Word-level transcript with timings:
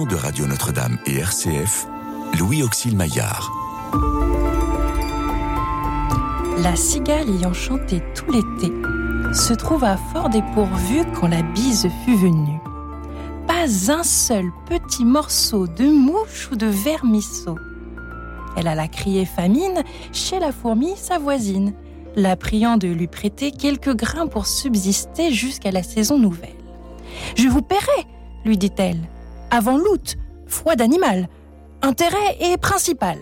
de 0.00 0.16
Radio 0.16 0.46
Notre-Dame 0.46 0.96
et 1.04 1.18
RCF, 1.18 1.86
Louis 2.38 2.62
Auxil 2.62 2.96
Maillard. 2.96 3.52
La 6.62 6.74
cigale 6.76 7.28
ayant 7.28 7.52
chanté 7.52 8.02
tout 8.14 8.32
l'été 8.32 8.72
se 9.34 9.52
trouva 9.52 9.98
fort 9.98 10.30
dépourvue 10.30 11.04
quand 11.14 11.28
la 11.28 11.42
bise 11.42 11.88
fut 12.04 12.16
venue. 12.16 12.58
Pas 13.46 13.92
un 13.92 14.02
seul 14.02 14.46
petit 14.66 15.04
morceau 15.04 15.66
de 15.66 15.84
mouche 15.84 16.48
ou 16.50 16.56
de 16.56 16.66
vermisseau. 16.66 17.58
Elle 18.56 18.68
alla 18.68 18.88
crier 18.88 19.26
famine 19.26 19.82
chez 20.10 20.38
la 20.38 20.52
fourmi, 20.52 20.94
sa 20.96 21.18
voisine, 21.18 21.74
la 22.16 22.36
priant 22.36 22.78
de 22.78 22.88
lui 22.88 23.08
prêter 23.08 23.50
quelques 23.52 23.94
grains 23.94 24.26
pour 24.26 24.46
subsister 24.46 25.32
jusqu'à 25.32 25.70
la 25.70 25.82
saison 25.82 26.18
nouvelle. 26.18 26.56
Je 27.36 27.48
vous 27.48 27.62
paierai, 27.62 28.06
lui 28.46 28.56
dit-elle, 28.56 28.96
avant 29.52 29.76
l'août, 29.76 30.16
froid 30.46 30.76
d'animal, 30.76 31.28
intérêt 31.82 32.38
et 32.40 32.56
principal. 32.56 33.18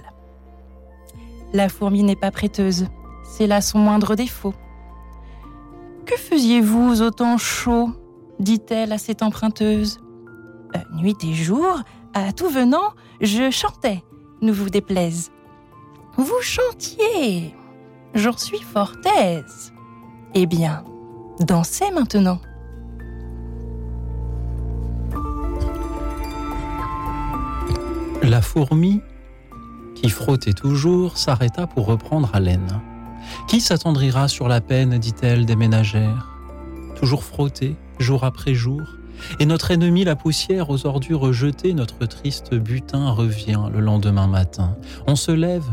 La 1.53 1.69
fourmi 1.69 2.05
n'est 2.05 2.17
pas 2.17 2.31
prêteuse, 2.31 2.87
c'est 3.25 3.49
là 3.49 3.61
son 3.61 3.81
moindre 3.81 4.15
défaut. 4.15 4.55
Que 6.07 6.17
faisiez-vous 6.17 7.03
au 7.03 7.11
temps 7.11 7.37
chaud 7.37 7.91
dit-elle 8.39 8.93
à 8.93 8.99
cette 8.99 9.23
emprunteuse. 9.23 10.01
Euh, 10.77 10.79
nuit 10.95 11.17
et 11.25 11.35
jour, 11.35 11.81
à 12.15 12.33
tout 12.33 12.49
venant, 12.49 12.95
je 13.21 13.51
chantais, 13.51 14.05
ne 14.41 14.53
vous 14.53 14.71
déplaise. 14.71 15.33
Vous 16.17 16.41
chantiez, 16.41 17.57
j'en 18.15 18.37
suis 18.37 18.63
fort 18.63 18.93
aise. 19.19 19.73
Eh 20.35 20.47
bien, 20.47 20.85
dansez 21.41 21.91
maintenant. 21.91 22.39
La 28.31 28.43
fourmi, 28.43 29.01
qui 29.97 30.09
frottait 30.09 30.53
toujours, 30.53 31.19
s'arrêta 31.19 31.67
pour 31.67 31.87
reprendre 31.87 32.31
haleine. 32.33 32.81
Qui 33.49 33.61
s'attendrira 33.61 34.29
sur 34.29 34.47
la 34.47 34.61
peine, 34.61 34.99
dit-elle, 34.99 35.47
des 35.47 35.57
ménagères? 35.57 36.31
Toujours 36.95 37.25
frotter, 37.25 37.75
jour 37.99 38.23
après 38.23 38.55
jour, 38.55 38.83
et 39.41 39.47
notre 39.47 39.73
ennemi, 39.73 40.05
la 40.05 40.15
poussière, 40.15 40.71
aux 40.71 40.87
ordures 40.87 41.33
jetées, 41.33 41.75
notre 41.75 42.07
triste 42.07 42.55
butin 42.55 43.11
revient 43.11 43.63
le 43.73 43.81
lendemain 43.81 44.29
matin. 44.29 44.77
On 45.09 45.17
se 45.17 45.33
lève, 45.33 45.67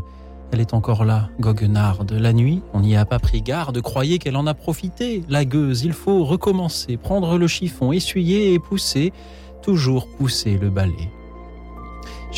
elle 0.52 0.60
est 0.60 0.74
encore 0.74 1.06
là, 1.06 1.30
goguenarde. 1.40 2.12
La 2.14 2.34
nuit, 2.34 2.64
on 2.74 2.80
n'y 2.80 2.98
a 2.98 3.06
pas 3.06 3.20
pris 3.20 3.44
garde, 3.44 3.80
croyez 3.82 4.18
qu'elle 4.18 4.36
en 4.36 4.48
a 4.48 4.56
profité. 4.56 5.24
La 5.30 5.46
gueuse, 5.46 5.84
il 5.84 5.94
faut 5.94 6.26
recommencer, 6.26 6.98
prendre 6.98 7.38
le 7.38 7.48
chiffon, 7.48 7.92
essuyer 7.92 8.56
et 8.56 8.60
pousser, 8.60 9.14
toujours 9.62 10.08
pousser 10.18 10.58
le 10.58 10.72
balai. 10.72 11.12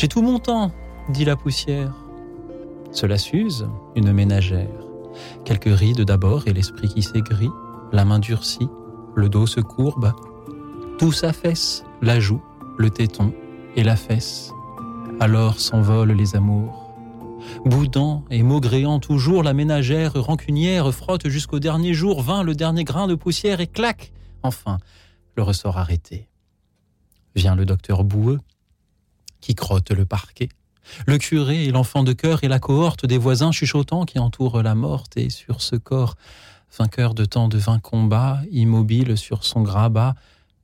J'ai 0.00 0.08
tout 0.08 0.22
mon 0.22 0.38
temps, 0.38 0.72
dit 1.10 1.26
la 1.26 1.36
poussière. 1.36 1.92
Cela 2.90 3.18
s'use, 3.18 3.68
une 3.94 4.14
ménagère. 4.14 4.86
Quelques 5.44 5.78
rides 5.78 6.00
d'abord 6.00 6.48
et 6.48 6.54
l'esprit 6.54 6.88
qui 6.88 7.02
s'aigrit, 7.02 7.50
la 7.92 8.06
main 8.06 8.18
durcie, 8.18 8.66
le 9.14 9.28
dos 9.28 9.46
se 9.46 9.60
courbe, 9.60 10.14
tout 10.98 11.12
s'affaisse, 11.12 11.84
la 12.00 12.18
joue, 12.18 12.40
le 12.78 12.88
téton 12.88 13.34
et 13.76 13.82
la 13.84 13.94
fesse. 13.94 14.54
Alors 15.20 15.60
s'envolent 15.60 16.12
les 16.12 16.34
amours. 16.34 16.94
Boudant 17.66 18.24
et 18.30 18.42
maugréant 18.42 19.00
toujours, 19.00 19.42
la 19.42 19.52
ménagère 19.52 20.14
rancunière 20.14 20.90
frotte 20.94 21.28
jusqu'au 21.28 21.58
dernier 21.58 21.92
jour, 21.92 22.22
vint 22.22 22.42
le 22.42 22.54
dernier 22.54 22.84
grain 22.84 23.06
de 23.06 23.16
poussière 23.16 23.60
et 23.60 23.66
clac 23.66 24.14
Enfin, 24.42 24.78
le 25.36 25.42
ressort 25.42 25.76
arrêté. 25.76 26.26
Vient 27.36 27.54
le 27.54 27.66
docteur 27.66 28.02
boueux, 28.02 28.38
qui 29.40 29.54
crotte 29.54 29.90
le 29.90 30.04
parquet, 30.04 30.48
le 31.06 31.18
curé 31.18 31.64
et 31.64 31.70
l'enfant 31.70 32.02
de 32.02 32.12
cœur 32.12 32.44
et 32.44 32.48
la 32.48 32.58
cohorte 32.58 33.06
des 33.06 33.18
voisins 33.18 33.52
chuchotants 33.52 34.04
qui 34.04 34.18
entourent 34.18 34.62
la 34.62 34.74
morte 34.74 35.16
et 35.16 35.30
sur 35.30 35.62
ce 35.62 35.76
corps, 35.76 36.16
vainqueur 36.78 37.14
de 37.14 37.24
tant 37.24 37.48
de 37.48 37.58
vains 37.58 37.78
combats, 37.78 38.40
immobile 38.50 39.16
sur 39.16 39.44
son 39.44 39.62
grabat, 39.62 40.14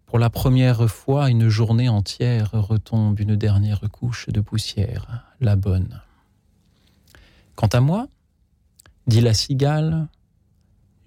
pour 0.07 0.21
la 0.21 0.31
première 0.31 0.89
fois, 0.89 1.31
une 1.31 1.49
journée 1.49 1.89
entière 1.89 2.53
retombe 2.53 3.19
une 3.19 3.35
dernière 3.35 3.81
couche 3.91 4.29
de 4.29 4.41
poussière, 4.41 5.25
la 5.41 5.57
bonne. 5.57 6.01
Quant 7.57 7.67
à 7.67 7.81
moi, 7.81 8.07
dit 9.09 9.21
la 9.21 9.35
cigale, 9.35 10.07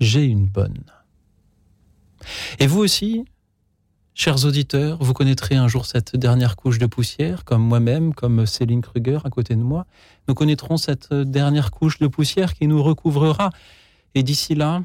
j'ai 0.01 0.25
une 0.25 0.45
bonne. 0.45 0.83
Et 2.59 2.67
vous 2.67 2.79
aussi, 2.79 3.23
chers 4.19 4.43
auditeurs, 4.43 4.97
vous 4.99 5.13
connaîtrez 5.13 5.55
un 5.55 5.69
jour 5.69 5.85
cette 5.85 6.17
dernière 6.17 6.57
couche 6.57 6.77
de 6.77 6.87
poussière, 6.87 7.45
comme 7.45 7.61
moi-même, 7.61 8.13
comme 8.13 8.45
Céline 8.45 8.81
Kruger 8.81 9.19
à 9.23 9.29
côté 9.29 9.55
de 9.55 9.61
moi. 9.61 9.85
Nous 10.27 10.33
connaîtrons 10.33 10.75
cette 10.75 11.13
dernière 11.13 11.71
couche 11.71 11.99
de 11.99 12.07
poussière 12.07 12.53
qui 12.53 12.67
nous 12.67 12.83
recouvrera. 12.83 13.49
Et 14.15 14.23
d'ici 14.23 14.55
là, 14.55 14.83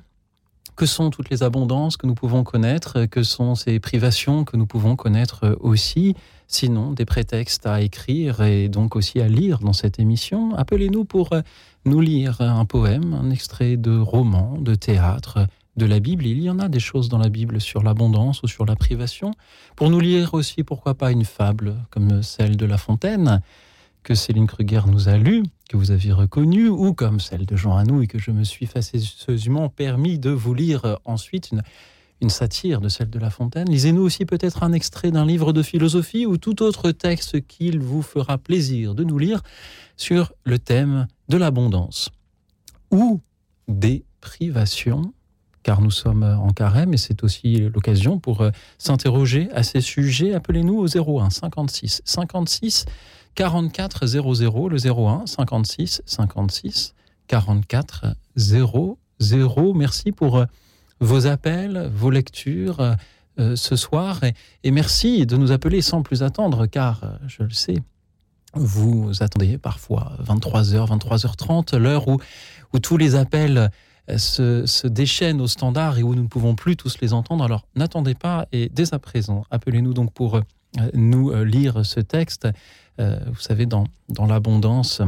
que 0.77 0.87
sont 0.87 1.11
toutes 1.11 1.31
les 1.31 1.43
abondances 1.43 1.97
que 1.97 2.07
nous 2.07 2.15
pouvons 2.15 2.45
connaître, 2.45 3.07
que 3.07 3.25
sont 3.25 3.57
ces 3.57 3.81
privations 3.81 4.45
que 4.45 4.57
nous 4.57 4.67
pouvons 4.67 4.95
connaître 4.95 5.59
aussi, 5.59 6.15
sinon 6.47 6.93
des 6.93 7.05
prétextes 7.05 7.67
à 7.67 7.81
écrire 7.81 8.41
et 8.41 8.69
donc 8.69 8.95
aussi 8.95 9.21
à 9.21 9.27
lire 9.27 9.59
dans 9.59 9.73
cette 9.73 9.99
émission. 9.99 10.55
Appelez-nous 10.55 11.05
pour 11.05 11.31
nous 11.87 12.01
lire 12.01 12.41
un 12.41 12.65
poème, 12.67 13.15
un 13.15 13.31
extrait 13.31 13.77
de 13.77 13.99
roman, 13.99 14.59
de 14.61 14.77
théâtre, 14.77 15.49
de 15.77 15.87
la 15.87 16.01
Bible. 16.01 16.27
Il 16.27 16.41
y 16.41 16.51
en 16.51 16.59
a 16.59 16.69
des 16.69 16.81
choses 16.81 17.09
dans 17.09 17.19
la 17.19 17.29
Bible 17.29 17.61
sur 17.61 17.83
l'abondance 17.83 18.43
ou 18.43 18.47
sur 18.47 18.65
la 18.65 18.77
privation. 18.77 19.33
Pour 19.77 19.91
nous 19.91 20.01
lire 20.01 20.35
aussi, 20.35 20.63
pourquoi 20.63 20.95
pas, 20.95 21.11
une 21.11 21.25
fable 21.25 21.77
comme 21.91 22.23
celle 22.23 22.57
de 22.57 22.67
La 22.67 22.79
Fontaine 22.79 23.41
que 24.03 24.15
Céline 24.15 24.47
Kruger 24.47 24.83
nous 24.87 25.09
a 25.09 25.17
lu, 25.17 25.43
que 25.69 25.79
vous 25.79 25.91
avez 25.91 26.13
reconnu, 26.13 26.69
ou 26.69 26.93
comme 26.93 27.21
celle 27.21 27.47
de 27.47 27.57
Jean 27.57 27.77
Anouilh, 27.77 28.07
que 28.07 28.19
je 28.19 28.31
me 28.31 28.45
suis 28.45 28.67
facétieusement 28.67 29.71
permis 29.71 30.19
de 30.19 30.31
vous 30.31 30.53
lire 30.53 30.99
ensuite, 31.07 31.53
une 32.21 32.31
satire 32.31 32.81
de 32.81 32.89
celle 32.89 33.11
de 33.11 33.19
La 33.19 33.31
Fontaine. 33.31 33.69
Lisez-nous 33.69 34.03
aussi 34.03 34.25
peut-être 34.25 34.63
un 34.63 34.73
extrait 34.73 35.11
d'un 35.11 35.27
livre 35.27 35.53
de 35.53 35.63
philosophie 35.63 36.27
ou 36.27 36.37
tout 36.37 36.63
autre 36.63 36.91
texte 36.91 37.47
qu'il 37.47 37.81
vous 37.81 38.03
fera 38.03 38.39
plaisir 38.39 38.95
de 38.95 39.05
nous 39.05 39.19
lire 39.19 39.43
sur 39.97 40.33
le 40.45 40.59
thème 40.59 41.07
de 41.29 41.37
l'abondance 41.37 42.11
ou 42.91 43.21
des 43.69 44.05
privations 44.21 45.13
car 45.65 45.81
nous 45.81 45.91
sommes 45.91 46.23
en 46.23 46.51
carême 46.51 46.95
et 46.95 46.97
c'est 46.97 47.25
aussi 47.25 47.59
l'occasion 47.75 48.21
pour 48.21 48.49
s'interroger 48.79 49.49
à 49.53 49.65
ces 49.65 49.81
sujets. 49.81 50.35
Appelez-nous 50.35 50.79
au 50.79 50.87
01 50.87 51.31
56 51.31 52.03
56 52.05 52.85
44 53.35 54.07
00, 54.07 54.69
le 54.69 54.77
01 54.77 55.27
56 55.27 56.03
56 56.07 56.95
44 57.27 58.07
00. 58.37 59.75
Merci 59.75 60.13
pour 60.13 60.45
vos 61.01 61.27
appels, 61.27 61.91
vos 61.93 62.11
lectures 62.11 62.97
euh, 63.41 63.57
ce 63.57 63.75
soir 63.75 64.23
et, 64.23 64.35
et, 64.63 64.71
merci 64.71 65.27
de 65.27 65.37
nous 65.37 65.51
appeler 65.51 65.83
sans 65.83 66.03
plus 66.03 66.23
attendre 66.23 66.67
car, 66.67 67.19
je 67.27 67.43
le 67.43 67.51
sais, 67.51 67.83
vous 68.55 69.11
attendez 69.21 69.59
parfois 69.59 70.13
23h, 70.25 70.99
23h30, 70.99 71.77
l'heure 71.77 72.07
où, 72.07 72.19
où 72.73 72.79
tous 72.79 72.97
les 72.97 73.17
appels 73.17 73.71
se, 74.17 74.67
se, 74.67 74.87
déchaînent 74.87 75.41
au 75.41 75.47
standard 75.47 75.99
et 75.99 76.03
où 76.03 76.15
nous 76.15 76.23
ne 76.23 76.29
pouvons 76.29 76.55
plus 76.55 76.77
tous 76.77 77.01
les 77.01 77.13
entendre. 77.13 77.45
Alors 77.45 77.67
n'attendez 77.75 78.15
pas 78.15 78.47
et 78.53 78.69
dès 78.69 78.95
à 78.95 78.99
présent, 78.99 79.45
appelez-nous 79.51 79.95
donc 79.95 80.13
pour 80.13 80.41
nous 80.93 81.33
lire 81.45 81.85
ce 81.87 82.01
texte. 82.01 82.49
Euh, 83.01 83.19
vous 83.27 83.41
savez, 83.41 83.67
dans, 83.67 83.85
dans 84.09 84.27
l'abondance, 84.27 85.01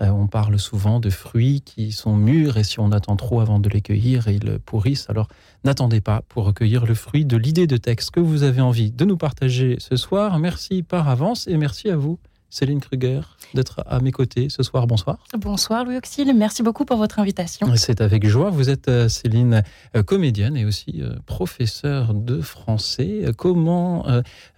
euh, 0.00 0.08
on 0.08 0.26
parle 0.26 0.58
souvent 0.58 1.00
de 1.00 1.10
fruits 1.10 1.60
qui 1.60 1.92
sont 1.92 2.16
mûrs 2.16 2.56
et 2.56 2.64
si 2.64 2.80
on 2.80 2.92
attend 2.92 3.16
trop 3.16 3.40
avant 3.40 3.58
de 3.58 3.68
les 3.68 3.80
cueillir, 3.80 4.28
ils 4.28 4.58
pourrissent. 4.64 5.08
Alors 5.08 5.28
n'attendez 5.64 6.00
pas 6.00 6.22
pour 6.28 6.44
recueillir 6.44 6.86
le 6.86 6.94
fruit 6.94 7.24
de 7.24 7.36
l'idée 7.36 7.66
de 7.66 7.76
texte 7.76 8.10
que 8.10 8.20
vous 8.20 8.42
avez 8.42 8.60
envie 8.60 8.90
de 8.90 9.04
nous 9.04 9.16
partager 9.16 9.76
ce 9.78 9.96
soir. 9.96 10.38
Merci 10.38 10.82
par 10.82 11.08
avance 11.08 11.46
et 11.48 11.56
merci 11.56 11.90
à 11.90 11.96
vous. 11.96 12.18
Céline 12.50 12.80
Kruger, 12.80 13.20
d'être 13.54 13.82
à 13.86 14.00
mes 14.00 14.10
côtés 14.10 14.48
ce 14.48 14.62
soir. 14.62 14.86
Bonsoir. 14.86 15.18
Bonsoir 15.36 15.84
Louis 15.84 15.96
Auxil, 15.96 16.32
merci 16.34 16.62
beaucoup 16.62 16.84
pour 16.84 16.96
votre 16.96 17.18
invitation. 17.18 17.68
C'est 17.76 18.00
avec 18.00 18.26
joie. 18.26 18.50
Vous 18.50 18.70
êtes 18.70 18.90
Céline, 19.08 19.62
comédienne 20.06 20.56
et 20.56 20.64
aussi 20.64 21.02
professeure 21.26 22.14
de 22.14 22.40
français. 22.40 23.26
Comment 23.36 24.06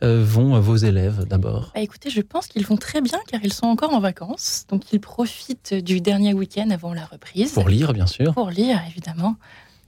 vont 0.00 0.60
vos 0.60 0.76
élèves 0.76 1.24
d'abord? 1.26 1.72
Bah 1.74 1.80
Écoutez, 1.80 2.10
je 2.10 2.20
pense 2.20 2.46
qu'ils 2.46 2.66
vont 2.66 2.76
très 2.76 3.00
bien 3.00 3.18
car 3.26 3.40
ils 3.42 3.52
sont 3.52 3.66
encore 3.66 3.92
en 3.92 4.00
vacances. 4.00 4.66
Donc 4.68 4.92
ils 4.92 5.00
profitent 5.00 5.74
du 5.74 6.00
dernier 6.00 6.32
week-end 6.32 6.70
avant 6.70 6.94
la 6.94 7.04
reprise. 7.04 7.52
Pour 7.52 7.68
lire, 7.68 7.92
bien 7.92 8.06
sûr. 8.06 8.34
Pour 8.34 8.50
lire, 8.50 8.80
évidemment. 8.88 9.36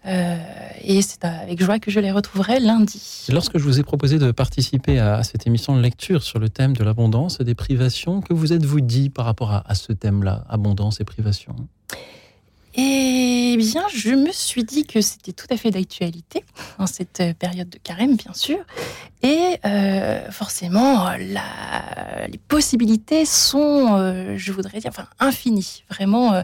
Euh, 0.07 0.37
et 0.83 1.01
c'est 1.03 1.25
avec 1.25 1.63
joie 1.63 1.79
que 1.79 1.91
je 1.91 2.01
les 2.01 2.11
retrouverai 2.11 2.59
lundi. 2.61 3.27
Lorsque 3.31 3.59
je 3.59 3.65
vous 3.65 3.79
ai 3.79 3.83
proposé 3.83 4.19
de 4.19 4.33
participer 4.33 4.99
à 4.99 5.23
cette 5.23 5.47
émission 5.47 5.77
de 5.77 5.81
lecture 5.81 6.23
sur 6.23 6.39
le 6.39 6.49
thème 6.49 6.77
de 6.77 6.83
l'abondance 6.83 7.39
et 7.41 7.45
des 7.45 7.55
privations, 7.55 8.21
que 8.21 8.35
vous 8.35 8.53
êtes-vous 8.53 8.81
dit 8.81 9.11
par 9.11 9.25
rapport 9.25 9.53
à, 9.53 9.63
à 9.67 9.75
ce 9.75 9.93
thème-là, 9.93 10.45
abondance 10.49 11.01
et 11.01 11.05
privation 11.05 11.55
Eh 12.75 13.55
bien, 13.59 13.85
je 13.95 14.11
me 14.11 14.33
suis 14.33 14.65
dit 14.65 14.87
que 14.87 15.01
c'était 15.01 15.33
tout 15.33 15.47
à 15.51 15.57
fait 15.57 15.71
d'actualité 15.71 16.45
en 16.79 16.87
cette 16.87 17.21
euh, 17.21 17.35
période 17.35 17.69
de 17.69 17.79
carême, 17.79 18.17
bien 18.17 18.33
sûr. 18.33 18.59
Et 19.23 19.59
euh, 19.65 20.31
forcément, 20.31 21.11
la, 21.11 22.27
les 22.29 22.39
possibilités 22.39 23.25
sont, 23.25 23.99
euh, 23.99 24.37
je 24.37 24.53
voudrais 24.53 24.81
dire, 24.81 24.91
enfin, 24.91 25.07
infinies. 25.21 25.85
Vraiment, 25.91 26.43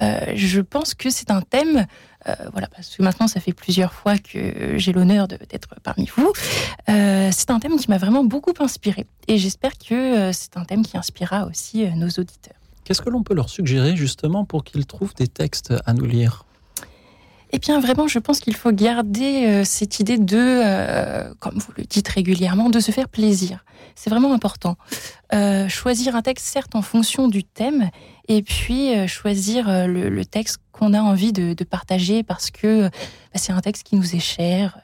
je 0.00 0.60
pense 0.60 0.94
que 0.94 1.10
c'est 1.10 1.30
un 1.30 1.42
thème. 1.42 1.86
Euh, 2.28 2.34
voilà, 2.52 2.68
parce 2.68 2.96
que 2.96 3.02
maintenant, 3.02 3.26
ça 3.26 3.40
fait 3.40 3.52
plusieurs 3.52 3.92
fois 3.92 4.18
que 4.18 4.76
j'ai 4.76 4.92
l'honneur 4.92 5.28
d'être 5.28 5.74
parmi 5.82 6.08
vous. 6.16 6.32
Euh, 6.88 7.30
c'est 7.32 7.50
un 7.50 7.58
thème 7.58 7.76
qui 7.76 7.88
m'a 7.90 7.98
vraiment 7.98 8.24
beaucoup 8.24 8.54
inspiré. 8.60 9.06
Et 9.26 9.38
j'espère 9.38 9.72
que 9.78 9.94
euh, 9.94 10.32
c'est 10.32 10.56
un 10.56 10.64
thème 10.64 10.84
qui 10.84 10.96
inspirera 10.96 11.46
aussi 11.46 11.86
nos 11.96 12.08
auditeurs. 12.08 12.56
Qu'est-ce 12.84 13.02
que 13.02 13.10
l'on 13.10 13.22
peut 13.22 13.34
leur 13.34 13.50
suggérer 13.50 13.96
justement 13.96 14.44
pour 14.44 14.64
qu'ils 14.64 14.86
trouvent 14.86 15.14
des 15.14 15.28
textes 15.28 15.74
à 15.84 15.92
nous 15.92 16.06
lire? 16.06 16.44
Eh 17.50 17.58
bien, 17.58 17.80
vraiment, 17.80 18.08
je 18.08 18.18
pense 18.18 18.40
qu'il 18.40 18.54
faut 18.54 18.72
garder 18.72 19.46
euh, 19.46 19.64
cette 19.64 20.00
idée 20.00 20.18
de, 20.18 20.36
euh, 20.36 21.32
comme 21.40 21.58
vous 21.58 21.72
le 21.76 21.84
dites 21.84 22.08
régulièrement, 22.08 22.68
de 22.68 22.78
se 22.78 22.90
faire 22.90 23.08
plaisir. 23.08 23.64
C'est 23.94 24.10
vraiment 24.10 24.34
important. 24.34 24.76
Euh, 25.32 25.68
choisir 25.68 26.14
un 26.14 26.22
texte, 26.22 26.46
certes, 26.46 26.74
en 26.74 26.82
fonction 26.82 27.26
du 27.26 27.44
thème, 27.44 27.90
et 28.28 28.42
puis 28.42 28.94
euh, 28.94 29.06
choisir 29.06 29.68
euh, 29.68 29.86
le, 29.86 30.24
texte 30.24 30.58
qu'on 30.72 30.92
a 30.94 31.00
envie 31.00 31.32
de, 31.32 31.54
partager 31.64 32.22
parce 32.22 32.50
que 32.50 32.84
euh, 32.84 32.88
bah, 32.88 33.40
c'est 33.40 33.52
un 33.52 33.60
texte 33.60 33.84
qui 33.84 33.96
nous 33.96 34.14
est 34.14 34.20
cher 34.20 34.78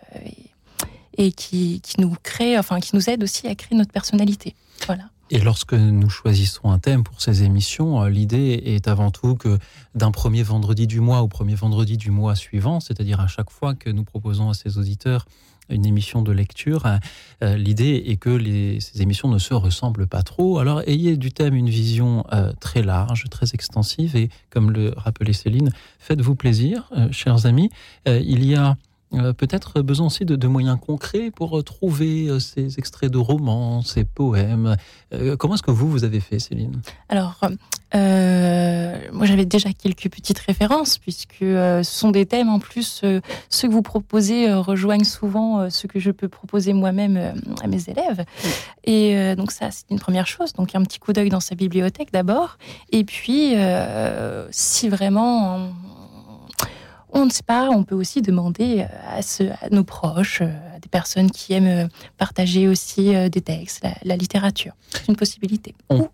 et, 1.16 1.32
qui, 1.32 1.80
nous 1.98 2.14
crée, 2.22 2.58
enfin, 2.58 2.80
qui 2.80 2.96
nous 2.96 3.08
aide 3.08 3.22
aussi 3.22 3.46
à 3.46 3.54
créer 3.54 3.76
notre 3.76 3.92
personnalité. 3.92 4.54
Voilà. 4.86 5.04
Et 5.30 5.38
lorsque 5.38 5.74
nous 5.74 6.10
choisissons 6.10 6.70
un 6.70 6.78
thème 6.78 7.02
pour 7.02 7.20
ces 7.20 7.44
émissions, 7.44 8.04
l'idée 8.04 8.62
est 8.64 8.88
avant 8.88 9.10
tout 9.10 9.36
que 9.36 9.58
d'un 9.94 10.10
premier 10.10 10.42
vendredi 10.42 10.86
du 10.86 11.00
mois 11.00 11.22
au 11.22 11.28
premier 11.28 11.54
vendredi 11.54 11.96
du 11.96 12.10
mois 12.10 12.34
suivant, 12.34 12.80
c'est-à-dire 12.80 13.20
à 13.20 13.26
chaque 13.26 13.50
fois 13.50 13.74
que 13.74 13.88
nous 13.88 14.04
proposons 14.04 14.50
à 14.50 14.54
ces 14.54 14.76
auditeurs 14.76 15.26
une 15.68 15.86
émission 15.86 16.22
de 16.22 16.32
lecture, 16.32 16.86
euh, 17.42 17.56
l'idée 17.56 18.04
est 18.06 18.16
que 18.16 18.38
ces 18.80 19.02
émissions 19.02 19.28
ne 19.28 19.38
se 19.38 19.54
ressemblent 19.54 20.06
pas 20.06 20.22
trop. 20.22 20.58
Alors 20.58 20.82
ayez 20.86 21.16
du 21.16 21.32
thème 21.32 21.54
une 21.54 21.68
vision 21.68 22.24
euh, 22.32 22.52
très 22.60 22.82
large, 22.82 23.24
très 23.30 23.46
extensive, 23.54 24.16
et 24.16 24.28
comme 24.50 24.70
le 24.70 24.92
rappelait 24.96 25.32
Céline, 25.32 25.70
faites-vous 25.98 26.34
plaisir, 26.34 26.90
euh, 26.96 27.08
chers 27.10 27.46
amis. 27.46 27.70
Il 28.06 28.44
y 28.44 28.54
a 28.54 28.76
peut-être 29.36 29.82
besoin 29.82 30.06
aussi 30.06 30.24
de, 30.24 30.46
moyens 30.46 30.78
concrets 30.80 31.30
pour 31.30 31.58
euh, 31.58 31.62
trouver 31.62 32.28
euh, 32.28 32.38
ces 32.38 32.78
extraits 32.78 33.10
de 33.10 33.18
romans, 33.18 33.82
ces 33.82 34.04
poèmes. 34.04 34.76
Euh, 35.12 35.36
comment 35.36 35.54
est-ce 35.54 35.62
que 35.62 35.70
vous, 35.70 35.90
vous 35.90 36.04
avez 36.04 36.20
fait, 36.20 36.38
Céline? 36.38 36.80
Alors, 37.08 37.40
euh, 37.94 38.98
moi 39.12 39.24
j'avais 39.26 39.44
déjà 39.44 39.72
quelques 39.72 40.10
petites 40.10 40.38
références, 40.40 40.98
puisque 40.98 41.42
euh, 41.42 41.82
ce 41.82 41.98
sont 41.98 42.10
des 42.10 42.26
thèmes 42.26 42.48
en 42.48 42.58
plus, 42.58 43.02
euh, 43.04 43.20
ceux 43.50 43.68
que 43.68 43.72
vous 43.72 43.82
proposez 43.82 44.48
euh, 44.48 44.60
rejoignent 44.60 45.04
souvent 45.04 45.60
euh, 45.60 45.70
ceux 45.70 45.86
que 45.86 46.00
je 46.00 46.10
peux 46.10 46.28
proposer 46.28 46.72
moi-même 46.72 47.16
euh, 47.16 47.32
à 47.62 47.68
mes 47.68 47.88
élèves. 47.88 48.24
Et 48.84 49.16
euh, 49.16 49.36
donc 49.36 49.52
ça, 49.52 49.70
c'est 49.70 49.84
une 49.90 50.00
première 50.00 50.26
chose. 50.26 50.52
Donc 50.54 50.74
un 50.74 50.82
petit 50.82 50.98
coup 50.98 51.12
d'œil 51.12 51.28
dans 51.28 51.40
sa 51.40 51.54
bibliothèque 51.54 52.12
d'abord. 52.12 52.58
Et 52.90 53.04
puis, 53.04 53.52
euh, 53.54 54.48
si 54.50 54.88
vraiment 54.88 55.68
on, 57.14 57.24
ne 57.26 57.30
sait 57.30 57.42
pas, 57.42 57.70
on 57.70 57.82
peut 57.84 57.94
aussi 57.94 58.20
demander 58.22 58.80
euh, 58.82 59.18
à, 59.18 59.22
ce- 59.22 59.44
à 59.44 59.68
nos 59.70 59.84
proches, 59.84 60.42
euh, 60.42 60.76
à 60.76 60.78
des 60.80 60.88
personnes 60.88 61.30
qui 61.30 61.52
aiment 61.54 61.66
euh, 61.66 61.88
partager 62.18 62.68
aussi 62.68 63.12
des 63.30 63.40
textes, 63.40 63.82
la, 63.82 63.94
la 64.04 64.16
littérature. 64.16 64.72
C'est 64.90 65.08
une 65.08 65.16
possibilité. 65.16 65.74
On- 65.88 66.00
Ou 66.00 66.08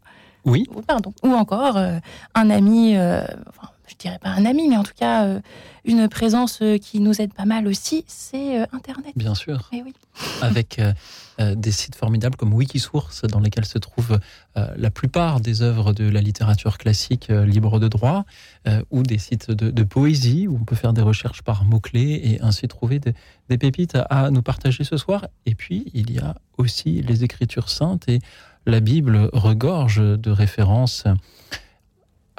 Oui, 0.46 0.66
ou 0.74 0.80
pardon, 0.82 1.12
ou 1.22 1.32
encore 1.34 1.76
un 1.76 2.50
ami, 2.50 2.96
enfin, 2.96 3.68
je 3.90 3.96
dirais 3.96 4.18
pas 4.20 4.30
un 4.30 4.44
ami, 4.44 4.68
mais 4.68 4.76
en 4.76 4.82
tout 4.82 4.94
cas 4.96 5.24
euh, 5.26 5.40
une 5.84 6.08
présence 6.08 6.60
euh, 6.62 6.78
qui 6.78 7.00
nous 7.00 7.20
aide 7.20 7.34
pas 7.34 7.44
mal 7.44 7.66
aussi, 7.66 8.04
c'est 8.06 8.60
euh, 8.60 8.66
Internet. 8.72 9.12
bien 9.16 9.34
sûr. 9.34 9.68
Eh 9.72 9.82
oui. 9.82 9.92
Avec 10.42 10.78
euh, 10.80 11.54
des 11.54 11.72
sites 11.72 11.94
formidables 11.96 12.36
comme 12.36 12.52
Wikisource, 12.52 13.22
dans 13.22 13.40
lesquels 13.40 13.64
se 13.64 13.78
trouvent 13.78 14.18
euh, 14.56 14.66
la 14.76 14.90
plupart 14.90 15.40
des 15.40 15.62
œuvres 15.62 15.92
de 15.92 16.08
la 16.08 16.20
littérature 16.20 16.76
classique 16.78 17.28
libre 17.28 17.78
de 17.80 17.88
droit, 17.88 18.24
ou 18.90 19.02
des 19.02 19.16
sites 19.18 19.50
de, 19.50 19.70
de 19.70 19.82
poésie, 19.82 20.46
où 20.46 20.58
on 20.60 20.64
peut 20.64 20.76
faire 20.76 20.92
des 20.92 21.00
recherches 21.00 21.42
par 21.42 21.64
mots-clés 21.64 22.20
et 22.24 22.42
ainsi 22.42 22.68
trouver 22.68 22.98
des, 22.98 23.14
des 23.48 23.56
pépites 23.56 23.94
à, 23.94 24.02
à 24.02 24.30
nous 24.30 24.42
partager 24.42 24.84
ce 24.84 24.98
soir. 24.98 25.28
Et 25.46 25.54
puis, 25.54 25.90
il 25.94 26.10
y 26.10 26.18
a 26.18 26.34
aussi 26.58 27.00
les 27.00 27.24
Écritures 27.24 27.70
saintes 27.70 28.06
et 28.08 28.18
la 28.66 28.80
Bible 28.80 29.30
regorge 29.32 29.96
de 30.02 30.30
références 30.30 31.04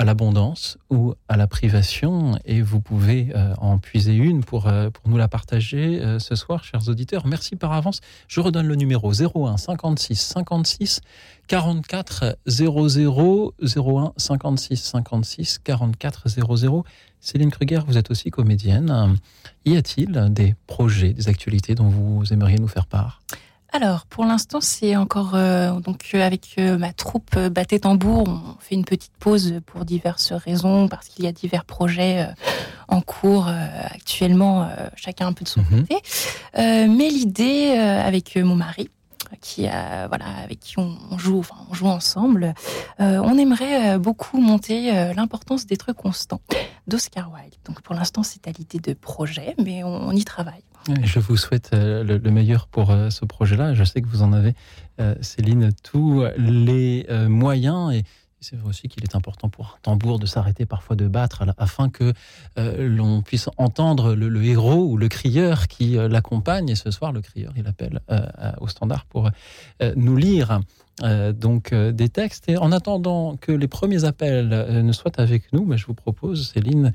à 0.02 0.04
l'abondance 0.04 0.80
ou 0.90 1.14
à 1.30 1.38
la 1.38 1.46
privation 1.46 2.36
et 2.44 2.64
vous 2.64 2.82
pouvez 2.82 3.32
euh, 3.36 3.54
en 3.60 3.78
puiser 3.78 4.16
une 4.16 4.44
pour, 4.44 4.68
euh, 4.68 4.90
pour 4.90 5.08
nous 5.08 5.18
la 5.18 5.28
partager 5.28 6.02
euh, 6.02 6.18
ce 6.18 6.34
soir, 6.34 6.64
chers 6.64 6.90
auditeurs. 6.90 7.28
Merci 7.28 7.56
par 7.56 7.72
avance. 7.72 8.02
Je 8.28 8.40
redonne 8.40 8.68
le 8.68 8.74
numéro 8.74 9.12
01 9.14 9.58
56 9.58 10.16
56 10.16 11.02
44 11.48 12.36
00 12.48 13.54
01 13.62 14.14
56 14.18 14.78
56 14.78 15.60
44 15.60 16.30
00. 16.30 16.84
Céline 17.20 17.52
Kruger, 17.52 17.82
vous 17.86 18.00
êtes 18.00 18.10
aussi 18.10 18.32
comédienne. 18.32 19.16
Y 19.66 19.78
a-t-il 19.78 20.30
des 20.32 20.56
projets, 20.66 21.14
des 21.14 21.30
actualités 21.30 21.76
dont 21.76 21.90
vous 21.90 22.34
aimeriez 22.34 22.58
nous 22.58 22.68
faire 22.68 22.88
part? 22.88 23.22
Alors, 23.74 24.06
pour 24.06 24.26
l'instant, 24.26 24.60
c'est 24.60 24.98
encore 24.98 25.32
euh, 25.34 25.80
donc 25.80 26.10
euh, 26.14 26.26
avec 26.26 26.56
euh, 26.58 26.78
ma 26.78 26.92
troupe 26.92 27.32
euh, 27.38 27.50
Batté 27.50 27.80
Tambour, 27.80 28.26
on 28.28 28.56
fait 28.60 28.76
une 28.76 28.84
petite 28.84 29.14
pause 29.18 29.62
pour 29.66 29.86
diverses 29.86 30.34
raisons, 30.34 30.90
parce 30.90 31.08
qu'il 31.08 31.24
y 31.24 31.28
a 31.28 31.32
divers 31.32 31.64
projets 31.64 32.20
euh, 32.28 32.34
en 32.90 33.00
cours 33.00 33.48
euh, 33.48 33.54
actuellement, 33.90 34.64
euh, 34.64 34.68
chacun 34.98 35.28
un 35.28 35.34
peu 35.34 35.46
de 35.46 35.50
son 35.50 35.62
Mhm. 35.62 35.82
côté. 35.88 35.96
Euh, 36.58 36.88
mais 36.90 37.10
l'idée 37.10 37.76
euh, 37.78 38.06
avec 38.06 38.36
euh, 38.36 38.44
mon 38.44 38.58
mari, 38.58 38.90
qui 39.40 39.66
a, 39.68 40.10
voilà, 40.10 40.26
avec 40.44 40.60
qui 40.60 40.78
on, 40.78 40.98
on 41.10 41.18
joue, 41.18 41.40
enfin, 41.40 41.56
on 41.70 41.74
joue 41.74 41.88
ensemble, 41.88 42.54
euh, 43.00 43.22
on 43.24 43.38
aimerait 43.38 43.92
euh, 43.96 43.98
beaucoup 44.00 44.42
monter 44.42 44.94
euh, 44.94 45.14
l'importance 45.14 45.66
d'être 45.66 45.94
constant 45.94 46.42
d'Oscar 46.88 47.32
Wilde. 47.32 47.56
Donc 47.64 47.80
pour 47.82 47.96
l'instant, 47.96 48.24
c'est 48.24 48.46
à 48.50 48.52
l'idée 48.52 48.80
de 48.80 48.94
projet, 48.94 49.56
mais 49.64 49.86
on, 49.86 50.10
on 50.10 50.12
y 50.12 50.26
travaille. 50.26 50.64
Je 51.04 51.20
vous 51.20 51.38
souhaite 51.38 51.72
euh, 51.74 52.04
le, 52.04 52.18
le 52.18 52.32
meilleur 52.32 52.68
pour 52.68 52.92
euh, 52.92 53.10
ce 53.10 53.26
projet-là. 53.26 53.74
Je 53.74 53.84
sais 53.84 54.02
que 54.02 54.08
vous 54.08 54.24
en 54.24 54.34
avez, 54.34 54.56
euh, 55.00 55.16
Céline, 55.22 55.72
tous 55.84 56.26
les 56.38 57.06
moyens. 57.28 57.94
Et 57.94 58.04
c'est 58.40 58.56
vrai 58.56 58.70
aussi 58.70 58.88
qu'il 58.88 59.04
est 59.04 59.16
important 59.16 59.50
pour 59.50 59.78
un 59.78 59.82
tambour 59.84 60.18
de 60.18 60.26
s'arrêter 60.26 60.66
parfois 60.66 60.96
de 60.96 61.08
battre 61.08 61.44
afin 61.58 61.90
que 61.90 62.14
l'on 62.58 63.22
puisse 63.22 63.50
entendre 63.58 64.16
le, 64.16 64.44
héros 64.44 64.86
ou 64.86 64.98
le 64.98 65.08
crieur 65.10 65.68
qui 65.68 65.92
l'accompagne. 65.92 66.70
Et 66.70 66.76
ce 66.76 66.90
soir, 66.90 67.12
le 67.12 67.22
crieur, 67.22 67.54
il 67.56 67.68
appelle 67.68 68.02
au 68.60 68.68
standard 68.68 69.06
pour 69.06 69.30
nous 69.96 70.18
lire 70.18 70.60
donc 71.36 71.76
des 71.76 72.10
textes. 72.10 72.50
Et 72.50 72.58
en 72.58 72.72
attendant 72.72 73.38
que 73.38 73.52
les 73.52 73.68
premiers 73.68 74.06
appels 74.06 74.50
ne 74.50 74.92
soient 74.92 75.20
avec 75.22 75.54
nous, 75.54 75.64
mais 75.64 75.78
je 75.78 75.86
vous 75.86 75.94
propose, 75.94 76.50
Céline, 76.50 76.94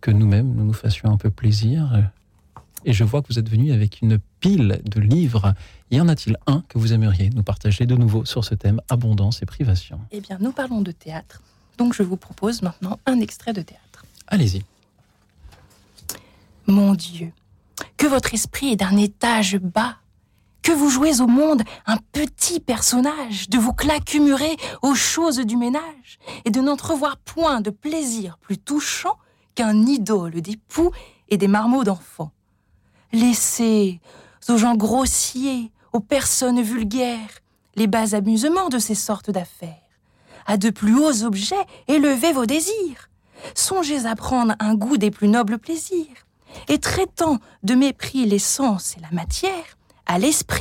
que 0.00 0.10
nous-mêmes, 0.10 0.52
nous 0.52 0.64
nous 0.64 0.72
fassions 0.72 1.12
un 1.12 1.16
peu 1.16 1.30
plaisir. 1.30 2.10
Et 2.88 2.94
je 2.94 3.04
vois 3.04 3.20
que 3.20 3.28
vous 3.28 3.38
êtes 3.38 3.50
venu 3.50 3.70
avec 3.70 4.00
une 4.00 4.18
pile 4.40 4.80
de 4.82 4.98
livres. 4.98 5.54
Y 5.90 6.00
en 6.00 6.08
a-t-il 6.08 6.38
un 6.46 6.62
que 6.70 6.78
vous 6.78 6.94
aimeriez 6.94 7.28
nous 7.28 7.42
partager 7.42 7.84
de 7.84 7.94
nouveau 7.94 8.24
sur 8.24 8.46
ce 8.46 8.54
thème 8.54 8.80
abondance 8.88 9.42
et 9.42 9.46
privation? 9.46 10.00
Eh 10.10 10.22
bien, 10.22 10.38
nous 10.40 10.52
parlons 10.52 10.80
de 10.80 10.90
théâtre. 10.90 11.42
Donc 11.76 11.92
je 11.92 12.02
vous 12.02 12.16
propose 12.16 12.62
maintenant 12.62 12.98
un 13.04 13.20
extrait 13.20 13.52
de 13.52 13.60
théâtre. 13.60 14.06
Allez-y. 14.26 14.62
Mon 16.66 16.94
Dieu, 16.94 17.30
que 17.98 18.06
votre 18.06 18.32
esprit 18.32 18.68
est 18.72 18.76
d'un 18.76 18.96
étage 18.96 19.58
bas, 19.58 19.96
que 20.62 20.72
vous 20.72 20.88
jouez 20.88 21.20
au 21.20 21.26
monde 21.26 21.62
un 21.84 21.98
petit 22.12 22.58
personnage, 22.58 23.50
de 23.50 23.58
vous 23.58 23.74
claquemurer 23.74 24.56
aux 24.80 24.94
choses 24.94 25.40
du 25.40 25.58
ménage, 25.58 26.18
et 26.46 26.50
de 26.50 26.60
n'entrevoir 26.60 27.18
point 27.18 27.60
de 27.60 27.68
plaisir 27.68 28.38
plus 28.38 28.56
touchant 28.56 29.18
qu'un 29.54 29.84
idole 29.84 30.40
d'époux 30.40 30.90
et 31.28 31.36
des 31.36 31.48
marmots 31.48 31.84
d'enfants. 31.84 32.32
Laissez 33.12 34.00
aux 34.48 34.56
gens 34.56 34.76
grossiers, 34.76 35.70
aux 35.92 36.00
personnes 36.00 36.62
vulgaires, 36.62 37.40
les 37.74 37.86
bas 37.86 38.14
amusements 38.14 38.68
de 38.68 38.78
ces 38.78 38.94
sortes 38.94 39.30
d'affaires. 39.30 39.76
À 40.46 40.56
de 40.56 40.70
plus 40.70 40.98
hauts 40.98 41.24
objets, 41.24 41.66
élevez 41.86 42.32
vos 42.32 42.46
désirs. 42.46 43.10
Songez 43.54 44.06
à 44.06 44.14
prendre 44.14 44.54
un 44.58 44.74
goût 44.74 44.96
des 44.96 45.10
plus 45.10 45.28
nobles 45.28 45.58
plaisirs 45.58 46.26
et 46.68 46.78
traitant 46.78 47.38
de 47.62 47.74
mépris 47.74 48.24
l'essence 48.24 48.96
et 48.96 49.00
la 49.00 49.10
matière, 49.10 49.76
à 50.06 50.18
l'esprit, 50.18 50.60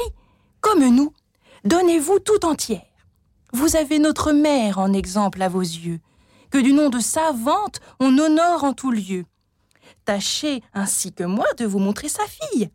comme 0.62 0.86
nous, 0.88 1.14
donnez-vous 1.64 2.20
tout 2.20 2.46
entière. 2.46 2.82
Vous 3.54 3.76
avez 3.76 4.00
notre 4.00 4.34
mère 4.34 4.80
en 4.80 4.92
exemple 4.94 5.42
à 5.42 5.50
vos 5.50 5.62
yeux, 5.62 6.00
que 6.52 6.58
du 6.58 6.74
nom 6.74 6.90
de 6.90 7.00
savante 7.00 7.80
on 8.00 8.18
honore 8.18 8.64
en 8.64 8.74
tout 8.74 8.92
lieu. 8.92 9.26
Tâchez, 10.08 10.64
ainsi 10.74 11.12
que 11.12 11.26
moi, 11.26 11.46
de 11.58 11.66
vous 11.66 11.80
montrer 11.80 12.08
sa 12.08 12.24
fille. 12.24 12.70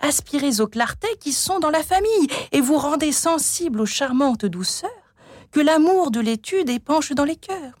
Aspirez 0.00 0.60
aux 0.60 0.66
clartés 0.66 1.16
qui 1.20 1.32
sont 1.32 1.60
dans 1.60 1.70
la 1.70 1.84
famille, 1.84 2.26
et 2.50 2.60
vous 2.60 2.76
rendez 2.76 3.12
sensible 3.12 3.80
aux 3.80 3.86
charmantes 3.86 4.46
douceurs 4.46 4.90
que 5.52 5.60
l'amour 5.60 6.10
de 6.10 6.18
l'étude 6.18 6.68
épanche 6.68 7.12
dans 7.12 7.24
les 7.24 7.36
cœurs. 7.36 7.78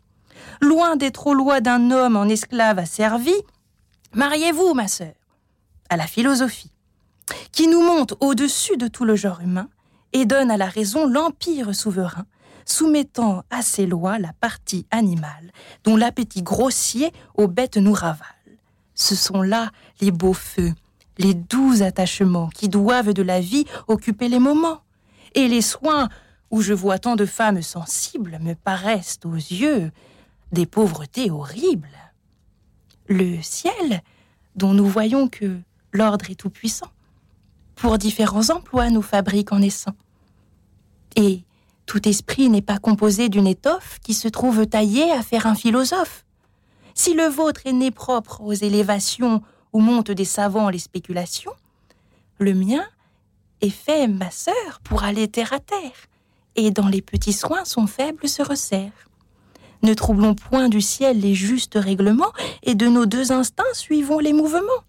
Loin 0.60 0.94
d'être 0.94 1.26
aux 1.26 1.34
lois 1.34 1.60
d'un 1.60 1.90
homme 1.90 2.16
en 2.16 2.26
esclave 2.26 2.78
asservi, 2.78 3.34
Mariez-vous, 4.14 4.72
ma 4.72 4.86
sœur, 4.86 5.14
à 5.90 5.96
la 5.96 6.06
philosophie, 6.06 6.70
qui 7.50 7.66
nous 7.66 7.82
monte 7.82 8.14
au-dessus 8.20 8.76
de 8.76 8.86
tout 8.86 9.04
le 9.04 9.16
genre 9.16 9.40
humain 9.40 9.68
et 10.12 10.26
donne 10.26 10.52
à 10.52 10.56
la 10.56 10.66
raison 10.66 11.08
l'empire 11.08 11.74
souverain, 11.74 12.26
soumettant 12.66 13.42
à 13.50 13.62
ses 13.62 13.86
lois 13.86 14.20
la 14.20 14.32
partie 14.34 14.86
animale, 14.92 15.50
dont 15.82 15.96
l'appétit 15.96 16.42
grossier 16.42 17.12
aux 17.34 17.48
bêtes 17.48 17.78
nous 17.78 17.94
ravale. 17.94 18.31
Ce 19.02 19.16
sont 19.16 19.42
là 19.42 19.72
les 20.00 20.12
beaux 20.12 20.32
feux, 20.32 20.72
les 21.18 21.34
doux 21.34 21.82
attachements 21.82 22.48
qui 22.50 22.68
doivent 22.68 23.12
de 23.12 23.22
la 23.22 23.40
vie 23.40 23.64
occuper 23.88 24.28
les 24.28 24.38
moments, 24.38 24.82
et 25.34 25.48
les 25.48 25.60
soins 25.60 26.08
où 26.52 26.62
je 26.62 26.72
vois 26.72 27.00
tant 27.00 27.16
de 27.16 27.26
femmes 27.26 27.62
sensibles 27.62 28.38
me 28.40 28.54
paraissent 28.54 29.18
aux 29.24 29.34
yeux 29.34 29.90
des 30.52 30.66
pauvretés 30.66 31.32
horribles. 31.32 31.88
Le 33.08 33.42
ciel, 33.42 34.02
dont 34.54 34.72
nous 34.72 34.86
voyons 34.86 35.26
que 35.26 35.58
l'ordre 35.90 36.30
est 36.30 36.36
tout-puissant, 36.36 36.92
pour 37.74 37.98
différents 37.98 38.50
emplois 38.50 38.88
nous 38.90 39.02
fabrique 39.02 39.50
en 39.50 39.58
naissant. 39.58 39.96
Et 41.16 41.42
tout 41.86 42.08
esprit 42.08 42.48
n'est 42.48 42.62
pas 42.62 42.78
composé 42.78 43.28
d'une 43.28 43.48
étoffe 43.48 43.98
qui 44.04 44.14
se 44.14 44.28
trouve 44.28 44.64
taillée 44.64 45.10
à 45.10 45.24
faire 45.24 45.48
un 45.48 45.56
philosophe. 45.56 46.24
Si 46.94 47.14
le 47.14 47.26
vôtre 47.26 47.62
est 47.64 47.72
né 47.72 47.90
propre 47.90 48.40
aux 48.42 48.52
élévations 48.52 49.42
où 49.72 49.80
montent 49.80 50.10
des 50.10 50.24
savants 50.24 50.68
les 50.68 50.78
spéculations, 50.78 51.52
le 52.38 52.54
mien 52.54 52.84
est 53.60 53.70
fait, 53.70 54.08
ma 54.08 54.30
sœur, 54.30 54.80
pour 54.84 55.04
aller 55.04 55.28
terre 55.28 55.52
à 55.52 55.60
terre, 55.60 56.08
et 56.56 56.70
dans 56.70 56.88
les 56.88 57.02
petits 57.02 57.32
soins 57.32 57.64
son 57.64 57.86
faible 57.86 58.28
se 58.28 58.42
resserre. 58.42 59.08
Ne 59.82 59.94
troublons 59.94 60.34
point 60.34 60.68
du 60.68 60.80
ciel 60.80 61.20
les 61.20 61.34
justes 61.34 61.76
règlements, 61.76 62.32
et 62.62 62.74
de 62.74 62.86
nos 62.86 63.06
deux 63.06 63.32
instincts 63.32 63.64
suivons 63.72 64.18
les 64.18 64.32
mouvements. 64.32 64.84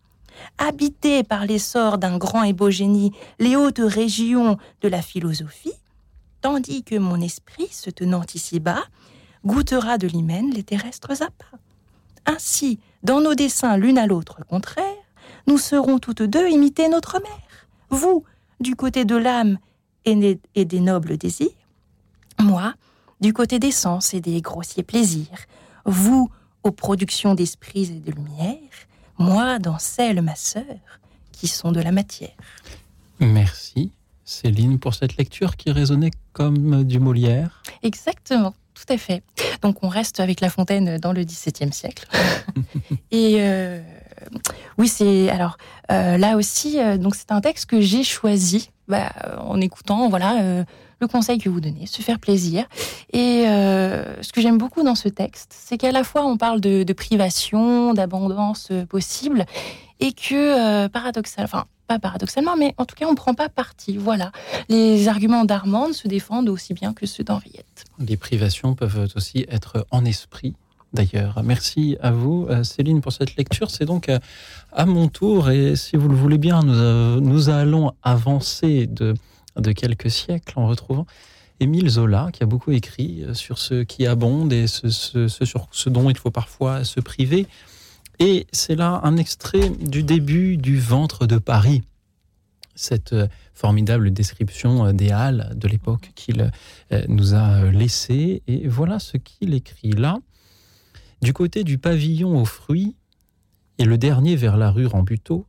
Habités 0.58 1.24
par 1.24 1.46
l'essor 1.46 1.98
d'un 1.98 2.18
grand 2.18 2.44
et 2.44 2.54
beau 2.54 2.70
génie, 2.70 3.12
les 3.40 3.56
hautes 3.56 3.82
régions 3.82 4.58
de 4.82 4.88
la 4.88 5.02
philosophie, 5.02 5.74
tandis 6.42 6.84
que 6.84 6.96
mon 6.96 7.22
esprit, 7.22 7.70
se 7.72 7.90
tenant 7.90 8.26
ici-bas, 8.34 8.84
goûtera 9.46 9.98
de 9.98 10.08
l'hymen 10.08 10.52
les 10.52 10.64
terrestres 10.64 11.22
appâts. 11.22 11.58
Ainsi, 12.26 12.80
dans 13.04 13.22
nos 13.22 13.36
dessins 13.36 13.78
l'une 13.78 13.98
à 13.98 14.08
l'autre 14.08 14.46
contraires, 14.48 14.86
nous 15.48 15.58
serons 15.58 16.00
toutes 16.00 16.22
deux 16.22 16.50
imiter 16.50 16.88
notre 16.90 17.20
mère. 17.22 17.68
Vous, 17.90 18.24
du 18.60 18.76
côté 18.76 19.06
de 19.06 19.16
l'âme 19.16 19.58
et, 20.06 20.40
et 20.56 20.66
des 20.66 20.80
nobles 20.80 21.18
désirs, 21.18 21.50
moi, 22.40 22.74
du 23.22 23.34
côté 23.34 23.60
des 23.60 23.72
sens 23.72 24.14
et 24.14 24.22
des 24.22 24.42
grossiers 24.42 24.84
plaisirs, 24.84 25.46
vous, 25.86 26.30
aux 26.64 26.72
productions 26.72 27.36
d'esprits 27.36 27.84
et 27.84 28.00
de 28.00 28.12
lumière, 28.12 28.58
moi 29.18 29.60
dans 29.60 29.80
celles, 29.80 30.22
ma 30.22 30.36
sœur, 30.36 30.64
qui 31.32 31.48
sont 31.48 31.72
de 31.72 31.82
la 31.82 31.92
matière. 31.92 32.36
Merci. 33.20 33.92
Céline, 34.26 34.80
pour 34.80 34.94
cette 34.94 35.18
lecture 35.18 35.58
qui 35.58 35.72
résonnait 35.72 36.12
comme 36.32 36.86
du 36.86 37.00
Molière. 37.00 37.62
Exactement, 37.82 38.54
tout 38.86 38.94
à 38.94 38.98
fait. 38.98 39.24
Donc 39.62 39.84
on 39.84 39.88
reste 39.88 40.20
avec 40.20 40.42
La 40.42 40.50
Fontaine 40.50 40.98
dans 40.98 41.14
le 41.14 41.24
XVIIe 41.24 41.72
siècle. 41.72 42.08
Et 43.12 43.36
euh, 43.40 43.80
oui, 44.78 44.88
c'est 44.88 45.30
alors 45.30 45.58
euh, 45.92 46.18
là 46.18 46.36
aussi, 46.38 46.80
euh, 46.80 46.98
donc 46.98 47.16
c'est 47.16 47.32
un 47.32 47.42
texte 47.42 47.68
que 47.68 47.82
j'ai 47.82 48.04
choisi 48.04 48.72
bah, 48.88 49.12
en 49.40 49.62
écoutant, 49.62 50.10
voilà. 50.10 50.66
le 51.00 51.08
conseil 51.08 51.38
que 51.38 51.48
vous 51.48 51.62
donnez, 51.62 51.86
se 51.86 52.02
faire 52.02 52.20
plaisir. 52.20 52.66
Et 53.14 53.46
ce 53.46 54.32
que 54.34 54.42
j'aime 54.42 54.58
beaucoup 54.58 54.84
dans 54.84 54.96
ce 54.96 55.08
texte, 55.08 55.56
c'est 55.58 55.78
qu'à 55.78 55.94
la 55.94 56.04
fois 56.04 56.26
on 56.26 56.36
parle 56.36 56.60
de, 56.60 56.84
de 56.84 56.94
privation, 56.94 57.94
d'abondance 57.94 58.74
possible, 58.90 59.46
et 60.02 60.12
que 60.12 60.88
paradoxal, 60.88 61.46
enfin 61.46 61.66
pas 61.88 62.00
paradoxalement, 62.00 62.56
mais 62.58 62.74
en 62.78 62.86
tout 62.86 62.96
cas, 62.96 63.06
on 63.08 63.12
ne 63.12 63.16
prend 63.16 63.34
pas 63.34 63.50
parti. 63.50 63.98
Voilà. 63.98 64.32
Les 64.70 65.08
arguments 65.08 65.46
d'Armande 65.46 65.94
se 65.94 66.08
défendent 66.08 66.50
aussi 66.50 66.74
bien 66.74 66.94
que 66.94 67.06
ceux 67.06 67.24
d'Henriette. 67.24 67.86
Les 68.00 68.18
privations 68.18 68.76
peuvent 68.76 69.10
aussi 69.16 69.46
être 69.50 69.86
en 69.92 70.06
esprit. 70.06 70.56
D'ailleurs, 70.94 71.42
merci 71.44 71.98
à 72.02 72.12
vous, 72.12 72.46
euh, 72.50 72.64
Céline, 72.64 73.02
pour 73.02 73.12
cette 73.12 73.36
lecture. 73.36 73.72
C'est 73.72 73.86
donc 73.86 74.10
euh, 74.10 74.20
à 74.72 74.86
mon 74.86 75.08
tour, 75.08 75.50
et 75.50 75.76
si 75.76 75.96
vous 75.96 76.08
le 76.08 76.16
voulez 76.16 76.38
bien, 76.38 76.62
nous, 76.62 77.50
euh, 77.50 77.52
allons 77.52 77.94
avancer 78.04 78.86
de, 78.86 79.16
quelques 79.74 80.12
siècles 80.12 80.54
en 80.56 80.68
retrouvant 80.68 81.08
Émile 81.60 81.90
Zola, 81.90 82.30
qui 82.32 82.44
a 82.44 82.46
beaucoup 82.46 82.72
écrit 82.72 83.24
sur 83.34 83.58
ce 83.58 83.84
qui 83.84 84.06
abonde 84.06 84.54
et 84.54 84.68
ce 84.68 85.90
dont 85.90 86.10
il 86.10 86.18
faut 86.18 86.32
parfois 86.32 86.84
se 86.84 87.00
priver. 87.00 87.48
Et 88.20 88.48
c'est 88.52 88.76
là 88.76 89.02
un 89.04 89.18
extrait 89.18 89.70
du 89.70 90.04
début 90.04 90.58
du 90.58 90.80
ventre 90.80 91.26
de 91.26 91.38
Paris. 91.38 91.84
Cette 92.76 93.14
euh, 93.14 93.28
formidable 93.54 94.12
description 94.12 94.86
euh, 94.86 94.94
des 94.94 95.12
halles 95.12 95.52
de 95.56 95.68
l'époque 95.68 96.12
qu'il 96.16 96.52
euh, 96.92 97.02
nous 97.08 97.34
a 97.34 97.70
laissée. 97.72 98.42
Et 98.48 98.68
voilà 98.68 99.00
ce 99.00 99.18
qu'il 99.18 99.54
écrit 99.54 99.92
là. 99.92 100.20
Du 101.22 101.34
côté 101.34 101.64
du 101.64 101.78
pavillon 101.78 102.40
aux 102.40 102.46
fruits, 102.46 102.96
et 103.78 103.86
le 103.86 103.98
dernier 103.98 104.36
vers 104.36 104.58
la 104.58 104.72
rue 104.72 104.86
Rambuteau, 104.86 105.48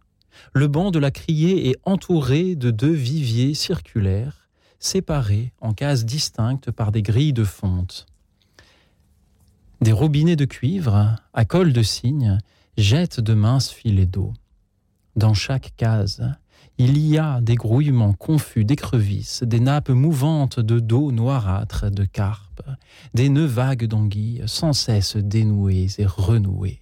le 0.53 0.69
banc 0.69 0.91
de 0.91 0.99
la 0.99 1.11
criée 1.11 1.69
est 1.69 1.77
entouré 1.85 2.57
de 2.57 2.71
deux 2.71 2.93
viviers 2.93 3.55
circulaires, 3.55 4.49
séparés 4.79 5.53
en 5.61 5.73
cases 5.73 6.05
distinctes 6.05 6.71
par 6.71 6.93
des 6.93 7.03
grilles 7.03 7.33
de 7.33 7.45
fonte. 7.45 8.07
Des 9.81 9.93
robinets 9.93 10.37
de 10.37 10.45
cuivre, 10.45 11.17
à 11.33 11.45
col 11.45 11.73
de 11.73 11.83
cygne, 11.83 12.39
jette 12.77 13.21
de 13.21 13.35
minces 13.35 13.71
filets 13.71 14.07
d'eau. 14.07 14.33
Dans 15.17 15.35
chaque 15.35 15.75
case, 15.77 16.35
il 16.79 16.99
y 16.99 17.19
a 17.19 17.41
des 17.41 17.55
grouillements 17.55 18.15
confus 18.15 18.65
d'écrevisses, 18.65 19.43
des 19.45 19.61
nappes 19.61 19.91
mouvantes 19.91 20.59
de 20.59 20.81
dos 20.81 21.13
noirâtres 21.13 21.91
de 21.91 22.05
carpes, 22.05 22.63
des 23.15 23.29
nœuds 23.29 23.47
vagues 23.47 23.87
d'anguilles, 23.87 24.43
sans 24.47 24.73
cesse 24.73 25.17
dénoués 25.17 25.89
et 25.99 26.07
renoués. 26.07 26.81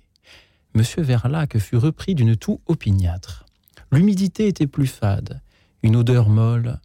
Monsieur 0.74 1.02
Verlac 1.02 1.58
fut 1.58 1.76
repris 1.76 2.14
d'une 2.14 2.36
toux 2.36 2.60
opiniâtre. 2.66 3.44
L'humidité 3.90 4.48
était 4.48 4.66
plus 4.66 4.86
fade, 4.86 5.42
une 5.82 5.96
odeur 5.96 6.30
molle 6.30 6.80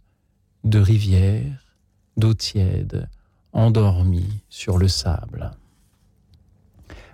de 0.64 0.78
rivière, 0.78 1.76
d'eau 2.18 2.34
tiède, 2.34 3.08
endormie 3.54 4.42
sur 4.50 4.76
le 4.76 4.88
sable. 4.88 5.52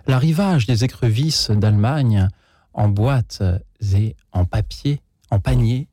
L'arrivage 0.07 0.67
des 0.67 0.83
écrevisses 0.83 1.49
d'Allemagne 1.49 2.27
en 2.73 2.89
boîtes 2.89 3.41
et 3.93 4.15
en 4.33 4.45
papier, 4.45 5.01
en 5.31 5.39
panier, 5.39 5.87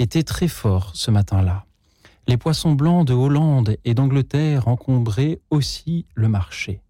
était 0.00 0.24
très 0.24 0.48
fort 0.48 0.90
ce 0.94 1.12
matin-là. 1.12 1.64
Les 2.26 2.36
poissons 2.36 2.72
blancs 2.72 3.06
de 3.06 3.14
Hollande 3.14 3.76
et 3.84 3.94
d'Angleterre 3.94 4.66
encombraient 4.66 5.38
aussi 5.50 6.06
le 6.14 6.28
marché. 6.28 6.80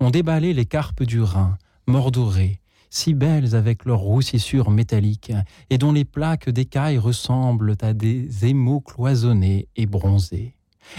On 0.00 0.10
déballait 0.10 0.54
les 0.54 0.64
carpes 0.64 1.02
du 1.02 1.20
Rhin, 1.20 1.58
mordorées, 1.86 2.60
si 2.88 3.12
belles 3.12 3.54
avec 3.54 3.84
leurs 3.84 4.00
roussissures 4.00 4.70
métalliques, 4.70 5.32
et 5.68 5.78
dont 5.78 5.92
les 5.92 6.04
plaques 6.04 6.48
d'écailles 6.48 6.98
ressemblent 6.98 7.76
à 7.82 7.92
des 7.92 8.46
émaux 8.46 8.80
cloisonnés 8.80 9.68
et 9.76 9.86
bronzés. 9.86 10.54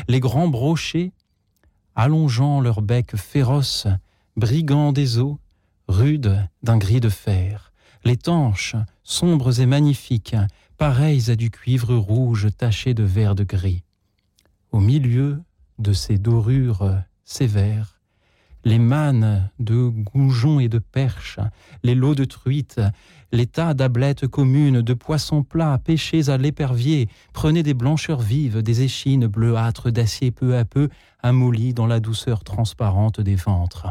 Les 0.08 0.20
grands 0.20 0.50
brochets, 0.50 1.14
allongeant 1.96 2.60
leurs 2.60 2.82
becs 2.82 3.16
féroces, 3.16 3.88
brigands 4.36 4.92
des 4.92 5.18
eaux, 5.18 5.40
rudes 5.88 6.48
d'un 6.62 6.78
gris 6.78 7.00
de 7.00 7.10
fer, 7.10 7.72
les 8.04 8.18
tanches, 8.18 8.76
sombres 9.04 9.62
et 9.62 9.66
magnifiques, 9.66 10.36
pareilles 10.78 11.32
à 11.32 11.36
du 11.36 11.50
cuivre 11.50 11.96
rouge 11.96 12.50
taché 12.58 12.94
de 12.94 13.04
vert 13.04 13.36
de 13.36 13.44
gris. 13.44 13.84
Au 14.72 14.80
milieu 14.80 15.42
de 15.80 15.94
ces 15.94 16.18
dorures 16.18 16.92
sévères, 17.24 18.02
les 18.66 18.80
mannes 18.80 19.50
de 19.60 19.88
goujons 19.88 20.60
et 20.60 20.68
de 20.68 20.80
perches, 20.80 21.40
les 21.84 21.96
lots 21.96 22.16
de 22.16 22.26
truites, 22.26 22.82
les 23.32 23.48
tas 23.48 23.74
d'ablettes 23.74 24.28
communes, 24.28 24.82
de 24.82 24.94
poissons 24.94 25.44
plats 25.44 25.78
pêchés 25.78 26.30
à 26.30 26.38
l'épervier, 26.38 27.08
prenaient 27.32 27.64
des 27.64 27.74
blancheurs 27.74 28.22
vives, 28.22 28.62
des 28.62 28.82
échines 28.82 29.28
bleuâtres 29.28 29.92
d'acier 29.92 30.32
peu 30.32 30.58
à 30.58 30.66
peu 30.66 30.90
amollies 31.22 31.74
dans 31.74 31.88
la 31.88 32.00
douceur 32.00 32.44
transparente 32.44 33.22
des 33.22 33.36
ventres 33.36 33.88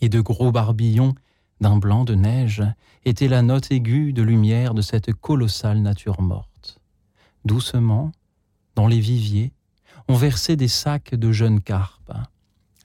et 0.00 0.08
de 0.08 0.20
gros 0.20 0.52
barbillons 0.52 1.14
d'un 1.60 1.76
blanc 1.76 2.04
de 2.04 2.14
neige 2.14 2.62
était 3.04 3.28
la 3.28 3.42
note 3.42 3.70
aiguë 3.70 4.12
de 4.12 4.22
lumière 4.22 4.74
de 4.74 4.82
cette 4.82 5.12
colossale 5.12 5.80
nature 5.80 6.20
morte. 6.20 6.80
Doucement, 7.44 8.12
dans 8.74 8.86
les 8.86 9.00
viviers, 9.00 9.52
on 10.08 10.14
versait 10.14 10.56
des 10.56 10.68
sacs 10.68 11.14
de 11.14 11.32
jeunes 11.32 11.60
carpes. 11.60 12.12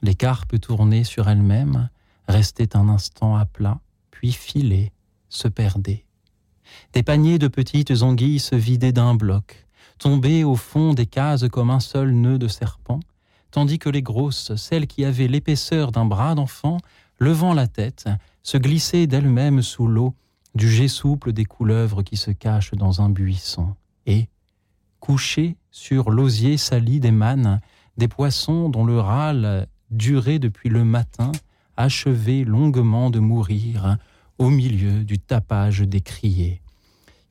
Les 0.02 0.16
carpes 0.16 0.60
tournées 0.60 1.04
sur 1.04 1.30
elles-mêmes 1.30 1.90
restaient 2.28 2.76
un 2.76 2.90
instant 2.90 3.36
à 3.36 3.46
plat, 3.46 3.80
puis 4.10 4.32
filées, 4.32 4.92
se 5.30 5.48
perdaient. 5.48 6.06
Des 6.94 7.04
paniers 7.04 7.40
de 7.40 7.48
petites 7.48 8.02
anguilles 8.02 8.40
se 8.40 8.56
vidaient 8.56 8.94
d'un 8.94 9.16
bloc, 9.16 9.68
tombaient 9.98 10.44
au 10.44 10.56
fond 10.56 10.94
des 10.94 11.06
cases 11.06 11.48
comme 11.50 11.70
un 11.70 11.80
seul 11.80 12.12
nœud 12.14 12.40
de 12.40 12.48
serpent, 12.48 13.00
tandis 13.52 13.80
que 13.80 13.90
les 13.90 14.02
grosses, 14.02 14.56
celles 14.56 14.88
qui 14.88 15.06
avaient 15.06 15.28
l'épaisseur 15.28 15.92
d'un 15.92 16.06
bras 16.06 16.36
d'enfant, 16.36 16.78
levant 17.20 17.54
la 17.54 17.68
tête, 17.68 18.10
se 18.44 18.58
glissaient 18.58 19.08
d'elles-mêmes 19.08 19.62
sous 19.62 19.88
l'eau 19.88 20.16
du 20.56 20.70
jet 20.70 20.88
souple 20.88 21.34
des 21.34 21.46
couleuvres 21.46 22.04
qui 22.04 22.18
se 22.18 22.32
cachent 22.32 22.74
dans 22.74 23.02
un 23.02 23.10
buisson, 23.10 23.76
et, 24.06 24.28
couchés 25.00 25.56
sur 25.72 26.12
l'osier 26.12 26.58
sali 26.58 27.00
des 27.00 27.12
mannes, 27.12 27.62
des 27.98 28.08
poissons 28.08 28.70
dont 28.70 28.86
le 28.86 29.00
râle 29.00 29.68
durait 29.92 30.40
depuis 30.40 30.70
le 30.70 30.84
matin, 30.84 31.32
achevait 31.78 32.44
longuement 32.44 33.10
de 33.10 33.20
mourir 33.20 33.98
au 34.38 34.50
milieu 34.50 35.04
du 35.04 35.20
tapage 35.20 35.82
des 35.82 36.02
criers. 36.02 36.62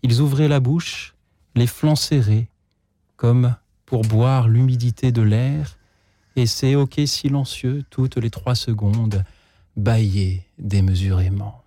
Ils 0.03 0.21
ouvraient 0.21 0.49
la 0.49 0.61
bouche, 0.61 1.15
les 1.55 1.67
flancs 1.67 1.97
serrés, 1.97 2.49
comme 3.17 3.55
pour 3.85 4.03
boire 4.03 4.49
l'humidité 4.49 5.12
de 5.12 5.23
l'air, 5.23 5.77
et 6.40 6.47
ces 6.47 6.75
hoquets 6.75 7.06
silencieux, 7.06 7.85
toutes 7.90 8.16
les 8.16 8.30
trois 8.30 8.54
secondes, 8.54 9.25
bâillaient 9.76 10.42
démesurément. 10.59 11.62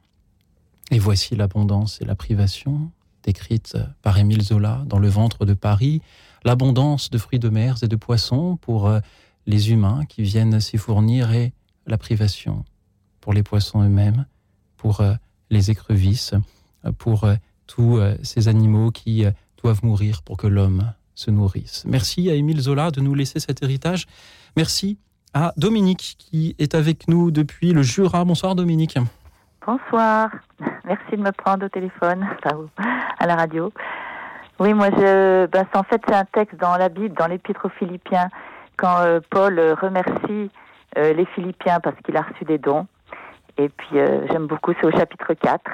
Et 0.89 0.97
voici 0.97 1.35
l'abondance 1.35 2.01
et 2.01 2.05
la 2.05 2.15
privation, 2.15 2.89
décrite 3.21 3.77
par 4.01 4.17
Émile 4.17 4.41
Zola 4.41 4.83
dans 4.87 4.97
Le 4.97 5.09
ventre 5.09 5.45
de 5.45 5.53
Paris, 5.53 6.01
l'abondance 6.43 7.11
de 7.11 7.19
fruits 7.19 7.37
de 7.37 7.49
mer 7.49 7.77
et 7.83 7.87
de 7.87 7.95
poissons 7.95 8.57
pour 8.57 8.87
euh, 8.87 8.99
les 9.45 9.69
humains 9.69 10.05
qui 10.09 10.23
viennent 10.23 10.59
s'y 10.59 10.77
fournir 10.77 11.31
et 11.33 11.53
la 11.85 11.99
privation 11.99 12.65
pour 13.21 13.31
les 13.31 13.43
poissons 13.43 13.83
eux-mêmes, 13.83 14.25
pour 14.75 15.01
euh, 15.01 15.13
les 15.51 15.69
écrevisses, 15.69 16.33
euh, 16.83 16.91
pour 16.91 17.27
tous 17.67 17.99
ces 18.23 18.49
animaux 18.49 18.91
qui 18.91 19.23
doivent 19.61 19.85
mourir 19.85 20.21
pour 20.23 20.35
que 20.35 20.47
l'homme 20.47 20.91
se 21.15 21.31
nourrisse. 21.31 21.83
Merci 21.87 22.29
à 22.29 22.33
Émile 22.33 22.59
Zola 22.59 22.91
de 22.91 22.99
nous 22.99 23.15
laisser 23.15 23.39
cet 23.39 23.63
héritage. 23.63 24.05
Merci 24.55 24.97
à 25.33 25.51
Dominique 25.57 26.15
qui 26.19 26.55
est 26.59 26.75
avec 26.75 27.07
nous 27.07 27.31
depuis 27.31 27.73
le 27.73 27.81
Jura. 27.81 28.23
Bonsoir 28.23 28.55
Dominique. 28.55 28.97
Bonsoir. 29.65 30.29
Merci 30.85 31.11
de 31.17 31.21
me 31.21 31.31
prendre 31.31 31.65
au 31.65 31.69
téléphone, 31.69 32.27
à 33.19 33.25
la 33.25 33.35
radio. 33.35 33.71
Oui, 34.59 34.73
moi, 34.73 34.89
je, 34.91 35.47
ben, 35.47 35.65
en 35.73 35.83
fait, 35.83 36.01
c'est 36.07 36.13
un 36.13 36.25
texte 36.25 36.59
dans 36.59 36.77
la 36.77 36.89
Bible, 36.89 37.15
dans 37.15 37.27
l'Épître 37.27 37.65
aux 37.65 37.69
Philippiens, 37.69 38.29
quand 38.77 38.99
euh, 38.99 39.19
Paul 39.29 39.59
remercie 39.81 40.51
euh, 40.97 41.13
les 41.13 41.25
Philippiens 41.27 41.79
parce 41.79 41.95
qu'il 42.03 42.15
a 42.17 42.21
reçu 42.21 42.43
des 42.45 42.57
dons. 42.57 42.85
Et 43.57 43.69
puis, 43.69 43.97
euh, 43.99 44.27
j'aime 44.31 44.47
beaucoup, 44.47 44.73
c'est 44.79 44.85
au 44.85 44.91
chapitre 44.91 45.33
4, 45.33 45.71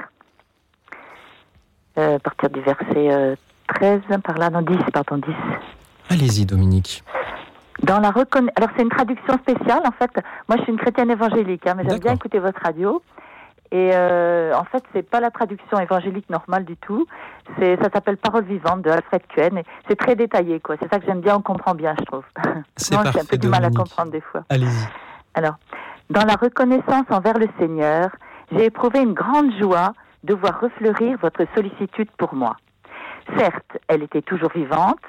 à 1.97 2.19
partir 2.19 2.49
du 2.49 2.61
verset 2.61 3.37
13, 3.75 4.01
par 4.23 4.37
là, 4.37 4.49
non, 4.49 4.61
10, 4.61 4.77
pardon, 4.93 5.17
10. 5.17 5.33
Allez-y, 6.09 6.45
Dominique. 6.45 7.03
Dans 7.83 7.99
la 7.99 8.09
Alors, 8.09 8.69
c'est 8.75 8.83
une 8.83 8.89
traduction 8.89 9.37
spéciale, 9.37 9.81
en 9.85 9.91
fait. 9.91 10.11
Moi, 10.47 10.57
je 10.57 10.63
suis 10.63 10.71
une 10.71 10.77
chrétienne 10.77 11.11
évangélique, 11.11 11.65
hein, 11.67 11.75
mais 11.77 11.83
j'aime 11.87 11.99
bien 11.99 12.13
écouter 12.13 12.39
votre 12.39 12.61
radio. 12.61 13.01
Et 13.71 13.91
euh, 13.93 14.53
en 14.55 14.63
fait, 14.63 14.83
c'est 14.93 15.07
pas 15.07 15.19
la 15.19 15.29
traduction 15.29 15.79
évangélique 15.79 16.29
normale 16.29 16.65
du 16.65 16.75
tout. 16.77 17.05
C'est, 17.59 17.77
ça 17.77 17.89
s'appelle 17.93 18.17
Parole 18.17 18.43
vivante 18.43 18.81
de 18.81 18.89
Alfred 18.89 19.21
Kuen. 19.27 19.61
c'est 19.87 19.95
très 19.95 20.15
détaillé, 20.15 20.59
quoi. 20.59 20.75
C'est 20.81 20.91
ça 20.91 20.99
que 20.99 21.05
j'aime 21.05 21.21
bien. 21.21 21.35
On 21.35 21.41
comprend 21.41 21.75
bien, 21.75 21.93
je 21.99 22.05
trouve. 22.05 22.23
C'est 22.75 22.95
Moi, 22.95 23.03
j'ai 23.13 23.19
un 23.19 23.25
peu 23.25 23.37
du 23.37 23.47
mal 23.47 23.63
à 23.63 23.69
comprendre 23.69 24.11
des 24.11 24.21
fois. 24.21 24.43
Allez-y. 24.49 24.87
Alors, 25.35 25.55
dans 26.09 26.25
la 26.25 26.33
reconnaissance 26.33 27.05
envers 27.11 27.37
le 27.37 27.47
Seigneur, 27.59 28.09
j'ai 28.51 28.65
éprouvé 28.65 28.99
une 29.01 29.13
grande 29.13 29.51
joie 29.59 29.93
de 30.23 30.33
voir 30.33 30.59
refleurir 30.59 31.17
votre 31.21 31.45
sollicitude 31.55 32.09
pour 32.17 32.33
moi. 32.33 32.55
Certes, 33.37 33.77
elle 33.87 34.01
était 34.01 34.23
toujours 34.23 34.51
vivante, 34.53 34.99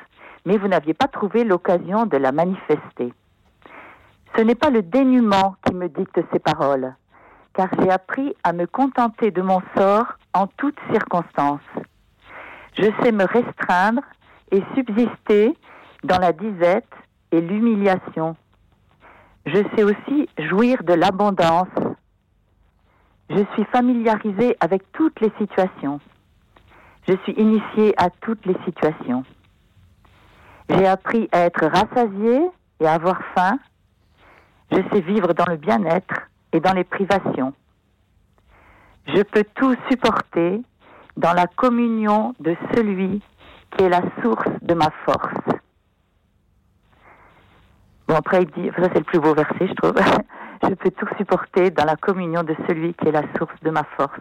mais 0.44 0.56
vous 0.56 0.68
n'aviez 0.68 0.94
pas 0.94 1.08
trouvé 1.08 1.44
l'occasion 1.44 2.06
de 2.06 2.16
la 2.16 2.32
manifester. 2.32 3.12
Ce 4.36 4.42
n'est 4.42 4.54
pas 4.54 4.70
le 4.70 4.82
dénuement 4.82 5.56
qui 5.66 5.74
me 5.74 5.88
dicte 5.88 6.20
ces 6.32 6.38
paroles, 6.38 6.94
car 7.54 7.68
j'ai 7.78 7.90
appris 7.90 8.34
à 8.44 8.52
me 8.52 8.66
contenter 8.66 9.30
de 9.30 9.42
mon 9.42 9.60
sort 9.76 10.06
en 10.34 10.46
toutes 10.46 10.78
circonstances. 10.90 11.60
Je 12.78 12.86
sais 13.02 13.12
me 13.12 13.24
restreindre 13.24 14.02
et 14.52 14.62
subsister 14.74 15.56
dans 16.04 16.18
la 16.18 16.32
disette 16.32 16.92
et 17.32 17.40
l'humiliation. 17.40 18.36
Je 19.46 19.62
sais 19.74 19.82
aussi 19.82 20.28
jouir 20.38 20.82
de 20.84 20.94
l'abondance. 20.94 21.68
Je 23.28 23.42
suis 23.54 23.64
familiarisé 23.64 24.56
avec 24.60 24.82
toutes 24.92 25.20
les 25.20 25.32
situations. 25.38 26.00
Je 27.08 27.14
suis 27.24 27.32
initié 27.32 27.94
à 27.96 28.10
toutes 28.10 28.44
les 28.46 28.56
situations. 28.64 29.24
J'ai 30.70 30.86
appris 30.86 31.28
à 31.32 31.40
être 31.40 31.66
rassasié 31.66 32.48
et 32.78 32.86
à 32.86 32.94
avoir 32.94 33.20
faim. 33.34 33.58
Je 34.70 34.76
sais 34.92 35.00
vivre 35.00 35.34
dans 35.34 35.46
le 35.46 35.56
bien-être 35.56 36.28
et 36.52 36.60
dans 36.60 36.72
les 36.72 36.84
privations. 36.84 37.52
Je 39.06 39.22
peux 39.22 39.44
tout 39.54 39.74
supporter 39.90 40.62
dans 41.16 41.32
la 41.32 41.48
communion 41.48 42.34
de 42.38 42.54
celui 42.74 43.20
qui 43.72 43.84
est 43.84 43.88
la 43.88 44.02
source 44.22 44.48
de 44.62 44.74
ma 44.74 44.90
force. 45.04 45.34
Bon, 48.06 48.14
après, 48.14 48.42
il 48.42 48.50
dit, 48.50 48.70
ça 48.76 48.88
c'est 48.92 48.98
le 48.98 49.04
plus 49.04 49.18
beau 49.18 49.34
verset, 49.34 49.66
je 49.66 49.74
trouve. 49.74 49.94
je 50.62 50.74
peux 50.74 50.90
tout 50.90 51.06
supporter 51.16 51.70
dans 51.70 51.84
la 51.84 51.96
communion 51.96 52.42
de 52.42 52.54
celui 52.68 52.94
qui 52.94 53.08
est 53.08 53.12
la 53.12 53.22
source 53.38 53.54
de 53.62 53.70
ma 53.70 53.84
force. 53.96 54.20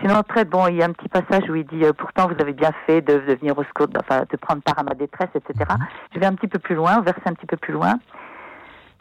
Sinon, 0.00 0.22
très 0.22 0.44
bon, 0.44 0.66
il 0.68 0.76
y 0.76 0.82
a 0.82 0.86
un 0.86 0.92
petit 0.92 1.08
passage 1.08 1.48
où 1.50 1.54
il 1.54 1.66
dit, 1.66 1.84
euh, 1.84 1.92
pourtant 1.92 2.28
vous 2.28 2.40
avez 2.40 2.52
bien 2.52 2.72
fait 2.86 3.00
de, 3.02 3.14
venir 3.14 3.56
au 3.58 3.64
secours, 3.64 3.88
enfin, 3.98 4.24
de 4.28 4.36
prendre 4.36 4.62
part 4.62 4.78
à 4.78 4.82
ma 4.82 4.94
détresse, 4.94 5.28
etc. 5.34 5.52
Mhm. 5.70 5.86
Je 6.14 6.20
vais 6.20 6.26
un 6.26 6.34
petit 6.34 6.48
peu 6.48 6.58
plus 6.58 6.74
loin, 6.74 7.00
verser 7.00 7.22
un 7.26 7.34
petit 7.34 7.46
peu 7.46 7.56
plus 7.56 7.72
loin. 7.72 7.98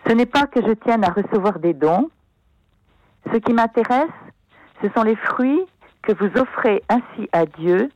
Ce 0.07 0.13
n'est 0.13 0.25
pas 0.25 0.45
que 0.47 0.61
je 0.61 0.73
tienne 0.73 1.03
à 1.03 1.09
recevoir 1.09 1.59
des 1.59 1.73
dons. 1.73 2.09
Ce 3.31 3.37
qui 3.37 3.53
m'intéresse, 3.53 4.11
ce 4.81 4.89
sont 4.95 5.03
les 5.03 5.15
fruits 5.15 5.61
que 6.03 6.13
vous 6.13 6.29
offrez 6.39 6.83
ainsi 6.89 7.27
à 7.31 7.45
Dieu 7.45 7.89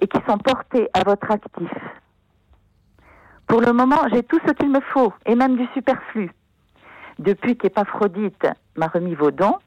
et 0.00 0.06
qui 0.06 0.18
sont 0.28 0.38
portés 0.38 0.88
à 0.94 1.02
votre 1.04 1.30
actif. 1.30 1.70
Pour 3.46 3.60
le 3.60 3.72
moment, 3.72 4.08
j'ai 4.12 4.22
tout 4.22 4.38
ce 4.46 4.52
qu'il 4.52 4.70
me 4.70 4.80
faut, 4.80 5.12
et 5.26 5.34
même 5.34 5.56
du 5.56 5.66
superflu. 5.74 6.30
Depuis 7.18 7.56
qu'Épaphrodite 7.56 8.46
m'a 8.76 8.88
remis 8.88 9.14
vos 9.14 9.30
dons, 9.30 9.58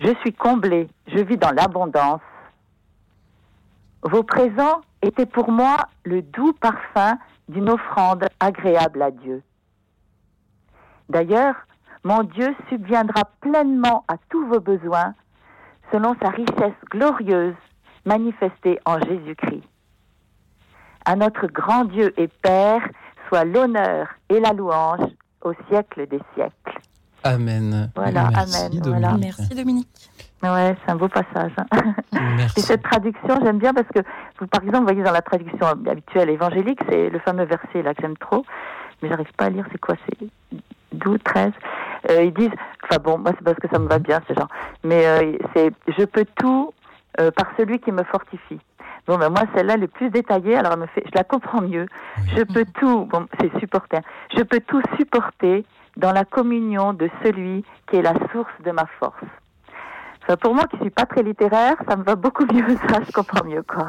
je 0.00 0.14
suis 0.20 0.32
comblé, 0.32 0.88
je 1.06 1.18
vis 1.18 1.36
dans 1.36 1.52
l'abondance. 1.52 2.20
Vos 4.02 4.22
présents 4.22 4.82
étaient 5.02 5.26
pour 5.26 5.50
moi 5.50 5.76
le 6.04 6.20
doux 6.20 6.52
parfum 6.54 7.18
d'une 7.48 7.70
offrande 7.70 8.26
agréable 8.40 9.02
à 9.02 9.10
Dieu. 9.10 9.42
D'ailleurs, 11.08 11.54
mon 12.02 12.22
Dieu 12.22 12.54
subviendra 12.68 13.22
pleinement 13.40 14.04
à 14.08 14.16
tous 14.28 14.46
vos 14.46 14.60
besoins 14.60 15.14
selon 15.92 16.14
sa 16.22 16.30
richesse 16.30 16.74
glorieuse 16.90 17.54
manifestée 18.04 18.78
en 18.84 19.00
Jésus-Christ. 19.00 19.64
À 21.06 21.16
notre 21.16 21.46
grand 21.46 21.84
Dieu 21.84 22.12
et 22.18 22.28
Père 22.28 22.82
soit 23.28 23.44
l'honneur 23.44 24.08
et 24.28 24.40
la 24.40 24.52
louange 24.52 25.08
au 25.44 25.52
siècle 25.68 26.06
des 26.08 26.20
siècles. 26.34 26.80
Amen. 27.22 27.90
Voilà, 27.94 28.28
Merci, 28.30 28.56
amen. 28.56 28.80
Dominique. 28.80 29.20
Merci 29.20 29.54
Dominique. 29.54 30.10
Ouais, 30.42 30.76
c'est 30.84 30.92
un 30.92 30.96
beau 30.96 31.08
passage. 31.08 31.52
Hein. 31.56 31.94
Merci. 32.36 32.60
Et 32.60 32.62
cette 32.62 32.82
traduction, 32.82 33.38
j'aime 33.42 33.58
bien 33.58 33.72
parce 33.72 33.88
que, 33.88 34.00
vous, 34.38 34.46
par 34.46 34.62
exemple, 34.62 34.80
vous 34.80 34.84
voyez 34.88 35.02
dans 35.02 35.12
la 35.12 35.22
traduction 35.22 35.66
habituelle 35.66 36.28
évangélique, 36.28 36.80
c'est 36.88 37.08
le 37.08 37.18
fameux 37.20 37.44
verset 37.44 37.82
là 37.82 37.94
que 37.94 38.02
j'aime 38.02 38.16
trop, 38.18 38.44
mais 39.00 39.08
j'arrive 39.08 39.32
pas 39.38 39.46
à 39.46 39.50
lire, 39.50 39.64
c'est 39.72 39.80
quoi 39.80 39.94
C'est 40.06 40.28
12, 40.92 41.18
13. 41.24 41.52
Euh, 42.10 42.24
ils 42.24 42.34
disent, 42.34 42.50
enfin 42.82 43.00
bon, 43.02 43.18
moi 43.18 43.32
c'est 43.38 43.44
parce 43.44 43.58
que 43.58 43.68
ça 43.68 43.78
me 43.78 43.88
va 43.88 43.98
bien, 43.98 44.20
ce 44.28 44.34
genre, 44.34 44.48
mais 44.82 45.06
euh, 45.06 45.32
c'est 45.54 45.70
je 45.96 46.04
peux 46.04 46.26
tout 46.36 46.74
euh, 47.20 47.30
par 47.30 47.46
celui 47.56 47.78
qui 47.78 47.92
me 47.92 48.02
fortifie. 48.04 48.60
Bon, 49.06 49.18
ben 49.18 49.28
moi, 49.28 49.42
celle-là, 49.54 49.74
elle 49.74 49.84
est 49.84 49.88
plus 49.88 50.10
détaillée, 50.10 50.56
alors 50.56 50.72
elle 50.72 50.80
me 50.80 50.86
fait, 50.86 51.02
je 51.04 51.12
la 51.14 51.24
comprends 51.24 51.60
mieux. 51.60 51.86
Je 52.34 52.42
peux 52.42 52.64
tout, 52.80 53.04
bon, 53.04 53.26
c'est 53.38 53.56
supporter, 53.58 54.00
je 54.34 54.42
peux 54.42 54.60
tout 54.60 54.82
supporter 54.96 55.64
dans 55.96 56.12
la 56.12 56.24
communion 56.24 56.92
de 56.92 57.10
celui 57.22 57.64
qui 57.88 57.96
est 57.96 58.02
la 58.02 58.14
source 58.32 58.52
de 58.64 58.70
ma 58.70 58.86
force. 58.98 59.24
Pour 60.40 60.54
moi 60.54 60.66
qui 60.66 60.76
suis 60.78 60.90
pas 60.90 61.06
très 61.06 61.22
littéraire, 61.22 61.76
ça 61.88 61.96
me 61.96 62.04
va 62.04 62.16
beaucoup 62.16 62.44
mieux, 62.52 62.76
ça, 62.88 63.00
je 63.06 63.12
comprends 63.12 63.44
mieux, 63.44 63.62
quoi. 63.62 63.88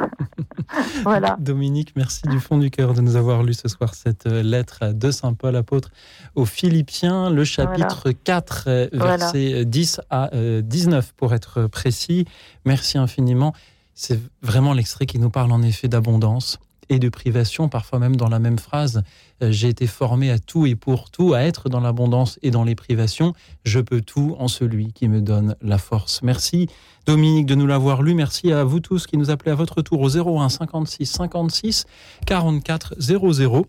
voilà. 1.04 1.38
Dominique, 1.40 1.94
merci 1.96 2.24
du 2.28 2.40
fond 2.40 2.58
du 2.58 2.70
cœur 2.72 2.94
de 2.94 3.02
nous 3.02 3.16
avoir 3.16 3.44
lu 3.44 3.54
ce 3.54 3.68
soir 3.68 3.94
cette 3.94 4.28
euh, 4.28 4.44
lettre 4.44 4.94
de 4.94 5.12
Saint 5.12 5.34
Paul 5.34 5.56
apôtre 5.56 5.90
aux 6.36 6.46
Philippiens, 6.46 7.30
le 7.30 7.44
chapitre 7.44 8.12
4, 8.12 8.64
euh, 8.68 8.88
versets 8.92 9.66
10 9.66 10.02
à 10.10 10.30
19 10.34 11.06
euh, 11.06 11.12
pour 11.18 11.34
être 11.34 11.68
précis. 11.68 12.26
Merci 12.66 12.98
infiniment. 12.98 13.54
C'est 13.94 14.20
vraiment 14.42 14.74
l'extrait 14.74 15.06
qui 15.06 15.20
nous 15.20 15.30
parle 15.30 15.52
en 15.52 15.62
effet 15.62 15.88
d'abondance 15.88 16.60
et 16.90 17.00
de 17.00 17.10
privation, 17.10 17.70
parfois 17.70 18.00
même 18.00 18.16
dans 18.16 18.30
la 18.30 18.40
même 18.40 18.60
phrase. 18.60 19.04
Euh, 19.42 19.52
j'ai 19.52 19.70
été 19.70 19.88
formé 19.88 20.32
à 20.32 20.40
tout 20.40 20.66
et 20.66 20.76
pour 20.76 21.12
tout, 21.12 21.34
à 21.34 21.42
être 21.42 21.70
dans 21.70 21.80
l'abondance 21.80 22.40
et 22.42 22.52
dans 22.52 22.64
les 22.64 22.76
privations. 22.76 23.34
Je 23.64 23.80
peux 23.80 24.02
tout 24.02 24.36
en 24.40 24.48
celui 24.48 24.94
qui 24.94 25.08
me 25.08 25.22
donne 25.22 25.56
la 25.62 25.78
force. 25.78 26.22
Merci 26.24 26.68
Dominique 27.06 27.46
de 27.46 27.56
nous 27.56 27.68
l'avoir 27.68 28.02
lu. 28.02 28.16
Merci 28.16 28.52
à 28.52 28.64
vous 28.64 28.80
tous 28.80 29.06
qui 29.06 29.18
nous 29.18 29.30
appelez 29.30 29.52
à 29.52 29.56
votre 29.56 29.82
tour 29.82 30.02
au 30.02 30.10
01 30.10 30.50
56 30.50 31.06
56 31.06 31.86
44 32.26 32.96
00 33.00 33.68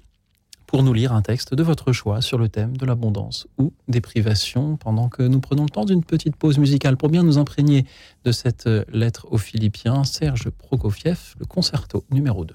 pour 0.67 0.83
nous 0.83 0.93
lire 0.93 1.13
un 1.13 1.23
texte 1.23 1.55
de 1.55 1.63
votre 1.63 1.93
choix 1.93 2.21
sur 2.21 2.39
le 2.39 2.49
thème 2.49 2.77
de 2.77 2.87
l'abondance 2.87 3.47
ou 3.59 3.73
des 3.89 4.01
privations, 4.01 4.77
pendant 4.77 5.09
que 5.09 5.23
nous 5.23 5.41
prenons 5.41 5.63
le 5.63 5.71
temps 5.71 5.85
d'une 5.85 6.05
petite 6.05 6.37
pause 6.37 6.59
musicale 6.59 6.97
pour 6.97 7.09
bien 7.09 7.23
nous 7.23 7.39
imprégner 7.39 7.87
de 8.25 8.33
cette 8.33 8.69
lettre 8.93 9.27
aux 9.31 9.39
Philippiens, 9.39 10.05
Serge 10.05 10.51
Prokofiev, 10.51 11.35
le 11.39 11.47
concerto 11.47 12.05
numéro 12.11 12.45
2. 12.45 12.55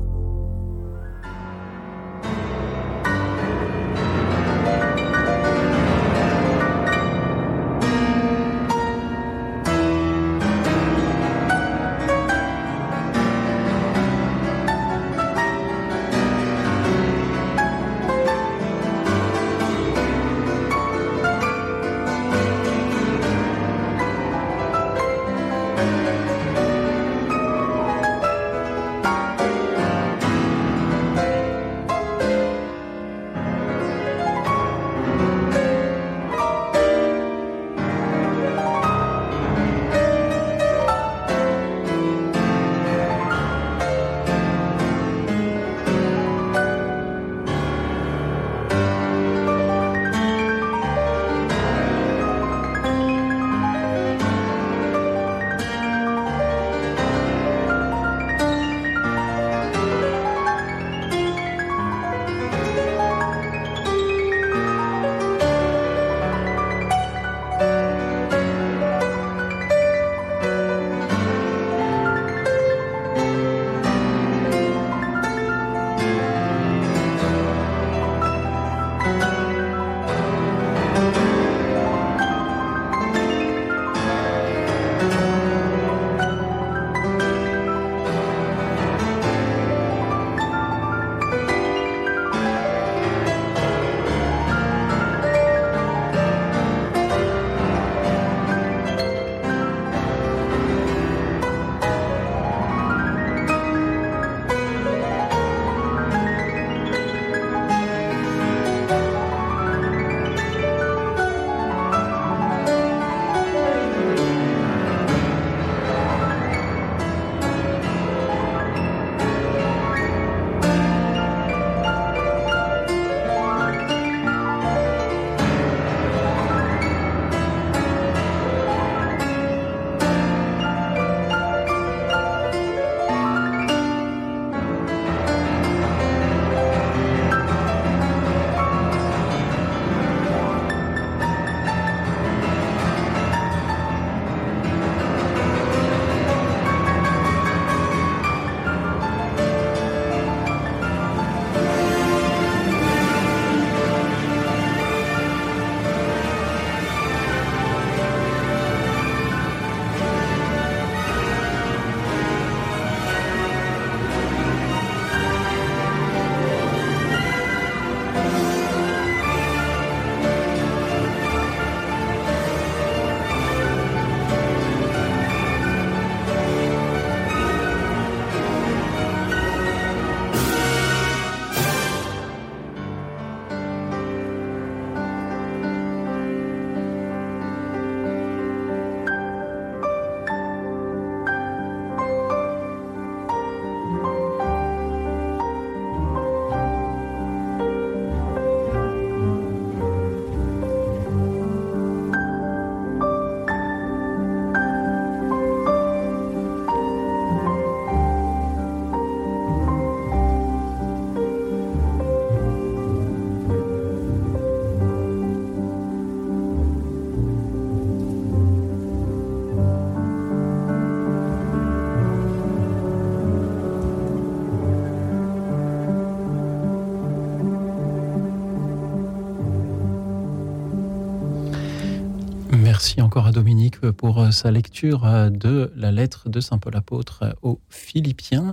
Pour 233.89 234.19
euh, 234.19 234.31
sa 234.31 234.51
lecture 234.51 235.05
euh, 235.05 235.29
de 235.29 235.71
la 235.75 235.91
lettre 235.91 236.29
de 236.29 236.39
Saint 236.39 236.59
Paul 236.59 236.75
apôtre 236.75 237.35
aux 237.41 237.59
Philippiens. 237.69 238.51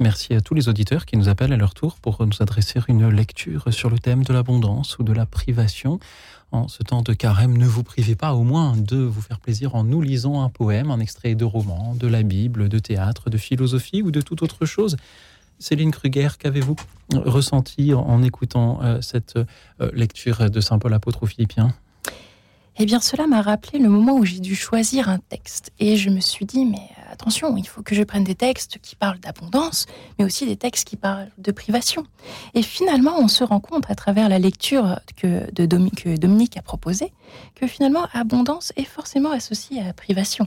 Merci 0.00 0.34
à 0.34 0.40
tous 0.40 0.54
les 0.54 0.68
auditeurs 0.68 1.06
qui 1.06 1.16
nous 1.16 1.28
appellent 1.28 1.52
à 1.52 1.56
leur 1.56 1.74
tour 1.74 1.96
pour 1.96 2.24
nous 2.26 2.40
adresser 2.40 2.80
une 2.88 3.08
lecture 3.08 3.72
sur 3.72 3.90
le 3.90 3.98
thème 3.98 4.24
de 4.24 4.32
l'abondance 4.32 4.98
ou 4.98 5.02
de 5.02 5.12
la 5.12 5.26
privation. 5.26 6.00
En 6.50 6.66
ce 6.66 6.82
temps 6.82 7.02
de 7.02 7.12
carême, 7.12 7.56
ne 7.56 7.66
vous 7.66 7.82
privez 7.82 8.14
pas 8.14 8.34
au 8.34 8.42
moins 8.42 8.76
de 8.76 8.96
vous 8.96 9.20
faire 9.20 9.38
plaisir 9.38 9.74
en 9.74 9.84
nous 9.84 10.00
lisant 10.00 10.42
un 10.42 10.48
poème, 10.48 10.90
un 10.90 11.00
extrait 11.00 11.34
de 11.34 11.44
roman, 11.44 11.94
de 11.94 12.06
la 12.06 12.22
Bible, 12.22 12.68
de 12.68 12.78
théâtre, 12.78 13.30
de 13.30 13.36
philosophie 13.36 14.02
ou 14.02 14.10
de 14.10 14.20
toute 14.20 14.42
autre 14.42 14.66
chose. 14.66 14.96
Céline 15.58 15.90
Kruger, 15.90 16.30
qu'avez-vous 16.38 16.76
ressenti 17.12 17.92
en 17.92 18.22
écoutant 18.22 18.80
euh, 18.82 19.00
cette 19.02 19.38
lecture 19.92 20.50
de 20.50 20.60
Saint 20.60 20.78
Paul 20.78 20.94
apôtre 20.94 21.24
aux 21.24 21.26
Philippiens? 21.26 21.74
Eh 22.78 22.86
bien, 22.86 23.00
cela 23.00 23.26
m'a 23.26 23.42
rappelé 23.42 23.78
le 23.78 23.88
moment 23.88 24.16
où 24.16 24.24
j'ai 24.24 24.38
dû 24.38 24.54
choisir 24.54 25.08
un 25.08 25.18
texte. 25.18 25.72
Et 25.80 25.96
je 25.96 26.10
me 26.10 26.20
suis 26.20 26.46
dit, 26.46 26.64
mais 26.64 26.88
attention, 27.10 27.56
il 27.56 27.66
faut 27.66 27.82
que 27.82 27.94
je 27.94 28.02
prenne 28.04 28.22
des 28.22 28.36
textes 28.36 28.78
qui 28.80 28.94
parlent 28.94 29.18
d'abondance, 29.18 29.86
mais 30.18 30.24
aussi 30.24 30.46
des 30.46 30.56
textes 30.56 30.86
qui 30.86 30.96
parlent 30.96 31.28
de 31.38 31.50
privation. 31.50 32.04
Et 32.54 32.62
finalement, 32.62 33.18
on 33.18 33.26
se 33.26 33.42
rend 33.42 33.58
compte 33.58 33.90
à 33.90 33.96
travers 33.96 34.28
la 34.28 34.38
lecture 34.38 35.00
que, 35.16 35.52
de 35.52 35.66
que 35.90 36.16
Dominique 36.16 36.56
a 36.56 36.62
proposée, 36.62 37.12
que 37.56 37.66
finalement, 37.66 38.06
abondance 38.12 38.72
est 38.76 38.84
forcément 38.84 39.32
associée 39.32 39.82
à 39.82 39.92
privation. 39.92 40.46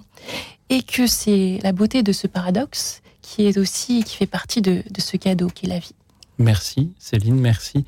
Et 0.69 0.83
que 0.83 1.07
c'est 1.07 1.59
la 1.63 1.73
beauté 1.73 2.01
de 2.01 2.13
ce 2.13 2.27
paradoxe 2.27 3.01
qui 3.21 3.45
est 3.45 3.57
aussi, 3.57 4.03
qui 4.03 4.15
fait 4.15 4.25
partie 4.25 4.61
de, 4.61 4.83
de 4.89 5.01
ce 5.01 5.17
cadeau 5.17 5.47
qu'est 5.47 5.67
la 5.67 5.79
vie. 5.79 5.95
Merci 6.37 6.93
Céline, 6.97 7.39
merci 7.39 7.85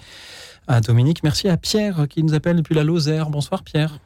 à 0.68 0.80
Dominique, 0.80 1.24
merci 1.24 1.48
à 1.50 1.58
Pierre 1.58 2.08
qui 2.10 2.24
nous 2.24 2.34
appelle 2.34 2.58
depuis 2.58 2.76
la 2.76 2.84
Lozère. 2.84 3.30
Bonsoir 3.30 3.64
Pierre. 3.64 4.00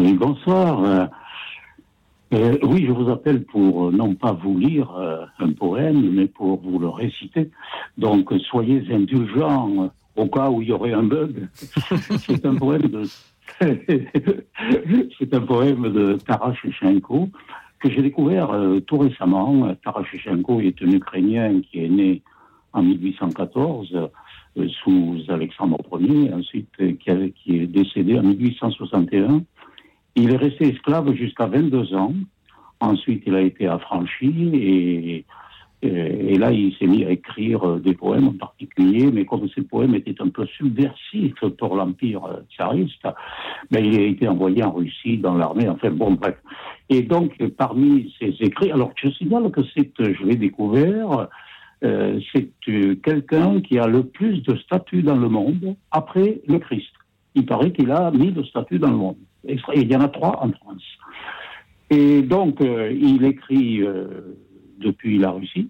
Oui, 0.00 0.12
bonsoir. 0.12 0.84
Euh, 0.84 1.06
euh, 2.32 2.56
oui, 2.62 2.84
je 2.86 2.92
vous 2.92 3.10
appelle 3.10 3.42
pour 3.42 3.88
euh, 3.88 3.90
non 3.90 4.14
pas 4.14 4.32
vous 4.32 4.56
lire 4.56 4.94
un 5.40 5.52
poème, 5.52 6.12
mais 6.12 6.26
pour 6.26 6.60
vous 6.60 6.78
le 6.78 6.88
réciter. 6.88 7.50
Donc 7.96 8.32
soyez 8.48 8.84
indulgents 8.92 9.90
au 10.14 10.26
cas 10.26 10.50
où 10.50 10.62
il 10.62 10.68
y 10.68 10.72
aurait 10.72 10.92
un 10.92 11.02
bug. 11.02 11.48
C'est 12.18 12.46
un 12.46 12.54
poème 12.54 12.82
de 12.82 13.02
c'est 15.18 15.32
un 15.32 15.40
poème 15.40 15.90
de 15.90 16.18
Taras 16.26 16.52
Shevchenko 16.52 17.30
que 17.80 17.90
j'ai 17.90 18.02
découvert 18.02 18.50
tout 18.86 18.98
récemment. 18.98 19.74
Taras 19.82 20.04
Shevchenko 20.04 20.60
est 20.60 20.80
un 20.82 20.90
Ukrainien 20.90 21.62
qui 21.62 21.82
est 21.82 21.88
né 21.88 22.22
en 22.74 22.82
1814 22.82 24.10
sous 24.82 25.16
Alexandre 25.28 25.78
Ier, 25.98 26.34
ensuite 26.34 26.68
qui, 26.76 27.32
qui 27.32 27.56
est 27.56 27.66
décédé 27.66 28.18
en 28.18 28.22
1861 28.22 29.44
il 30.18 30.32
est 30.32 30.36
resté 30.36 30.68
esclave 30.68 31.12
jusqu'à 31.14 31.46
22 31.46 31.94
ans. 31.94 32.14
Ensuite, 32.80 33.22
il 33.26 33.34
a 33.34 33.40
été 33.40 33.66
affranchi 33.66 35.24
et, 35.82 36.36
là, 36.38 36.50
il 36.52 36.74
s'est 36.76 36.86
mis 36.86 37.04
à 37.04 37.10
écrire 37.10 37.78
des 37.78 37.94
poèmes 37.94 38.28
en 38.28 38.32
particulier, 38.32 39.10
mais 39.12 39.24
comme 39.24 39.48
ces 39.54 39.62
poèmes 39.62 39.94
étaient 39.94 40.20
un 40.20 40.28
peu 40.28 40.46
subversifs 40.46 41.44
pour 41.58 41.76
l'Empire 41.76 42.22
tsariste, 42.50 43.06
ben, 43.70 43.84
il 43.84 43.98
a 43.98 44.02
été 44.02 44.26
envoyé 44.26 44.62
en 44.62 44.72
Russie 44.72 45.18
dans 45.18 45.34
l'armée, 45.34 45.68
enfin 45.68 45.90
bon, 45.90 46.12
bref. 46.12 46.36
Et 46.88 47.02
donc, 47.02 47.36
parmi 47.56 48.14
ses 48.18 48.34
écrits, 48.40 48.72
alors 48.72 48.92
je 48.96 49.10
signale 49.10 49.50
que 49.50 49.60
c'est, 49.74 49.92
je 49.98 50.24
l'ai 50.24 50.36
découvert, 50.36 51.28
euh, 51.84 52.18
c'est 52.32 52.50
euh, 52.68 52.96
quelqu'un 52.96 53.60
qui 53.60 53.78
a 53.78 53.86
le 53.86 54.02
plus 54.02 54.42
de 54.42 54.56
statuts 54.56 55.02
dans 55.02 55.16
le 55.16 55.28
monde 55.28 55.76
après 55.92 56.40
le 56.48 56.58
Christ. 56.58 56.90
Il 57.34 57.46
paraît 57.46 57.72
qu'il 57.72 57.92
a 57.92 58.10
mis 58.10 58.32
de 58.32 58.42
statuts 58.42 58.80
dans 58.80 58.90
le 58.90 58.96
monde. 58.96 59.16
Il 59.44 59.90
y 59.90 59.96
en 59.96 60.00
a 60.00 60.08
trois 60.08 60.42
en 60.42 60.52
France. 60.52 60.82
Et 61.90 62.22
donc, 62.22 62.60
euh, 62.60 62.90
il 62.92 63.24
écrit 63.24 63.82
euh, 63.82 64.36
depuis 64.78 65.18
la 65.18 65.30
Russie. 65.30 65.68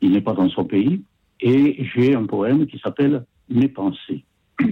Il 0.00 0.12
n'est 0.12 0.20
pas 0.20 0.32
dans 0.32 0.48
son 0.48 0.64
pays. 0.64 1.02
Et 1.40 1.84
j'ai 1.94 2.14
un 2.14 2.26
poème 2.26 2.66
qui 2.66 2.78
s'appelle 2.78 3.24
Mes 3.48 3.68
pensées. 3.68 4.24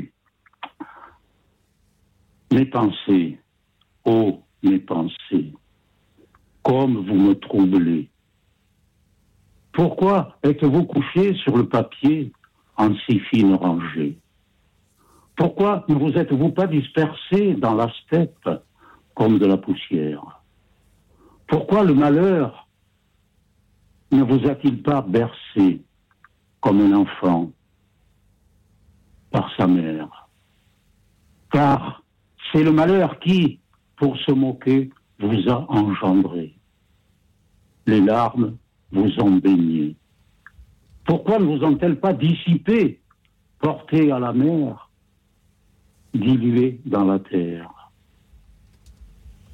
mes 2.52 2.66
pensées, 2.66 3.38
oh 4.04 4.42
mes 4.62 4.78
pensées, 4.78 5.52
comme 6.62 7.06
vous 7.06 7.14
me 7.14 7.34
troublez. 7.34 8.08
Pourquoi 9.72 10.38
êtes-vous 10.42 10.84
couché 10.84 11.34
sur 11.34 11.56
le 11.56 11.68
papier 11.68 12.32
en 12.76 12.94
si 13.06 13.20
fine 13.20 13.54
rangée? 13.54 14.18
Pourquoi 15.38 15.84
ne 15.88 15.94
vous 15.94 16.18
êtes-vous 16.18 16.50
pas 16.50 16.66
dispersé 16.66 17.54
dans 17.54 17.76
la 17.76 17.88
steppe 18.02 18.50
comme 19.14 19.38
de 19.38 19.46
la 19.46 19.56
poussière? 19.56 20.42
Pourquoi 21.46 21.84
le 21.84 21.94
malheur 21.94 22.66
ne 24.10 24.24
vous 24.24 24.48
a-t-il 24.48 24.82
pas 24.82 25.00
bercé 25.00 25.80
comme 26.60 26.80
un 26.80 26.92
enfant 26.92 27.52
par 29.30 29.48
sa 29.56 29.68
mère? 29.68 30.28
Car 31.52 32.02
c'est 32.50 32.64
le 32.64 32.72
malheur 32.72 33.20
qui, 33.20 33.60
pour 33.96 34.18
se 34.18 34.32
moquer, 34.32 34.90
vous 35.20 35.48
a 35.48 35.70
engendré. 35.70 36.52
Les 37.86 38.00
larmes 38.00 38.56
vous 38.90 39.12
ont 39.20 39.36
baigné. 39.36 39.94
Pourquoi 41.04 41.38
ne 41.38 41.44
vous 41.44 41.64
ont-elles 41.64 42.00
pas 42.00 42.12
dissipé, 42.12 43.00
porté 43.60 44.10
à 44.10 44.18
la 44.18 44.32
mer? 44.32 44.87
Dilué 46.14 46.80
dans 46.84 47.04
la 47.04 47.18
terre. 47.18 47.70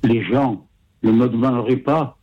Les 0.03 0.23
gens 0.25 0.67
ne 1.03 1.13
me 1.13 1.29
demanderaient 1.29 1.77
pas 1.77 2.19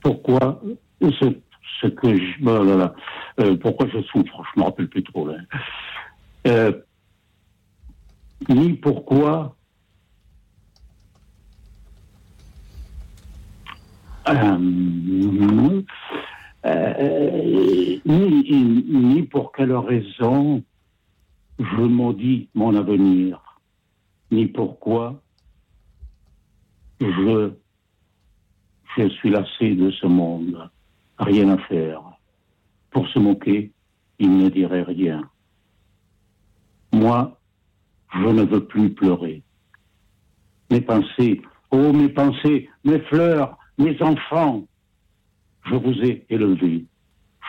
pourquoi 0.00 0.60
ce, 1.00 1.86
que 1.86 2.16
je, 2.16 2.34
oh 2.46 2.88
euh, 3.40 3.56
pourquoi 3.56 3.88
je 3.88 4.02
souffre, 4.02 4.42
je 4.54 4.60
me 4.60 4.64
rappelle 4.64 4.88
plus 4.88 5.02
trop 5.02 5.26
là. 5.28 5.36
Euh, 6.46 6.72
ni 8.48 8.74
pourquoi 8.74 9.56
euh, 14.28 14.56
ni, 18.04 18.84
ni 18.88 19.22
pour 19.22 19.52
quelle 19.52 19.74
raison 19.74 20.62
je 21.58 21.82
maudis 21.82 22.48
mon 22.54 22.74
avenir, 22.74 23.40
ni 24.30 24.46
pourquoi 24.46 25.20
je, 27.00 27.52
suis 29.18 29.30
lassé 29.30 29.74
de 29.74 29.90
ce 29.90 30.06
monde, 30.06 30.70
rien 31.18 31.48
à 31.50 31.58
faire. 31.58 32.02
Pour 32.90 33.08
se 33.08 33.18
moquer, 33.18 33.72
il 34.18 34.36
ne 34.36 34.48
dirait 34.48 34.82
rien. 34.82 35.28
Moi, 36.92 37.38
je 38.12 38.28
ne 38.28 38.42
veux 38.42 38.64
plus 38.64 38.94
pleurer. 38.94 39.42
Mes 40.70 40.80
pensées, 40.80 41.42
oh 41.70 41.92
mes 41.92 42.08
pensées, 42.08 42.68
mes 42.84 43.00
fleurs, 43.00 43.58
mes 43.78 44.00
enfants, 44.00 44.64
je 45.66 45.74
vous 45.74 46.02
ai 46.02 46.24
élevés, 46.30 46.84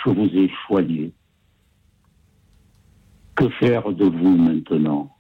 je 0.04 0.10
vous 0.10 0.30
ai 0.36 0.52
choyés. 0.66 1.14
Que 3.36 3.50
faire 3.50 3.92
de 3.92 4.06
vous 4.06 4.38
maintenant? 4.38 5.12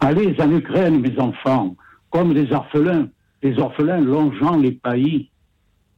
Allez 0.00 0.34
en 0.40 0.50
Ukraine, 0.50 1.00
mes 1.00 1.18
enfants, 1.18 1.76
comme 2.10 2.34
des 2.34 2.52
orphelins, 2.52 3.08
des 3.42 3.58
orphelins 3.58 4.00
longeant 4.00 4.56
les 4.56 4.72
pays. 4.72 5.30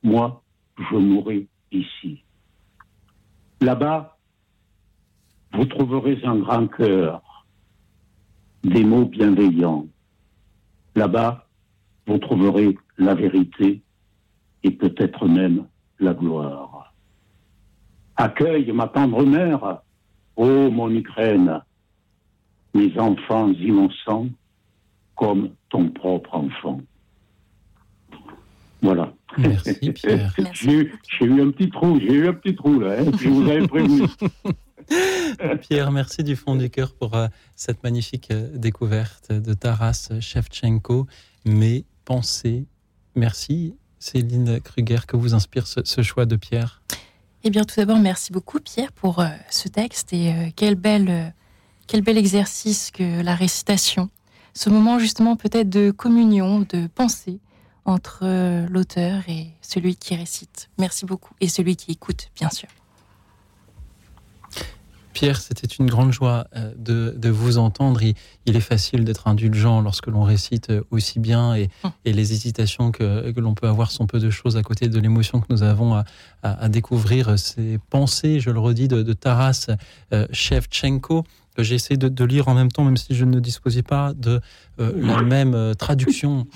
Moi, 0.03 0.43
je 0.91 0.97
mourrai 0.97 1.49
ici. 1.73 2.23
Là-bas, 3.61 4.17
vous 5.53 5.65
trouverez 5.65 6.21
un 6.25 6.37
grand 6.37 6.67
cœur, 6.67 7.47
des 8.63 8.85
mots 8.85 9.07
bienveillants. 9.07 9.87
Là-bas, 10.95 11.47
vous 12.07 12.19
trouverez 12.19 12.77
la 12.99 13.15
vérité 13.15 13.83
et 14.63 14.71
peut-être 14.71 15.27
même 15.27 15.67
la 15.99 16.15
gloire. 16.15 16.76
Accueille 18.17 18.71
ma 18.73 18.89
tendre 18.89 19.25
mère, 19.25 19.83
ô 20.37 20.71
mon 20.71 20.91
Ukraine, 20.91 21.61
mes 22.75 22.99
enfants 22.99 23.53
innocents 23.53 24.29
comme 25.15 25.51
ton 25.71 25.91
propre 25.91 26.35
enfant. 26.35 26.81
Voilà. 28.83 29.13
Merci 29.39 29.93
Pierre. 29.95 30.35
j'ai, 30.53 30.91
eu 31.21 31.43
un 31.43 31.51
petit 31.51 31.71
trou, 31.71 31.99
j'ai 32.01 32.13
eu 32.13 32.29
un 32.29 32.35
petit 32.35 32.55
trou 32.55 32.79
là, 32.81 33.01
hein, 33.01 33.11
je 33.19 33.29
vous 33.29 33.49
avais 33.49 33.67
prévenu. 33.67 34.03
Pierre, 35.63 35.91
merci 35.91 36.23
du 36.23 36.37
fond 36.37 36.55
du 36.55 36.71
cœur 36.71 36.95
pour 36.95 37.15
euh, 37.17 37.27
cette 37.57 37.83
magnifique 37.83 38.31
euh, 38.31 38.57
découverte 38.57 39.33
de 39.33 39.53
Taras 39.53 40.13
Shevchenko. 40.21 41.07
Mes 41.45 41.85
pensées. 42.05 42.67
Merci 43.17 43.75
Céline 43.99 44.61
Kruger, 44.61 45.07
que 45.09 45.17
vous 45.17 45.35
inspire 45.35 45.67
ce 45.67 46.03
choix 46.03 46.27
de 46.27 46.37
Pierre? 46.37 46.83
Eh 47.47 47.51
bien, 47.51 47.63
tout 47.63 47.77
d'abord, 47.77 48.01
merci 48.01 48.33
beaucoup, 48.33 48.59
Pierre, 48.59 48.91
pour 48.91 49.21
euh, 49.21 49.29
ce 49.51 49.69
texte 49.69 50.13
et 50.13 50.33
euh, 50.33 50.49
quel, 50.57 50.75
bel, 50.75 51.09
euh, 51.09 51.29
quel 51.87 52.01
bel 52.01 52.19
exercice 52.19 52.91
que 52.91 53.23
la 53.23 53.37
récitation. 53.37 54.11
Ce 54.53 54.69
moment, 54.69 54.99
justement, 54.99 55.37
peut-être 55.37 55.69
de 55.69 55.93
communion, 55.93 56.67
de 56.69 56.89
pensée 56.89 57.39
entre 57.85 58.27
l'auteur 58.69 59.23
et 59.29 59.53
celui 59.63 59.95
qui 59.95 60.17
récite. 60.17 60.71
Merci 60.77 61.07
beaucoup. 61.07 61.35
Et 61.41 61.49
celui 61.49 61.77
qui 61.77 61.93
écoute, 61.93 62.31
bien 62.35 62.51
sûr. 62.51 62.69
Pierre, 65.17 65.41
c'était 65.41 65.67
une 65.67 65.87
grande 65.87 66.13
joie 66.13 66.45
euh, 66.55 67.15
de, 67.17 67.31
vous 67.31 67.57
entendre. 67.57 68.03
Il, 68.03 68.55
est 68.55 68.61
facile 68.61 69.03
d'être 69.03 69.29
indulgent 69.29 69.81
lorsque 69.81 70.09
l'on 70.09 70.25
récite 70.25 70.69
euh, 70.69 70.83
aussi 70.91 71.21
bien 71.21 71.55
et, 71.55 71.71
hum. 71.85 71.91
les 72.05 72.35
hésitations 72.35 72.93
que, 72.93 73.33
l'on 73.41 73.55
peut 73.55 73.67
avoir 73.67 73.91
sont 73.91 74.07
peu 74.07 74.19
de 74.19 74.29
choses 74.29 74.59
à 74.59 74.63
côté 74.63 74.91
de 74.91 75.01
l'émotion 75.01 75.41
que 75.41 75.47
nous 75.49 75.63
avons 75.63 76.03
à, 76.43 76.69
découvrir. 76.69 77.39
Ces 77.39 77.79
pensées, 77.89 78.41
je 78.41 78.51
le 78.51 78.61
redis, 78.61 78.89
de, 78.89 79.13
Taras 79.15 79.71
euh, 80.13 80.27
Shevchenko 80.33 81.25
que 81.57 81.63
j'essaie 81.63 81.97
de, 81.97 82.25
lire 82.27 82.49
en 82.49 82.55
même 82.55 82.71
temps, 82.71 82.85
même 82.85 82.99
si 82.99 83.15
je 83.15 83.25
ne 83.25 83.41
disposais 83.41 83.83
pas 83.83 84.13
de 84.13 84.43
la 84.77 85.23
même 85.23 85.75
traduction 85.79 86.47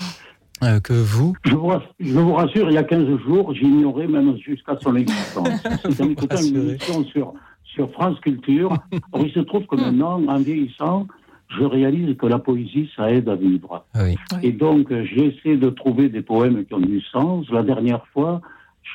euh, 0.63 0.79
que 0.79 0.93
vous. 0.93 1.33
Je 1.43 1.55
vous, 1.55 1.65
rassure, 1.65 1.89
je 1.99 2.13
vous 2.13 2.33
rassure, 2.33 2.69
il 2.69 2.75
y 2.75 2.77
a 2.77 2.83
15 2.83 3.07
jours, 3.25 3.51
j'ignorais 3.55 4.05
même 4.05 4.37
jusqu'à 4.37 4.77
son 4.79 4.95
existence. 4.95 5.49
C'est 5.89 6.01
en 6.03 6.09
écoutant 6.09 6.39
une 6.39 6.69
émission 6.69 7.03
sur, 7.05 7.33
sur 7.73 7.91
France 7.91 8.19
Culture. 8.21 8.69
Alors, 9.13 9.25
il 9.25 9.31
se 9.33 9.39
trouve 9.39 9.65
que 9.65 9.75
maintenant, 9.75 10.21
en 10.27 10.37
vieillissant, 10.39 11.07
je 11.49 11.63
réalise 11.63 12.15
que 12.17 12.25
la 12.27 12.39
poésie, 12.39 12.89
ça 12.95 13.11
aide 13.11 13.27
à 13.29 13.35
vivre. 13.35 13.85
Oui. 13.95 14.15
Et 14.43 14.51
donc, 14.51 14.93
j'essaie 15.03 15.57
de 15.57 15.69
trouver 15.69 16.09
des 16.09 16.21
poèmes 16.21 16.63
qui 16.65 16.73
ont 16.73 16.79
du 16.79 17.01
sens. 17.01 17.49
La 17.51 17.63
dernière 17.63 18.05
fois, 18.07 18.41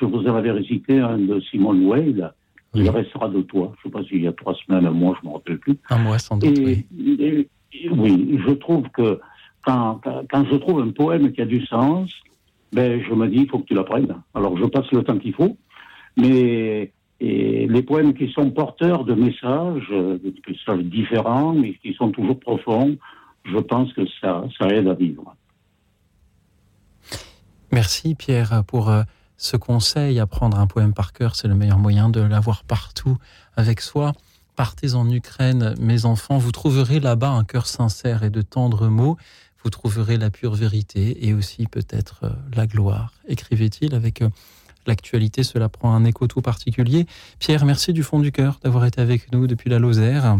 je 0.01 0.05
vous 0.07 0.27
avais 0.27 0.51
récité 0.51 0.99
un 1.01 1.19
de 1.19 1.41
Simone 1.41 1.85
Weil, 1.87 2.33
Il 2.75 2.83
Oui. 2.83 2.89
restera 2.91 3.29
de 3.29 3.41
toi. 3.43 3.73
Je 3.83 3.89
ne 3.89 3.93
sais 3.93 3.99
pas 3.99 4.05
s'il 4.09 4.23
y 4.23 4.27
a 4.27 4.33
trois 4.33 4.55
semaines, 4.55 4.85
un 4.87 4.91
mois, 4.91 5.17
je 5.21 5.27
ne 5.27 5.31
me 5.31 5.37
rappelle 5.37 5.59
plus. 5.59 5.79
Un 5.89 5.99
mois 5.99 6.19
sans 6.19 6.37
doute. 6.37 6.59
Et, 6.59 6.85
oui. 6.99 7.17
et- 7.21 7.49
et 7.73 7.89
oui, 7.91 8.39
je 8.47 8.53
trouve 8.53 8.89
que 8.91 9.19
quand, 9.65 10.01
quand, 10.05 10.23
quand 10.31 10.45
je 10.51 10.57
trouve 10.57 10.81
un 10.81 10.91
poème 10.91 11.33
qui 11.33 11.41
a 11.43 11.47
du 11.47 11.65
sens, 11.67 12.11
ben, 12.73 13.01
je 13.07 13.15
me 13.15 13.29
dis, 13.29 13.39
il 13.43 13.49
faut 13.49 13.59
que 13.61 13.65
tu 13.67 13.75
l'apprennes. 13.75 14.15
Alors, 14.35 14.57
je 14.59 14.65
passe 14.67 14.91
le 14.93 15.03
temps 15.03 15.19
qu'il 15.19 15.33
faut. 15.35 15.57
Mais 16.17 16.93
et 17.21 17.67
les 17.67 17.83
poèmes 17.83 18.15
qui 18.15 18.31
sont 18.33 18.51
porteurs 18.51 19.05
de 19.05 19.15
messages, 19.15 19.89
euh, 19.91 20.19
de 20.19 20.35
messages 20.47 20.85
différents, 20.85 21.53
mais 21.53 21.75
qui 21.75 21.95
sont 21.95 22.11
toujours 22.11 22.39
profonds, 22.39 22.97
je 23.45 23.59
pense 23.59 23.93
que 23.95 24.03
ça, 24.21 24.45
ça 24.59 24.69
aide 24.69 24.89
à 24.89 24.95
vivre. 24.95 25.35
Merci 27.73 28.15
Pierre 28.15 28.63
pour 28.67 28.91
euh, 28.91 29.03
ce 29.39 29.57
conseil. 29.57 30.19
Apprendre 30.19 30.59
un 30.59 30.67
poème 30.67 30.93
par 30.93 31.13
cœur, 31.13 31.37
c'est 31.37 31.49
le 31.49 31.55
meilleur 31.55 31.79
moyen 31.79 32.11
de 32.11 32.21
l'avoir 32.21 32.65
partout 32.65 33.17
avec 33.57 33.81
soi. 33.81 34.13
Partez 34.55 34.95
en 34.95 35.11
Ukraine, 35.11 35.75
mes 35.79 36.07
enfants, 36.07 36.39
vous 36.39 36.53
trouverez 36.53 37.01
là-bas 37.01 37.31
un 37.31 37.45
cœur 37.45 37.67
sincère 37.67 38.25
et 38.25 38.31
de 38.31 38.41
tendres 38.43 38.89
mots. 38.89 39.17
Vous 39.63 39.71
trouverez 39.71 40.17
la 40.17 40.31
pure 40.31 40.55
vérité 40.55 41.27
et 41.27 41.35
aussi 41.35 41.67
peut-être 41.67 42.21
euh, 42.25 42.31
la 42.55 42.67
gloire. 42.67 43.13
Écrivait-il 43.27 43.95
avec 43.95 44.23
l'actualité, 44.87 45.43
cela 45.43 45.69
prend 45.69 45.95
un 45.95 46.05
écho 46.05 46.27
tout 46.27 46.43
particulier. 46.43 47.07
Pierre, 47.39 47.65
merci 47.65 47.93
du 47.93 48.03
fond 48.03 48.21
du 48.21 48.33
cœur 48.33 48.59
d'avoir 48.63 48.85
été 48.85 49.01
avec 49.01 49.33
nous 49.33 49.47
depuis 49.47 49.71
la 49.71 49.79
Lozère. 49.79 50.37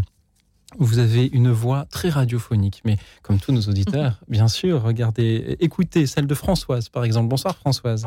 Vous 0.79 0.99
avez 0.99 1.31
une 1.33 1.51
voix 1.51 1.87
très 1.91 2.09
radiophonique, 2.09 2.83
mais 2.85 2.97
comme 3.23 3.39
tous 3.39 3.53
nos 3.53 3.63
auditeurs, 3.63 4.21
bien 4.29 4.49
sûr, 4.49 4.83
regardez, 4.83 5.57
écoutez 5.61 6.07
celle 6.07 6.27
de 6.27 6.35
Françoise, 6.35 6.89
par 6.89 7.05
exemple. 7.05 7.29
Bonsoir 7.29 7.57
Françoise. 7.57 8.07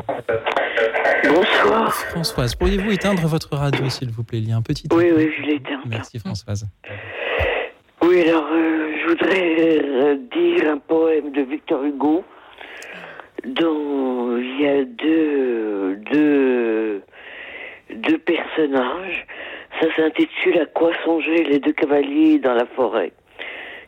Bonsoir. 1.23 1.93
Françoise, 1.93 2.55
pourriez-vous 2.55 2.91
éteindre 2.91 3.25
votre 3.27 3.55
radio, 3.55 3.89
s'il 3.89 4.09
vous 4.09 4.23
plaît? 4.23 4.39
Il 4.39 4.49
y 4.49 4.51
a 4.51 4.57
un 4.57 4.61
petit... 4.61 4.87
Oui, 4.91 5.11
oui, 5.15 5.31
je 5.37 5.43
l'éteins. 5.43 5.81
Merci 5.87 6.19
Françoise. 6.19 6.67
Oui, 8.01 8.21
alors, 8.27 8.47
euh, 8.51 8.93
je 9.01 9.09
voudrais 9.09 9.79
euh, 9.83 10.15
dire 10.33 10.71
un 10.71 10.77
poème 10.77 11.31
de 11.31 11.41
Victor 11.41 11.83
Hugo 11.83 12.23
dont 13.45 14.37
il 14.37 14.61
y 14.61 14.67
a 14.67 14.83
deux, 14.83 15.95
deux, 16.11 17.01
deux 17.93 18.17
personnages. 18.17 19.25
Ça 19.79 19.87
s'intitule 19.95 20.59
À 20.59 20.65
quoi 20.65 20.91
songer 21.05 21.43
les 21.43 21.59
deux 21.59 21.73
cavaliers 21.73 22.39
dans 22.39 22.53
la 22.53 22.65
forêt. 22.65 23.11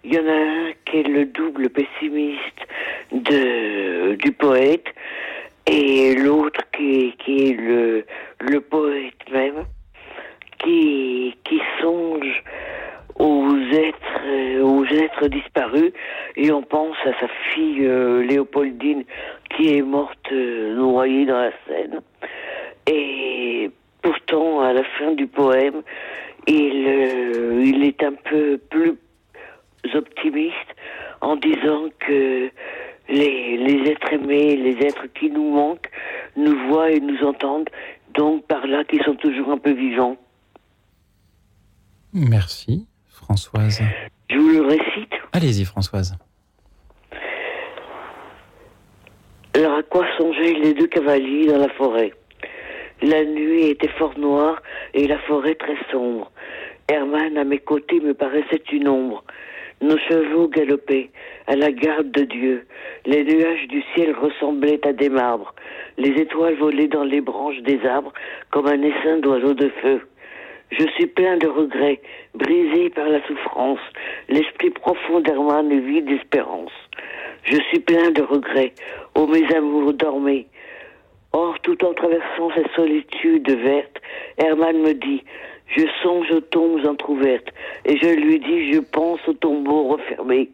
Il 0.03 0.13
y 0.13 0.19
en 0.19 0.27
a 0.27 0.31
un 0.31 0.71
qui 0.85 0.97
est 0.97 1.07
le 1.07 1.25
double 1.25 1.69
pessimiste 1.69 2.67
de, 3.11 4.15
du 4.15 4.31
poète 4.31 4.87
et 5.67 6.15
l'autre 6.15 6.61
qui, 6.75 7.15
qui 7.19 7.49
est 7.49 7.53
le, 7.53 8.05
le 8.39 8.61
poète 8.61 9.29
même 9.31 9.65
qui, 10.63 11.35
qui 11.43 11.61
songe 11.79 12.43
aux 13.21 13.55
êtres, 13.71 14.21
euh, 14.25 14.63
aux 14.63 14.85
êtres 14.85 15.27
disparus 15.27 15.91
et 16.35 16.51
on 16.51 16.63
pense 16.63 16.97
à 17.05 17.13
sa 17.19 17.27
fille 17.53 17.85
euh, 17.85 18.23
Léopoldine 18.23 19.03
qui 19.55 19.75
est 19.75 19.83
morte 19.83 20.31
euh, 20.31 20.75
noyée 20.75 21.25
dans 21.27 21.39
la 21.39 21.51
Seine. 21.67 22.01
Et 22.87 23.69
pourtant, 24.01 24.61
à 24.61 24.73
la 24.73 24.83
fin 24.97 25.11
du 25.11 25.27
poème, 25.27 25.83
il, 26.47 26.87
euh, 26.87 27.63
il 27.63 27.83
est 27.83 28.01
un 28.01 28.13
peu 28.13 28.57
plus 28.57 28.97
optimiste 29.93 30.55
en 31.21 31.35
disant 31.35 31.89
que 31.99 32.49
les, 33.07 33.57
les 33.57 33.91
êtres 33.91 34.13
aimés, 34.13 34.55
les 34.55 34.83
êtres 34.83 35.05
qui 35.13 35.29
nous 35.29 35.51
manquent, 35.51 35.91
nous 36.35 36.57
voient 36.69 36.89
et 36.89 36.99
nous 36.99 37.23
entendent, 37.23 37.69
donc 38.15 38.47
par 38.47 38.65
là 38.65 38.83
qu'ils 38.83 39.03
sont 39.03 39.15
toujours 39.15 39.49
un 39.51 39.59
peu 39.59 39.73
vivants. 39.73 40.17
Merci 42.13 42.87
Françoise. 43.31 43.79
Je 44.29 44.37
vous 44.37 44.49
le 44.49 44.61
récite. 44.63 45.13
Allez-y 45.31 45.63
Françoise. 45.63 46.17
Alors 49.53 49.75
à 49.75 49.83
quoi 49.83 50.05
songeaient 50.17 50.55
les 50.55 50.73
deux 50.73 50.87
cavaliers 50.87 51.47
dans 51.47 51.59
la 51.59 51.69
forêt 51.69 52.11
La 53.01 53.23
nuit 53.23 53.67
était 53.67 53.87
fort 53.97 54.19
noire 54.19 54.61
et 54.93 55.07
la 55.07 55.17
forêt 55.19 55.55
très 55.55 55.77
sombre. 55.93 56.29
Hermann 56.89 57.37
à 57.37 57.45
mes 57.45 57.59
côtés 57.59 58.01
me 58.01 58.13
paraissait 58.13 58.63
une 58.73 58.89
ombre. 58.89 59.23
Nos 59.79 59.97
chevaux 59.97 60.49
galopaient 60.49 61.09
à 61.47 61.55
la 61.55 61.71
garde 61.71 62.11
de 62.11 62.23
Dieu. 62.23 62.67
Les 63.05 63.23
nuages 63.23 63.65
du 63.69 63.81
ciel 63.95 64.13
ressemblaient 64.13 64.85
à 64.85 64.91
des 64.91 65.09
marbres. 65.09 65.55
Les 65.97 66.21
étoiles 66.21 66.57
volaient 66.57 66.89
dans 66.89 67.05
les 67.05 67.21
branches 67.21 67.61
des 67.61 67.79
arbres 67.85 68.11
comme 68.51 68.67
un 68.67 68.81
essaim 68.81 69.19
d'oiseaux 69.19 69.53
de 69.53 69.69
feu. 69.81 70.01
Je 70.71 70.87
suis 70.95 71.07
plein 71.07 71.35
de 71.35 71.47
regrets, 71.47 71.99
brisé 72.33 72.89
par 72.91 73.09
la 73.09 73.21
souffrance. 73.27 73.81
L'esprit 74.29 74.69
profond 74.69 75.19
d'Hermann 75.19 75.69
est 75.69 75.79
vide 75.79 76.05
d'espérance. 76.05 76.71
Je 77.43 77.57
suis 77.69 77.79
plein 77.79 78.11
de 78.11 78.21
regrets. 78.21 78.73
Ô 79.15 79.27
mes 79.27 79.53
amours, 79.53 79.91
dormez. 79.93 80.47
Or, 81.33 81.59
tout 81.59 81.83
en 81.83 81.93
traversant 81.93 82.51
cette 82.55 82.71
solitude 82.71 83.49
verte, 83.49 84.01
Hermann 84.37 84.81
me 84.81 84.93
dit 84.93 85.23
Je 85.67 85.85
songe 86.01 86.31
aux 86.31 86.41
tombes 86.41 86.85
entr'ouvertes, 86.85 87.51
et 87.85 87.97
je 87.97 88.07
lui 88.07 88.39
dis 88.39 88.73
Je 88.73 88.79
pense 88.79 89.19
aux 89.27 89.33
tombeaux 89.33 89.89
refermés. 89.89 90.49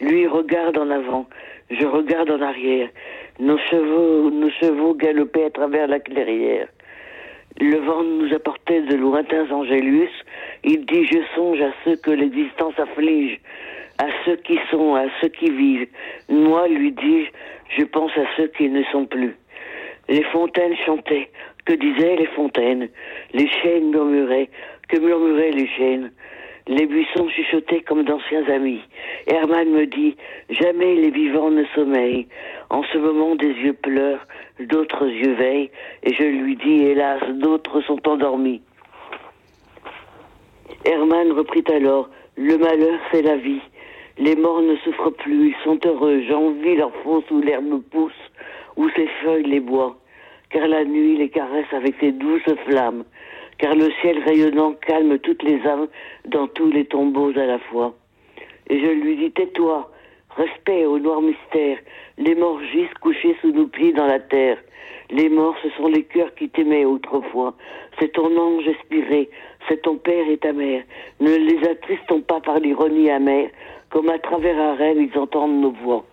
Lui 0.00 0.28
regarde 0.28 0.78
en 0.78 0.90
avant, 0.90 1.26
je 1.70 1.86
regarde 1.86 2.30
en 2.30 2.40
arrière. 2.40 2.88
Nos 3.40 3.58
chevaux, 3.58 4.30
nos 4.30 4.50
chevaux 4.50 4.94
galopaient 4.94 5.46
à 5.46 5.50
travers 5.50 5.88
la 5.88 5.98
clairière. 5.98 6.68
Le 7.60 7.78
vent 7.78 8.02
nous 8.02 8.34
apportait 8.34 8.82
de 8.82 8.96
lointains 8.96 9.50
angélus. 9.50 10.10
Il 10.64 10.84
dit 10.86 11.06
Je 11.06 11.18
songe 11.34 11.60
à 11.60 11.72
ceux 11.84 11.96
que 11.96 12.10
l'existence 12.10 12.78
afflige, 12.78 13.38
à 13.98 14.06
ceux 14.24 14.36
qui 14.36 14.58
sont, 14.70 14.96
à 14.96 15.04
ceux 15.20 15.28
qui 15.28 15.50
vivent. 15.50 15.86
Moi, 16.28 16.66
lui 16.66 16.90
dis-je, 16.90 17.30
je 17.78 17.84
pense 17.84 18.10
à 18.16 18.24
ceux 18.36 18.48
qui 18.48 18.68
ne 18.68 18.82
sont 18.84 19.06
plus. 19.06 19.36
Les 20.08 20.24
fontaines 20.24 20.76
chantaient. 20.84 21.30
Que 21.64 21.74
disaient 21.74 22.16
les 22.16 22.26
fontaines? 22.26 22.88
Les 23.32 23.48
chênes 23.48 23.90
murmuraient. 23.90 24.50
Que 24.88 24.98
murmuraient 24.98 25.52
les 25.52 25.68
chênes? 25.68 26.10
Les 26.66 26.86
buissons 26.86 27.28
chuchotaient 27.28 27.82
comme 27.82 28.04
d'anciens 28.04 28.48
amis. 28.48 28.80
Hermann 29.26 29.68
me 29.68 29.84
dit 29.84 30.16
Jamais 30.48 30.94
les 30.94 31.10
vivants 31.10 31.50
ne 31.50 31.64
sommeillent. 31.74 32.26
En 32.70 32.82
ce 32.84 32.96
moment, 32.96 33.34
des 33.34 33.52
yeux 33.52 33.74
pleurent, 33.74 34.26
d'autres 34.58 35.06
yeux 35.06 35.34
veillent, 35.34 35.70
et 36.04 36.14
je 36.14 36.22
lui 36.22 36.56
dis 36.56 36.84
Hélas, 36.84 37.20
d'autres 37.34 37.82
sont 37.82 38.08
endormis. 38.08 38.62
Hermann 40.86 41.32
reprit 41.32 41.64
alors 41.70 42.08
Le 42.36 42.56
malheur, 42.56 42.98
c'est 43.12 43.22
la 43.22 43.36
vie. 43.36 43.60
Les 44.16 44.34
morts 44.34 44.62
ne 44.62 44.76
souffrent 44.76 45.10
plus, 45.10 45.48
ils 45.48 45.64
sont 45.64 45.78
heureux. 45.84 46.22
J'envie 46.26 46.76
leur 46.76 46.94
fosse 47.02 47.30
où 47.30 47.42
l'herbe 47.42 47.82
pousse, 47.90 48.12
où 48.76 48.88
ses 48.96 49.08
feuilles 49.22 49.44
les 49.44 49.60
bois. 49.60 49.96
Car 50.48 50.66
la 50.66 50.86
nuit 50.86 51.18
les 51.18 51.28
caresse 51.28 51.72
avec 51.72 51.96
ses 52.00 52.12
douces 52.12 52.54
flammes. 52.66 53.04
Car 53.58 53.74
le 53.74 53.90
ciel 54.00 54.22
rayonnant 54.24 54.74
calme 54.74 55.18
toutes 55.18 55.42
les 55.42 55.60
âmes 55.66 55.88
dans 56.26 56.48
tous 56.48 56.70
les 56.70 56.86
tombeaux 56.86 57.30
à 57.38 57.46
la 57.46 57.58
fois. 57.58 57.94
Et 58.68 58.80
je 58.80 58.86
lui 58.86 59.16
dis 59.16 59.30
Tais-toi, 59.32 59.90
respect 60.36 60.86
au 60.86 60.98
noir 60.98 61.20
mystère. 61.20 61.78
Les 62.18 62.34
morts 62.34 62.60
gisent 62.72 62.94
couchés 63.00 63.36
sous 63.40 63.52
nos 63.52 63.66
pieds 63.66 63.92
dans 63.92 64.06
la 64.06 64.20
terre. 64.20 64.58
Les 65.10 65.28
morts, 65.28 65.54
ce 65.62 65.70
sont 65.76 65.88
les 65.88 66.04
cœurs 66.04 66.34
qui 66.34 66.48
t'aimaient 66.48 66.84
autrefois. 66.84 67.54
C'est 67.98 68.12
ton 68.12 68.36
ange 68.36 68.66
expiré, 68.66 69.30
c'est 69.68 69.82
ton 69.82 69.96
père 69.96 70.28
et 70.28 70.38
ta 70.38 70.52
mère. 70.52 70.82
Ne 71.20 71.36
les 71.36 71.68
attristons 71.68 72.22
pas 72.22 72.40
par 72.40 72.58
l'ironie 72.58 73.10
amère, 73.10 73.50
comme 73.90 74.08
à 74.08 74.18
travers 74.18 74.58
un 74.58 74.74
rêve 74.74 74.96
ils 74.98 75.18
entendent 75.18 75.60
nos 75.60 75.72
voix. 75.72 76.04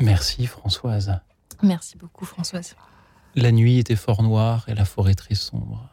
Merci 0.00 0.46
Françoise. 0.46 1.20
Merci 1.62 1.96
beaucoup, 1.96 2.24
Françoise. 2.24 2.76
La 3.36 3.52
nuit 3.52 3.78
était 3.78 3.96
fort 3.96 4.22
noire 4.22 4.64
et 4.68 4.74
la 4.74 4.84
forêt 4.84 5.14
très 5.14 5.34
sombre. 5.34 5.88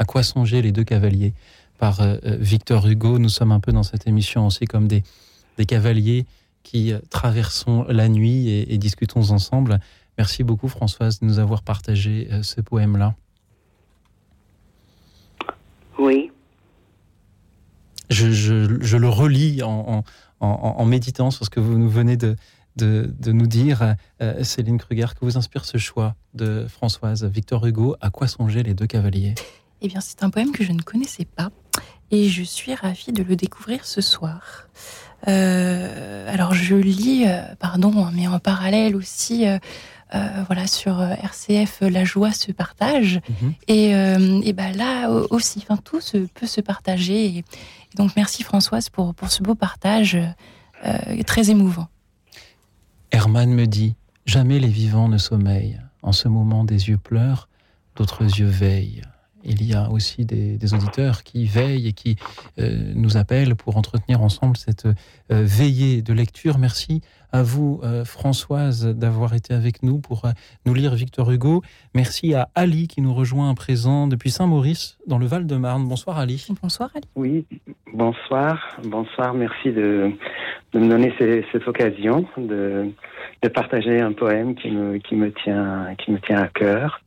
À 0.00 0.04
quoi 0.06 0.22
songer 0.22 0.62
les 0.62 0.72
deux 0.72 0.82
cavaliers 0.84 1.34
Par 1.78 2.00
euh, 2.00 2.16
euh, 2.24 2.36
Victor 2.40 2.86
Hugo, 2.86 3.18
nous 3.18 3.28
sommes 3.28 3.52
un 3.52 3.60
peu 3.60 3.70
dans 3.70 3.82
cette 3.82 4.06
émission 4.06 4.46
aussi 4.46 4.64
comme 4.64 4.88
des, 4.88 5.02
des 5.58 5.66
cavaliers 5.66 6.24
qui 6.62 6.92
euh, 6.94 7.00
traversons 7.10 7.84
la 7.86 8.08
nuit 8.08 8.48
et, 8.48 8.72
et 8.72 8.78
discutons 8.78 9.30
ensemble. 9.30 9.78
Merci 10.16 10.42
beaucoup 10.42 10.68
Françoise 10.68 11.20
de 11.20 11.26
nous 11.26 11.38
avoir 11.38 11.60
partagé 11.62 12.28
euh, 12.32 12.42
ce 12.42 12.62
poème-là. 12.62 13.14
Oui. 15.98 16.30
Je, 18.08 18.30
je- 18.32 18.80
je 18.80 18.96
le 18.96 19.08
relis 19.10 19.62
en, 19.62 19.70
en- 19.70 20.04
en- 20.40 20.74
en 20.78 20.84
méditant 20.86 21.30
sur 21.30 21.44
ce 21.44 21.50
que 21.50 21.60
vous 21.60 21.76
nous 21.76 21.90
venez 21.90 22.16
de, 22.16 22.36
de, 22.76 23.12
nous 23.32 23.46
dire, 23.46 23.96
Céline 24.42 24.78
Kruger, 24.78 25.08
que 25.14 25.26
vous 25.26 25.36
inspire 25.36 25.66
ce 25.66 25.76
choix 25.76 26.14
de 26.32 26.64
Françoise? 26.68 27.22
Victor 27.26 27.66
Hugo 27.66 27.96
À 28.00 28.08
quoi 28.08 28.26
songer 28.28 28.62
les 28.62 28.72
deux 28.72 28.86
cavaliers? 28.86 29.34
Eh 29.82 29.88
bien, 29.88 30.00
c'est 30.00 30.22
un 30.22 30.30
poème 30.30 30.52
que 30.52 30.64
je 30.64 30.72
ne 30.72 30.82
connaissais 30.82 31.24
pas 31.24 31.50
et 32.10 32.28
je 32.28 32.42
suis 32.42 32.74
ravie 32.74 33.12
de 33.12 33.22
le 33.22 33.36
découvrir 33.36 33.84
ce 33.84 34.00
soir. 34.00 34.68
alors, 35.26 36.54
je 36.54 36.74
lis, 36.74 37.24
pardon, 37.58 38.08
mais 38.12 38.26
en 38.26 38.38
parallèle 38.38 38.96
aussi 38.96 39.46
euh, 40.14 40.42
voilà, 40.46 40.66
sur 40.66 40.98
euh, 40.98 41.14
RCF, 41.22 41.82
la 41.82 42.04
joie 42.04 42.32
se 42.32 42.50
partage. 42.50 43.20
Mhm. 43.28 43.54
Et, 43.68 43.94
euh, 43.94 44.40
et 44.42 44.52
ben 44.52 44.76
là 44.76 45.08
aussi, 45.30 45.60
enfin, 45.62 45.76
tout 45.76 46.00
se, 46.00 46.18
peut 46.18 46.46
se 46.46 46.60
partager. 46.60 47.26
Et, 47.26 47.44
donc, 47.96 48.12
merci 48.16 48.42
Françoise 48.42 48.88
pour, 48.88 49.14
pour 49.14 49.30
ce 49.30 49.42
beau 49.42 49.54
partage 49.54 50.16
très 51.26 51.50
émouvant. 51.50 51.88
Herman 53.10 53.52
me 53.52 53.66
dit 53.66 53.96
Jamais 54.24 54.58
les 54.60 54.68
vivants 54.68 55.08
ne 55.08 55.18
sommeillent. 55.18 55.80
En 56.02 56.12
ce 56.12 56.28
moment, 56.28 56.64
des 56.64 56.88
yeux 56.88 56.96
pleurent, 56.96 57.48
d'autres 57.96 58.22
yeux 58.22 58.46
veillent 58.46 59.02
il 59.44 59.64
y 59.64 59.74
a 59.74 59.90
aussi 59.90 60.24
des, 60.24 60.74
auditeurs 60.74 61.22
qui 61.22 61.46
veillent 61.46 61.88
et 61.88 61.92
qui 61.92 62.16
euh, 62.58 62.92
nous 62.94 63.16
appellent 63.16 63.56
pour 63.56 63.76
entretenir 63.76 64.22
ensemble 64.22 64.56
cette 64.56 64.86
euh, 64.86 64.92
veillée 65.30 66.02
de 66.02 66.12
lecture. 66.12 66.58
Merci 66.58 67.00
à 67.32 67.42
vous, 67.42 67.80
euh, 67.82 68.04
Françoise, 68.04 68.86
d'avoir 68.86 69.34
été 69.34 69.54
avec 69.54 69.82
nous 69.82 69.98
pour 69.98 70.24
nous 70.66 70.74
lire 70.74 70.94
Victor 70.94 71.30
Hugo. 71.30 71.62
Merci 71.94 72.34
à 72.34 72.48
Ali 72.54 72.88
qui 72.88 73.00
nous 73.00 73.14
rejoint 73.14 73.50
à 73.50 73.54
présent 73.54 74.06
depuis 74.06 74.30
Saint-Maurice, 74.30 74.98
dans 75.06 75.18
le 75.18 75.26
Val-de-Marne. 75.26 75.86
Bonsoir 75.88 76.18
Ali. 76.18 76.46
Bonsoir 76.62 76.90
Ali. 76.94 77.06
Oui, 77.14 77.46
bonsoir. 77.92 78.78
Bonsoir. 78.84 79.34
Merci 79.34 79.70
de, 79.70 80.12
me 80.74 80.88
donner 80.88 81.14
cette, 81.18 81.66
occasion 81.66 82.26
de, 82.36 82.92
partager 83.54 84.00
un 84.00 84.12
poème 84.12 84.54
qui 84.54 84.70
me, 84.70 84.98
qui 84.98 85.14
me, 85.14 85.32
tient, 85.32 85.94
qui 85.98 86.10
me 86.12 86.18
tient 86.20 86.42
à 86.42 86.48
cœur. 86.48 87.00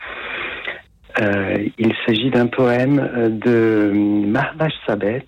Euh, 1.22 1.68
il 1.78 1.94
s'agit 2.06 2.32
d'un 2.32 2.48
poème 2.48 3.00
euh, 3.00 3.30
de 3.30 3.92
Mahvash 3.94 4.74
Sabet, 4.88 5.26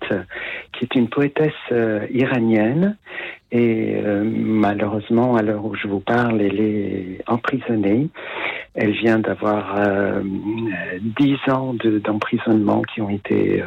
qui 0.72 0.84
est 0.84 0.94
une 0.94 1.08
poétesse 1.08 1.52
euh, 1.70 2.06
iranienne. 2.10 2.96
Et 3.52 4.02
malheureusement, 4.02 5.36
à 5.36 5.42
l'heure 5.42 5.64
où 5.64 5.76
je 5.76 5.86
vous 5.86 6.00
parle, 6.00 6.42
elle 6.42 6.60
est 6.60 7.22
emprisonnée. 7.28 8.08
Elle 8.74 8.90
vient 8.90 9.20
d'avoir 9.20 9.80
dix 11.00 11.38
ans 11.48 11.72
d'emprisonnement 12.04 12.82
qui 12.82 13.00
ont 13.00 13.08
été 13.08 13.62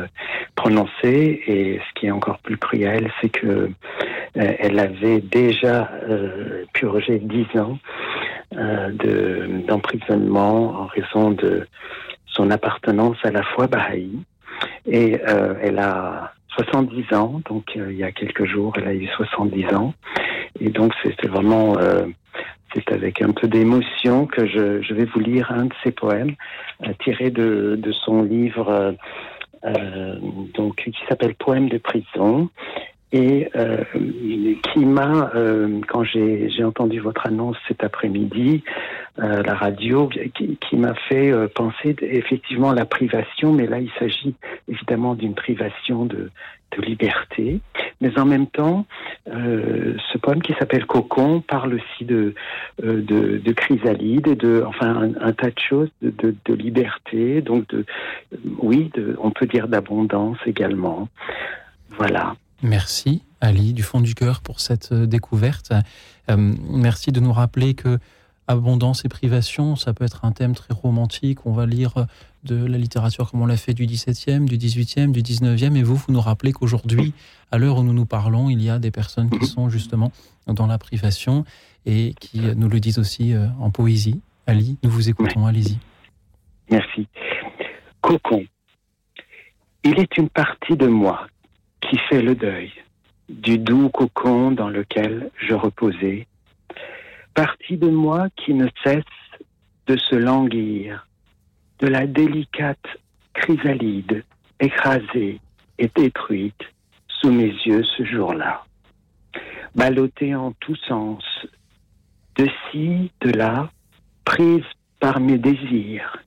prononcés. 0.55 1.41
Et 1.47 1.80
ce 1.80 1.99
qui 1.99 2.07
est 2.07 2.11
encore 2.11 2.39
plus 2.39 2.57
cruel, 2.57 3.09
c'est 3.22 3.30
que 3.30 3.70
elle 4.36 4.78
avait 4.80 5.22
déjà 5.22 5.89
purgé 6.74 7.17
dix 7.20 7.47
ans 7.57 7.80
d'emprisonnement 8.51 10.81
en 10.81 10.85
raison 10.87 11.31
de 11.31 11.67
son 12.25 12.51
appartenance 12.51 13.17
à 13.23 13.31
la 13.31 13.43
foi 13.43 13.67
bahaï. 13.67 14.11
Et 14.85 15.19
euh, 15.27 15.55
elle 15.61 15.79
a 15.79 16.33
70 16.55 17.13
ans, 17.13 17.41
donc 17.47 17.65
euh, 17.75 17.91
il 17.91 17.97
y 17.97 18.03
a 18.03 18.11
quelques 18.11 18.45
jours, 18.45 18.73
elle 18.77 18.87
a 18.87 18.93
eu 18.93 19.07
70 19.07 19.73
ans. 19.73 19.93
Et 20.59 20.69
donc 20.69 20.93
c'est 21.03 21.27
vraiment, 21.27 21.77
euh, 21.77 22.05
c'est 22.73 22.91
avec 22.91 23.21
un 23.21 23.31
peu 23.31 23.47
d'émotion 23.47 24.25
que 24.25 24.45
je, 24.45 24.81
je, 24.81 24.93
vais 24.93 25.05
vous 25.05 25.19
lire 25.19 25.51
un 25.51 25.65
de 25.65 25.73
ses 25.83 25.91
poèmes 25.91 26.35
tiré 27.03 27.29
de, 27.29 27.77
de, 27.77 27.91
son 27.91 28.23
livre 28.23 28.95
donc 30.53 30.77
qui 30.77 30.95
s'appelle 31.09 31.35
Poème 31.35 31.67
de 31.67 31.77
prison 31.77 32.49
et 33.12 33.49
euh, 33.55 33.84
qui 33.93 34.86
m'a, 34.86 35.32
euh, 35.34 35.80
quand 35.88 36.03
j'ai 36.03 36.64
entendu 36.64 36.99
votre 36.99 37.26
annonce 37.26 37.57
cet 37.68 37.84
après-midi, 37.84 38.64
euh, 39.18 39.41
la 39.41 39.55
radio, 39.55 40.07
qui, 40.07 40.57
qui 40.57 40.76
m'a 40.78 40.93
fait 40.93 41.32
euh, 41.32 41.47
penser 41.47 41.95
effectivement 42.01 42.70
à 42.70 42.76
la 42.76 42.86
privation, 42.86 43.51
mais 43.51 43.66
là 43.66 43.80
il 43.80 43.91
s'agit 43.97 44.36
évidemment 44.68 45.16
d'une 45.16 45.34
privation 45.34 46.05
de, 46.05 46.30
de, 46.78 46.82
liberté, 46.84 47.60
mais 47.99 48.18
en 48.20 48.26
même 48.26 48.45
temps, 48.45 48.86
euh, 49.28 49.95
ce 50.14 50.18
poème 50.20 50.41
qui 50.41 50.53
s'appelle 50.53 50.86
Cocon 50.86 51.41
parle 51.41 51.74
aussi 51.74 52.05
de, 52.05 52.36
de, 52.82 53.01
de, 53.43 53.53
chrysalide 53.53 54.28
et 54.28 54.36
de, 54.36 54.64
enfin, 54.68 55.10
un, 55.20 55.34
tas 55.34 55.49
de 55.49 55.60
choses, 55.60 55.89
de, 56.03 56.12
de, 56.12 56.36
de 56.45 56.53
liberté, 56.53 57.41
donc 57.41 57.68
de, 57.70 57.86
oui, 58.60 58.91
de, 58.93 59.18
on 59.20 59.32
peut 59.32 59.47
dire 59.47 59.68
d'abondance 59.68 60.38
également. 60.45 61.10
Voilà. 61.97 62.36
Merci 62.62 63.24
Ali 63.41 63.74
du 63.74 63.84
fond 63.84 64.01
du 64.01 64.16
cœur 64.16 64.41
pour 64.41 64.60
cette 64.60 64.91
euh, 64.91 65.05
découverte. 65.05 65.72
Euh, 66.30 66.36
merci 66.70 67.12
de 67.12 67.20
nous 67.20 67.32
rappeler 67.32 67.74
que 67.74 67.99
abondance 68.47 69.05
et 69.05 69.10
privation, 69.10 69.76
ça 69.76 69.93
peut 69.93 70.03
être 70.03 70.26
un 70.26 70.32
thème 70.32 70.55
très 70.55 70.74
romantique. 70.74 71.45
On 71.45 71.53
va 71.53 71.66
lire 71.66 72.07
de 72.43 72.66
la 72.66 72.78
littérature 72.78 73.30
comme 73.30 73.41
on 73.41 73.45
l'a 73.45 73.57
fait 73.57 73.74
du 73.74 73.86
17e, 73.86 74.45
du 74.45 74.57
18e, 74.57 75.12
du 75.12 75.22
19e. 75.22 75.76
Et 75.76 75.84
vous, 75.84 75.95
vous 75.95 76.12
nous 76.12 76.20
rappelez 76.20 76.51
qu'aujourd'hui, 76.51 77.14
à 77.51 77.60
l'heure 77.60 77.78
où 77.78 77.84
nous 77.84 77.93
nous 77.93 78.07
parlons, 78.07 78.49
il 78.49 78.62
y 78.62 78.70
a 78.70 78.80
des 78.80 78.91
personnes 78.91 79.30
qui 79.30 79.45
sont 79.45 79.70
justement 79.70 80.12
dans 80.47 80.66
la 80.66 80.80
privation 80.80 81.45
et 81.86 82.16
qui 82.20 82.39
nous 82.39 82.68
le 82.68 82.80
disent 82.80 82.97
aussi 82.97 83.34
euh, 83.34 83.47
en 83.60 83.70
poésie. 83.70 84.20
Ali, 84.47 84.78
nous 84.84 84.89
vous 84.89 85.10
écoutons, 85.10 85.45
allez-y. 85.45 85.78
Merci. 86.72 87.07
Cocon. 88.01 88.43
Il 89.84 89.99
est 89.99 90.18
une 90.18 90.30
partie 90.30 90.76
de 90.76 90.88
moi 90.88 91.28
qui 91.82 91.97
fait 92.09 92.21
le 92.21 92.36
deuil 92.36 92.71
du 93.30 93.57
doux 93.57 93.89
cocon 93.89 94.51
dans 94.51 94.69
lequel 94.69 95.30
je 95.38 95.53
reposais, 95.53 96.27
partie 97.34 97.77
de 97.77 97.89
moi 97.89 98.27
qui 98.36 98.53
ne 98.53 98.67
cesse 98.84 99.03
de 99.88 99.97
se 99.97 100.15
languir, 100.15 101.07
de 101.80 101.88
la 101.88 102.07
délicate 102.07 102.86
chrysalide 103.34 104.23
écrasée 104.59 105.39
et 105.77 105.89
détruite 105.95 106.61
sous 107.07 107.32
mes 107.32 107.53
yeux 107.65 107.84
ce 107.84 108.03
jour-là, 108.03 108.63
ballottée 109.75 110.36
en 110.36 110.51
tous 110.53 110.80
sens, 110.88 111.23
de 112.36 112.47
ci, 112.71 113.11
de 113.21 113.32
là, 113.32 113.69
prise 114.25 114.65
par 114.99 115.19
mes 115.19 115.38
désirs. 115.38 116.17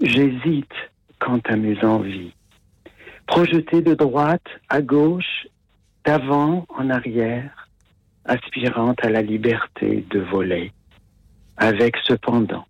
J'hésite 0.00 0.72
quant 1.18 1.40
à 1.44 1.56
mes 1.56 1.82
envies 1.84 2.32
projeté 3.30 3.80
de 3.80 3.94
droite 3.94 4.48
à 4.68 4.82
gauche, 4.82 5.46
d'avant 6.04 6.66
en 6.68 6.90
arrière, 6.90 7.68
aspirant 8.24 8.94
à 9.00 9.08
la 9.08 9.22
liberté 9.22 10.04
de 10.10 10.18
voler, 10.18 10.72
avec 11.56 11.96
cependant 12.08 12.66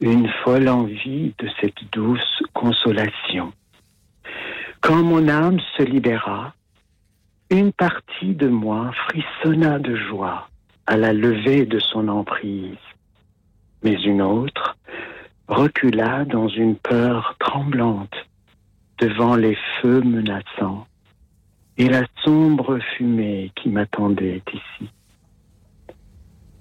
une 0.00 0.28
folle 0.44 0.68
envie 0.68 1.34
de 1.36 1.48
cette 1.60 1.82
douce 1.90 2.42
consolation. 2.54 3.52
Quand 4.80 5.02
mon 5.02 5.26
âme 5.28 5.58
se 5.76 5.82
libéra, 5.82 6.54
une 7.50 7.72
partie 7.72 8.36
de 8.36 8.46
moi 8.46 8.92
frissonna 9.08 9.80
de 9.80 9.96
joie 9.96 10.48
à 10.86 10.96
la 10.96 11.12
levée 11.12 11.66
de 11.66 11.80
son 11.80 12.06
emprise, 12.06 12.86
mais 13.82 14.00
une 14.04 14.22
autre 14.22 14.76
recula 15.48 16.24
dans 16.24 16.46
une 16.46 16.76
peur 16.76 17.34
tremblante 17.40 18.14
devant 18.98 19.36
les 19.36 19.56
feux 19.80 20.00
menaçants 20.00 20.86
et 21.78 21.88
la 21.88 22.02
sombre 22.24 22.78
fumée 22.96 23.50
qui 23.56 23.68
m'attendait 23.68 24.42
ici. 24.52 24.90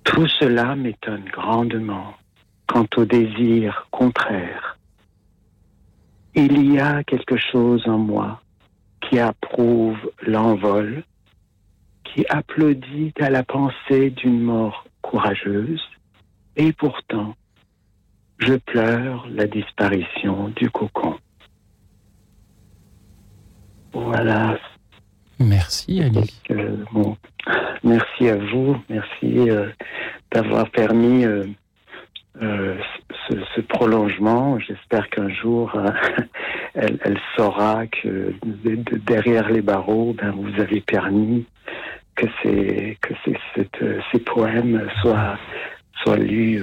Tout 0.03 0.27
cela 0.27 0.75
m'étonne 0.75 1.25
grandement 1.25 2.13
quant 2.67 2.88
au 2.97 3.05
désir 3.05 3.88
contraire. 3.91 4.77
Il 6.34 6.73
y 6.73 6.79
a 6.79 7.03
quelque 7.03 7.38
chose 7.38 7.86
en 7.88 7.97
moi 7.97 8.41
qui 9.01 9.19
approuve 9.19 9.97
l'envol, 10.25 11.03
qui 12.03 12.25
applaudit 12.29 13.13
à 13.19 13.29
la 13.29 13.43
pensée 13.43 14.09
d'une 14.11 14.41
mort 14.41 14.86
courageuse, 15.01 15.82
et 16.55 16.71
pourtant, 16.73 17.36
je 18.38 18.53
pleure 18.53 19.27
la 19.29 19.47
disparition 19.47 20.49
du 20.55 20.69
cocon. 20.69 21.17
Voilà. 23.93 24.57
Merci 25.39 26.01
Ali. 26.01 26.31
Euh, 26.51 26.75
merci 27.83 28.29
à 28.29 28.35
vous, 28.35 28.77
merci 28.89 29.49
euh, 29.49 29.69
d'avoir 30.31 30.69
permis 30.69 31.25
euh, 31.25 31.45
ce, 33.27 33.61
prolongement. 33.61 34.59
J'espère 34.59 35.09
qu'un 35.09 35.29
jour 35.29 35.71
elle, 36.75 37.19
saura 37.35 37.87
que 37.87 38.33
derrière 39.05 39.49
les 39.49 39.61
barreaux, 39.61 40.13
ben, 40.13 40.31
vous 40.31 40.61
avez 40.61 40.81
permis 40.81 41.45
que, 42.15 42.27
que 43.01 43.13
ces 44.11 44.19
poèmes 44.19 44.87
soient, 45.01 45.37
soient 46.03 46.17
lus 46.17 46.61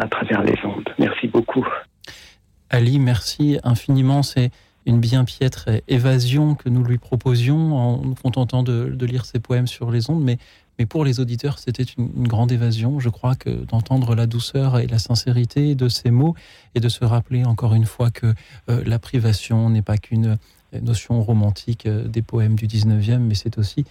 à 0.00 0.06
travers 0.08 0.42
les 0.42 0.58
ondes. 0.64 0.88
Merci 0.98 1.28
beaucoup. 1.28 1.66
Ali, 2.70 2.98
merci 2.98 3.58
infiniment. 3.62 4.22
C'est 4.22 4.50
une 4.86 5.00
bien 5.00 5.24
piètre 5.24 5.68
évasion 5.88 6.54
que 6.54 6.68
nous 6.68 6.84
lui 6.84 6.98
proposions 6.98 7.76
en 7.76 8.02
nous 8.02 8.14
contentant 8.14 8.62
de, 8.62 9.06
lire 9.06 9.24
ses 9.24 9.38
poèmes 9.38 9.66
sur 9.66 9.90
les 9.90 10.10
ondes, 10.10 10.22
mais 10.22 10.38
Mais 10.78 10.86
pour 10.86 11.04
les 11.04 11.20
auditeurs, 11.20 11.58
c'était 11.58 11.84
une, 11.84 12.26
grande 12.26 12.50
évasion. 12.50 12.98
Je 12.98 13.08
crois 13.08 13.36
que 13.36 13.50
d'entendre 13.50 14.14
la 14.14 14.26
douceur 14.26 14.78
et 14.78 14.86
la 14.88 14.98
sincérité 14.98 15.74
de 15.74 15.88
ces 15.88 16.10
mots 16.10 16.34
et 16.74 16.80
de 16.80 16.88
se 16.88 17.04
rappeler 17.04 17.44
encore 17.44 17.74
une 17.74 17.86
fois 17.86 18.10
que 18.10 18.34
euh, 18.68 18.82
la 18.84 18.98
privation 18.98 19.70
n'est 19.70 19.82
pas 19.82 19.98
qu'une 19.98 20.36
notion 20.80 21.22
romantique 21.22 21.86
euh, 21.86 22.08
des 22.08 22.22
poèmes 22.22 22.56
du 22.56 22.66
19e, 22.66 23.18
mais 23.18 23.34
c'est 23.34 23.58
aussi 23.58 23.84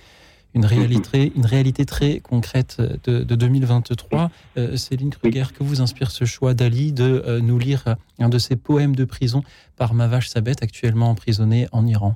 une 0.53 0.65
réalité, 0.65 1.31
une 1.35 1.45
réalité 1.45 1.85
très 1.85 2.19
concrète 2.19 2.81
de, 3.05 3.23
2023. 3.23 4.31
Euh, 4.57 4.77
Céline 4.77 5.09
Kruger, 5.09 5.45
que 5.57 5.63
vous 5.63 5.81
inspire 5.81 6.11
ce 6.11 6.25
choix 6.25 6.53
d'Ali 6.53 6.91
de 6.91 7.39
nous 7.41 7.57
lire 7.57 7.95
un 8.19 8.29
de 8.29 8.37
ses 8.37 8.55
poèmes 8.55 8.95
de 8.95 9.05
prison 9.05 9.43
par 9.77 9.93
Mavash 9.93 10.29
Sabet, 10.29 10.61
actuellement 10.61 11.09
emprisonné 11.09 11.67
en 11.71 11.85
Iran? 11.87 12.15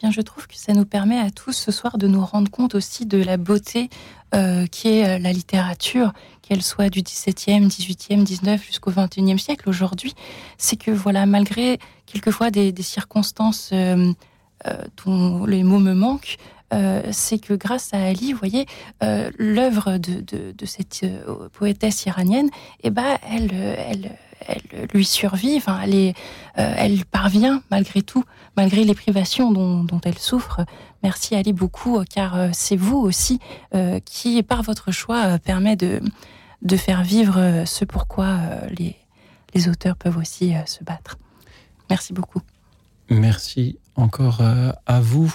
Eh 0.00 0.02
bien, 0.02 0.12
je 0.12 0.20
trouve 0.20 0.46
que 0.46 0.56
ça 0.56 0.74
nous 0.74 0.84
permet 0.84 1.18
à 1.18 1.30
tous 1.30 1.52
ce 1.52 1.72
soir 1.72 1.98
de 1.98 2.06
nous 2.06 2.24
rendre 2.24 2.48
compte 2.52 2.76
aussi 2.76 3.04
de 3.04 3.20
la 3.20 3.36
beauté 3.36 3.90
euh, 4.32 4.66
qui 4.66 4.88
est 4.88 5.08
euh, 5.08 5.18
la 5.18 5.32
littérature, 5.32 6.12
qu'elle 6.42 6.62
soit 6.62 6.88
du 6.88 7.02
XVIIe, 7.02 7.66
XVIIIe, 7.66 8.22
XIX 8.22 8.62
jusqu'au 8.62 8.92
XXIe 8.92 9.38
siècle 9.40 9.68
aujourd'hui. 9.68 10.14
C'est 10.56 10.76
que 10.76 10.92
voilà, 10.92 11.26
malgré 11.26 11.80
quelquefois 12.06 12.52
des, 12.52 12.72
circonstances 12.80 13.70
euh, 13.72 14.12
dont 15.04 15.46
les 15.46 15.64
mots 15.64 15.80
me 15.80 15.94
manquent, 15.94 16.36
c'est 17.12 17.38
que 17.38 17.54
grâce 17.54 17.94
à 17.94 17.98
Ali, 17.98 18.32
vous 18.32 18.38
voyez, 18.38 18.66
l'œuvre 19.38 19.98
de, 19.98 20.66
cette 20.66 21.06
poétesse 21.52 22.06
iranienne, 22.06 22.50
eh 22.82 22.90
ben, 22.90 23.18
elle, 23.30 23.52
elle, 23.52 24.18
elle 24.46 24.88
lui 24.92 25.04
survit, 25.04 25.56
enfin, 25.56 25.80
elle, 25.82 26.12
elle 26.54 27.04
parvient 27.06 27.62
malgré 27.70 28.02
tout, 28.02 28.24
malgré 28.56 28.84
les 28.84 28.94
privations 28.94 29.50
dont, 29.50 30.00
elle 30.04 30.18
souffre, 30.18 30.60
Merci 31.02 31.36
Ali 31.36 31.52
beaucoup, 31.52 32.02
car 32.10 32.36
euh, 32.36 32.48
c'est 32.52 32.76
vous 32.76 32.96
aussi 32.96 33.38
euh, 33.74 34.00
qui, 34.04 34.42
par 34.42 34.62
votre 34.62 34.90
choix, 34.90 35.24
euh, 35.26 35.38
permet 35.38 35.76
de, 35.76 36.00
de 36.62 36.76
faire 36.76 37.02
vivre 37.02 37.64
ce 37.66 37.84
pourquoi 37.84 38.36
les, 38.76 38.96
les 39.54 39.68
auteurs 39.68 39.96
peuvent 39.96 40.16
aussi 40.16 40.54
se 40.66 40.82
battre. 40.82 41.18
Merci 41.88 42.12
beaucoup. 42.12 42.40
Merci 43.08 43.78
encore 43.98 44.42
à 44.86 45.00
vous, 45.00 45.32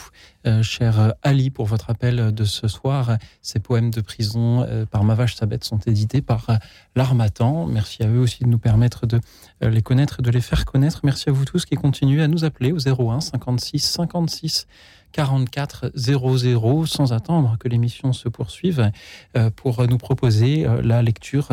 cher 0.61 1.13
Ali, 1.21 1.49
pour 1.49 1.65
votre 1.65 1.89
appel 1.89 2.33
de 2.33 2.43
ce 2.43 2.67
soir. 2.67 3.17
Ces 3.41 3.59
poèmes 3.59 3.91
de 3.91 4.01
prison 4.01 4.65
par 4.89 5.03
Mavache 5.03 5.35
Sabet 5.35 5.59
sont 5.61 5.79
édités 5.79 6.21
par 6.21 6.47
l'Armatan. 6.95 7.67
Merci 7.67 8.03
à 8.03 8.07
eux 8.07 8.19
aussi 8.19 8.43
de 8.43 8.49
nous 8.49 8.59
permettre 8.59 9.05
de 9.05 9.19
les 9.61 9.81
connaître, 9.81 10.21
de 10.21 10.31
les 10.31 10.41
faire 10.41 10.65
connaître. 10.65 11.01
Merci 11.03 11.29
à 11.29 11.31
vous 11.31 11.45
tous 11.45 11.65
qui 11.65 11.75
continuez 11.75 12.23
à 12.23 12.27
nous 12.27 12.45
appeler 12.45 12.71
au 12.71 12.79
01 12.79 13.21
56 13.21 13.79
56 13.79 14.67
44 15.13 15.91
00 15.95 16.85
sans 16.85 17.13
attendre 17.13 17.55
que 17.59 17.69
l'émission 17.69 18.11
se 18.11 18.27
poursuive 18.27 18.91
euh, 19.37 19.49
pour 19.55 19.87
nous 19.87 19.97
proposer 19.97 20.67
euh, 20.67 20.81
la 20.81 21.01
lecture 21.01 21.49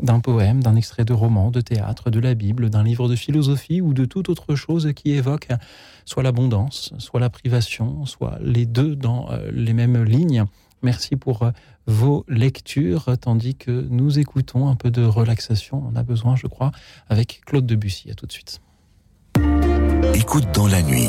d'un 0.00 0.20
poème, 0.20 0.62
d'un 0.62 0.76
extrait 0.76 1.04
de 1.04 1.12
roman, 1.12 1.50
de 1.50 1.60
théâtre, 1.60 2.10
de 2.10 2.20
la 2.20 2.34
Bible, 2.34 2.68
d'un 2.68 2.82
livre 2.82 3.08
de 3.08 3.16
philosophie 3.16 3.80
ou 3.80 3.94
de 3.94 4.04
toute 4.04 4.28
autre 4.28 4.54
chose 4.56 4.92
qui 4.94 5.12
évoque 5.12 5.48
soit 6.04 6.22
l'abondance, 6.22 6.92
soit 6.98 7.20
la 7.20 7.30
privation, 7.30 8.04
soit 8.04 8.38
les 8.42 8.66
deux 8.66 8.96
dans 8.96 9.30
euh, 9.30 9.50
les 9.52 9.72
mêmes 9.72 10.04
lignes. 10.04 10.44
Merci 10.82 11.16
pour 11.16 11.50
vos 11.86 12.26
lectures, 12.28 13.16
tandis 13.18 13.54
que 13.54 13.86
nous 13.88 14.18
écoutons 14.18 14.68
un 14.68 14.74
peu 14.74 14.90
de 14.90 15.02
relaxation. 15.02 15.82
On 15.90 15.96
a 15.96 16.02
besoin, 16.02 16.36
je 16.36 16.46
crois, 16.46 16.72
avec 17.08 17.40
Claude 17.46 17.64
Debussy. 17.64 18.10
À 18.10 18.14
tout 18.14 18.26
de 18.26 18.32
suite. 18.32 18.60
Écoute 20.14 20.46
dans 20.52 20.66
la 20.66 20.82
nuit 20.82 21.08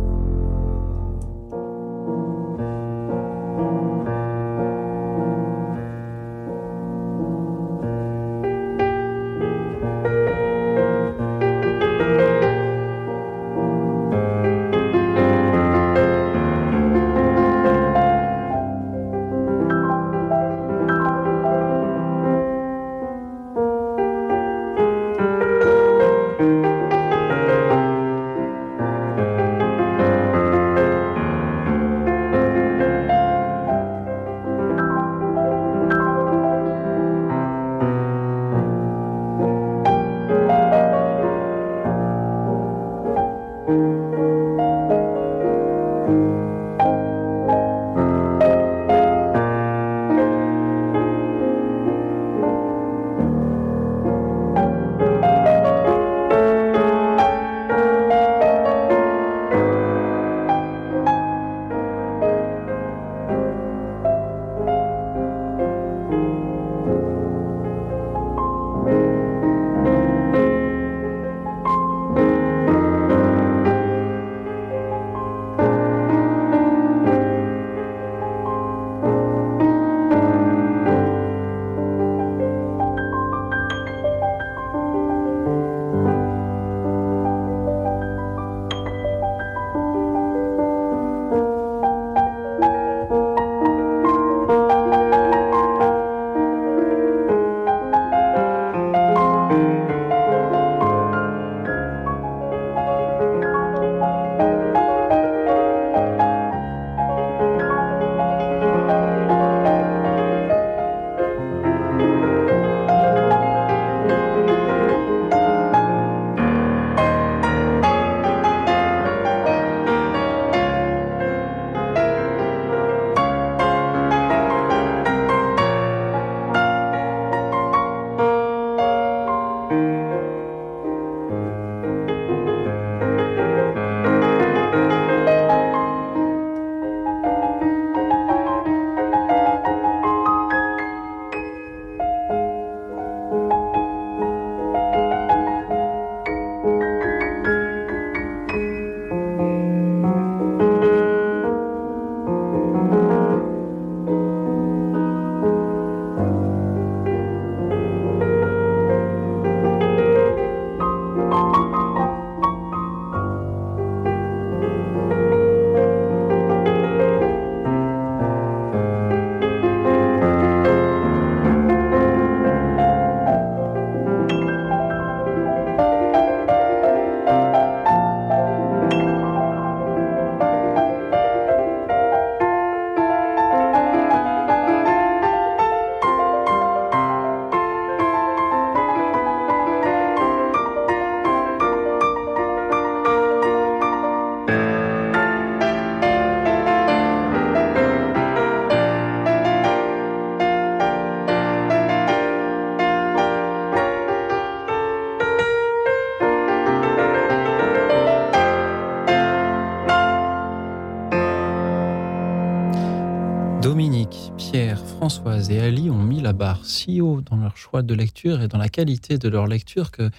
Et 215.51 215.59
Ali 215.59 215.89
ont 215.89 216.01
mis 216.01 216.21
la 216.21 216.33
barre 216.33 216.65
si 216.65 217.01
haut 217.01 217.21
dans 217.21 217.35
leur 217.35 217.57
choix 217.57 217.81
de 217.81 217.93
lecture 217.93 218.41
et 218.41 218.47
dans 218.47 218.57
la 218.57 218.69
qualité 218.69 219.17
de 219.17 219.27
leur 219.27 219.47
lecture 219.47 219.91
que 219.91 220.09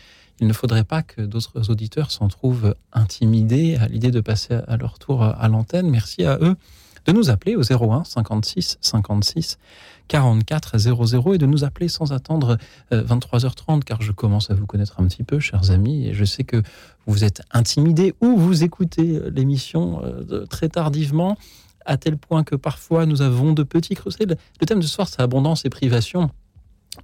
il 0.41 0.47
ne 0.47 0.53
faudrait 0.53 0.85
pas 0.85 1.03
que 1.03 1.22
d'autres 1.22 1.70
auditeurs 1.70 2.11
s'en 2.11 2.28
trouvent 2.28 2.74
intimidés 2.93 3.76
à 3.76 3.87
l'idée 3.87 4.11
de 4.11 4.20
passer 4.20 4.55
à 4.66 4.76
leur 4.76 4.99
tour 4.99 5.22
à 5.22 5.49
l'antenne. 5.49 5.89
Merci 5.89 6.24
à 6.24 6.37
eux 6.41 6.57
de 7.07 7.12
nous 7.12 7.30
appeler 7.30 7.57
au 7.57 7.62
01 7.62 8.05
56 8.05 8.78
56 8.80 9.59
44 10.09 10.78
00 10.78 11.35
et 11.35 11.39
de 11.39 11.47
nous 11.47 11.64
appeler 11.64 11.89
sans 11.89 12.12
attendre 12.12 12.59
23h30 12.91 13.78
euh, 13.78 13.80
car 13.80 14.03
je 14.03 14.12
commence 14.12 14.51
à 14.51 14.55
vous 14.55 14.66
connaître 14.66 15.01
un 15.01 15.07
petit 15.07 15.22
peu, 15.22 15.39
chers 15.39 15.70
amis, 15.70 16.09
et 16.09 16.14
je 16.14 16.24
sais 16.24 16.45
que 16.45 16.62
vous 17.07 17.24
êtes 17.24 17.43
intimidés 17.53 18.14
ou 18.20 18.37
vous 18.37 18.64
écoutez 18.64 19.16
euh, 19.16 19.30
l'émission 19.30 20.03
euh, 20.05 20.47
très 20.47 20.68
tardivement 20.68 21.37
à 21.85 21.97
tel 21.97 22.16
point 22.16 22.45
que 22.45 22.57
parfois 22.57 23.07
nous 23.07 23.22
avons 23.22 23.53
de 23.53 23.62
petits 23.62 23.95
creuset. 23.95 24.26
Le 24.26 24.66
thème 24.66 24.80
de 24.80 24.87
ce 24.87 24.95
soir, 24.95 25.09
c'est 25.09 25.20
abondance 25.20 25.64
et 25.64 25.70
privation. 25.70 26.30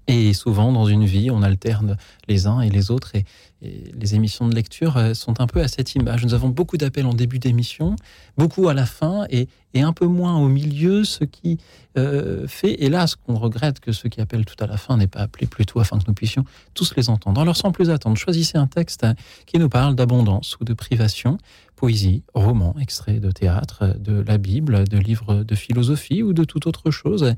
Et 0.06 0.34
souvent, 0.34 0.70
dans 0.70 0.86
une 0.86 1.06
vie, 1.06 1.30
on 1.30 1.42
alterne 1.42 1.96
les 2.28 2.46
uns 2.46 2.60
et 2.60 2.68
les 2.68 2.90
autres. 2.90 3.14
Et, 3.14 3.24
les 3.60 4.14
émissions 4.14 4.46
de 4.46 4.54
lecture 4.54 4.96
euh, 4.96 5.14
sont 5.14 5.40
un 5.40 5.48
peu 5.48 5.60
à 5.60 5.66
cette 5.66 5.96
image. 5.96 6.24
Nous 6.24 6.32
avons 6.32 6.48
beaucoup 6.48 6.76
d'appels 6.76 7.06
en 7.06 7.12
début 7.12 7.40
d'émission, 7.40 7.96
beaucoup 8.36 8.68
à 8.68 8.74
la 8.74 8.86
fin 8.86 9.26
et, 9.30 9.48
un 9.74 9.92
peu 9.92 10.06
moins 10.06 10.36
au 10.38 10.48
milieu, 10.48 11.04
ce 11.04 11.24
qui 11.24 11.58
euh, 11.96 12.46
fait, 12.48 12.82
hélas, 12.82 13.16
qu'on 13.16 13.36
regrette 13.36 13.80
que 13.80 13.92
ceux 13.92 14.08
qui 14.08 14.20
appellent 14.20 14.44
tout 14.44 14.62
à 14.62 14.66
la 14.66 14.76
fin 14.76 14.96
n'aient 14.96 15.06
pas 15.06 15.20
appelé 15.20 15.46
plus 15.46 15.66
tôt 15.66 15.80
afin 15.80 15.98
que 15.98 16.04
nous 16.06 16.14
puissions 16.14 16.44
tous 16.74 16.94
les 16.96 17.10
entendre. 17.10 17.40
Alors, 17.40 17.56
sans 17.56 17.70
plus 17.72 17.90
attendre, 17.90 18.16
choisissez 18.16 18.58
un 18.58 18.66
texte 18.66 19.06
qui 19.46 19.58
nous 19.58 19.68
parle 19.68 19.94
d'abondance 19.94 20.56
ou 20.60 20.64
de 20.64 20.72
privation, 20.72 21.38
poésie, 21.78 22.24
roman, 22.34 22.74
extrait 22.80 23.20
de 23.20 23.30
théâtre, 23.30 23.94
de 23.98 24.20
la 24.20 24.36
Bible, 24.36 24.88
de 24.88 24.98
livres 24.98 25.44
de 25.44 25.54
philosophie 25.54 26.24
ou 26.24 26.32
de 26.32 26.42
toute 26.42 26.66
autre 26.66 26.90
chose, 26.90 27.34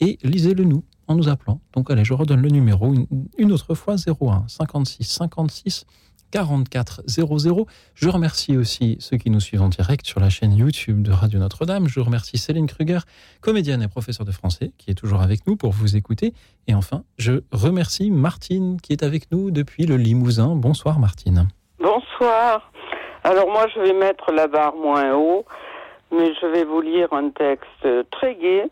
et 0.00 0.18
lisez-le 0.22 0.64
nous 0.64 0.84
en 1.06 1.16
nous 1.16 1.28
appelant. 1.28 1.60
Donc 1.74 1.90
allez, 1.90 2.02
je 2.02 2.14
redonne 2.14 2.40
le 2.40 2.48
numéro 2.48 2.94
une, 3.36 3.52
autre 3.52 3.74
fois 3.74 3.96
01 3.96 4.44
56 4.48 5.04
56 5.04 5.84
44 6.30 7.02
00. 7.06 7.66
Je 7.94 8.08
remercie 8.08 8.56
aussi 8.56 8.96
ceux 9.00 9.18
qui 9.18 9.28
nous 9.28 9.38
suivent 9.38 9.62
en 9.62 9.68
direct 9.68 10.06
sur 10.06 10.18
la 10.18 10.30
chaîne 10.30 10.56
YouTube 10.56 11.02
de 11.02 11.12
Radio 11.12 11.38
Notre-Dame. 11.38 11.86
Je 11.86 12.00
remercie 12.00 12.38
Céline 12.38 12.66
Kruger, 12.66 13.00
comédienne 13.42 13.82
et 13.82 13.88
professeure 13.88 14.24
de 14.24 14.32
français, 14.32 14.72
qui 14.78 14.90
est 14.90 14.94
toujours 14.94 15.20
avec 15.20 15.46
nous 15.46 15.56
pour 15.56 15.72
vous 15.72 15.94
écouter. 15.94 16.32
Et 16.68 16.74
enfin, 16.74 17.04
je 17.18 17.42
remercie 17.52 18.10
Martine, 18.10 18.80
qui 18.80 18.94
est 18.94 19.02
avec 19.02 19.30
nous 19.30 19.50
depuis 19.50 19.84
le 19.84 19.98
Limousin. 19.98 20.56
Bonsoir 20.56 20.98
Martine. 20.98 21.48
Bonsoir. 21.78 22.72
Alors 23.26 23.48
moi, 23.48 23.66
je 23.74 23.80
vais 23.80 23.94
mettre 23.94 24.32
la 24.32 24.48
barre 24.48 24.76
moins 24.76 25.14
haut, 25.14 25.46
mais 26.10 26.34
je 26.34 26.46
vais 26.46 26.64
vous 26.64 26.82
lire 26.82 27.10
un 27.12 27.30
texte 27.30 28.10
très 28.10 28.34
gai 28.34 28.66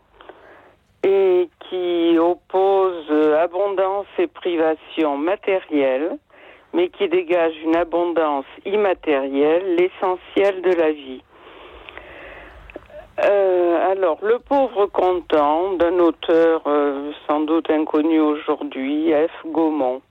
et 1.03 1.49
qui 1.67 2.17
oppose 2.19 3.11
abondance 3.41 4.05
et 4.19 4.27
privation 4.27 5.17
matérielle, 5.17 6.17
mais 6.71 6.89
qui 6.89 7.09
dégage 7.09 7.55
une 7.63 7.75
abondance 7.75 8.45
immatérielle, 8.63 9.75
l'essentiel 9.75 10.61
de 10.61 10.71
la 10.71 10.91
vie. 10.91 11.23
Euh, 13.25 13.91
alors, 13.91 14.19
Le 14.21 14.37
pauvre 14.37 14.85
content, 14.85 15.73
d'un 15.73 15.97
auteur 15.97 16.61
euh, 16.67 17.11
sans 17.27 17.39
doute 17.39 17.71
inconnu 17.71 18.19
aujourd'hui, 18.19 19.11
F. 19.13 19.47
Gaumont. 19.47 20.03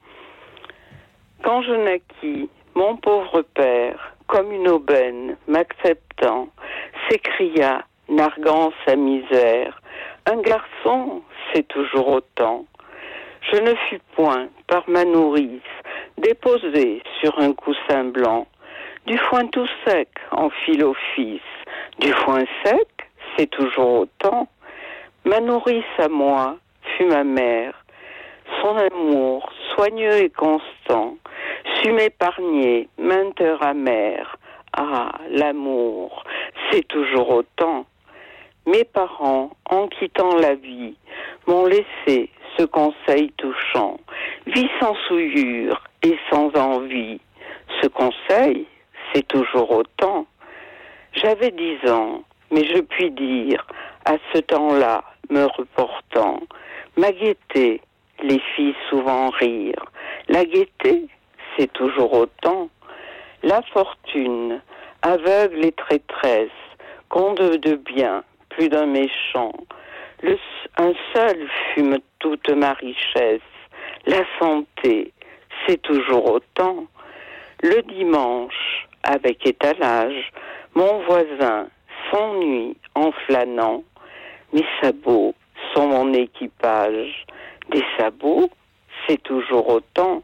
Quand 1.44 1.62
je 1.62 1.74
naquis, 1.74 2.48
mon 2.74 2.96
pauvre 2.96 3.42
père, 3.54 4.11
comme 4.32 4.50
une 4.50 4.68
aubaine, 4.68 5.36
m'acceptant, 5.46 6.48
s'écria, 7.06 7.84
narguant 8.08 8.72
sa 8.86 8.96
misère, 8.96 9.82
un 10.24 10.40
garçon, 10.40 11.20
c'est 11.52 11.68
toujours 11.68 12.08
autant. 12.08 12.64
Je 13.52 13.58
ne 13.58 13.74
fus 13.74 14.00
point, 14.16 14.48
par 14.68 14.88
ma 14.88 15.04
nourrice, 15.04 15.60
déposé 16.16 17.02
sur 17.20 17.38
un 17.40 17.52
coussin 17.52 18.04
blanc. 18.04 18.46
Du 19.04 19.18
foin 19.18 19.48
tout 19.48 19.68
sec 19.86 20.08
en 20.30 20.48
fit 20.48 20.78
l'office. 20.78 21.42
Du 21.98 22.10
foin 22.12 22.44
sec, 22.64 22.88
c'est 23.36 23.50
toujours 23.50 24.00
autant. 24.00 24.48
Ma 25.26 25.40
nourrice 25.40 25.84
à 25.98 26.08
moi 26.08 26.56
fut 26.96 27.04
ma 27.04 27.22
mère. 27.22 27.74
Son 28.62 28.76
amour, 28.76 29.52
soigneux 29.74 30.22
et 30.22 30.30
constant, 30.30 31.18
sut 31.80 31.92
m'épargner 31.92 32.88
mainte 32.98 33.40
heure 33.40 33.62
amère. 33.62 34.36
Ah, 34.74 35.12
l'amour, 35.30 36.24
c'est 36.70 36.86
toujours 36.88 37.30
autant. 37.30 37.84
Mes 38.66 38.84
parents, 38.84 39.50
en 39.68 39.88
quittant 39.88 40.36
la 40.36 40.54
vie, 40.54 40.94
m'ont 41.46 41.66
laissé 41.66 42.30
ce 42.56 42.64
conseil 42.64 43.32
touchant. 43.36 43.98
Vie 44.46 44.68
sans 44.80 44.94
souillure 45.06 45.82
et 46.02 46.16
sans 46.30 46.50
envie. 46.56 47.20
Ce 47.80 47.88
conseil, 47.88 48.66
c'est 49.12 49.26
toujours 49.26 49.70
autant. 49.70 50.26
J'avais 51.12 51.50
dix 51.50 51.78
ans, 51.90 52.22
mais 52.50 52.64
je 52.64 52.80
puis 52.80 53.10
dire, 53.10 53.66
à 54.04 54.16
ce 54.32 54.38
temps-là, 54.38 55.04
me 55.30 55.44
reportant, 55.44 56.40
ma 56.96 57.12
gaieté, 57.12 57.80
les 58.22 58.40
filles 58.54 58.74
souvent 58.88 59.30
rire. 59.30 59.84
La 60.28 60.44
gaieté, 60.44 61.06
c'est 61.56 61.72
toujours 61.72 62.12
autant. 62.12 62.68
La 63.42 63.62
fortune, 63.72 64.60
aveugle 65.02 65.64
et 65.64 65.72
traîtresse, 65.72 66.50
compte 67.08 67.40
de 67.40 67.74
bien, 67.74 68.24
plus 68.50 68.68
d'un 68.68 68.86
méchant. 68.86 69.52
Un 70.78 70.92
seul 71.12 71.48
fume 71.74 71.98
toute 72.18 72.48
ma 72.50 72.72
richesse. 72.74 73.40
La 74.06 74.22
santé, 74.38 75.12
c'est 75.66 75.82
toujours 75.82 76.30
autant. 76.32 76.86
Le 77.62 77.82
dimanche, 77.82 78.88
avec 79.02 79.46
étalage, 79.46 80.32
mon 80.74 81.00
voisin 81.02 81.66
s'ennuie 82.10 82.76
en 82.94 83.12
flânant. 83.12 83.82
Mes 84.52 84.64
sabots 84.80 85.34
sont 85.74 85.88
mon 85.88 86.12
équipage. 86.12 87.26
Des 87.70 87.84
sabots, 87.98 88.50
c'est 89.06 89.22
toujours 89.22 89.68
autant. 89.68 90.22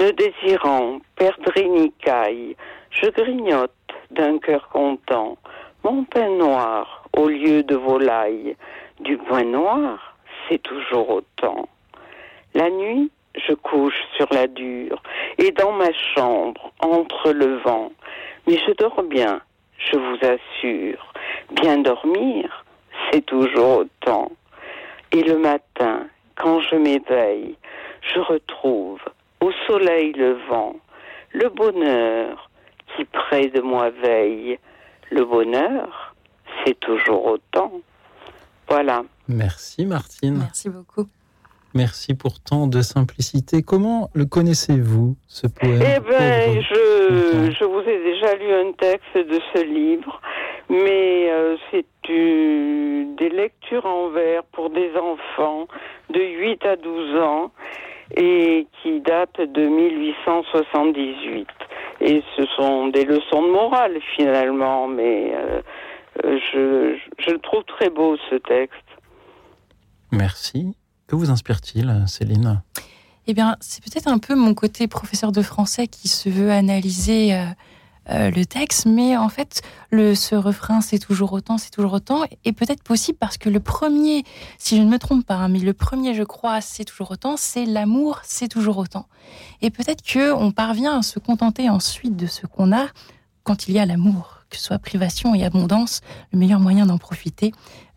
Ne 0.00 0.10
désirant 0.10 0.98
perdre 1.16 1.52
ni 1.56 1.92
caille, 1.92 2.56
je 2.90 3.06
grignote 3.10 3.70
d'un 4.10 4.38
cœur 4.38 4.68
content 4.68 5.36
mon 5.84 6.04
pain 6.04 6.30
noir 6.30 7.04
au 7.16 7.28
lieu 7.28 7.62
de 7.62 7.76
volaille. 7.76 8.56
Du 9.00 9.18
pain 9.18 9.44
noir, 9.44 10.16
c'est 10.48 10.62
toujours 10.62 11.10
autant. 11.10 11.68
La 12.54 12.70
nuit, 12.70 13.10
je 13.36 13.52
couche 13.52 14.00
sur 14.16 14.26
la 14.32 14.46
dure 14.46 15.02
et 15.38 15.50
dans 15.50 15.72
ma 15.72 15.92
chambre, 15.92 16.72
entre 16.80 17.32
le 17.32 17.58
vent. 17.58 17.92
Mais 18.46 18.56
je 18.66 18.72
dors 18.72 19.02
bien, 19.02 19.40
je 19.78 19.96
vous 19.96 20.18
assure. 20.22 21.12
Bien 21.50 21.78
dormir, 21.78 22.64
c'est 23.10 23.26
toujours 23.26 23.78
autant. 23.78 24.32
Et 25.12 25.22
le 25.22 25.38
matin, 25.38 26.06
quand 26.36 26.60
je 26.60 26.76
m'éveille, 26.76 27.56
je 28.00 28.20
retrouve 28.20 29.00
au 29.44 29.52
soleil 29.66 30.12
levant 30.12 30.76
le 31.32 31.48
bonheur 31.50 32.50
qui 32.96 33.04
près 33.04 33.48
de 33.48 33.60
moi 33.60 33.90
veille. 33.90 34.58
Le 35.10 35.24
bonheur, 35.24 36.14
c'est 36.64 36.78
toujours 36.80 37.26
autant. 37.26 37.72
Voilà. 38.68 39.04
Merci 39.28 39.84
Martine. 39.84 40.38
Merci 40.38 40.70
beaucoup. 40.70 41.06
Merci 41.74 42.14
pour 42.14 42.40
tant 42.40 42.68
de 42.68 42.80
simplicité. 42.80 43.62
Comment 43.62 44.08
le 44.14 44.24
connaissez-vous, 44.26 45.16
ce 45.26 45.48
poème 45.48 45.82
Eh 45.82 46.00
bien, 46.00 46.62
je, 46.62 47.50
je, 47.58 47.64
vous 47.64 47.80
ai 47.80 47.98
déjà 48.04 48.34
lu 48.36 48.52
un 48.52 48.72
texte 48.72 49.16
de 49.16 49.40
ce 49.52 49.64
livre, 49.64 50.20
mais 50.70 51.30
euh, 51.30 51.56
c'est 51.70 51.84
des 52.08 53.28
lectures 53.28 53.84
en 53.84 54.10
vers 54.10 54.44
pour 54.52 54.70
des 54.70 54.92
enfants 54.96 55.66
de 56.10 56.20
8 56.20 56.64
à 56.64 56.76
12 56.76 57.16
ans 57.18 57.50
et 58.16 58.66
qui 58.82 59.00
date 59.00 59.40
de 59.40 59.66
1878. 59.66 61.48
Et 62.00 62.22
ce 62.36 62.46
sont 62.56 62.88
des 62.88 63.04
leçons 63.04 63.42
de 63.42 63.50
morale 63.50 63.98
finalement, 64.16 64.86
mais 64.86 65.32
euh, 65.34 65.62
euh, 66.24 66.38
je, 66.52 66.96
je 67.18 67.30
le 67.30 67.38
trouve 67.38 67.64
très 67.64 67.90
beau 67.90 68.16
ce 68.30 68.36
texte. 68.36 68.78
Merci. 70.12 70.76
Que 71.06 71.16
vous 71.16 71.30
inspire-t-il, 71.30 72.04
Céline? 72.06 72.62
Eh 73.26 73.34
bien, 73.34 73.56
c'est 73.60 73.82
peut-être 73.82 74.08
un 74.08 74.18
peu 74.18 74.34
mon 74.34 74.54
côté 74.54 74.86
professeur 74.86 75.32
de 75.32 75.42
français 75.42 75.86
qui 75.86 76.08
se 76.08 76.28
veut 76.28 76.50
analyser 76.50 77.34
euh, 77.34 77.44
euh, 78.10 78.30
le 78.30 78.44
texte, 78.44 78.86
mais 78.86 79.16
en 79.16 79.28
fait, 79.28 79.62
le, 79.90 80.14
ce 80.14 80.34
refrain, 80.34 80.80
c'est 80.80 80.98
toujours 80.98 81.32
autant, 81.32 81.58
c'est 81.58 81.70
toujours 81.70 81.92
autant, 81.92 82.24
est 82.44 82.52
peut-être 82.52 82.82
possible 82.82 83.18
parce 83.18 83.38
que 83.38 83.48
le 83.48 83.60
premier, 83.60 84.24
si 84.58 84.76
je 84.76 84.82
ne 84.82 84.88
me 84.88 84.98
trompe 84.98 85.26
pas, 85.26 85.34
hein, 85.34 85.48
mais 85.48 85.58
le 85.58 85.72
premier, 85.74 86.14
je 86.14 86.22
crois, 86.22 86.60
c'est 86.60 86.84
toujours 86.84 87.10
autant, 87.12 87.36
c'est 87.36 87.64
l'amour, 87.64 88.20
c'est 88.22 88.48
toujours 88.48 88.78
autant. 88.78 89.06
Et 89.62 89.70
peut-être 89.70 90.02
que 90.02 90.32
on 90.32 90.50
parvient 90.50 90.98
à 90.98 91.02
se 91.02 91.18
contenter 91.18 91.70
ensuite 91.70 92.16
de 92.16 92.26
ce 92.26 92.46
qu'on 92.46 92.72
a 92.72 92.86
quand 93.42 93.68
il 93.68 93.74
y 93.74 93.78
a 93.78 93.86
l'amour 93.86 94.44
que 94.54 94.60
ce 94.60 94.66
soit 94.66 94.78
privation 94.78 95.34
et 95.34 95.44
abondance, 95.44 96.00
le 96.32 96.38
meilleur 96.38 96.60
moyen 96.60 96.86
d'en 96.86 96.98
profiter, 96.98 97.50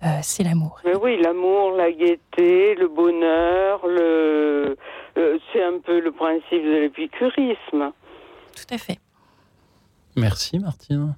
euh, 0.04 0.08
c'est 0.24 0.44
l'amour. 0.44 0.80
Mais 0.86 0.96
oui, 0.96 1.18
l'amour, 1.22 1.72
la 1.72 1.92
gaieté, 1.92 2.74
le 2.76 2.88
bonheur, 2.88 3.86
le, 3.86 4.76
euh, 5.18 5.38
c'est 5.54 5.64
un 5.64 5.80
peu 5.80 6.00
le 6.00 6.12
principe 6.12 6.64
de 6.64 6.80
l'épicurisme. 6.82 7.92
Tout 8.56 8.74
à 8.74 8.78
fait. 8.80 8.98
Merci 10.18 10.60
Martine. 10.60 11.16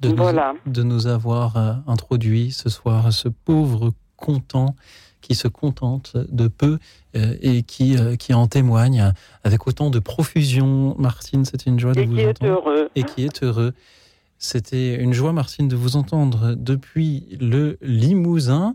De 0.00 0.08
nous, 0.10 0.16
Voilà. 0.16 0.54
de 0.66 0.82
nous 0.82 1.06
avoir 1.06 1.56
euh, 1.56 1.72
introduit 1.86 2.52
ce 2.52 2.68
soir 2.70 3.06
à 3.06 3.10
ce 3.10 3.28
pauvre 3.28 3.92
content 4.16 4.74
qui 5.20 5.34
se 5.34 5.48
contente 5.48 6.16
de 6.16 6.48
peu 6.48 6.78
euh, 7.16 7.36
et 7.42 7.62
qui, 7.62 7.96
euh, 7.98 8.16
qui 8.16 8.32
en 8.32 8.46
témoigne 8.46 9.12
avec 9.44 9.66
autant 9.66 9.90
de 9.90 9.98
profusion. 9.98 10.94
Martine, 10.98 11.44
c'est 11.44 11.66
une 11.66 11.78
joie 11.78 11.92
de 11.92 12.00
Et 12.00 12.06
vous 12.06 12.14
qui 12.14 12.20
est 12.20 12.28
entendre. 12.42 12.50
heureux. 12.52 12.88
et 12.94 13.02
qui 13.02 13.24
est 13.24 13.42
heureux. 13.42 13.72
C'était 14.38 14.94
une 14.94 15.12
joie, 15.12 15.32
Martine, 15.34 15.68
de 15.68 15.76
vous 15.76 15.96
entendre 15.96 16.54
depuis 16.54 17.36
le 17.40 17.76
Limousin. 17.82 18.72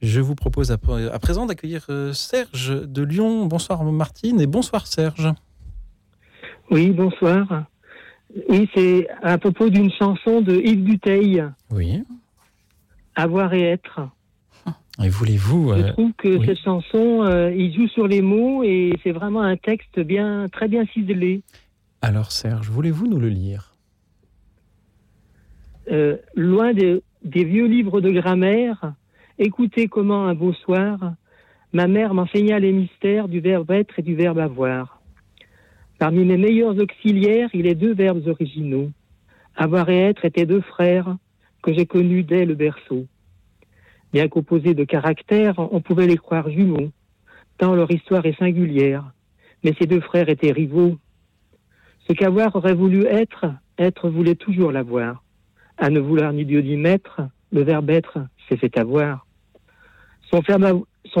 Je 0.00 0.20
vous 0.20 0.34
propose 0.34 0.70
à, 0.72 0.74
à 1.12 1.18
présent 1.18 1.44
d'accueillir 1.44 1.86
Serge 2.14 2.86
de 2.88 3.02
Lyon. 3.02 3.44
Bonsoir 3.46 3.82
Martine 3.84 4.40
et 4.40 4.46
bonsoir 4.46 4.86
Serge. 4.86 5.28
Oui, 6.70 6.90
bonsoir. 6.90 7.64
Oui, 8.48 8.68
c'est 8.74 9.06
à 9.22 9.38
propos 9.38 9.70
d'une 9.70 9.92
chanson 9.92 10.40
de 10.40 10.54
Yves 10.54 10.84
Duteil, 10.84 11.44
Oui. 11.70 12.02
Avoir 13.14 13.54
et 13.54 13.62
être. 13.62 14.00
Et 15.02 15.08
voulez-vous 15.08 15.72
Je 15.74 15.82
euh, 15.82 15.92
trouve 15.92 16.12
que 16.18 16.36
oui. 16.36 16.46
cette 16.46 16.58
chanson, 16.58 17.22
euh, 17.24 17.52
il 17.52 17.74
joue 17.74 17.88
sur 17.88 18.06
les 18.06 18.22
mots 18.22 18.62
et 18.62 18.92
c'est 19.02 19.12
vraiment 19.12 19.42
un 19.42 19.56
texte 19.56 19.98
bien, 20.00 20.46
très 20.50 20.68
bien 20.68 20.84
ciselé. 20.86 21.42
Alors 22.02 22.32
Serge, 22.32 22.70
voulez-vous 22.70 23.06
nous 23.06 23.18
le 23.18 23.28
lire? 23.28 23.74
Euh, 25.90 26.16
loin 26.34 26.72
des 26.72 27.02
vieux 27.44 27.66
livres 27.66 28.00
de 28.00 28.10
grammaire, 28.10 28.94
écoutez 29.38 29.88
comment 29.88 30.26
un 30.26 30.34
beau 30.34 30.52
soir, 30.52 31.14
ma 31.72 31.88
mère 31.88 32.14
m'enseigna 32.14 32.58
les 32.58 32.72
mystères 32.72 33.28
du 33.28 33.40
verbe 33.40 33.70
être 33.72 33.98
et 33.98 34.02
du 34.02 34.14
verbe 34.14 34.38
avoir. 34.38 34.93
Parmi 36.04 36.26
mes 36.26 36.36
meilleurs 36.36 36.78
auxiliaires, 36.78 37.48
il 37.54 37.66
est 37.66 37.74
deux 37.74 37.94
verbes 37.94 38.28
originaux. 38.28 38.90
Avoir 39.56 39.88
et 39.88 40.00
être 40.00 40.26
étaient 40.26 40.44
deux 40.44 40.60
frères 40.60 41.16
que 41.62 41.72
j'ai 41.72 41.86
connus 41.86 42.24
dès 42.24 42.44
le 42.44 42.54
berceau. 42.54 43.06
Bien 44.12 44.28
composés 44.28 44.74
de 44.74 44.84
caractères, 44.84 45.54
on 45.58 45.80
pouvait 45.80 46.06
les 46.06 46.18
croire 46.18 46.50
jumeaux, 46.50 46.90
tant 47.56 47.74
leur 47.74 47.90
histoire 47.90 48.26
est 48.26 48.38
singulière. 48.38 49.14
Mais 49.64 49.72
ces 49.80 49.86
deux 49.86 50.02
frères 50.02 50.28
étaient 50.28 50.52
rivaux. 50.52 50.98
Ce 52.06 52.12
qu'avoir 52.12 52.54
aurait 52.54 52.74
voulu 52.74 53.06
être, 53.06 53.46
être 53.78 54.10
voulait 54.10 54.34
toujours 54.34 54.72
l'avoir. 54.72 55.24
À 55.78 55.88
ne 55.88 56.00
vouloir 56.00 56.34
ni 56.34 56.44
Dieu 56.44 56.60
ni 56.60 56.76
maître, 56.76 57.22
le 57.50 57.62
verbe 57.62 57.88
être 57.88 58.18
s'est 58.46 58.58
fait 58.58 58.76
avoir. 58.76 59.26
Son 60.30 60.42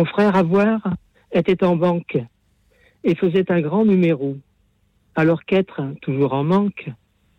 frère 0.04 0.36
avoir 0.36 0.94
était 1.32 1.64
en 1.64 1.74
banque 1.74 2.18
et 3.02 3.14
faisait 3.14 3.50
un 3.50 3.62
grand 3.62 3.86
numéro, 3.86 4.36
alors 5.16 5.44
qu'être, 5.44 5.82
toujours 6.00 6.32
en 6.32 6.44
manque, 6.44 6.90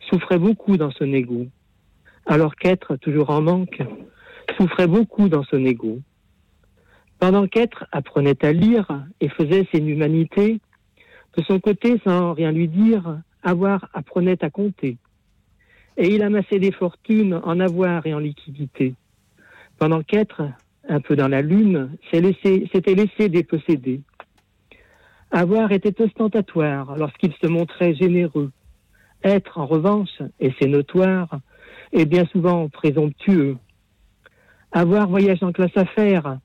souffrait 0.10 0.40
beaucoup 0.40 0.78
dans 0.78 0.92
son 0.92 1.12
égo. 1.14 1.48
Alors 2.26 2.56
qu'être, 2.56 2.96
toujours 2.96 3.30
en 3.30 3.42
manque, 3.42 3.82
souffrait 4.58 4.88
beaucoup 4.88 5.30
dans 5.30 5.44
son 5.44 5.64
égo. 5.66 6.00
Pendant 7.20 7.48
qu'être 7.48 7.86
apprenait 7.92 8.44
à 8.46 8.52
lire 8.52 8.88
et 9.20 9.30
faisait 9.30 9.68
ses 9.72 9.80
humanités, 9.80 10.60
de 11.38 11.44
son 11.44 11.60
côté, 11.60 12.00
sans 12.04 12.34
rien 12.34 12.52
lui 12.52 12.68
dire, 12.68 13.20
avoir 13.44 13.90
apprenait 13.94 14.44
à 14.44 14.50
compter. 14.50 14.98
Et 15.98 16.08
il 16.14 16.24
amassait 16.24 16.60
des 16.60 16.72
fortunes 16.72 17.40
en 17.44 17.60
avoir 17.60 18.06
et 18.06 18.14
en 18.14 18.20
liquidité. 18.20 18.96
Pendant 19.78 20.02
qu'être, 20.02 20.44
un 20.88 21.00
peu 21.00 21.16
dans 21.16 21.28
la 21.28 21.42
lune, 21.42 21.90
s'était 22.12 22.96
laissé 22.96 23.30
déposséder. 23.30 24.02
Avoir 25.32 25.72
était 25.72 26.02
ostentatoire 26.02 26.96
lorsqu'il 26.98 27.34
se 27.34 27.48
montrait 27.48 27.96
généreux. 27.96 28.52
Être, 29.24 29.58
en 29.58 29.66
revanche, 29.66 30.22
et 30.40 30.54
c'est 30.60 30.68
notoire, 30.68 31.40
est 31.92 32.06
bien 32.06 32.26
souvent 32.28 32.70
présomptueux. 32.70 33.58
Avoir 34.72 35.08
voyage 35.08 35.42
en 35.42 35.52
classe 35.52 35.76
affaires, 35.76 36.40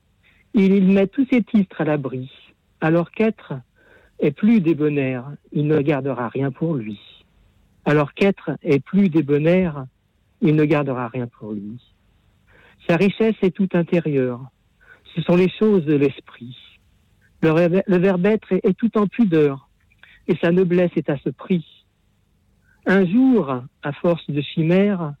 il, 0.53 0.73
il 0.73 0.87
met 0.91 1.07
tous 1.07 1.27
ses 1.31 1.43
titres 1.43 1.81
à 1.81 1.83
l'abri, 1.83 2.31
alors 2.79 3.11
qu'être 3.11 3.53
est 4.19 4.31
plus 4.31 4.61
débonnaire, 4.61 5.25
il 5.51 5.67
ne 5.67 5.79
gardera 5.81 6.29
rien 6.29 6.51
pour 6.51 6.75
lui. 6.75 6.99
Alors 7.85 8.13
qu'être 8.13 8.51
est 8.61 8.79
plus 8.79 9.09
débonnaire, 9.09 9.85
il 10.41 10.55
ne 10.55 10.65
gardera 10.65 11.07
rien 11.07 11.27
pour 11.27 11.51
lui. 11.51 11.79
Sa 12.87 12.95
richesse 12.95 13.35
est 13.41 13.55
tout 13.55 13.69
intérieure. 13.73 14.41
Ce 15.15 15.21
sont 15.21 15.35
les 15.35 15.49
choses 15.49 15.85
de 15.85 15.95
l'esprit. 15.95 16.55
Le, 17.41 17.51
rêve- 17.51 17.83
le 17.87 17.97
verbe 17.97 18.25
être 18.25 18.51
est, 18.51 18.65
est 18.65 18.73
tout 18.77 18.97
en 18.97 19.07
pudeur, 19.07 19.67
et 20.27 20.35
sa 20.37 20.51
noblesse 20.51 20.91
est 20.95 21.09
à 21.09 21.17
ce 21.17 21.29
prix. 21.29 21.65
Un 22.85 23.05
jour, 23.05 23.63
à 23.83 23.91
force 23.93 24.29
de 24.29 24.41
chimères, 24.41 25.13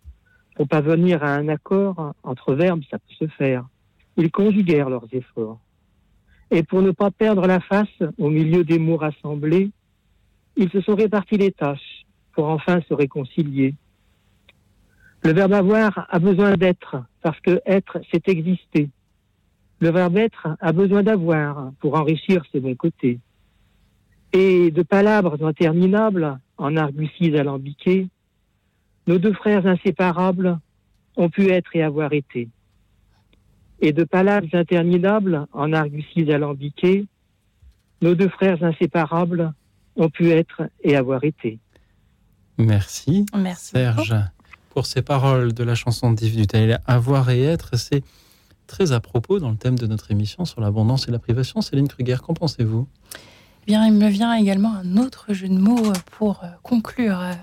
pour 0.55 0.67
parvenir 0.67 1.23
à 1.23 1.33
un 1.35 1.47
accord 1.47 2.13
entre 2.23 2.53
verbes, 2.53 2.83
ça 2.89 2.99
peut 2.99 3.25
se 3.25 3.27
faire. 3.27 3.65
Ils 4.17 4.31
conjuguèrent 4.31 4.89
leurs 4.89 5.07
efforts. 5.11 5.59
Et 6.51 6.63
pour 6.63 6.81
ne 6.81 6.91
pas 6.91 7.11
perdre 7.11 7.47
la 7.47 7.59
face 7.61 8.03
au 8.17 8.29
milieu 8.29 8.63
des 8.63 8.77
mots 8.77 8.97
rassemblés, 8.97 9.71
ils 10.57 10.69
se 10.69 10.81
sont 10.81 10.95
répartis 10.95 11.37
les 11.37 11.51
tâches 11.51 12.05
pour 12.33 12.47
enfin 12.47 12.81
se 12.87 12.93
réconcilier. 12.93 13.73
Le 15.23 15.33
verbe 15.33 15.53
avoir 15.53 16.07
a 16.09 16.19
besoin 16.19 16.55
d'être, 16.55 16.97
parce 17.21 17.39
que 17.39 17.61
être, 17.65 18.01
c'est 18.11 18.27
exister. 18.27 18.89
Le 19.81 19.89
verbe 19.89 20.17
être 20.17 20.47
a 20.61 20.71
besoin 20.71 21.01
d'avoir 21.01 21.71
pour 21.79 21.95
enrichir 21.95 22.43
ses 22.51 22.59
bons 22.59 22.75
côtés. 22.75 23.19
Et 24.31 24.69
de 24.69 24.83
palabres 24.83 25.43
interminables, 25.43 26.37
en 26.57 26.77
arguties 26.77 27.35
alambiquées, 27.35 28.07
nos 29.07 29.17
deux 29.17 29.33
frères 29.33 29.65
inséparables 29.65 30.59
ont 31.17 31.29
pu 31.29 31.49
être 31.49 31.75
et 31.75 31.81
avoir 31.81 32.13
été. 32.13 32.47
Et 33.81 33.91
de 33.91 34.03
palabres 34.03 34.53
interminables, 34.53 35.47
en 35.51 35.73
arguties 35.73 36.31
alambiquées, 36.31 37.07
nos 38.03 38.13
deux 38.13 38.29
frères 38.29 38.63
inséparables 38.63 39.51
ont 39.95 40.09
pu 40.09 40.29
être 40.29 40.61
et 40.83 40.95
avoir 40.95 41.23
été. 41.23 41.57
Merci 42.59 43.25
Merci. 43.35 43.71
Serge 43.71 44.15
pour 44.69 44.85
ces 44.85 45.01
paroles 45.01 45.53
de 45.53 45.63
la 45.63 45.73
chanson 45.73 46.11
d'Yves 46.11 46.37
Duteil. 46.37 46.77
Avoir 46.85 47.31
et 47.31 47.41
être, 47.41 47.75
c'est 47.77 48.03
très 48.71 48.93
à 48.93 49.01
propos 49.01 49.39
dans 49.39 49.49
le 49.49 49.57
thème 49.57 49.77
de 49.77 49.85
notre 49.85 50.11
émission 50.11 50.45
sur 50.45 50.61
l'abondance 50.61 51.09
et 51.09 51.11
la 51.11 51.19
privation. 51.19 51.59
Céline 51.59 51.89
Kruger, 51.89 52.15
qu'en 52.25 52.33
pensez-vous? 52.33 52.87
Eh 53.13 53.65
Bien, 53.65 53.85
il 53.85 53.93
me 53.93 54.07
vient 54.07 54.33
également 54.33 54.73
un 54.73 54.95
autre 54.95 55.33
jeu 55.33 55.49
de 55.49 55.57
mots 55.57 55.91
pour 56.17 56.41
euh, 56.43 56.47
conclure 56.63 57.19
euh, 57.19 57.33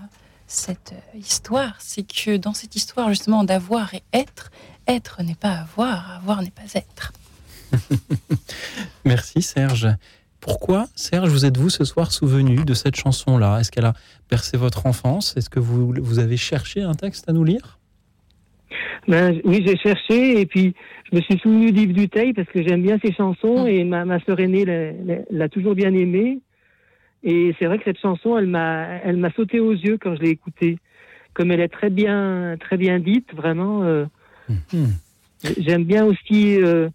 cette 0.47 0.95
euh, 0.95 1.19
histoire. 1.19 1.77
C'est 1.81 2.05
que 2.05 2.39
dans 2.39 2.55
cette 2.55 2.75
histoire, 2.77 3.11
justement, 3.11 3.45
d'avoir 3.45 3.93
et 3.93 4.03
être, 4.15 4.51
être 4.87 5.23
n'est 5.23 5.35
pas 5.35 5.53
avoir, 5.53 6.13
avoir 6.13 6.41
n'est 6.41 6.51
pas 6.51 6.73
être. 6.75 7.13
Merci 9.05 9.43
Serge. 9.43 9.89
Pourquoi, 10.41 10.89
Serge, 10.95 11.29
vous 11.29 11.45
êtes-vous 11.45 11.69
ce 11.69 11.85
soir 11.85 12.11
souvenu 12.11 12.65
de 12.65 12.73
cette 12.73 12.97
chanson-là? 12.97 13.59
Est-ce 13.61 13.71
qu'elle 13.71 13.85
a 13.85 13.93
bercé 14.31 14.57
votre 14.57 14.87
enfance? 14.87 15.37
Est-ce 15.37 15.51
que 15.51 15.61
vous, 15.61 15.93
vous 16.01 16.21
avez 16.21 16.39
cherché 16.39 16.81
un 16.81 16.95
texte 16.95 17.29
à 17.29 17.35
nous 17.35 17.45
lire? 17.45 17.79
Ben, 19.09 19.41
oui, 19.45 19.63
j'ai 19.67 19.77
cherché 19.79 20.41
et 20.41 20.47
puis 20.47 20.75
je 21.11 21.17
me 21.17 21.23
suis 21.23 21.39
souvenu 21.39 21.73
d'Yves 21.73 21.93
Duteil 21.93 22.33
parce 22.33 22.49
que 22.49 22.63
j'aime 22.63 22.83
bien 22.83 22.99
ses 23.03 23.13
chansons 23.13 23.67
et 23.67 23.85
ma, 23.85 24.05
ma 24.05 24.21
sœur 24.21 24.41
aînée 24.41 24.65
l'a- 25.31 25.49
toujours 25.49 25.75
bien 25.75 25.93
aimée. 25.95 26.41
Et 27.23 27.55
c'est 27.59 27.67
vrai 27.67 27.79
que 27.79 27.85
cette 27.85 27.99
chanson, 28.01 28.37
elle 28.39 28.47
m'a, 28.47 28.87
elle 29.05 29.17
m'a 29.17 29.33
sauté 29.33 29.59
aux 29.59 29.73
yeux 29.73 29.99
quand 30.01 30.15
je 30.17 30.23
l'ai 30.23 30.31
écoutée. 30.31 30.79
Comme 31.35 31.51
elle 31.51 31.61
est 31.61 31.69
très 31.69 31.91
bien, 31.91 32.57
très 32.61 32.77
bien 32.77 32.99
dite, 32.99 33.33
vraiment. 33.35 33.83
euh, 33.83 34.05
Mhm. 34.49 34.93
j'aime 35.59 35.85
bien 35.85 36.05
aussi 36.05 36.61
euh, 36.63 36.89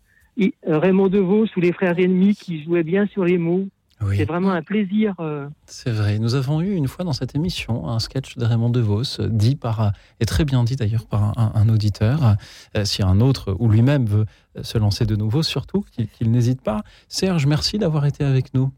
Raymond 0.66 1.08
Devos 1.10 1.46
ou 1.56 1.60
les 1.60 1.72
frères 1.72 1.98
ennemis 2.00 2.36
qui 2.36 2.64
jouaient 2.64 2.84
bien 2.84 3.06
sur 3.08 3.26
les 3.26 3.38
mots. 3.38 3.68
Oui, 4.06 4.18
C'est 4.18 4.26
vraiment 4.26 4.52
un 4.52 4.62
plaisir. 4.62 5.16
euh, 5.20 5.48
c'est 5.66 5.92
vrai. 5.92 6.20
Nous 6.20 6.36
avons 6.36 6.62
eu 6.62 6.74
une 6.74 6.88
fois 6.88 7.06
dans 7.06 7.14
cette 7.14 7.36
émission 7.36 7.88
un 7.88 8.00
sketch 8.00 8.38
de 8.38 8.46
Raymond 8.46 8.70
DeVos, 8.70 9.20
euh, 9.20 9.28
dit 9.30 9.56
par, 9.56 9.92
et 10.20 10.26
très 10.26 10.46
bien 10.46 10.64
dit 10.64 10.76
d'ailleurs 10.76 11.06
par 11.06 11.38
un, 11.38 11.70
auditeur. 11.70 12.36
Euh, 12.76 12.86
si 12.86 13.04
un 13.04 13.20
autre 13.22 13.56
ou 13.60 13.70
lui-même 13.70 14.06
veut 14.06 14.26
se 14.62 14.78
lancer 14.78 15.06
de 15.06 15.16
nouveau, 15.16 15.44
surtout 15.44 15.86
qu'il 15.92 16.08
qu'il 16.08 16.32
n'hésite 16.32 16.62
pas. 16.62 16.84
Serge, 17.08 17.46
merci 17.46 17.78
d'avoir 17.78 18.06
été 18.06 18.24
avec 18.24 18.54
nous. 18.54 18.72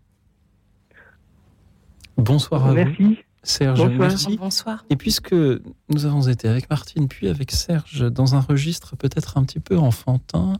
Bonsoir 2.17 2.65
à 2.65 2.69
vous. 2.69 2.75
merci. 2.75 3.17
Serge, 3.43 3.79
Bonsoir. 3.79 3.99
merci. 3.99 4.37
Bonsoir. 4.37 4.85
Et 4.89 4.95
puisque 4.95 5.33
nous 5.33 6.05
avons 6.05 6.21
été 6.27 6.47
avec 6.47 6.69
Martine, 6.69 7.07
puis 7.07 7.27
avec 7.27 7.51
Serge, 7.51 8.11
dans 8.11 8.33
un 8.33 8.39
registre 8.39 8.95
peut-être 8.95 9.37
un 9.37 9.43
petit 9.43 9.59
peu 9.59 9.77
enfantin, 9.77 10.53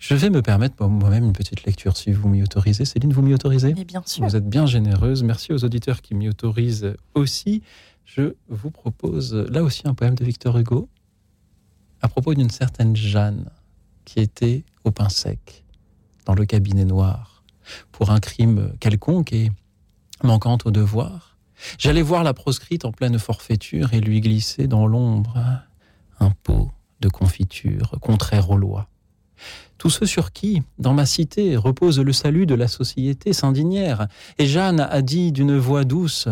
Je 0.00 0.14
vais 0.14 0.30
me 0.30 0.40
permettre 0.40 0.82
moi-même 0.86 1.24
une 1.24 1.34
petite 1.34 1.64
lecture 1.64 1.94
si 1.94 2.10
vous 2.10 2.26
m'y 2.30 2.42
autorisez. 2.42 2.86
Céline, 2.86 3.12
vous 3.12 3.20
m'y 3.20 3.34
autorisez? 3.34 3.74
Mais 3.74 3.84
bien 3.84 4.02
sûr. 4.06 4.24
Vous 4.24 4.34
êtes 4.34 4.48
bien 4.48 4.64
généreuse. 4.64 5.22
Merci 5.22 5.52
aux 5.52 5.62
auditeurs 5.62 6.00
qui 6.00 6.14
m'y 6.14 6.26
autorisent 6.26 6.94
aussi. 7.14 7.62
Je 8.06 8.34
vous 8.48 8.70
propose 8.70 9.34
là 9.34 9.62
aussi 9.62 9.82
un 9.84 9.92
poème 9.92 10.14
de 10.14 10.24
Victor 10.24 10.56
Hugo 10.56 10.88
à 12.00 12.08
propos 12.08 12.32
d'une 12.32 12.48
certaine 12.48 12.96
Jeanne 12.96 13.50
qui 14.06 14.20
était 14.20 14.64
au 14.84 14.90
pain 14.90 15.10
sec 15.10 15.64
dans 16.24 16.34
le 16.34 16.46
cabinet 16.46 16.86
noir 16.86 17.44
pour 17.92 18.10
un 18.10 18.20
crime 18.20 18.72
quelconque 18.80 19.34
et 19.34 19.52
manquant 20.24 20.56
au 20.64 20.70
devoir. 20.70 21.36
J'allais 21.76 22.00
voir 22.00 22.24
la 22.24 22.32
proscrite 22.32 22.86
en 22.86 22.90
pleine 22.90 23.18
forfaiture 23.18 23.92
et 23.92 24.00
lui 24.00 24.22
glisser 24.22 24.66
dans 24.66 24.86
l'ombre 24.86 25.38
un 26.20 26.30
pot 26.30 26.70
de 27.00 27.10
confiture 27.10 27.96
contraire 28.00 28.48
aux 28.48 28.56
lois. 28.56 28.88
Tous 29.80 29.88
ceux 29.88 30.04
sur 30.04 30.32
qui, 30.32 30.62
dans 30.78 30.92
ma 30.92 31.06
cité, 31.06 31.56
repose 31.56 32.00
le 32.00 32.12
salut 32.12 32.44
de 32.44 32.54
la 32.54 32.68
société 32.68 33.32
s'indignèrent, 33.32 34.08
et 34.36 34.44
Jeanne 34.44 34.80
a 34.80 35.00
dit 35.00 35.32
d'une 35.32 35.56
voix 35.56 35.84
douce 35.84 36.28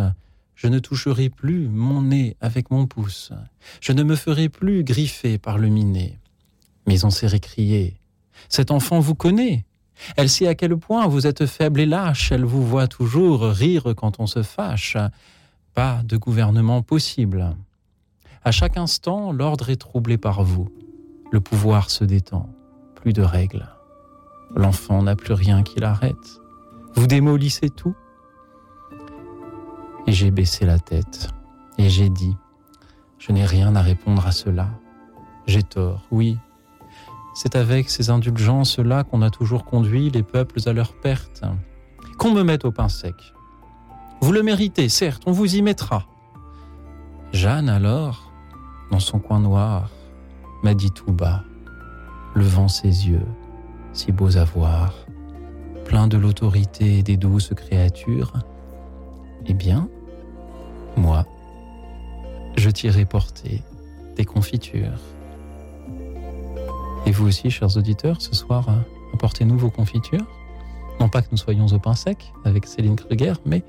Je 0.55 0.67
ne 0.67 0.79
toucherai 0.79 1.31
plus 1.31 1.67
mon 1.67 2.03
nez 2.03 2.37
avec 2.43 2.71
mon 2.71 2.87
pouce, 2.87 3.33
je 3.81 3.93
ne 3.93 4.03
me 4.03 4.17
ferai 4.17 4.51
plus 4.51 4.85
griffer 4.85 5.39
par 5.39 5.57
le 5.57 5.69
minet. 5.69 6.19
Mais 6.87 7.07
on 7.07 7.11
s'est 7.11 7.27
récrié 7.27 7.97
Cet 8.51 8.71
enfant 8.71 9.01
vous 9.01 9.15
connaît, 9.15 9.65
elle 10.19 10.29
sait 10.29 10.47
à 10.47 10.55
quel 10.55 10.77
point 10.77 11.07
vous 11.07 11.27
êtes 11.27 11.47
faible 11.47 11.81
et 11.81 11.87
lâche, 11.87 12.31
elle 12.31 12.45
vous 12.45 12.67
voit 12.67 12.87
toujours 12.87 13.45
rire 13.45 13.95
quand 13.97 14.21
on 14.21 14.27
se 14.27 14.43
fâche. 14.43 14.99
Pas 15.73 16.03
de 16.05 16.19
gouvernement 16.19 16.83
possible. 16.83 17.57
À 18.45 18.51
chaque 18.53 18.77
instant, 18.77 19.33
l'ordre 19.33 19.71
est 19.71 19.77
troublé 19.77 20.19
par 20.19 20.45
vous. 20.45 20.69
Le 21.33 21.41
pouvoir 21.41 21.89
se 21.89 22.05
détend 22.05 22.47
plus 23.01 23.13
de 23.13 23.23
règles. 23.23 23.67
L'enfant 24.55 25.03
n'a 25.03 25.15
plus 25.15 25.35
rien 25.35 25.63
qui 25.63 25.79
l'arrête. 25.79 26.41
Vous 26.95 27.07
démolissez 27.07 27.71
tout. 27.71 27.95
Et 30.07 30.13
j'ai 30.13 30.31
baissé 30.31 30.65
la 30.65 30.79
tête 30.79 31.29
et 31.77 31.89
j'ai 31.89 32.09
dit, 32.09 32.37
je 33.19 33.31
n'ai 33.33 33.45
rien 33.45 33.77
à 33.77 33.83
répondre 33.83 34.27
à 34.27 34.33
cela. 34.33 34.69
J'ai 35.47 35.63
tort, 35.63 36.07
oui. 36.11 36.39
C'est 37.35 37.57
avec 37.57 37.89
ces 37.89 38.11
indulgences-là 38.11 39.05
qu'on 39.05 39.23
a 39.23 39.31
toujours 39.31 39.65
conduit 39.65 40.11
les 40.11 40.23
peuples 40.23 40.61
à 40.67 40.73
leur 40.73 40.95
perte. 40.95 41.43
Qu'on 42.19 42.33
me 42.33 42.43
mette 42.43 42.65
au 42.65 42.73
pain 42.73 42.89
sec. 42.89 43.15
Vous 44.21 44.33
le 44.33 44.43
méritez, 44.43 44.89
certes, 44.89 45.23
on 45.27 45.33
vous 45.33 45.55
y 45.55 45.63
mettra. 45.63 46.07
Jeanne, 47.33 47.69
alors, 47.69 48.33
dans 48.91 48.99
son 48.99 49.21
coin 49.21 49.39
noir, 49.39 49.91
m'a 50.63 50.75
dit 50.75 50.91
tout 50.91 51.13
bas, 51.13 51.45
levant 52.35 52.69
ses 52.69 53.09
yeux, 53.09 53.27
si 53.93 54.13
beaux 54.13 54.37
à 54.37 54.45
voir, 54.45 54.95
pleins 55.85 56.09
de 56.09 56.17
l'autorité 56.17 57.03
des 57.03 57.17
douces 57.17 57.53
créatures, 57.55 58.33
eh 59.47 59.55
bien, 59.55 59.89
moi, 60.97 61.27
je 62.57 62.71
t'irai 62.71 63.05
porter 63.05 63.63
des 64.17 64.25
confitures. 64.25 65.01
Et 67.07 67.11
vous 67.11 67.27
aussi, 67.27 67.51
chers 67.51 67.77
auditeurs, 67.77 68.21
ce 68.21 68.35
soir, 68.35 68.67
apportez-nous 69.15 69.57
vos 69.57 69.71
confitures. 69.71 70.27
Non 71.01 71.09
pas 71.09 71.23
que 71.23 71.29
nous 71.31 71.39
soyons 71.39 71.67
au 71.67 71.79
pain 71.79 71.95
sec 71.95 72.33
avec 72.45 72.67
Céline 72.67 72.97
Kruger, 72.97 73.35
mais 73.47 73.63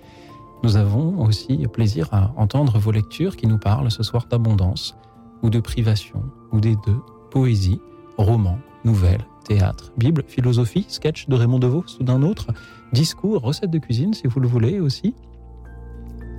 nous 0.64 0.76
avons 0.76 1.24
aussi 1.24 1.68
plaisir 1.68 2.10
à 2.12 2.34
entendre 2.36 2.80
vos 2.80 2.92
lectures 2.92 3.38
qui 3.38 3.48
nous 3.48 3.60
parlent 3.60 3.92
ce 3.92 4.04
soir 4.04 4.26
d'abondance 4.26 4.98
ou 5.42 5.50
de 5.50 5.60
privation 5.60 6.24
ou 6.52 6.60
des 6.60 6.76
deux, 6.86 7.00
poésie 7.32 7.80
romans, 8.20 8.60
nouvelles, 8.84 9.26
théâtre, 9.46 9.92
Bible, 9.98 10.24
philosophie, 10.28 10.86
sketch 10.90 11.28
de 11.28 11.36
Raymond 11.36 11.60
DeVos 11.60 11.86
ou 12.00 12.04
d'un 12.04 12.22
autre, 12.22 12.48
discours, 12.94 13.42
recettes 13.42 13.72
de 13.72 13.80
cuisine 13.80 14.14
si 14.14 14.28
vous 14.28 14.40
le 14.40 14.48
voulez 14.48 14.80
aussi. 14.80 15.16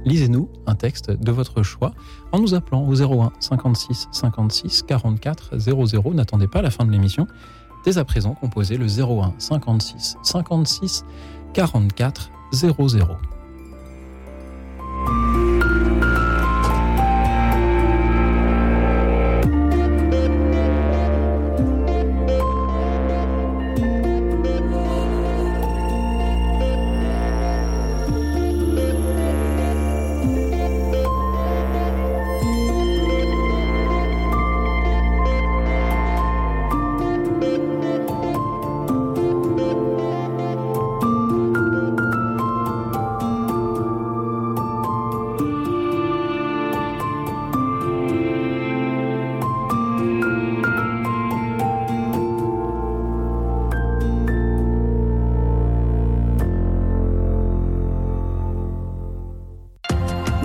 Lisez-nous 0.05 0.49
un 0.67 0.75
texte 0.75 1.11
de 1.11 1.33
votre 1.33 1.63
choix 1.63 1.93
en 2.33 2.39
nous 2.39 2.55
appelant 2.55 2.87
au 2.87 2.95
01 2.95 3.33
56 3.41 4.09
56 4.13 4.83
44 4.83 5.59
00. 5.59 6.15
N'attendez 6.15 6.49
pas 6.49 6.63
la 6.63 6.71
fin 6.71 6.85
de 6.85 6.91
l'émission. 6.91 7.27
Dès 7.85 7.99
à 7.99 8.05
présent, 8.05 8.35
composez 8.35 8.77
le 8.77 8.87
01 8.87 9.35
56 9.39 10.17
56 10.23 11.05
44 11.53 12.31
00. 12.53 13.30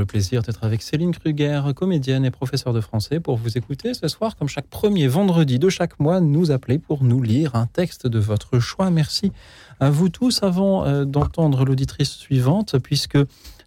Le 0.00 0.06
plaisir 0.06 0.40
d'être 0.40 0.64
avec 0.64 0.80
Céline 0.80 1.12
Kruger, 1.12 1.60
comédienne 1.76 2.24
et 2.24 2.30
professeure 2.30 2.72
de 2.72 2.80
français, 2.80 3.20
pour 3.20 3.36
vous 3.36 3.58
écouter 3.58 3.92
ce 3.92 4.08
soir, 4.08 4.34
comme 4.34 4.48
chaque 4.48 4.66
premier 4.66 5.08
vendredi 5.08 5.58
de 5.58 5.68
chaque 5.68 6.00
mois, 6.00 6.20
nous 6.20 6.50
appeler 6.50 6.78
pour 6.78 7.04
nous 7.04 7.22
lire 7.22 7.54
un 7.54 7.66
texte 7.66 8.06
de 8.06 8.18
votre 8.18 8.60
choix. 8.60 8.90
Merci 8.90 9.30
à 9.78 9.90
vous 9.90 10.08
tous. 10.08 10.42
Avant 10.42 10.86
euh, 10.86 11.04
d'entendre 11.04 11.66
l'auditrice 11.66 12.12
suivante, 12.12 12.78
puisque 12.78 13.18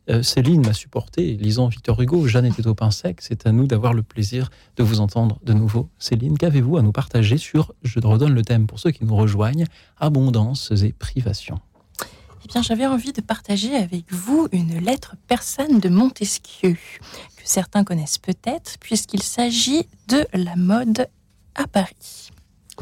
euh, 0.10 0.24
Céline 0.24 0.66
m'a 0.66 0.74
supporté, 0.74 1.36
lisant 1.36 1.68
Victor 1.68 2.02
Hugo, 2.02 2.26
Jeanne 2.26 2.48
était 2.48 2.66
au 2.66 2.74
pain 2.74 2.90
sec, 2.90 3.22
c'est 3.22 3.46
à 3.46 3.52
nous 3.52 3.68
d'avoir 3.68 3.94
le 3.94 4.02
plaisir 4.02 4.50
de 4.78 4.82
vous 4.82 5.02
entendre 5.02 5.40
de 5.44 5.54
nouveau. 5.54 5.88
Céline, 6.00 6.40
qu'avez-vous 6.40 6.78
à 6.78 6.82
nous 6.82 6.92
partager 6.92 7.38
sur, 7.38 7.74
je 7.84 8.00
redonne 8.00 8.34
le 8.34 8.42
thème 8.42 8.66
pour 8.66 8.80
ceux 8.80 8.90
qui 8.90 9.06
nous 9.06 9.16
rejoignent, 9.16 9.66
abondance 10.00 10.72
et 10.72 10.94
privation 10.94 11.60
eh 12.44 12.48
bien, 12.48 12.62
j'avais 12.62 12.86
envie 12.86 13.14
de 13.14 13.22
partager 13.22 13.76
avec 13.76 14.12
vous 14.12 14.48
une 14.52 14.80
lettre 14.80 15.16
persane 15.28 15.80
de 15.80 15.88
Montesquieu, 15.88 16.74
que 16.74 17.44
certains 17.44 17.84
connaissent 17.84 18.18
peut-être, 18.18 18.78
puisqu'il 18.80 19.24
s'agit 19.24 19.88
de 20.08 20.28
la 20.34 20.56
mode 20.56 21.08
à 21.56 21.68
Paris. 21.68 22.32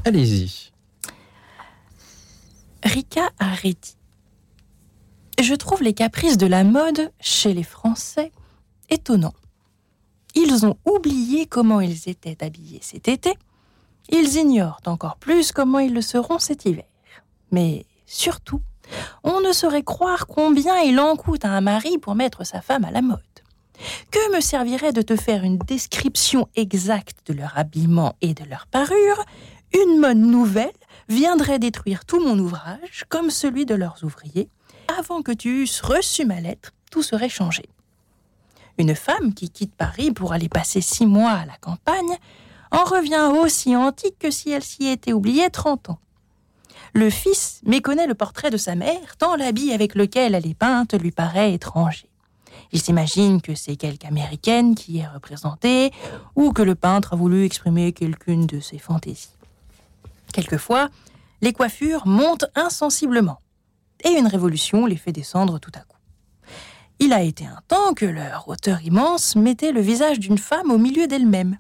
Allez-y. 0.06 0.72
Rika 2.84 3.30
a 3.38 3.56
dit 3.64 3.98
Je 5.40 5.54
trouve 5.54 5.84
les 5.84 5.94
caprices 5.94 6.38
de 6.38 6.48
la 6.48 6.64
mode 6.64 7.12
chez 7.20 7.54
les 7.54 7.64
Français 7.64 8.32
étonnants. 8.90 9.36
Ils 10.34 10.66
ont 10.66 10.78
oublié 10.86 11.46
comment 11.46 11.82
ils 11.82 12.10
étaient 12.10 12.44
habillés 12.44 12.80
cet 12.82 13.08
été. 13.08 13.34
Ils 14.10 14.38
ignorent 14.38 14.80
encore 14.86 15.18
plus 15.18 15.52
comment 15.52 15.80
ils 15.80 15.94
le 15.94 16.02
seront 16.02 16.40
cet 16.40 16.66
hiver. 16.66 16.86
Mais 17.52 17.86
surtout, 18.08 18.62
on 19.24 19.42
ne 19.42 19.52
saurait 19.52 19.84
croire 19.84 20.28
combien 20.28 20.80
il 20.80 21.00
en 21.00 21.16
coûte 21.16 21.46
à 21.46 21.50
un 21.50 21.62
mari 21.62 21.98
pour 21.98 22.16
mettre 22.16 22.46
sa 22.46 22.62
femme 22.62 22.86
à 22.86 22.92
la 22.92 23.02
mode. 23.02 23.20
Que 24.12 24.36
me 24.36 24.42
servirait 24.42 24.94
de 24.94 25.02
te 25.02 25.16
faire 25.16 25.44
une 25.44 25.58
description 25.58 26.48
exacte 26.56 27.18
de 27.28 27.34
leur 27.34 27.58
habillement 27.58 28.16
et 28.22 28.34
de 28.34 28.44
leur 28.46 28.68
parure? 28.68 29.26
Une 29.74 30.00
mode 30.00 30.18
nouvelle 30.18 30.70
viendrait 31.10 31.60
détruire 31.60 32.06
tout 32.06 32.24
mon 32.24 32.38
ouvrage, 32.38 33.06
comme 33.10 33.30
celui 33.30 33.66
de 33.66 33.76
leurs 33.76 34.04
ouvriers. 34.04 34.50
Avant 35.00 35.22
que 35.22 35.32
tu 35.32 35.64
eusses 35.64 35.82
reçu 35.82 36.26
ma 36.26 36.42
lettre, 36.42 36.72
tout 36.92 37.04
serait 37.04 37.30
changé. 37.30 37.64
Une 38.78 38.96
femme 38.96 39.34
qui 39.34 39.50
quitte 39.50 39.76
Paris 39.76 40.12
pour 40.12 40.34
aller 40.34 40.50
passer 40.50 40.82
six 40.82 41.06
mois 41.06 41.32
à 41.32 41.46
la 41.46 41.58
campagne 41.58 42.18
en 42.72 42.84
revient 42.84 43.32
aussi 43.42 43.76
antique 43.76 44.18
que 44.20 44.32
si 44.32 44.52
elle 44.52 44.64
s'y 44.64 44.88
était 44.88 45.14
oubliée 45.14 45.50
trente 45.50 45.90
ans. 45.90 46.00
Le 46.94 47.10
fils 47.10 47.62
méconnaît 47.66 48.08
le 48.08 48.16
portrait 48.16 48.50
de 48.50 48.58
sa 48.58 48.76
mère, 48.76 49.16
tant 49.18 49.36
l'habit 49.36 49.72
avec 49.72 49.96
lequel 49.96 50.36
elle 50.36 50.46
est 50.46 50.58
peinte 50.58 50.94
lui 50.94 51.12
paraît 51.12 51.54
étranger. 51.54 52.10
Il 52.74 52.82
s'imagine 52.82 53.42
que 53.42 53.56
c'est 53.56 53.76
quelque 53.76 54.06
américaine 54.06 54.76
qui 54.76 55.00
est 55.00 55.08
représentée, 55.08 55.92
ou 56.36 56.52
que 56.52 56.62
le 56.62 56.76
peintre 56.76 57.14
a 57.14 57.16
voulu 57.16 57.46
exprimer 57.46 57.94
quelqu'une 57.94 58.46
de 58.46 58.60
ses 58.60 58.78
fantaisies. 58.78 59.36
Quelquefois, 60.34 60.90
les 61.42 61.54
coiffures 61.54 62.06
montent 62.08 62.46
insensiblement, 62.56 63.40
et 64.04 64.12
une 64.12 64.28
révolution 64.28 64.86
les 64.86 64.98
fait 64.98 65.12
descendre 65.12 65.60
tout 65.60 65.72
à 65.76 65.80
coup. 65.80 65.98
Il 67.00 67.14
a 67.14 67.24
été 67.24 67.46
un 67.46 67.62
temps 67.68 67.94
que 67.94 68.06
leur 68.06 68.48
hauteur 68.48 68.82
immense 68.84 69.36
mettait 69.36 69.72
le 69.72 69.82
visage 69.82 70.20
d'une 70.20 70.38
femme 70.38 70.72
au 70.72 70.78
milieu 70.78 71.08
d'elle-même. 71.08 71.58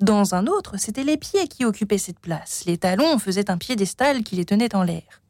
Dans 0.00 0.34
un 0.34 0.46
autre, 0.46 0.76
c'étaient 0.76 1.04
les 1.04 1.16
pieds 1.16 1.48
qui 1.48 1.64
occupaient 1.64 1.96
cette 1.96 2.20
place. 2.20 2.64
Les 2.66 2.76
talons 2.76 3.18
faisaient 3.18 3.50
un 3.50 3.56
piédestal 3.56 4.22
qui 4.22 4.36
les 4.36 4.44
tenait 4.44 4.74
en 4.74 4.82
l'air. 4.82 5.22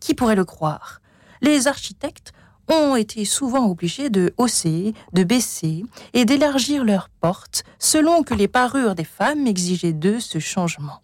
Qui 0.00 0.14
pourrait 0.14 0.36
le 0.36 0.46
croire? 0.46 1.00
Les 1.42 1.66
architectes 1.68 2.32
ont 2.68 2.96
été 2.96 3.24
souvent 3.24 3.66
obligés 3.68 4.08
de 4.08 4.32
hausser, 4.38 4.94
de 5.12 5.24
baisser 5.24 5.84
et 6.14 6.24
d'élargir 6.24 6.84
leurs 6.84 7.08
portes 7.08 7.64
selon 7.78 8.22
que 8.22 8.34
les 8.34 8.48
parures 8.48 8.94
des 8.94 9.04
femmes 9.04 9.46
exigeaient 9.46 9.92
d'eux 9.92 10.20
ce 10.20 10.38
changement. 10.38 11.02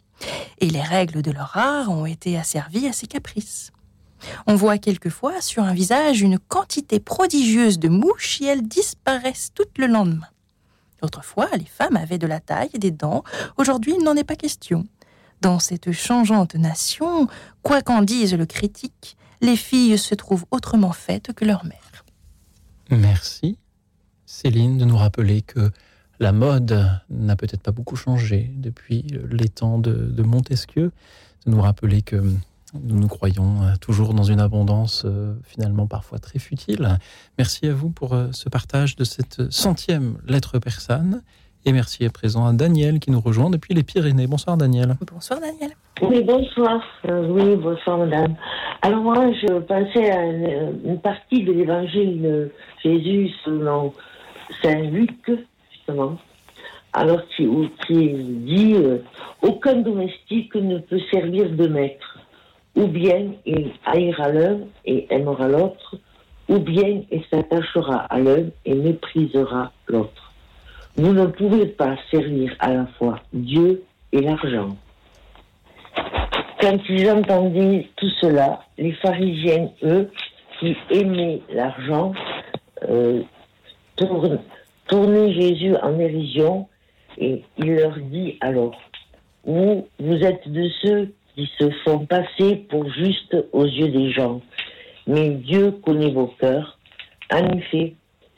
Et 0.59 0.70
les 0.70 0.82
règles 0.82 1.22
de 1.22 1.30
leur 1.30 1.57
art 1.57 1.90
ont 1.90 2.07
été 2.07 2.38
asservies 2.38 2.88
à 2.88 2.92
ces 2.92 3.07
caprices. 3.07 3.70
On 4.46 4.55
voit 4.55 4.78
quelquefois 4.78 5.42
sur 5.42 5.64
un 5.64 5.74
visage 5.74 6.22
une 6.22 6.38
quantité 6.38 7.00
prodigieuse 7.00 7.78
de 7.78 7.88
mouches 7.88 8.40
et 8.40 8.46
elles 8.46 8.66
disparaissent 8.66 9.50
toutes 9.55 9.76
le 9.76 9.86
lendemain. 9.86 10.28
Autrefois, 11.05 11.48
les 11.59 11.66
femmes 11.66 11.96
avaient 11.96 12.18
de 12.18 12.26
la 12.26 12.40
taille 12.40 12.70
et 12.74 12.78
des 12.78 12.90
dents. 12.90 13.22
Aujourd'hui, 13.57 13.94
il 13.98 14.05
n'en 14.05 14.16
est 14.16 14.24
pas 14.24 14.36
question. 14.36 14.84
Dans 15.40 15.59
cette 15.59 15.92
changeante 15.92 16.55
nation, 16.55 17.28
quoi 17.62 17.82
qu'en 17.82 18.02
dise 18.02 18.34
le 18.34 18.46
critique, 18.46 19.16
les 19.40 19.57
filles 19.57 19.98
se 19.98 20.14
trouvent 20.14 20.46
autrement 20.50 20.92
faites 20.92 21.32
que 21.32 21.44
leur 21.44 21.64
mère. 21.64 22.05
Merci, 22.90 23.59
Céline, 24.24 24.78
de 24.78 24.84
nous 24.84 24.96
rappeler 24.96 25.42
que 25.42 25.70
la 26.20 26.32
mode 26.32 26.88
n'a 27.11 27.36
peut-être 27.36 27.62
pas 27.62 27.72
beaucoup 27.72 27.96
changé 27.96 28.50
depuis 28.57 29.05
les 29.30 29.48
temps 29.48 29.78
de, 29.78 29.92
de 29.92 30.22
Montesquieu, 30.22 30.92
de 31.44 31.50
nous 31.50 31.61
rappeler 31.61 32.02
que 32.02 32.22
nous 32.83 32.99
nous 32.99 33.09
croyons 33.09 33.62
euh, 33.62 33.77
toujours 33.81 34.14
dans 34.14 34.25
une 34.25 34.41
abondance 34.41 35.05
euh, 35.05 35.35
finalement 35.45 35.87
parfois 35.87 36.18
très 36.18 36.39
futile. 36.39 36.99
Merci 37.39 37.66
à 37.68 37.72
vous 37.72 37.91
pour 37.91 38.14
euh, 38.14 38.29
ce 38.33 38.49
partage 38.49 38.97
de 38.97 39.05
cette 39.05 39.51
centième 39.53 40.16
lettre 40.27 40.59
persane. 40.59 41.22
Et 41.66 41.72
merci 41.72 42.05
à 42.05 42.11
présent 42.11 42.47
à 42.47 42.53
Daniel 42.53 43.01
qui 43.01 43.11
nous 43.11 43.20
rejoint 43.20 43.49
depuis 43.49 43.72
les 43.72 43.83
Pyrénées. 43.83 44.27
Bonsoir 44.27 44.57
Daniel. 44.57 44.97
Bonsoir 45.11 45.41
Daniel. 45.41 45.70
Oui, 46.03 46.22
bonsoir. 46.22 46.83
oui, 47.09 47.57
bonsoir 47.57 47.99
madame. 47.99 48.35
Alors 48.83 49.01
moi, 49.01 49.33
je 49.33 49.61
pensais 49.61 50.11
à 50.11 50.25
une, 50.27 51.01
partie 51.01 51.43
de 51.43 51.53
l'évangile 51.53 52.20
de 52.20 52.53
Jésus 52.83 53.31
selon 53.47 53.95
Saint 54.62 54.83
Luc, 54.83 55.31
justement. 55.72 56.18
Alors 56.93 57.22
qui, 57.35 57.49
qui 57.87 58.09
dit 58.11 58.75
Aucun 59.41 59.77
domestique 59.77 60.55
ne 60.57 60.79
peut 60.81 61.01
servir 61.11 61.49
de 61.49 61.66
maître 61.66 62.13
ou 62.77 62.87
bien 62.87 63.33
il 63.47 63.72
haïra 63.85 64.29
l'un 64.31 64.59
et 64.85 65.07
aimera 65.11 65.49
l'autre, 65.49 65.97
ou 66.49 66.59
bien 66.59 67.03
il 67.11 67.22
s'attachera 67.31 67.99
à 68.11 68.18
l'un 68.18 68.47
et 68.64 68.75
méprisera 68.75 69.72
l'autre. 69.87 70.33
Vous 70.97 71.12
ne 71.12 71.27
pouvez 71.27 71.66
pas 71.66 71.97
servir 72.11 72.55
à 72.59 72.72
la 72.72 72.87
fois 72.99 73.18
Dieu 73.33 73.83
et 74.12 74.20
l'argent. 74.20 74.77
Quand 76.61 76.79
ils 76.89 77.11
entendaient 77.11 77.89
tout 77.97 78.11
cela, 78.20 78.61
les 78.79 78.93
pharisiens, 78.93 79.70
eux, 79.83 80.11
qui 80.59 80.77
aimaient 80.91 81.41
l'argent, 81.51 82.12
euh, 82.89 83.22
tournaient 84.87 85.33
Jésus 85.33 85.75
en 85.83 85.93
dérision 85.93 86.68
et 87.18 87.43
il 87.59 87.75
leur 87.75 87.97
dit 87.99 88.39
alors, 88.41 88.75
vous, 89.45 89.87
vous 89.99 90.16
êtes 90.16 90.49
de 90.49 90.68
ceux 90.83 91.12
qui 91.35 91.51
se 91.59 91.70
font 91.85 92.07
passer 92.07 92.57
pour 92.68 92.91
juste 92.93 93.37
aux 93.53 93.64
yeux 93.64 93.89
des 93.89 94.12
gens. 94.12 94.41
Mais 95.07 95.30
Dieu 95.30 95.72
connaît 95.72 96.11
vos 96.11 96.28
cœurs. 96.39 96.78
En 97.32 97.59
effet, 97.59 97.95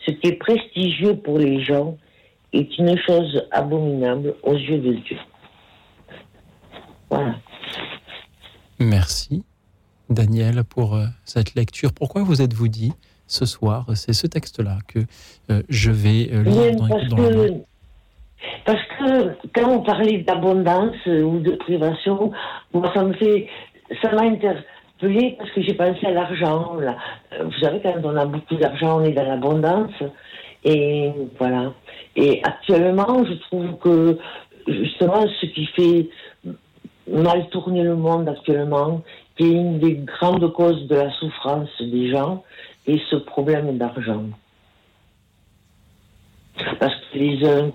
ce 0.06 0.12
qui 0.12 0.28
est 0.28 0.38
prestigieux 0.38 1.16
pour 1.16 1.38
les 1.38 1.62
gens 1.62 1.96
est 2.52 2.78
une 2.78 2.96
chose 3.06 3.42
abominable 3.50 4.34
aux 4.42 4.56
yeux 4.56 4.78
de 4.78 4.94
Dieu. 4.94 5.18
Voilà. 7.10 7.36
Merci, 8.78 9.44
Daniel, 10.10 10.64
pour 10.64 10.94
euh, 10.94 11.06
cette 11.24 11.54
lecture. 11.54 11.92
Pourquoi 11.92 12.22
vous 12.22 12.42
êtes-vous 12.42 12.68
dit 12.68 12.92
ce 13.26 13.44
soir, 13.44 13.86
c'est 13.94 14.12
ce 14.12 14.26
texte-là 14.26 14.78
que 14.86 15.00
euh, 15.50 15.62
je 15.68 15.90
vais 15.90 16.30
euh, 16.32 16.42
lire 16.44 16.76
dans, 16.76 16.88
dans 17.16 17.64
parce 18.64 18.82
que 18.98 19.34
quand 19.54 19.70
on 19.70 19.82
parlait 19.82 20.18
d'abondance 20.18 20.96
ou 21.06 21.38
de 21.38 21.52
privation, 21.52 22.30
moi, 22.72 22.90
ça 22.94 23.02
me 23.02 23.12
fait, 23.14 23.48
ça 24.02 24.12
m'a 24.12 24.22
interpellé 24.22 25.36
parce 25.38 25.50
que 25.50 25.62
j'ai 25.62 25.74
pensé 25.74 26.06
à 26.06 26.10
l'argent. 26.10 26.76
Euh, 26.80 27.44
vous 27.44 27.58
savez, 27.60 27.80
quand 27.82 27.94
on 28.04 28.16
a 28.16 28.26
beaucoup 28.26 28.56
d'argent, 28.56 29.00
on 29.00 29.04
est 29.04 29.12
dans 29.12 29.26
l'abondance. 29.26 29.92
Et 30.64 31.12
voilà. 31.38 31.72
Et 32.16 32.40
actuellement, 32.44 33.24
je 33.24 33.34
trouve 33.34 33.78
que 33.78 34.18
justement, 34.66 35.24
ce 35.40 35.46
qui 35.46 35.66
fait 35.66 36.08
mal 37.08 37.48
tourner 37.50 37.84
le 37.84 37.94
monde 37.94 38.28
actuellement, 38.28 39.02
qui 39.36 39.44
est 39.44 39.52
une 39.52 39.78
des 39.78 39.94
grandes 39.94 40.52
causes 40.52 40.88
de 40.88 40.96
la 40.96 41.10
souffrance 41.12 41.70
des 41.80 42.10
gens, 42.10 42.42
est 42.86 43.00
ce 43.10 43.16
problème 43.16 43.78
d'argent 43.78 44.24
parce 46.78 46.94
que 46.94 47.18
les 47.18 47.44
uns 47.46 47.72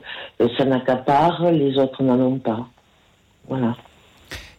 s'en 0.57 0.71
accaparent, 0.71 1.51
les 1.51 1.77
autres 1.77 2.03
n'en 2.03 2.19
ont 2.19 2.39
pas. 2.39 2.67
Voilà. 3.47 3.75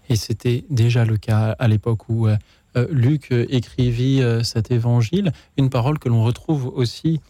Et 0.09 0.17
c'était 0.17 0.65
déjà 0.69 1.05
le 1.05 1.17
cas 1.17 1.57
à 1.59 1.69
l'époque 1.69 2.09
où 2.09 2.27
euh, 2.27 2.37
euh, 2.77 2.87
Luc 2.91 3.31
écrivit 3.31 4.21
euh, 4.23 4.43
cet 4.43 4.71
évangile, 4.71 5.33
une 5.57 5.71
parole 5.71 5.99
que 5.99 6.09
l'on 6.09 6.23
retrouve 6.23 6.67
aussi, 6.75 7.21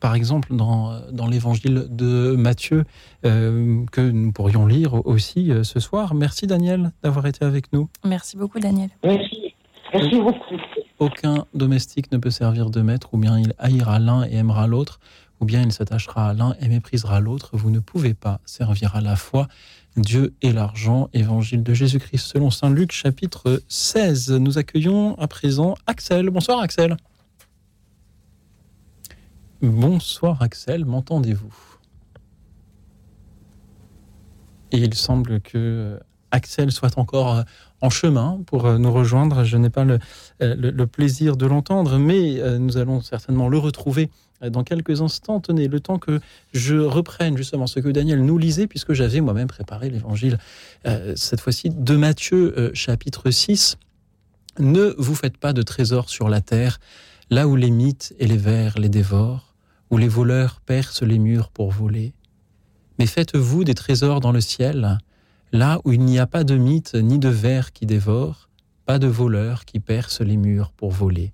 par 0.00 0.14
exemple, 0.14 0.56
dans, 0.56 0.98
dans 1.12 1.26
l'évangile 1.26 1.84
de 1.90 2.34
Matthieu, 2.34 2.84
que 3.22 4.00
nous 4.10 4.32
pourrions 4.32 4.64
lire 4.64 5.06
aussi 5.06 5.52
ce 5.64 5.78
soir. 5.80 6.14
Merci 6.14 6.46
Daniel 6.46 6.92
d'avoir 7.02 7.26
été 7.26 7.44
avec 7.44 7.70
nous. 7.74 7.90
Merci 8.02 8.38
beaucoup 8.38 8.58
Daniel. 8.58 8.88
Merci. 9.04 9.52
Merci 9.92 10.18
beaucoup. 10.18 10.56
Aucun 10.98 11.44
domestique 11.52 12.10
ne 12.10 12.16
peut 12.16 12.30
servir 12.30 12.70
de 12.70 12.80
maître, 12.80 13.10
ou 13.12 13.18
bien 13.18 13.38
il 13.38 13.52
haïra 13.58 13.98
l'un 13.98 14.24
et 14.24 14.36
aimera 14.36 14.66
l'autre, 14.66 14.98
ou 15.40 15.44
bien 15.44 15.62
il 15.62 15.72
s'attachera 15.72 16.30
à 16.30 16.34
l'un 16.34 16.54
et 16.60 16.68
méprisera 16.68 17.20
l'autre. 17.20 17.50
Vous 17.54 17.70
ne 17.70 17.80
pouvez 17.80 18.14
pas 18.14 18.40
servir 18.44 18.94
à 18.94 19.00
la 19.00 19.16
fois 19.16 19.48
Dieu 19.96 20.34
et 20.42 20.52
l'argent. 20.52 21.08
Évangile 21.12 21.62
de 21.62 21.74
Jésus-Christ 21.74 22.26
selon 22.26 22.50
Saint 22.50 22.70
Luc, 22.70 22.92
chapitre 22.92 23.62
16. 23.68 24.32
Nous 24.32 24.58
accueillons 24.58 25.14
à 25.18 25.26
présent 25.26 25.74
Axel. 25.86 26.30
Bonsoir 26.30 26.60
Axel. 26.60 26.96
Bonsoir 29.62 30.40
Axel, 30.42 30.84
m'entendez-vous? 30.84 31.54
Et 34.72 34.78
il 34.78 34.94
semble 34.94 35.40
que 35.40 35.98
Axel 36.30 36.70
soit 36.70 36.98
encore 36.98 37.34
euh, 37.34 37.42
en 37.80 37.90
chemin 37.90 38.40
pour 38.46 38.66
euh, 38.66 38.78
nous 38.78 38.92
rejoindre. 38.92 39.44
Je 39.44 39.56
n'ai 39.56 39.70
pas 39.70 39.84
le, 39.84 39.98
euh, 40.42 40.54
le, 40.56 40.86
plaisir 40.86 41.36
de 41.36 41.46
l'entendre, 41.46 41.98
mais 41.98 42.40
nous 42.58 42.76
allons 42.76 43.00
certainement 43.00 43.48
le 43.48 43.58
retrouver 43.58 44.10
dans 44.48 44.64
quelques 44.64 45.02
instants. 45.02 45.40
Tenez, 45.40 45.68
le 45.68 45.80
temps 45.80 45.98
que 45.98 46.20
je 46.52 46.76
reprenne 46.76 47.36
justement 47.36 47.66
ce 47.66 47.80
que 47.80 47.88
Daniel 47.88 48.24
nous 48.24 48.38
lisait, 48.38 48.66
puisque 48.66 48.92
j'avais 48.92 49.20
moi-même 49.20 49.48
préparé 49.48 49.90
l'évangile, 49.90 50.38
cette 51.16 51.40
fois-ci, 51.40 51.70
de 51.70 51.96
Matthieu 51.96 52.70
chapitre 52.74 53.30
6. 53.30 53.76
Ne 54.58 54.94
vous 54.98 55.14
faites 55.14 55.36
pas 55.36 55.52
de 55.52 55.62
trésors 55.62 56.10
sur 56.10 56.28
la 56.28 56.40
terre, 56.40 56.80
là 57.30 57.46
où 57.46 57.56
les 57.56 57.70
mythes 57.70 58.14
et 58.18 58.26
les 58.26 58.36
vers 58.36 58.78
les 58.78 58.88
dévorent, 58.88 59.54
où 59.90 59.96
les 59.96 60.08
voleurs 60.08 60.60
percent 60.60 61.02
les 61.02 61.18
murs 61.18 61.50
pour 61.50 61.70
voler. 61.70 62.14
Mais 62.98 63.06
faites-vous 63.06 63.64
des 63.64 63.74
trésors 63.74 64.20
dans 64.20 64.32
le 64.32 64.40
ciel, 64.40 64.98
là 65.52 65.80
où 65.84 65.92
il 65.92 66.00
n'y 66.00 66.18
a 66.18 66.26
pas 66.26 66.44
de 66.44 66.56
mythe 66.56 66.94
ni 66.94 67.18
de 67.18 67.28
vers 67.28 67.72
qui 67.72 67.86
dévorent, 67.86 68.48
pas 68.84 68.98
de 68.98 69.06
voleurs 69.06 69.64
qui 69.64 69.80
percent 69.80 70.22
les 70.22 70.36
murs 70.36 70.72
pour 70.72 70.90
voler. 70.90 71.32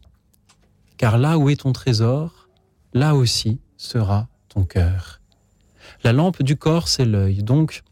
Car 0.97 1.19
là 1.19 1.39
où 1.39 1.49
est 1.49 1.63
ton 1.63 1.73
trésor, 1.73 2.46
là 2.97 3.15
aussi 3.15 3.61
sera 3.77 4.27
ton 4.49 4.65
cœur. 4.65 5.21
La 6.03 6.15
lampe 6.15 6.43
du 6.43 6.57
corps, 6.57 6.89
c'est 6.89 7.05
l'œil. 7.05 7.43
Donc, 7.43 7.83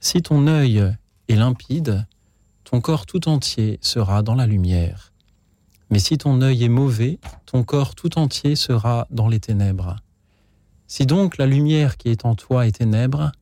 si 0.00 0.22
ton 0.22 0.46
œil 0.46 0.82
est 1.28 1.34
limpide, 1.36 2.06
ton 2.64 2.80
corps 2.80 3.04
tout 3.04 3.28
entier 3.28 3.78
sera 3.82 4.22
dans 4.22 4.34
la 4.34 4.46
lumière. 4.46 5.12
Mais 5.90 5.98
si 5.98 6.16
ton 6.16 6.40
œil 6.40 6.64
est 6.64 6.70
mauvais, 6.70 7.18
ton 7.44 7.62
corps 7.62 7.94
tout 7.94 8.18
entier 8.18 8.56
sera 8.56 9.06
dans 9.10 9.28
les 9.28 9.38
ténèbres. 9.38 9.96
Si 10.86 11.04
donc 11.04 11.36
la 11.36 11.46
lumière 11.46 11.98
qui 11.98 12.08
est 12.08 12.24
en 12.24 12.34
toi 12.34 12.66
est 12.66 12.78
ténèbres, 12.78 13.32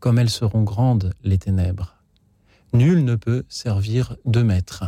comme 0.00 0.18
elles 0.18 0.30
seront 0.30 0.62
grandes 0.62 1.12
les 1.24 1.36
ténèbres. 1.36 1.94
Nul 2.72 3.04
ne 3.04 3.16
peut 3.16 3.44
servir 3.50 4.16
deux 4.24 4.44
maîtres. 4.44 4.84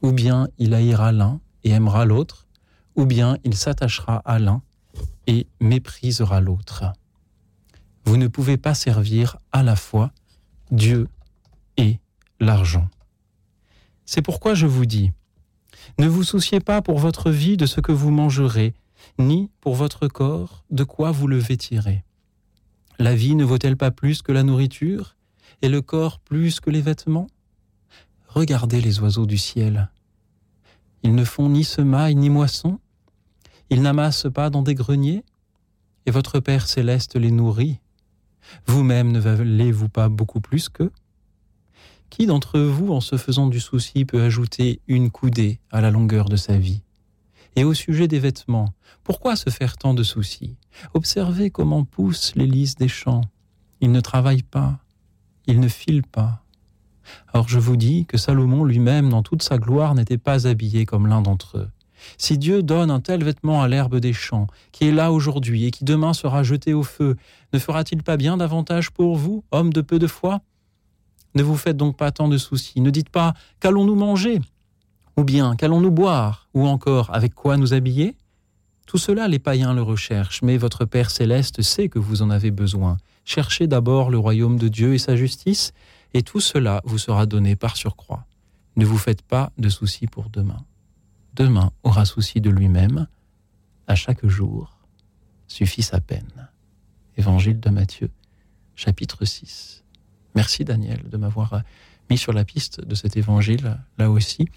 Ou 0.00 0.12
bien 0.12 0.46
il 0.58 0.74
haïra 0.74 1.10
l'un 1.10 1.40
et 1.64 1.70
aimera 1.70 2.04
l'autre, 2.04 2.46
ou 2.94 3.04
bien 3.04 3.36
il 3.42 3.56
s'attachera 3.56 4.22
à 4.24 4.38
l'un 4.38 4.62
et 5.26 5.46
méprisera 5.60 6.40
l'autre. 6.40 6.92
Vous 8.04 8.16
ne 8.16 8.28
pouvez 8.28 8.56
pas 8.56 8.74
servir 8.74 9.38
à 9.52 9.62
la 9.62 9.76
fois 9.76 10.12
Dieu 10.70 11.08
et 11.76 12.00
l'argent. 12.40 12.88
C'est 14.04 14.22
pourquoi 14.22 14.54
je 14.54 14.66
vous 14.66 14.86
dis, 14.86 15.12
ne 15.98 16.08
vous 16.08 16.24
souciez 16.24 16.60
pas 16.60 16.82
pour 16.82 16.98
votre 16.98 17.30
vie 17.30 17.56
de 17.56 17.66
ce 17.66 17.80
que 17.80 17.92
vous 17.92 18.10
mangerez, 18.10 18.74
ni 19.18 19.50
pour 19.60 19.74
votre 19.74 20.08
corps 20.08 20.64
de 20.70 20.84
quoi 20.84 21.10
vous 21.10 21.26
le 21.26 21.38
vêtirez. 21.38 22.04
La 22.98 23.14
vie 23.14 23.34
ne 23.34 23.44
vaut-elle 23.44 23.76
pas 23.76 23.90
plus 23.90 24.22
que 24.22 24.32
la 24.32 24.42
nourriture, 24.42 25.16
et 25.60 25.68
le 25.68 25.80
corps 25.80 26.18
plus 26.18 26.60
que 26.60 26.70
les 26.70 26.80
vêtements? 26.80 27.28
Regardez 28.28 28.80
les 28.80 29.00
oiseaux 29.00 29.26
du 29.26 29.38
ciel. 29.38 29.90
Ils 31.02 31.14
ne 31.14 31.24
font 31.24 31.48
ni 31.48 31.64
semaille 31.64 32.14
ni 32.14 32.30
moisson, 32.30 32.78
ils 33.72 33.80
n'amassent 33.80 34.26
pas 34.32 34.50
dans 34.50 34.60
des 34.60 34.74
greniers, 34.74 35.24
et 36.04 36.10
votre 36.10 36.40
Père 36.40 36.68
céleste 36.68 37.16
les 37.16 37.30
nourrit. 37.30 37.80
Vous-même 38.66 39.10
ne 39.10 39.18
valez-vous 39.18 39.88
pas 39.88 40.10
beaucoup 40.10 40.42
plus 40.42 40.68
qu'eux? 40.68 40.92
Qui 42.10 42.26
d'entre 42.26 42.60
vous, 42.60 42.92
en 42.92 43.00
se 43.00 43.16
faisant 43.16 43.46
du 43.46 43.60
souci, 43.60 44.04
peut 44.04 44.20
ajouter 44.20 44.82
une 44.88 45.10
coudée 45.10 45.58
à 45.70 45.80
la 45.80 45.90
longueur 45.90 46.28
de 46.28 46.36
sa 46.36 46.58
vie? 46.58 46.82
Et 47.56 47.64
au 47.64 47.72
sujet 47.72 48.08
des 48.08 48.18
vêtements, 48.18 48.74
pourquoi 49.04 49.36
se 49.36 49.48
faire 49.48 49.78
tant 49.78 49.94
de 49.94 50.02
soucis? 50.02 50.58
Observez 50.92 51.48
comment 51.48 51.84
poussent 51.84 52.34
les 52.36 52.46
lys 52.46 52.74
des 52.74 52.88
champs. 52.88 53.22
Ils 53.80 53.90
ne 53.90 54.00
travaillent 54.02 54.42
pas, 54.42 54.80
ils 55.46 55.60
ne 55.60 55.68
filent 55.68 56.02
pas. 56.02 56.44
Or 57.32 57.48
je 57.48 57.58
vous 57.58 57.78
dis 57.78 58.04
que 58.04 58.18
Salomon 58.18 58.64
lui-même, 58.64 59.08
dans 59.08 59.22
toute 59.22 59.42
sa 59.42 59.56
gloire, 59.56 59.94
n'était 59.94 60.18
pas 60.18 60.46
habillé 60.46 60.84
comme 60.84 61.06
l'un 61.06 61.22
d'entre 61.22 61.56
eux. 61.56 61.70
Si 62.18 62.38
Dieu 62.38 62.62
donne 62.62 62.90
un 62.90 63.00
tel 63.00 63.24
vêtement 63.24 63.62
à 63.62 63.68
l'herbe 63.68 63.96
des 63.96 64.12
champs, 64.12 64.46
qui 64.72 64.88
est 64.88 64.92
là 64.92 65.12
aujourd'hui 65.12 65.66
et 65.66 65.70
qui 65.70 65.84
demain 65.84 66.12
sera 66.12 66.42
jeté 66.42 66.74
au 66.74 66.82
feu, 66.82 67.16
ne 67.52 67.58
fera-t-il 67.58 68.02
pas 68.02 68.16
bien 68.16 68.36
davantage 68.36 68.90
pour 68.90 69.16
vous, 69.16 69.44
hommes 69.50 69.72
de 69.72 69.80
peu 69.80 69.98
de 69.98 70.06
foi? 70.06 70.40
Ne 71.34 71.42
vous 71.42 71.56
faites 71.56 71.76
donc 71.76 71.96
pas 71.96 72.10
tant 72.10 72.28
de 72.28 72.38
soucis. 72.38 72.80
Ne 72.80 72.90
dites 72.90 73.08
pas 73.08 73.34
qu'allons-nous 73.60 73.94
manger? 73.94 74.40
Ou 75.16 75.24
bien 75.24 75.56
qu'allons-nous 75.56 75.90
boire? 75.90 76.48
Ou 76.54 76.66
encore 76.66 77.14
avec 77.14 77.34
quoi 77.34 77.56
nous 77.56 77.74
habiller? 77.74 78.16
Tout 78.86 78.98
cela, 78.98 79.28
les 79.28 79.38
païens 79.38 79.72
le 79.72 79.82
recherchent, 79.82 80.42
mais 80.42 80.56
votre 80.56 80.84
Père 80.84 81.10
céleste 81.10 81.62
sait 81.62 81.88
que 81.88 81.98
vous 81.98 82.20
en 82.20 82.30
avez 82.30 82.50
besoin. 82.50 82.98
Cherchez 83.24 83.66
d'abord 83.66 84.10
le 84.10 84.18
royaume 84.18 84.58
de 84.58 84.68
Dieu 84.68 84.94
et 84.94 84.98
sa 84.98 85.16
justice, 85.16 85.72
et 86.12 86.22
tout 86.22 86.40
cela 86.40 86.82
vous 86.84 86.98
sera 86.98 87.24
donné 87.24 87.56
par 87.56 87.76
surcroît. 87.76 88.26
Ne 88.76 88.84
vous 88.84 88.98
faites 88.98 89.22
pas 89.22 89.52
de 89.58 89.68
soucis 89.68 90.06
pour 90.06 90.28
demain. 90.28 90.64
Demain 91.34 91.72
aura 91.82 92.04
souci 92.04 92.40
de 92.40 92.50
lui-même. 92.50 93.06
À 93.86 93.94
chaque 93.94 94.26
jour 94.26 94.78
suffit 95.48 95.82
sa 95.82 96.00
peine. 96.00 96.48
Évangile 97.16 97.60
de 97.60 97.70
Matthieu, 97.70 98.10
chapitre 98.74 99.24
6. 99.24 99.84
Merci 100.34 100.64
Daniel 100.64 101.08
de 101.10 101.16
m'avoir 101.16 101.62
mis 102.08 102.16
sur 102.16 102.32
la 102.32 102.44
piste 102.44 102.80
de 102.80 102.94
cet 102.94 103.16
évangile, 103.16 103.78
là 103.98 104.10
aussi 104.10 104.48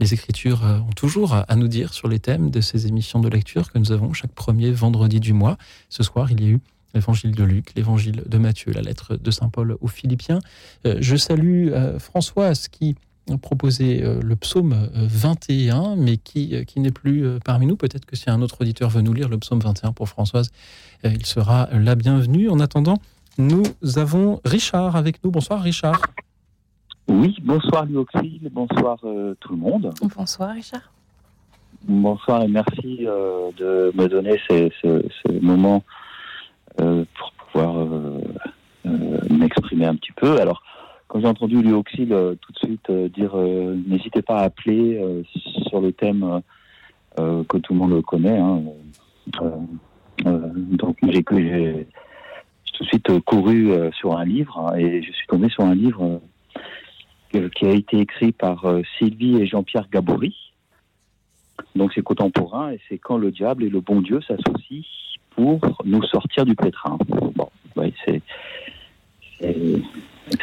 les 0.00 0.14
Écritures 0.14 0.64
euh, 0.64 0.78
ont 0.78 0.92
toujours 0.92 1.34
à 1.34 1.56
nous 1.56 1.68
dire 1.68 1.94
sur 1.94 2.08
les 2.08 2.18
thèmes 2.18 2.50
de 2.50 2.60
ces 2.60 2.86
émissions 2.86 3.20
de 3.20 3.28
lecture 3.28 3.72
que 3.72 3.78
nous 3.78 3.92
avons 3.92 4.12
chaque 4.12 4.32
premier 4.32 4.70
vendredi 4.70 5.20
du 5.20 5.32
mois. 5.32 5.56
Ce 5.88 6.02
soir, 6.02 6.30
il 6.30 6.40
y 6.42 6.46
a 6.46 6.50
eu 6.50 6.60
l'évangile 6.94 7.34
de 7.34 7.44
Luc, 7.44 7.72
l'évangile 7.74 8.22
de 8.26 8.38
Matthieu, 8.38 8.72
la 8.72 8.82
lettre 8.82 9.16
de 9.16 9.30
Saint 9.30 9.48
Paul 9.48 9.76
aux 9.80 9.88
Philippiens. 9.88 10.40
Euh, 10.86 10.96
je 11.00 11.16
salue 11.16 11.68
euh, 11.68 11.98
Françoise 11.98 12.68
qui 12.68 12.96
proposé 13.42 14.02
le 14.02 14.36
psaume 14.36 14.88
21, 14.94 15.96
mais 15.96 16.16
qui, 16.16 16.64
qui 16.64 16.80
n'est 16.80 16.92
plus 16.92 17.40
parmi 17.44 17.66
nous. 17.66 17.76
Peut-être 17.76 18.06
que 18.06 18.16
si 18.16 18.30
un 18.30 18.40
autre 18.42 18.60
auditeur 18.60 18.88
veut 18.88 19.02
nous 19.02 19.12
lire 19.12 19.28
le 19.28 19.38
psaume 19.38 19.60
21 19.60 19.92
pour 19.92 20.08
Françoise, 20.08 20.50
il 21.04 21.26
sera 21.26 21.68
la 21.72 21.96
bienvenue. 21.96 22.48
En 22.48 22.60
attendant, 22.60 22.98
nous 23.38 23.64
avons 23.96 24.40
Richard 24.44 24.96
avec 24.96 25.22
nous. 25.24 25.30
Bonsoir 25.30 25.60
Richard. 25.60 26.00
Oui, 27.08 27.36
bonsoir 27.42 27.86
Lioxy, 27.86 28.40
bonsoir 28.50 28.98
euh, 29.04 29.34
tout 29.40 29.52
le 29.52 29.58
monde. 29.58 29.92
Bonsoir 30.16 30.54
Richard. 30.54 30.90
Bonsoir 31.86 32.42
et 32.42 32.48
merci 32.48 33.06
euh, 33.06 33.50
de 33.56 33.92
me 33.94 34.08
donner 34.08 34.40
ces, 34.48 34.72
moments 35.40 35.84
euh, 36.80 37.04
pour 37.16 37.32
pouvoir 37.32 37.86
m'exprimer 39.30 39.86
un 39.86 39.94
petit 39.96 40.12
peu. 40.12 40.40
Alors, 40.40 40.62
quand 41.08 41.20
j'ai 41.20 41.26
entendu 41.26 41.62
Lioxy 41.62 42.06
tout 42.06 42.52
de 42.52 42.58
suite 42.58 42.90
dire 43.14 43.36
n'hésitez 43.86 44.22
pas 44.22 44.38
à 44.38 44.44
appeler 44.44 45.24
sur 45.68 45.80
le 45.80 45.92
thème 45.92 46.42
que 47.16 47.58
tout 47.58 47.72
le 47.74 47.78
monde 47.78 48.02
connaît, 48.02 48.38
hein, 48.38 48.62
donc 50.24 50.96
j'ai 51.02 51.22
tout 51.22 52.82
de 52.82 52.88
suite 52.88 53.20
couru 53.20 53.72
sur 53.92 54.16
un 54.16 54.24
livre 54.24 54.58
hein, 54.58 54.76
et 54.76 55.02
je 55.02 55.12
suis 55.12 55.26
tombé 55.26 55.48
sur 55.48 55.64
un 55.64 55.74
livre 55.74 56.20
qui 57.54 57.66
a 57.66 57.70
été 57.70 58.00
écrit 58.00 58.32
par 58.32 58.64
euh, 58.64 58.82
Sylvie 58.98 59.36
et 59.36 59.46
Jean-Pierre 59.46 59.88
Gabory. 59.90 60.34
Donc 61.74 61.92
c'est 61.94 62.02
contemporain 62.02 62.72
et 62.72 62.80
c'est 62.88 62.98
quand 62.98 63.16
le 63.16 63.30
diable 63.30 63.64
et 63.64 63.68
le 63.68 63.80
bon 63.80 64.00
Dieu 64.00 64.20
s'associent 64.22 64.82
pour 65.30 65.60
nous 65.84 66.02
sortir 66.04 66.44
du 66.44 66.54
pétrin. 66.54 66.98
Bon, 67.08 67.50
c'est 68.04 68.22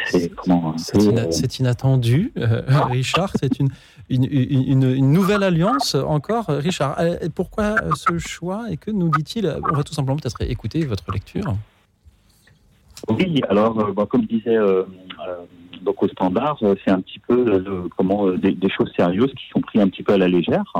c'est 0.06 0.34
comment 0.34 0.76
C'est 0.78 1.58
inattendu, 1.58 2.32
euh, 2.38 2.62
Richard. 2.68 3.32
C'est 3.38 3.58
une 3.58 3.68
une, 4.10 4.24
une, 4.24 5.12
nouvelle 5.12 5.42
alliance 5.42 5.94
encore, 5.94 6.46
Richard. 6.48 6.96
Euh, 7.00 7.16
pourquoi 7.34 7.76
ce 7.94 8.18
choix 8.18 8.66
et 8.70 8.76
que 8.76 8.90
nous 8.90 9.08
dit-il? 9.08 9.46
On 9.70 9.74
va 9.74 9.82
tout 9.82 9.94
simplement 9.94 10.16
peut-être 10.18 10.42
écouter 10.42 10.84
votre 10.84 11.10
lecture. 11.10 11.56
Oui, 13.08 13.40
alors 13.48 13.74
comme 14.08 14.26
disait 14.26 14.58
donc 15.82 16.02
au 16.02 16.08
standard, 16.08 16.58
euh, 16.62 16.74
c'est 16.84 16.90
un 16.90 17.00
petit 17.00 17.18
peu 17.18 17.46
euh, 17.46 17.88
comment 17.96 18.26
euh, 18.26 18.38
des, 18.38 18.70
choses 18.70 18.92
sérieuses 18.96 19.32
qui 19.34 19.48
sont 19.52 19.60
prises 19.60 19.80
un 19.80 19.88
petit 19.88 20.02
peu 20.02 20.12
à 20.12 20.18
la 20.18 20.28
légère. 20.28 20.72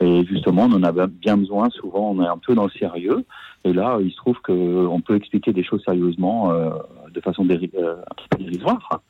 Et 0.00 0.24
justement, 0.26 0.64
on 0.64 0.72
en 0.72 0.82
a 0.82 1.06
bien 1.06 1.36
besoin. 1.36 1.68
Souvent, 1.70 2.10
on 2.10 2.22
est 2.22 2.26
un 2.26 2.38
peu 2.38 2.54
dans 2.54 2.64
le 2.64 2.70
sérieux. 2.70 3.24
Et 3.64 3.72
là, 3.72 3.98
il 4.00 4.10
se 4.10 4.16
trouve 4.16 4.38
qu'on 4.40 5.00
peut 5.00 5.16
expliquer 5.16 5.52
des 5.52 5.64
choses 5.64 5.82
sérieusement 5.84 6.52
de 7.12 7.20
façon 7.20 7.44
déri 7.44 7.70
un 7.76 8.14
peu 8.30 8.44
dérisoire. 8.44 9.00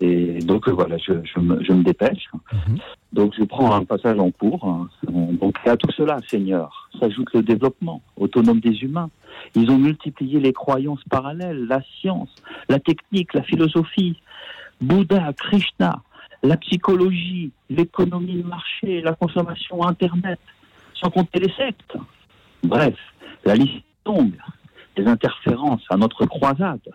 Et 0.00 0.38
donc 0.38 0.68
voilà, 0.68 0.96
je, 0.96 1.12
me, 1.40 1.82
dépêche. 1.82 2.28
Mhm. 2.52 2.78
Donc 3.12 3.34
je 3.34 3.42
reprends 3.42 3.74
un 3.74 3.84
passage 3.84 4.18
en 4.18 4.30
cours. 4.30 4.64
Hein. 4.64 4.88
Donc 5.12 5.56
à 5.66 5.76
tout 5.76 5.90
cela, 5.92 6.18
Seigneur, 6.28 6.88
s'ajoute 6.98 7.28
le 7.34 7.42
développement 7.42 8.00
autonome 8.16 8.60
des 8.60 8.82
humains. 8.82 9.10
Ils 9.54 9.70
ont 9.70 9.78
multiplié 9.78 10.40
les 10.40 10.52
croyances 10.52 11.02
parallèles, 11.10 11.66
la 11.66 11.80
science, 12.00 12.34
la 12.68 12.78
technique, 12.78 13.34
la 13.34 13.42
philosophie, 13.42 14.20
Bouddha, 14.80 15.32
Krishna, 15.32 16.02
la 16.42 16.56
psychologie, 16.56 17.50
l'économie 17.68 18.42
de 18.42 18.46
marché, 18.46 19.00
la 19.00 19.14
consommation 19.14 19.84
Internet, 19.84 20.38
sans 20.94 21.10
compter 21.10 21.40
les 21.40 21.52
sectes. 21.52 21.96
Bref, 22.62 22.96
la 23.44 23.54
liste 23.54 23.84
longue 24.06 24.38
des 24.96 25.06
interférences 25.06 25.84
à 25.90 25.96
notre 25.96 26.26
croisade 26.26 26.88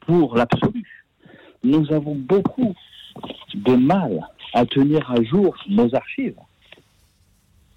pour 0.00 0.36
l'absolu. 0.36 1.04
Nous 1.62 1.92
avons 1.92 2.14
beaucoup 2.14 2.74
de 3.54 3.74
mal 3.74 4.26
à 4.54 4.64
tenir 4.66 5.10
à 5.10 5.22
jour 5.22 5.56
nos 5.68 5.94
archives. 5.94 6.38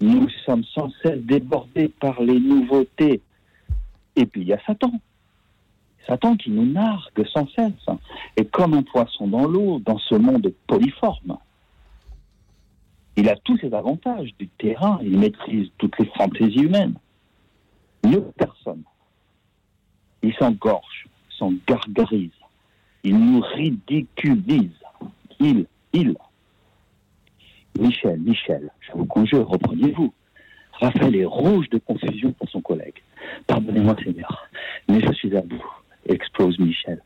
Nous 0.00 0.28
sommes 0.44 0.64
sans 0.64 0.90
cesse 1.02 1.20
débordés 1.20 1.88
par 1.88 2.20
les 2.20 2.40
nouveautés. 2.40 3.20
Et 4.16 4.26
puis 4.26 4.42
il 4.42 4.48
y 4.48 4.52
a 4.52 4.60
Satan. 4.66 4.92
Satan 6.06 6.36
qui 6.36 6.50
nous 6.50 6.66
nargue 6.66 7.26
sans 7.32 7.48
cesse. 7.48 7.72
Et 8.36 8.44
comme 8.44 8.74
un 8.74 8.82
poisson 8.82 9.26
dans 9.26 9.46
l'eau, 9.46 9.80
dans 9.80 9.98
ce 9.98 10.14
monde 10.14 10.52
polyforme. 10.66 11.38
Il 13.16 13.28
a 13.28 13.36
tous 13.36 13.56
ses 13.58 13.72
avantages 13.72 14.34
du 14.38 14.48
terrain, 14.48 14.98
il 15.02 15.18
maîtrise 15.18 15.68
toutes 15.78 15.98
les 15.98 16.10
fantaisies 16.16 16.64
humaines. 16.64 16.94
Mieux 18.04 18.24
personne. 18.36 18.82
Il 20.22 20.34
s'engorge, 20.34 21.06
s'engargarise, 21.38 22.30
il 23.04 23.18
nous 23.18 23.40
ridiculise. 23.40 24.70
Il, 25.38 25.66
il. 25.92 26.16
Michel, 27.78 28.20
Michel, 28.20 28.70
je 28.80 28.92
vous 28.92 29.04
conjure, 29.04 29.48
reprenez-vous. 29.48 30.12
Raphaël 30.72 31.14
est 31.16 31.24
rouge 31.24 31.68
de 31.70 31.78
confusion 31.78 32.32
pour 32.32 32.48
son 32.48 32.60
collègue. 32.60 33.02
Pardonnez-moi, 33.46 33.96
Seigneur, 34.02 34.48
mais 34.88 35.00
je 35.00 35.12
suis 35.12 35.36
à 35.36 35.40
bout, 35.40 35.64
explose 36.06 36.58
Michel. 36.58 37.00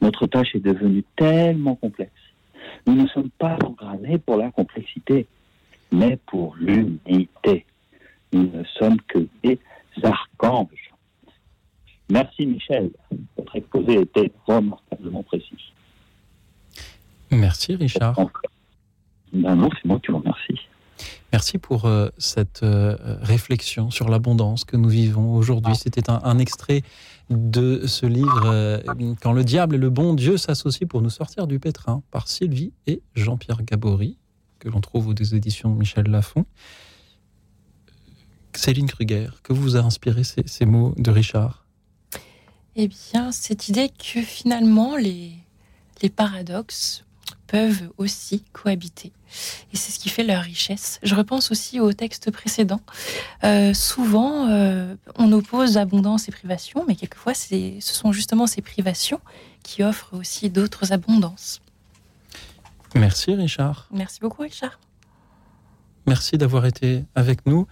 Notre 0.00 0.26
tâche 0.26 0.54
est 0.54 0.60
devenue 0.60 1.04
tellement 1.16 1.74
complexe. 1.76 2.12
Nous 2.86 2.94
ne 2.94 3.06
sommes 3.08 3.30
pas 3.30 3.56
programmés 3.56 4.18
pour 4.18 4.36
la 4.36 4.50
complexité, 4.50 5.26
mais 5.90 6.18
pour 6.26 6.56
l'unité. 6.56 7.64
Nous 8.32 8.50
ne 8.50 8.64
sommes 8.78 9.00
que 9.02 9.26
des 9.42 9.58
archanges. 10.02 10.92
Merci 12.10 12.46
Michel. 12.46 12.90
Votre 13.36 13.56
exposé 13.56 14.00
était 14.00 14.30
remarquablement 14.46 15.22
précis. 15.22 15.72
Merci 17.30 17.76
Richard. 17.76 18.14
Ben 19.32 19.54
non, 19.54 19.70
c'est 19.74 19.86
moi 19.86 19.98
qui 20.00 20.10
vous 20.10 20.18
remercie. 20.18 20.60
Merci 21.32 21.58
pour 21.58 21.86
euh, 21.86 22.10
cette 22.18 22.62
euh, 22.62 22.96
réflexion 23.22 23.90
sur 23.90 24.08
l'abondance 24.08 24.64
que 24.64 24.76
nous 24.76 24.88
vivons 24.88 25.34
aujourd'hui. 25.34 25.74
C'était 25.74 26.10
un, 26.10 26.38
extrait 26.38 26.82
de 27.30 27.86
ce 27.86 28.04
livre 28.04 28.42
euh, 28.44 28.80
Quand 29.20 29.32
le 29.32 29.42
diable 29.42 29.76
et 29.76 29.78
le 29.78 29.88
bon 29.88 30.12
Dieu 30.12 30.36
s'associent 30.36 30.86
pour 30.86 31.00
nous 31.00 31.10
sortir 31.10 31.46
du 31.46 31.58
pétrin 31.58 32.02
par 32.10 32.28
Sylvie 32.28 32.72
et 32.86 33.00
Jean-Pierre 33.14 33.62
Gabory, 33.62 34.18
que 34.58 34.68
l'on 34.68 34.80
trouve 34.80 35.08
aux 35.08 35.14
éditions 35.14 35.70
Michel 35.70 36.06
Lafon. 36.06 36.44
Céline 38.54 38.86
Kruger, 38.86 39.28
que 39.42 39.54
vous 39.54 39.76
a 39.76 39.80
inspiré 39.80 40.22
ces 40.24 40.66
mots 40.66 40.94
de 40.98 41.10
Richard? 41.10 41.64
Eh 42.76 42.88
bien, 42.88 43.32
cette 43.32 43.68
idée 43.68 43.88
que 43.88 44.20
finalement 44.20 44.96
les, 44.96 45.32
les 46.02 46.10
paradoxes 46.10 47.04
peuvent 47.52 47.90
aussi 47.98 48.44
cohabiter. 48.54 49.12
Et 49.72 49.76
c'est 49.76 49.92
ce 49.92 49.98
qui 49.98 50.08
fait 50.08 50.24
leur 50.24 50.42
richesse. 50.42 50.98
Je 51.02 51.14
repense 51.14 51.50
aussi 51.50 51.80
au 51.80 51.92
texte 51.92 52.30
précédent. 52.30 52.80
Euh, 53.44 53.74
souvent, 53.74 54.48
euh, 54.48 54.94
on 55.16 55.30
oppose 55.32 55.76
abondance 55.76 56.28
et 56.28 56.32
privation, 56.32 56.86
mais 56.88 56.94
quelquefois, 56.94 57.34
ce 57.34 57.76
sont 57.80 58.10
justement 58.10 58.46
ces 58.46 58.62
privations 58.62 59.20
qui 59.62 59.82
offrent 59.82 60.14
aussi 60.14 60.48
d'autres 60.48 60.94
abondances. 60.94 61.60
Merci 62.94 63.34
Richard. 63.34 63.86
Merci 63.92 64.20
beaucoup 64.20 64.40
Richard. 64.40 64.80
Merci 66.06 66.38
d'avoir 66.38 66.64
été 66.64 67.04
avec 67.14 67.44
nous. 67.44 67.66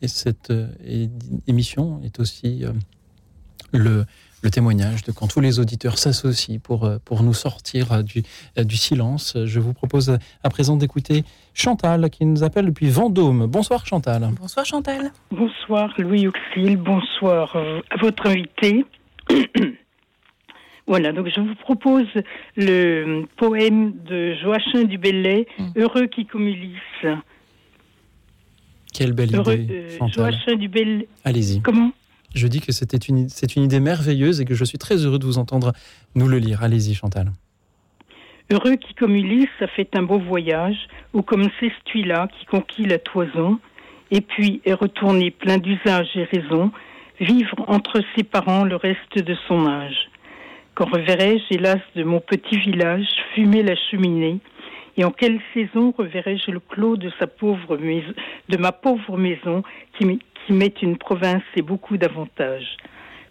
Et 0.00 0.08
cette 0.08 0.50
euh, 0.50 0.66
émission 1.46 2.00
est 2.02 2.18
aussi 2.18 2.64
le 3.72 4.04
le 4.42 4.50
témoignage 4.50 5.04
de 5.04 5.12
quand 5.12 5.28
tous 5.28 5.40
les 5.40 5.60
auditeurs 5.60 5.98
s'associent 5.98 6.58
pour, 6.58 6.84
euh, 6.84 6.98
pour 7.04 7.22
nous 7.22 7.32
sortir 7.32 7.92
euh, 7.92 8.02
du, 8.02 8.22
euh, 8.58 8.64
du 8.64 8.76
silence. 8.76 9.36
Je 9.44 9.60
vous 9.60 9.72
propose 9.72 10.18
à 10.42 10.50
présent 10.50 10.76
d'écouter 10.76 11.24
Chantal 11.54 12.10
qui 12.10 12.26
nous 12.26 12.42
appelle 12.42 12.66
depuis 12.66 12.90
Vendôme. 12.90 13.46
Bonsoir 13.46 13.86
Chantal. 13.86 14.28
Bonsoir 14.38 14.66
Chantal. 14.66 15.12
Bonsoir 15.30 15.94
Louis 15.98 16.26
Auxil, 16.26 16.76
bonsoir 16.76 17.56
à 17.56 17.96
votre 18.00 18.26
invité. 18.26 18.84
Voilà, 20.88 21.12
donc 21.12 21.28
je 21.28 21.40
vous 21.40 21.54
propose 21.54 22.08
le 22.56 23.24
poème 23.36 23.92
de 24.04 24.34
Joachim 24.34 24.82
du 24.82 24.98
Bellay, 24.98 25.46
mm. 25.56 25.70
Heureux 25.76 26.06
qui 26.06 26.26
comme 26.26 26.48
Ulysse. 26.48 27.06
Quelle 28.92 29.12
belle 29.12 29.30
idée, 29.30 29.86
Chantal. 29.96 30.32
Joachim 30.32 30.56
du 30.56 30.68
Bellay. 30.68 31.06
Allez-y. 31.24 31.62
Comment? 31.62 31.92
Je 32.34 32.46
dis 32.46 32.60
que 32.60 32.72
une, 33.08 33.28
c'est 33.28 33.56
une 33.56 33.62
idée 33.62 33.80
merveilleuse 33.80 34.40
et 34.40 34.44
que 34.44 34.54
je 34.54 34.64
suis 34.64 34.78
très 34.78 34.96
heureux 34.96 35.18
de 35.18 35.26
vous 35.26 35.38
entendre 35.38 35.72
nous 36.14 36.28
le 36.28 36.38
lire. 36.38 36.62
Allez-y, 36.62 36.94
Chantal. 36.94 37.32
Heureux 38.50 38.76
qui, 38.76 38.94
comme 38.94 39.14
Ulysse, 39.14 39.48
a 39.60 39.66
fait 39.66 39.88
un 39.94 40.02
beau 40.02 40.18
voyage, 40.18 40.76
ou 41.14 41.22
comme 41.22 41.48
Cestuila 41.58 42.28
qui 42.38 42.46
conquit 42.46 42.84
la 42.84 42.98
toison, 42.98 43.58
et 44.10 44.20
puis 44.20 44.60
est 44.64 44.74
retourné 44.74 45.30
plein 45.30 45.58
d'usage 45.58 46.08
et 46.16 46.24
raison, 46.24 46.70
vivre 47.20 47.64
entre 47.68 48.02
ses 48.14 48.24
parents 48.24 48.64
le 48.64 48.76
reste 48.76 49.16
de 49.16 49.34
son 49.48 49.66
âge. 49.66 50.10
Quand 50.74 50.86
reverrai-je, 50.86 51.54
hélas, 51.54 51.80
de 51.96 52.04
mon 52.04 52.20
petit 52.20 52.58
village, 52.58 53.06
fumer 53.34 53.62
la 53.62 53.76
cheminée, 53.76 54.40
et 54.96 55.04
en 55.04 55.10
quelle 55.10 55.40
saison 55.54 55.94
reverrai-je 55.96 56.50
le 56.50 56.60
clos 56.60 56.96
de, 56.96 57.10
sa 57.18 57.26
pauvre 57.26 57.78
de 57.78 58.56
ma 58.58 58.72
pauvre 58.72 59.16
maison 59.16 59.62
qui, 59.98 60.18
qui 60.46 60.52
met 60.52 60.74
une 60.82 60.96
province 60.96 61.42
et 61.56 61.62
beaucoup 61.62 61.96
d'avantages. 61.96 62.76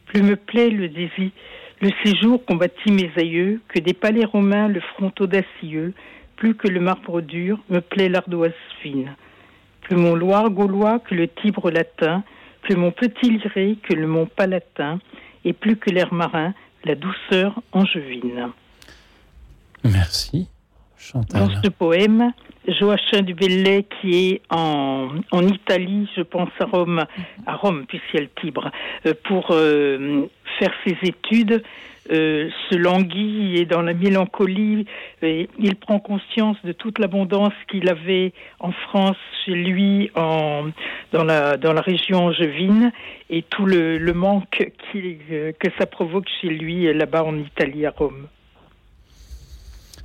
Plus 0.06 0.22
me 0.22 0.36
plaît 0.36 0.70
le 0.70 0.90
désir, 0.90 1.32
le 1.82 1.90
séjour 2.04 2.44
qu'ont 2.46 2.56
bâti 2.56 2.92
mes 2.92 3.12
aïeux, 3.18 3.62
que 3.68 3.80
des 3.80 3.94
palais 3.94 4.26
romains 4.26 4.68
le 4.68 4.82
front 4.82 5.12
audacieux, 5.20 5.94
plus 6.36 6.56
que 6.56 6.68
le 6.68 6.80
marbre 6.80 7.22
dur, 7.22 7.60
me 7.70 7.80
plaît 7.80 8.10
l'ardoise 8.10 8.54
fine. 8.82 9.16
Plus 9.82 9.96
mon 9.96 10.16
Loire 10.16 10.50
gaulois 10.50 11.00
que 11.00 11.16
le 11.16 11.28
Tibre 11.28 11.72
latin, 11.72 12.24
plus 12.62 12.76
mon 12.76 12.92
petit 12.92 13.30
liré 13.30 13.78
que 13.82 13.94
le 13.94 14.08
mont 14.08 14.28
palatin, 14.28 15.00
et 15.44 15.54
plus 15.54 15.76
que 15.76 15.90
l'air 15.90 16.14
marin, 16.14 16.54
la 16.84 16.96
douceur 16.96 17.62
angevine. 17.72 18.52
Merci, 19.84 20.48
Chantal. 20.98 21.48
Dans 21.48 21.62
ce 21.64 21.70
poème, 21.70 22.32
Joachim 22.68 23.22
du 23.22 23.34
Bellay 23.34 23.86
qui 24.00 24.30
est 24.30 24.42
en, 24.50 25.10
Italie, 25.48 26.08
je 26.16 26.22
pense 26.22 26.50
à 26.60 26.66
Rome, 26.66 27.06
à 27.46 27.56
Rome 27.56 27.86
puisqu'il 27.88 28.16
y 28.16 28.20
a 28.20 28.22
le 28.22 28.42
Tibre, 28.42 28.72
euh, 29.06 29.14
pour 29.24 29.48
euh, 29.52 30.28
faire 30.60 30.72
ses 30.86 30.98
études, 31.04 31.64
euh, 32.12 32.50
se 32.70 32.76
languit 32.76 33.58
et 33.58 33.66
dans 33.66 33.82
la 33.82 33.94
mélancolie, 33.94 34.86
il 35.22 35.76
prend 35.76 36.00
conscience 36.00 36.58
de 36.64 36.72
toute 36.72 37.00
l'abondance 37.00 37.54
qu'il 37.70 37.90
avait 37.90 38.34
en 38.60 38.72
France, 38.72 39.18
chez 39.46 39.54
lui, 39.54 40.12
en, 40.16 40.66
dans, 41.14 41.24
la, 41.24 41.58
dans 41.58 41.74
la 41.74 41.82
région 41.82 42.26
angevine, 42.26 42.92
et 43.30 43.44
tout 43.44 43.66
le 43.66 44.14
manque 44.14 44.72
que 44.94 45.68
ça 45.80 45.86
provoque 45.86 46.28
chez 46.42 46.50
lui 46.50 46.92
là-bas 46.94 47.24
en 47.24 47.38
Italie, 47.38 47.86
à 47.86 47.92
Rome. 47.92 48.28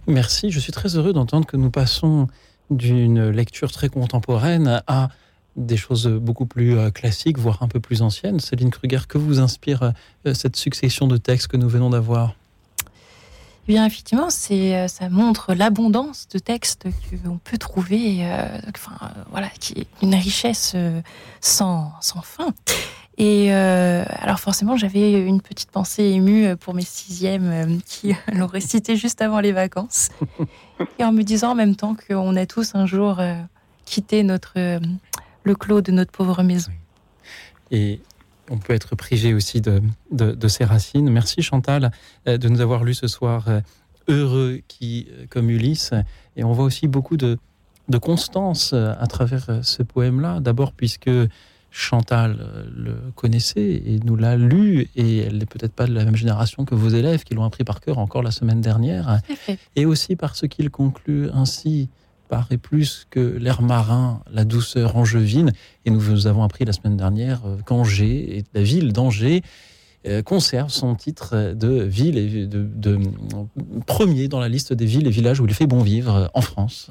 Merci, 0.06 0.52
je 0.52 0.60
suis 0.60 0.72
très 0.72 0.96
heureux 0.96 1.12
d'entendre 1.12 1.46
que 1.46 1.56
nous 1.56 1.70
passons 1.70 2.28
d'une 2.70 3.30
lecture 3.30 3.70
très 3.72 3.88
contemporaine 3.88 4.82
à 4.86 5.08
des 5.56 5.76
choses 5.76 6.06
beaucoup 6.06 6.46
plus 6.46 6.76
euh, 6.76 6.90
classiques, 6.90 7.38
voire 7.38 7.62
un 7.62 7.68
peu 7.68 7.80
plus 7.80 8.02
anciennes. 8.02 8.40
Céline 8.40 8.70
Kruger, 8.70 9.00
que 9.08 9.18
vous 9.18 9.40
inspire 9.40 9.92
euh, 10.26 10.34
cette 10.34 10.56
succession 10.56 11.06
de 11.06 11.16
textes 11.16 11.48
que 11.48 11.56
nous 11.56 11.68
venons 11.68 11.90
d'avoir? 11.90 12.34
Eh 13.68 13.72
bien, 13.72 13.84
effectivement, 13.84 14.30
c'est, 14.30 14.76
euh, 14.76 14.88
ça 14.88 15.08
montre 15.08 15.54
l'abondance 15.54 16.28
de 16.28 16.38
textes 16.38 16.86
qu'on 17.24 17.38
peut 17.38 17.58
trouver, 17.58 18.24
enfin, 18.68 18.96
voilà, 19.30 19.48
qui 19.58 19.80
est 19.80 19.86
une 20.02 20.14
richesse 20.14 20.76
sans, 21.40 21.92
sans 22.00 22.20
fin. 22.20 22.54
Et 23.18 23.48
euh, 23.50 24.04
alors 24.08 24.40
forcément, 24.40 24.76
j'avais 24.76 25.12
une 25.12 25.40
petite 25.40 25.70
pensée 25.70 26.04
émue 26.04 26.54
pour 26.56 26.74
mes 26.74 26.84
sixièmes 26.84 27.50
euh, 27.50 27.78
qui 27.86 28.14
l'ont 28.32 28.46
récité 28.46 28.96
juste 28.96 29.22
avant 29.22 29.40
les 29.40 29.52
vacances. 29.52 30.10
Et 30.98 31.04
en 31.04 31.12
me 31.12 31.22
disant 31.22 31.52
en 31.52 31.54
même 31.54 31.76
temps 31.76 31.96
qu'on 32.06 32.36
a 32.36 32.44
tous 32.44 32.74
un 32.74 32.84
jour 32.84 33.18
euh, 33.18 33.34
quitté 33.86 34.22
notre, 34.22 34.52
le 35.44 35.54
clos 35.54 35.80
de 35.80 35.92
notre 35.92 36.12
pauvre 36.12 36.42
maison. 36.42 36.72
Et 37.70 38.00
on 38.50 38.58
peut 38.58 38.74
être 38.74 38.94
privé 38.96 39.32
aussi 39.32 39.62
de, 39.62 39.82
de, 40.10 40.32
de 40.32 40.48
ses 40.48 40.64
racines. 40.64 41.08
Merci 41.08 41.40
Chantal 41.40 41.92
de 42.26 42.48
nous 42.48 42.60
avoir 42.60 42.84
lu 42.84 42.94
ce 42.94 43.06
soir 43.06 43.46
Heureux 44.08 44.60
qui, 44.68 45.08
comme 45.30 45.50
Ulysse. 45.50 45.92
Et 46.36 46.44
on 46.44 46.52
voit 46.52 46.64
aussi 46.64 46.88
beaucoup 46.88 47.16
de, 47.16 47.38
de 47.88 47.98
constance 47.98 48.72
à 48.72 49.06
travers 49.06 49.60
ce 49.62 49.82
poème-là. 49.84 50.40
D'abord 50.40 50.72
puisque 50.72 51.10
Chantal 51.78 52.38
le 52.74 52.94
connaissait 53.14 53.82
et 53.84 54.00
nous 54.02 54.16
l'a 54.16 54.38
lu, 54.38 54.88
et 54.96 55.18
elle 55.18 55.36
n'est 55.36 55.44
peut-être 55.44 55.74
pas 55.74 55.86
de 55.86 55.92
la 55.92 56.06
même 56.06 56.16
génération 56.16 56.64
que 56.64 56.74
vos 56.74 56.88
élèves 56.88 57.22
qui 57.22 57.34
l'ont 57.34 57.44
appris 57.44 57.64
par 57.64 57.82
cœur 57.82 57.98
encore 57.98 58.22
la 58.22 58.30
semaine 58.30 58.62
dernière. 58.62 59.20
Et 59.76 59.84
aussi 59.84 60.16
parce 60.16 60.48
qu'il 60.48 60.70
conclut 60.70 61.28
ainsi 61.34 61.90
paraît 62.30 62.56
plus 62.56 63.06
que 63.10 63.20
l'air 63.20 63.60
marin, 63.60 64.22
la 64.32 64.44
douceur 64.44 64.96
angevine. 64.96 65.52
Et 65.84 65.90
nous 65.90 66.26
avons 66.26 66.42
appris 66.44 66.64
la 66.64 66.72
semaine 66.72 66.96
dernière 66.96 67.42
qu'Angers, 67.66 68.38
et 68.38 68.44
la 68.54 68.62
ville 68.62 68.94
d'Angers, 68.94 69.42
euh, 69.42 69.75
conserve 70.24 70.70
son 70.70 70.94
titre 70.94 71.54
de 71.54 71.82
ville 71.82 72.18
et 72.18 72.46
de, 72.46 72.98
premier 73.86 74.28
dans 74.28 74.40
la 74.40 74.48
liste 74.48 74.72
des 74.72 74.86
villes 74.86 75.06
et 75.06 75.10
villages 75.10 75.40
où 75.40 75.46
il 75.46 75.54
fait 75.54 75.66
bon 75.66 75.80
vivre 75.80 76.30
en 76.34 76.40
France. 76.40 76.90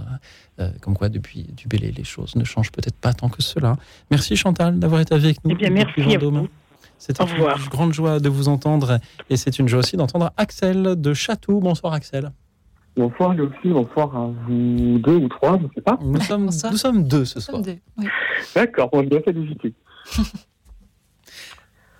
Euh, 0.59 0.69
comme 0.81 0.95
quoi, 0.95 1.09
depuis 1.09 1.43
du 1.43 1.67
Bélé, 1.67 1.91
les 1.91 2.03
choses 2.03 2.35
ne 2.35 2.43
changent 2.43 2.71
peut-être 2.71 2.95
pas 2.95 3.13
tant 3.13 3.29
que 3.29 3.41
cela. 3.41 3.75
Merci 4.09 4.35
Chantal 4.35 4.79
d'avoir 4.79 5.01
été 5.01 5.13
avec 5.13 5.43
nous. 5.43 5.51
Eh 5.51 5.55
bien, 5.55 5.69
merci 5.69 6.15
à 6.15 6.17
vous. 6.17 6.47
C'est 6.97 7.19
une 7.19 7.69
grande 7.69 7.93
joie 7.93 8.19
de 8.19 8.29
vous 8.29 8.47
entendre 8.47 8.99
et 9.29 9.35
c'est 9.35 9.59
une 9.59 9.67
joie 9.67 9.79
aussi 9.79 9.97
d'entendre 9.97 10.31
Axel 10.37 10.99
de 10.99 11.13
Château. 11.13 11.59
Bonsoir 11.59 11.93
Axel. 11.93 12.31
Bonsoir 12.95 13.33
Lucie, 13.33 13.53
bonsoir 13.65 14.15
à 14.15 14.27
vous 14.47 14.99
deux 14.99 15.15
ou 15.15 15.27
trois, 15.27 15.57
je 15.57 15.63
ne 15.63 15.69
sais 15.75 15.81
pas. 15.81 15.99
Nous 16.01 16.21
sommes, 16.21 16.45
nous 16.45 16.77
sommes 16.77 17.03
deux 17.05 17.25
ce 17.25 17.41
soir. 17.41 17.61
D'accord, 18.55 18.89
on 18.93 19.03
bien 19.03 19.19
féliciter. 19.21 19.73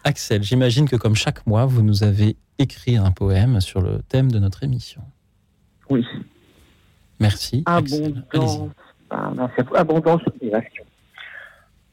Axel, 0.08 0.44
j'imagine 0.44 0.88
que 0.88 0.96
comme 0.96 1.16
chaque 1.16 1.48
mois, 1.48 1.66
vous 1.66 1.82
nous 1.82 2.04
avez 2.04 2.38
écrit 2.60 2.96
un 2.96 3.10
poème 3.10 3.60
sur 3.60 3.82
le 3.82 4.04
thème 4.08 4.32
de 4.32 4.38
notre 4.38 4.64
émission. 4.64 5.02
Oui. 5.90 6.06
Merci. 7.20 7.64
Abondance, 7.66 8.70
ah, 9.10 9.32
abondance 9.74 10.22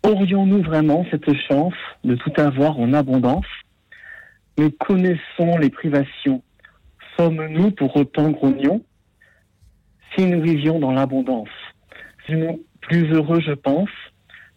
Aurions-nous 0.02 0.62
vraiment 0.62 1.06
cette 1.10 1.32
chance 1.48 1.72
de 2.04 2.14
tout 2.16 2.32
avoir 2.36 2.78
en 2.78 2.92
abondance? 2.92 3.46
Nous 4.58 4.70
connaissons 4.70 5.56
les 5.58 5.70
privations. 5.70 6.42
Sommes-nous 7.16 7.70
pour 7.70 7.96
autant 7.96 8.30
grognons? 8.30 8.84
Si 10.14 10.26
nous 10.26 10.42
vivions 10.42 10.78
dans 10.78 10.92
l'abondance, 10.92 11.48
plus 12.26 13.10
heureux, 13.10 13.40
je 13.40 13.52
pense, 13.52 13.88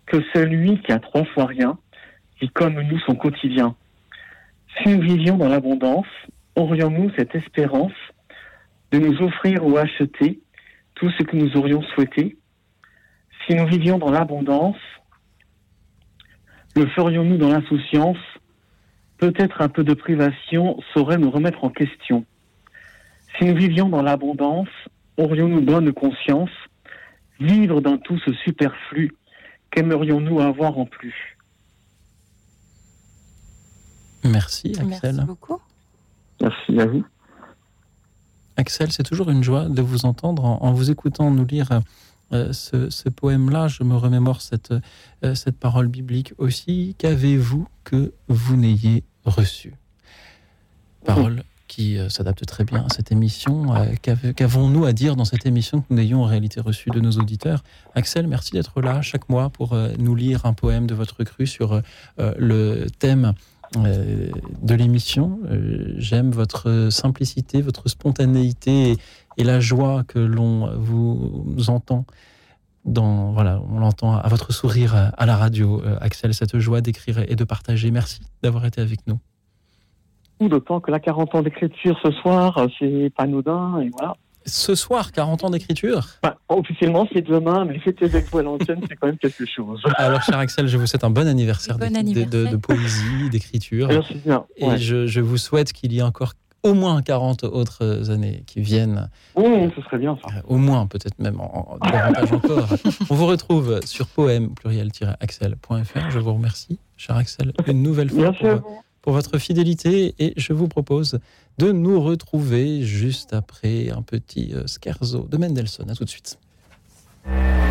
que 0.08 0.18
celui 0.34 0.82
qui 0.82 0.92
a 0.92 1.00
trois 1.00 1.24
fois 1.24 1.46
rien 1.46 1.80
qui, 2.40 2.50
comme 2.50 2.82
nous, 2.82 3.00
son 3.00 3.16
quotidien. 3.16 3.76
Si 4.78 4.90
nous 4.90 5.02
vivions 5.02 5.38
dans 5.38 5.48
l'abondance, 5.48 6.08
aurions-nous 6.56 7.12
cette 7.18 7.34
espérance 7.36 7.94
de 8.92 9.00
nous 9.00 9.22
offrir 9.22 9.66
ou 9.66 9.78
acheter 9.78 10.40
tout 10.96 11.10
ce 11.12 11.24
que 11.24 11.36
nous 11.36 11.56
aurions 11.58 11.82
souhaité? 11.94 12.38
Si 13.46 13.56
nous 13.56 13.68
vivions 13.68 13.98
dans 13.98 14.12
l'abondance, 14.12 14.78
le 16.76 16.88
ferions-nous 16.88 17.38
dans 17.38 17.50
l'insouciance? 17.50 18.18
Peut-être 19.18 19.62
un 19.62 19.70
peu 19.70 19.84
de 19.84 19.94
privation 19.94 20.78
saurait 20.94 21.18
nous 21.18 21.32
remettre 21.32 21.64
en 21.64 21.70
question. 21.70 22.26
Si 23.38 23.46
nous 23.46 23.56
vivions 23.56 23.90
dans 23.90 24.02
l'abondance, 24.02 24.70
aurions-nous 25.18 25.62
bonne 25.62 25.94
conscience? 25.94 26.50
Vivre 27.40 27.82
dans 27.82 27.98
tout 27.98 28.18
ce 28.20 28.34
superflu, 28.34 29.12
qu'aimerions-nous 29.72 30.40
avoir 30.40 30.78
en 30.78 30.86
plus? 30.86 31.35
Merci 34.26 34.74
Axel. 34.80 34.88
Merci 34.88 35.26
beaucoup. 35.26 35.60
Merci 36.42 36.80
à 36.80 36.86
vous. 36.86 37.06
Axel, 38.58 38.92
c'est 38.92 39.04
toujours 39.04 39.30
une 39.30 39.44
joie 39.44 39.66
de 39.66 39.82
vous 39.82 40.06
entendre 40.06 40.46
en, 40.46 40.72
vous 40.72 40.90
écoutant 40.90 41.30
nous 41.30 41.46
lire 41.46 41.82
euh, 42.34 42.54
ce, 42.54 43.10
poème-là. 43.10 43.68
Je 43.68 43.84
me 43.84 43.96
remémore 43.96 44.42
cette, 44.42 44.74
euh, 45.24 45.36
cette 45.36 45.58
parole 45.58 45.88
biblique 45.88 46.34
aussi. 46.38 46.96
Qu'avez-vous 46.98 47.68
que 47.84 48.14
vous 48.28 48.56
n'ayez 48.56 49.04
reçu? 49.26 49.74
Parole 51.06 51.44
qui 51.68 51.98
euh, 51.98 52.10
s'adapte 52.10 52.46
très 52.46 52.64
bien 52.64 52.86
à 52.86 52.90
cette 52.90 53.12
émission. 53.12 53.74
Qu'avons-nous 54.36 54.86
à 54.86 54.94
dire 54.94 55.16
dans 55.16 55.26
cette 55.26 55.46
émission 55.46 55.82
que 55.82 55.88
nous 55.90 55.98
n'ayons 55.98 56.24
en 56.24 56.26
réalité 56.26 56.62
reçu 56.62 56.90
de 56.90 57.02
nos 57.02 57.12
auditeurs? 57.12 57.64
Axel, 57.94 58.28
merci 58.28 58.52
d'être 58.52 58.82
là 58.82 59.02
chaque 59.02 59.28
mois 59.28 59.50
pour 59.50 59.78
nous 59.98 60.16
lire 60.16 60.46
un 60.46 60.54
poème 60.54 60.88
de 60.88 60.96
votre 60.96 61.24
cru 61.24 61.46
sur 61.46 61.82
le 62.18 62.86
thème 63.00 63.34
euh, 63.78 64.30
de 64.62 64.76
l'émission. 64.76 65.40
Euh, 65.46 65.94
j'aime 65.98 66.32
votre 66.32 66.90
simplicité, 66.92 67.62
votre 67.62 67.90
spontanéité 67.90 68.98
et, 69.38 69.44
la 69.44 69.60
joie 69.60 70.04
que 70.08 70.20
l'on 70.20 70.76
vous 70.78 71.70
entend. 71.70 72.06
Dans, 72.86 73.32
voilà, 73.32 73.62
on 73.70 73.80
l'entend 73.80 74.16
à 74.16 74.28
votre 74.28 74.54
sourire 74.54 75.12
à 75.18 75.26
la 75.26 75.36
radio, 75.36 75.82
euh, 75.84 75.98
Axel, 76.02 76.34
cette 76.34 76.58
joie 76.60 76.82
d'écrire 76.82 77.20
et 77.28 77.36
de 77.36 77.44
partager. 77.44 77.90
Merci 77.92 78.22
d'avoir 78.44 78.66
été 78.66 78.80
avec 78.82 79.00
nous. 79.08 79.20
D'autant 80.40 80.80
que 80.80 80.92
la 80.92 81.00
40 81.00 81.36
ans 81.36 81.42
d'écriture 81.42 81.98
ce 82.04 82.12
soir, 82.12 82.68
c'est 82.78 83.12
pas 83.16 83.24
anodin, 83.24 83.80
et 83.80 83.90
voilà 83.90 84.16
ce 84.46 84.76
soir, 84.76 85.12
40 85.12 85.44
ans 85.46 85.50
d'écriture 85.50 86.08
Officiellement, 86.50 87.08
c'est 87.12 87.22
demain, 87.22 87.66
mais 87.66 87.80
c'était 87.84 88.06
avec 88.06 88.30
vous 88.30 88.38
à 88.38 88.44
l'antenne, 88.44 88.82
c'est 88.88 88.96
quand 88.96 89.08
même 89.08 89.18
quelque 89.18 89.46
chose. 89.46 89.82
Alors, 89.98 90.22
cher 90.22 90.38
Axel, 90.38 90.68
je 90.68 90.78
vous 90.78 90.86
souhaite 90.86 91.04
un 91.04 91.10
bon 91.10 91.28
anniversaire, 91.28 91.78
De, 91.78 92.56
poésie, 92.56 93.30
d'écriture. 93.32 93.88
Merci 93.88 94.16
bien. 94.26 94.46
Et 94.58 94.78
je, 94.78 95.20
vous 95.20 95.38
souhaite 95.38 95.74
qu'il 95.74 95.94
y 95.94 96.00
ait 96.00 96.04
encore 96.04 96.34
au 96.64 96.74
moins 96.74 97.02
40 97.02 97.44
autres 97.44 98.10
années 98.10 98.44
qui 98.48 98.60
viennent. 98.60 99.10
Oui, 99.36 99.70
ce 99.76 99.82
serait 99.84 100.00
bien 100.00 100.18
ça. 100.24 100.36
Euh, 100.36 100.42
au 100.48 100.58
moins, 100.58 100.88
peut-être 100.88 101.20
même 101.20 101.40
en, 101.40 101.78
davantage 101.80 102.32
encore. 102.34 102.70
On 103.10 103.16
vous 103.16 103.28
retrouve 103.28 103.80
sur 103.86 104.08
poème 104.08 104.50
pluriel-axel.fr. 104.56 106.10
Je 106.10 106.20
vous 106.20 106.34
remercie, 106.34 106.80
cher 106.98 107.18
Axel, 107.18 107.54
une 107.68 107.84
nouvelle 107.84 108.10
fois. 108.10 108.32
Merci 108.32 108.48
à 108.48 108.56
vous 108.56 108.82
pour 109.06 109.14
votre 109.14 109.38
fidélité 109.38 110.16
et 110.18 110.34
je 110.36 110.52
vous 110.52 110.68
propose 110.68 111.20
de 111.60 111.72
nous 111.72 112.02
retrouver 112.02 112.84
juste 112.84 113.34
après 113.34 113.92
un 113.92 114.02
petit 114.02 114.52
euh, 114.56 114.66
scherzo 114.66 115.28
de 115.30 115.38
Mendelssohn. 115.38 115.88
À 115.92 115.94
tout 115.94 116.06
de 116.06 116.10
suite. 116.10 116.40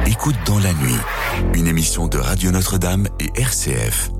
Écoute 0.06 0.36
dans 0.46 0.60
la 0.60 0.72
nuit, 0.74 1.00
une 1.54 1.66
émission 1.66 2.06
de 2.06 2.18
Radio 2.18 2.52
Notre-Dame 2.52 3.08
et 3.18 3.40
RCF. 3.40 4.10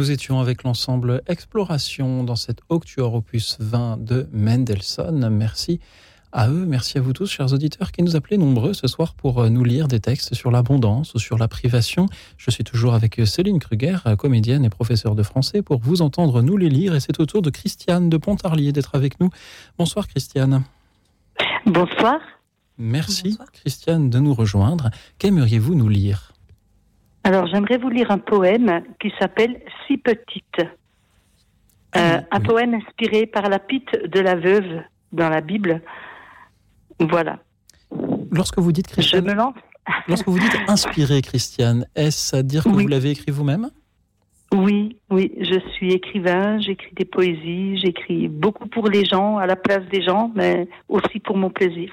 Nous 0.00 0.10
étions 0.10 0.40
avec 0.40 0.62
l'ensemble 0.62 1.20
Exploration 1.26 2.24
dans 2.24 2.34
cette 2.34 2.60
Octuor 2.70 3.12
opus 3.12 3.58
20 3.60 4.02
de 4.02 4.26
Mendelssohn. 4.32 5.28
Merci 5.28 5.78
à 6.32 6.48
eux, 6.48 6.64
merci 6.64 6.96
à 6.96 7.02
vous 7.02 7.12
tous, 7.12 7.30
chers 7.30 7.52
auditeurs, 7.52 7.92
qui 7.92 8.02
nous 8.02 8.16
appelez 8.16 8.38
nombreux 8.38 8.72
ce 8.72 8.86
soir 8.86 9.12
pour 9.12 9.42
euh, 9.42 9.50
nous 9.50 9.62
lire 9.62 9.88
des 9.88 10.00
textes 10.00 10.32
sur 10.32 10.50
l'abondance 10.50 11.12
ou 11.12 11.18
sur 11.18 11.36
la 11.36 11.48
privation. 11.48 12.06
Je 12.38 12.50
suis 12.50 12.64
toujours 12.64 12.94
avec 12.94 13.20
Céline 13.26 13.58
Kruger, 13.58 13.98
comédienne 14.16 14.64
et 14.64 14.70
professeure 14.70 15.14
de 15.14 15.22
français, 15.22 15.60
pour 15.60 15.80
vous 15.80 16.00
entendre 16.00 16.40
nous 16.40 16.56
les 16.56 16.70
lire. 16.70 16.94
Et 16.94 17.00
c'est 17.00 17.20
au 17.20 17.26
tour 17.26 17.42
de 17.42 17.50
Christiane 17.50 18.08
de 18.08 18.16
Pontarlier 18.16 18.72
d'être 18.72 18.94
avec 18.94 19.20
nous. 19.20 19.28
Bonsoir, 19.76 20.08
Christiane. 20.08 20.64
Bonsoir. 21.66 22.20
Merci, 22.78 23.36
Christiane, 23.52 24.08
de 24.08 24.18
nous 24.18 24.32
rejoindre. 24.32 24.88
Qu'aimeriez-vous 25.18 25.74
nous 25.74 25.90
lire? 25.90 26.29
Alors, 27.24 27.46
j'aimerais 27.46 27.78
vous 27.78 27.90
lire 27.90 28.10
un 28.10 28.18
poème 28.18 28.82
qui 29.00 29.12
s'appelle 29.18 29.60
Si 29.86 29.98
petite. 29.98 30.60
Euh, 31.96 32.20
un 32.30 32.40
poème 32.40 32.74
inspiré 32.74 33.26
par 33.26 33.48
la 33.48 33.58
pite 33.58 33.90
de 34.06 34.20
la 34.20 34.36
veuve 34.36 34.82
dans 35.12 35.28
la 35.28 35.40
Bible. 35.40 35.82
Voilà. 36.98 37.40
Lorsque 38.30 38.58
vous 38.58 38.72
dites 38.72 38.86
Christiane, 38.86 39.24
Je 39.24 39.30
me 39.30 39.34
lance. 39.36 39.54
lorsque 40.06 40.28
vous 40.28 40.38
dites 40.38 40.56
inspiré, 40.68 41.20
Christiane, 41.20 41.86
est-ce 41.96 42.36
à 42.36 42.42
dire 42.42 42.64
que 42.64 42.68
vous 42.68 42.86
l'avez 42.86 43.10
écrit 43.10 43.32
vous-même? 43.32 43.70
Oui, 44.52 44.96
oui, 45.10 45.32
je 45.40 45.60
suis 45.74 45.92
écrivain, 45.92 46.58
j'écris 46.60 46.92
des 46.96 47.04
poésies, 47.04 47.78
j'écris 47.78 48.26
beaucoup 48.28 48.66
pour 48.68 48.88
les 48.88 49.04
gens, 49.04 49.38
à 49.38 49.46
la 49.46 49.54
place 49.54 49.84
des 49.92 50.02
gens, 50.02 50.32
mais 50.34 50.68
aussi 50.88 51.20
pour 51.20 51.36
mon 51.36 51.50
plaisir. 51.50 51.90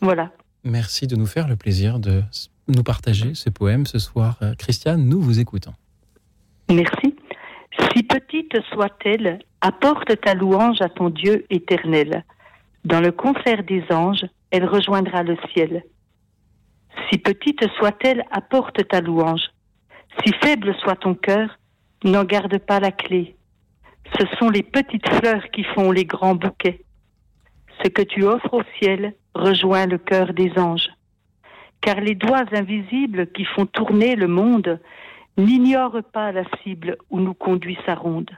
Voilà. 0.00 0.30
Merci 0.62 1.06
de 1.06 1.16
nous 1.16 1.26
faire 1.26 1.48
le 1.48 1.56
plaisir 1.56 1.98
de 1.98 2.22
nous 2.68 2.82
partager 2.82 3.34
ce 3.34 3.50
poème 3.50 3.86
ce 3.86 3.98
soir. 3.98 4.36
Euh, 4.42 4.54
Christiane, 4.54 5.08
nous 5.08 5.20
vous 5.20 5.40
écoutons. 5.40 5.74
Merci. 6.70 7.14
Si 7.92 8.02
petite 8.02 8.56
soit-elle, 8.72 9.38
apporte 9.60 10.20
ta 10.20 10.34
louange 10.34 10.80
à 10.80 10.88
ton 10.88 11.10
Dieu 11.10 11.46
éternel. 11.50 12.24
Dans 12.84 13.00
le 13.00 13.12
concert 13.12 13.62
des 13.64 13.84
anges, 13.90 14.26
elle 14.50 14.64
rejoindra 14.64 15.22
le 15.22 15.36
ciel. 15.52 15.84
Si 17.10 17.18
petite 17.18 17.66
soit-elle, 17.78 18.22
apporte 18.30 18.86
ta 18.88 19.00
louange. 19.00 19.50
Si 20.24 20.32
faible 20.42 20.74
soit 20.82 20.96
ton 20.96 21.14
cœur, 21.14 21.58
n'en 22.04 22.24
garde 22.24 22.58
pas 22.58 22.80
la 22.80 22.90
clé. 22.90 23.36
Ce 24.18 24.24
sont 24.38 24.50
les 24.50 24.62
petites 24.62 25.08
fleurs 25.08 25.50
qui 25.50 25.64
font 25.64 25.90
les 25.90 26.04
grands 26.04 26.36
bouquets. 26.36 26.84
Ce 27.82 27.88
que 27.88 28.02
tu 28.02 28.24
offres 28.24 28.54
au 28.54 28.62
ciel 28.80 29.14
rejoint 29.34 29.86
le 29.86 29.98
cœur 29.98 30.32
des 30.32 30.52
anges. 30.56 30.88
Car 31.86 32.00
les 32.00 32.16
doigts 32.16 32.46
invisibles 32.50 33.28
qui 33.28 33.44
font 33.44 33.64
tourner 33.64 34.16
le 34.16 34.26
monde 34.26 34.80
n'ignorent 35.38 36.02
pas 36.12 36.32
la 36.32 36.42
cible 36.60 36.96
où 37.10 37.20
nous 37.20 37.32
conduit 37.32 37.78
sa 37.86 37.94
ronde. 37.94 38.32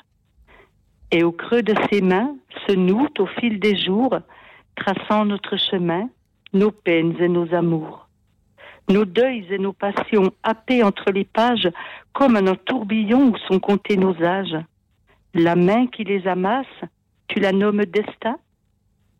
Et 1.10 1.24
au 1.24 1.32
creux 1.32 1.62
de 1.62 1.74
ses 1.90 2.02
mains 2.02 2.36
se 2.66 2.74
nouent 2.74 3.08
au 3.18 3.24
fil 3.24 3.58
des 3.58 3.74
jours, 3.74 4.18
traçant 4.76 5.24
notre 5.24 5.56
chemin, 5.56 6.10
nos 6.52 6.70
peines 6.70 7.16
et 7.22 7.28
nos 7.28 7.54
amours. 7.54 8.06
Nos 8.90 9.06
deuils 9.06 9.46
et 9.50 9.58
nos 9.58 9.72
passions 9.72 10.30
happés 10.42 10.82
entre 10.82 11.10
les 11.10 11.24
pages, 11.24 11.70
comme 12.12 12.36
un 12.36 12.54
tourbillon 12.54 13.28
où 13.30 13.38
sont 13.50 13.60
comptés 13.60 13.96
nos 13.96 14.22
âges. 14.22 14.58
La 15.32 15.56
main 15.56 15.86
qui 15.86 16.04
les 16.04 16.28
amasse, 16.28 16.66
tu 17.28 17.40
la 17.40 17.52
nommes 17.52 17.86
destin? 17.86 18.36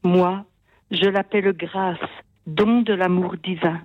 Moi, 0.02 0.44
je 0.90 1.09
l'appelle 1.09 1.55
grâce, 1.55 1.96
don 2.46 2.82
de 2.82 2.92
l'amour 2.92 3.34
divin. 3.42 3.80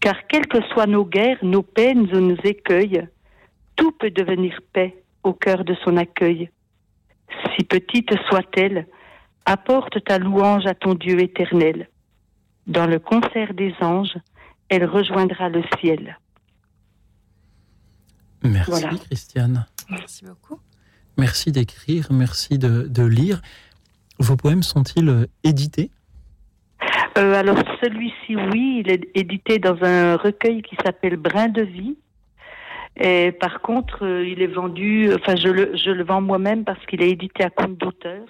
Car 0.00 0.26
quelles 0.28 0.46
que 0.46 0.62
soient 0.72 0.86
nos 0.86 1.04
guerres, 1.04 1.38
nos 1.42 1.62
peines 1.62 2.14
ou 2.14 2.20
nos 2.20 2.40
écueils, 2.44 3.08
tout 3.76 3.92
peut 3.92 4.10
devenir 4.10 4.58
paix 4.72 5.02
au 5.22 5.32
cœur 5.32 5.64
de 5.64 5.74
son 5.84 5.96
accueil. 5.96 6.50
Si 7.56 7.64
petite 7.64 8.10
soit-elle, 8.28 8.86
apporte 9.44 10.02
ta 10.04 10.18
louange 10.18 10.66
à 10.66 10.74
ton 10.74 10.94
Dieu 10.94 11.20
éternel. 11.20 11.88
Dans 12.66 12.86
le 12.86 12.98
concert 12.98 13.54
des 13.54 13.74
anges, 13.80 14.16
elle 14.68 14.84
rejoindra 14.84 15.48
le 15.48 15.62
ciel. 15.80 16.18
Merci, 18.42 18.84
Christiane. 19.06 19.66
Merci 19.90 20.24
beaucoup. 20.24 20.60
Merci 21.16 21.50
d'écrire, 21.50 22.12
merci 22.12 22.58
de, 22.58 22.86
de 22.88 23.02
lire. 23.02 23.40
Vos 24.18 24.36
poèmes 24.36 24.62
sont-ils 24.62 25.08
euh, 25.08 25.26
édités? 25.42 25.90
Euh, 27.16 27.34
alors 27.34 27.58
celui-ci, 27.82 28.36
oui, 28.36 28.82
il 28.84 28.90
est 28.90 29.08
édité 29.14 29.58
dans 29.58 29.82
un 29.82 30.16
recueil 30.16 30.62
qui 30.62 30.76
s'appelle 30.84 31.16
Brin 31.16 31.48
de 31.48 31.62
vie. 31.62 31.96
Et 33.00 33.32
par 33.32 33.60
contre, 33.60 34.04
euh, 34.04 34.26
il 34.26 34.42
est 34.42 34.48
vendu, 34.48 35.10
enfin 35.14 35.36
je 35.36 35.48
le, 35.48 35.76
je 35.76 35.90
le 35.90 36.04
vends 36.04 36.20
moi-même 36.20 36.64
parce 36.64 36.84
qu'il 36.86 37.00
est 37.02 37.10
édité 37.10 37.44
à 37.44 37.50
compte 37.50 37.76
d'auteur. 37.76 38.24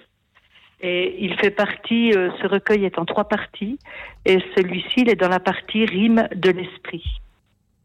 Et 0.81 1.25
il 1.25 1.35
fait 1.35 1.51
partie, 1.51 2.13
euh, 2.13 2.29
ce 2.41 2.47
recueil 2.47 2.85
est 2.85 2.97
en 2.97 3.05
trois 3.05 3.25
parties, 3.25 3.79
et 4.25 4.39
celui-ci, 4.55 5.01
il 5.01 5.09
est 5.09 5.15
dans 5.15 5.27
la 5.27 5.39
partie 5.39 5.85
rime 5.85 6.27
de 6.33 6.51
l'esprit. 6.51 7.03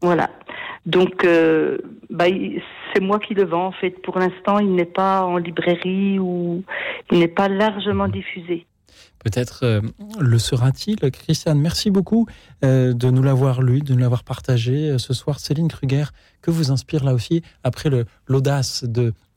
Voilà. 0.01 0.29
Donc, 0.85 1.25
euh, 1.25 1.77
bah, 2.09 2.25
c'est 2.93 3.01
moi 3.01 3.19
qui 3.19 3.33
le 3.33 3.43
vends 3.43 3.67
en 3.67 3.71
fait. 3.71 3.91
Pour 4.01 4.19
l'instant, 4.19 4.59
il 4.59 4.75
n'est 4.75 4.85
pas 4.85 5.23
en 5.23 5.37
librairie 5.37 6.19
ou 6.19 6.63
il 7.11 7.19
n'est 7.19 7.27
pas 7.27 7.49
largement 7.49 8.07
diffusé. 8.07 8.65
Peut-être 9.25 9.61
euh, 9.63 9.81
le 10.19 10.37
sera-t-il. 10.37 10.97
Christiane, 11.09 11.57
merci 11.57 11.89
beaucoup 11.89 12.27
euh, 12.63 12.93
de 12.93 13.09
nous 13.09 13.23
l'avoir 13.23 13.63
lu, 13.63 13.81
de 13.81 13.91
nous 13.95 13.99
l'avoir 13.99 14.23
partagé 14.23 14.91
euh, 14.91 14.97
ce 14.99 15.15
soir. 15.15 15.39
Céline 15.39 15.67
Kruger, 15.67 16.05
que 16.43 16.51
vous 16.51 16.69
inspire 16.69 17.03
là 17.03 17.15
aussi, 17.15 17.41
après 17.63 17.89
l'audace 18.27 18.85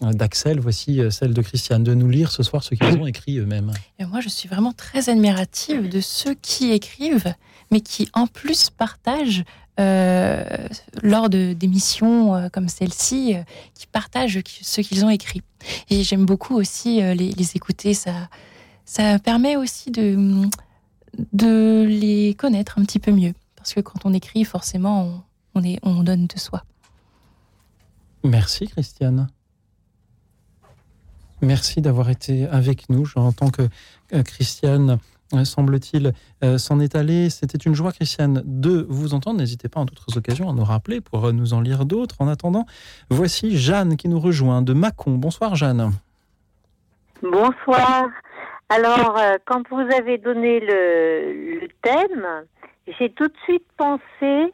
d'Axel, 0.02 0.60
voici 0.60 1.00
celle 1.10 1.32
de 1.32 1.40
Christiane, 1.40 1.84
de 1.84 1.94
nous 1.94 2.10
lire 2.10 2.30
ce 2.32 2.42
soir 2.42 2.62
ce 2.62 2.74
qu'ils 2.74 2.98
ont 2.98 3.06
écrit 3.06 3.38
eux-mêmes. 3.38 3.72
Moi, 3.98 4.20
je 4.20 4.28
suis 4.28 4.46
vraiment 4.46 4.72
très 4.72 5.08
admirative 5.08 5.88
de 5.88 6.02
ceux 6.02 6.34
qui 6.34 6.70
écrivent, 6.72 7.32
mais 7.70 7.80
qui 7.80 8.10
en 8.12 8.26
plus 8.26 8.68
partagent 8.68 9.44
lors 9.78 11.30
de 11.30 11.54
d'émissions 11.54 12.50
comme 12.52 12.68
celle-ci, 12.68 13.36
qui 13.72 13.86
partagent 13.86 14.40
ce 14.60 14.80
qu'ils 14.82 15.02
ont 15.06 15.10
écrit. 15.10 15.40
Et 15.88 16.02
j'aime 16.02 16.26
beaucoup 16.26 16.56
aussi 16.56 17.00
les, 17.00 17.14
les 17.14 17.56
écouter. 17.56 17.94
Ça, 17.94 18.28
ça 18.88 19.18
permet 19.18 19.56
aussi 19.56 19.90
de, 19.90 20.16
de 21.34 21.84
les 21.86 22.34
connaître 22.34 22.78
un 22.78 22.84
petit 22.84 22.98
peu 22.98 23.12
mieux. 23.12 23.34
Parce 23.54 23.74
que 23.74 23.80
quand 23.80 24.06
on 24.06 24.14
écrit, 24.14 24.44
forcément, 24.44 25.04
on, 25.04 25.22
on, 25.60 25.62
est, 25.62 25.78
on 25.82 26.02
donne 26.02 26.26
de 26.26 26.38
soi. 26.38 26.64
Merci 28.24 28.66
Christiane. 28.66 29.28
Merci 31.42 31.82
d'avoir 31.82 32.08
été 32.08 32.46
avec 32.48 32.88
nous. 32.88 33.04
J'entends 33.04 33.50
que 33.50 33.68
euh, 34.14 34.22
Christiane, 34.22 34.98
euh, 35.34 35.44
semble-t-il, 35.44 36.14
euh, 36.42 36.56
s'en 36.56 36.80
est 36.80 36.96
allée. 36.96 37.28
C'était 37.28 37.58
une 37.58 37.74
joie, 37.74 37.92
Christiane, 37.92 38.42
de 38.46 38.86
vous 38.88 39.12
entendre. 39.12 39.38
N'hésitez 39.38 39.68
pas 39.68 39.80
en 39.80 39.84
d'autres 39.84 40.16
occasions 40.16 40.48
à 40.48 40.54
nous 40.54 40.64
rappeler 40.64 41.02
pour 41.02 41.30
nous 41.34 41.52
en 41.52 41.60
lire 41.60 41.84
d'autres. 41.84 42.16
En 42.20 42.26
attendant, 42.26 42.64
voici 43.10 43.58
Jeanne 43.58 43.98
qui 43.98 44.08
nous 44.08 44.18
rejoint 44.18 44.62
de 44.62 44.72
Mâcon. 44.72 45.18
Bonsoir 45.18 45.56
Jeanne. 45.56 45.92
Bonsoir. 47.22 48.08
Alors, 48.70 49.16
euh, 49.16 49.36
quand 49.46 49.66
vous 49.70 49.80
avez 49.96 50.18
donné 50.18 50.60
le, 50.60 51.68
thème, 51.82 52.26
j'ai 52.86 53.08
tout 53.10 53.26
de 53.26 53.36
suite 53.44 53.66
pensé 53.78 54.52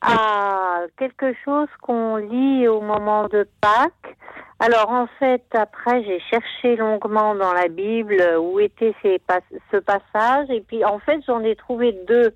à 0.00 0.84
quelque 0.96 1.34
chose 1.44 1.68
qu'on 1.82 2.16
lit 2.16 2.66
au 2.68 2.80
moment 2.80 3.28
de 3.28 3.46
Pâques. 3.60 4.16
Alors, 4.60 4.90
en 4.90 5.06
fait, 5.18 5.44
après, 5.52 6.02
j'ai 6.04 6.20
cherché 6.30 6.76
longuement 6.76 7.34
dans 7.34 7.52
la 7.52 7.68
Bible 7.68 8.22
où 8.40 8.60
était 8.60 8.94
ce 9.02 9.76
passage, 9.76 10.48
et 10.48 10.62
puis, 10.62 10.82
en 10.82 10.98
fait, 10.98 11.20
j'en 11.26 11.42
ai 11.44 11.54
trouvé 11.54 11.92
deux. 12.08 12.34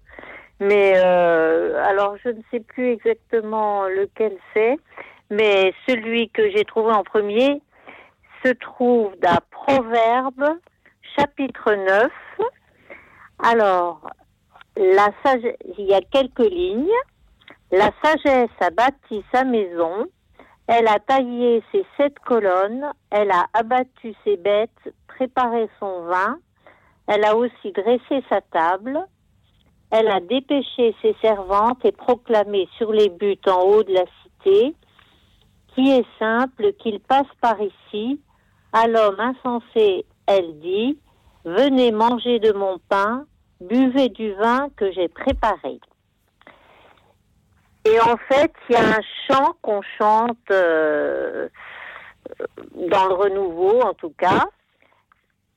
Mais 0.60 0.92
euh, 0.96 1.82
alors, 1.86 2.16
je 2.22 2.28
ne 2.28 2.42
sais 2.50 2.60
plus 2.60 2.92
exactement 2.92 3.84
lequel 3.84 4.36
c'est, 4.52 4.76
mais 5.30 5.72
celui 5.88 6.28
que 6.28 6.50
j'ai 6.50 6.64
trouvé 6.64 6.92
en 6.92 7.02
premier, 7.02 7.62
se 8.44 8.52
trouve 8.52 9.14
dans 9.20 9.38
Proverbe, 9.50 10.58
chapitre 11.16 11.74
9. 11.74 12.10
Alors, 13.38 14.00
il 14.76 15.86
y 15.86 15.94
a 15.94 16.00
quelques 16.00 16.50
lignes. 16.50 16.88
La 17.70 17.90
sagesse 18.02 18.50
a 18.60 18.70
bâti 18.70 19.24
sa 19.32 19.44
maison, 19.44 20.06
elle 20.66 20.86
a 20.86 20.98
taillé 21.00 21.62
ses 21.72 21.84
sept 21.96 22.18
colonnes, 22.20 22.92
elle 23.10 23.30
a 23.30 23.46
abattu 23.52 24.14
ses 24.22 24.36
bêtes, 24.36 24.94
préparé 25.08 25.68
son 25.80 26.02
vin, 26.02 26.38
elle 27.08 27.24
a 27.24 27.36
aussi 27.36 27.72
dressé 27.72 28.22
sa 28.28 28.40
table, 28.42 29.04
elle 29.90 30.08
a 30.08 30.20
dépêché 30.20 30.94
ses 31.02 31.16
servantes 31.20 31.84
et 31.84 31.92
proclamé 31.92 32.68
sur 32.76 32.92
les 32.92 33.08
buts 33.08 33.40
en 33.46 33.60
haut 33.62 33.82
de 33.82 33.92
la 33.92 34.04
cité, 34.22 34.74
qui 35.74 35.90
est 35.90 36.06
simple 36.18 36.74
qu'il 36.74 37.00
passe 37.00 37.32
par 37.40 37.56
ici, 37.60 38.20
à 38.72 38.86
l'homme 38.86 39.18
insensé, 39.18 40.06
elle 40.26 40.58
dit, 40.60 40.98
venez 41.44 41.92
manger 41.92 42.38
de 42.38 42.52
mon 42.52 42.78
pain, 42.88 43.26
buvez 43.60 44.08
du 44.08 44.32
vin 44.34 44.68
que 44.76 44.90
j'ai 44.92 45.08
préparé. 45.08 45.80
Et 47.84 48.00
en 48.00 48.16
fait, 48.28 48.52
il 48.68 48.72
y 48.72 48.76
a 48.76 48.96
un 48.96 49.02
chant 49.28 49.54
qu'on 49.60 49.82
chante 49.98 50.38
euh, 50.50 51.48
dans 52.90 53.06
le 53.08 53.14
renouveau 53.14 53.82
en 53.82 53.92
tout 53.92 54.12
cas. 54.16 54.46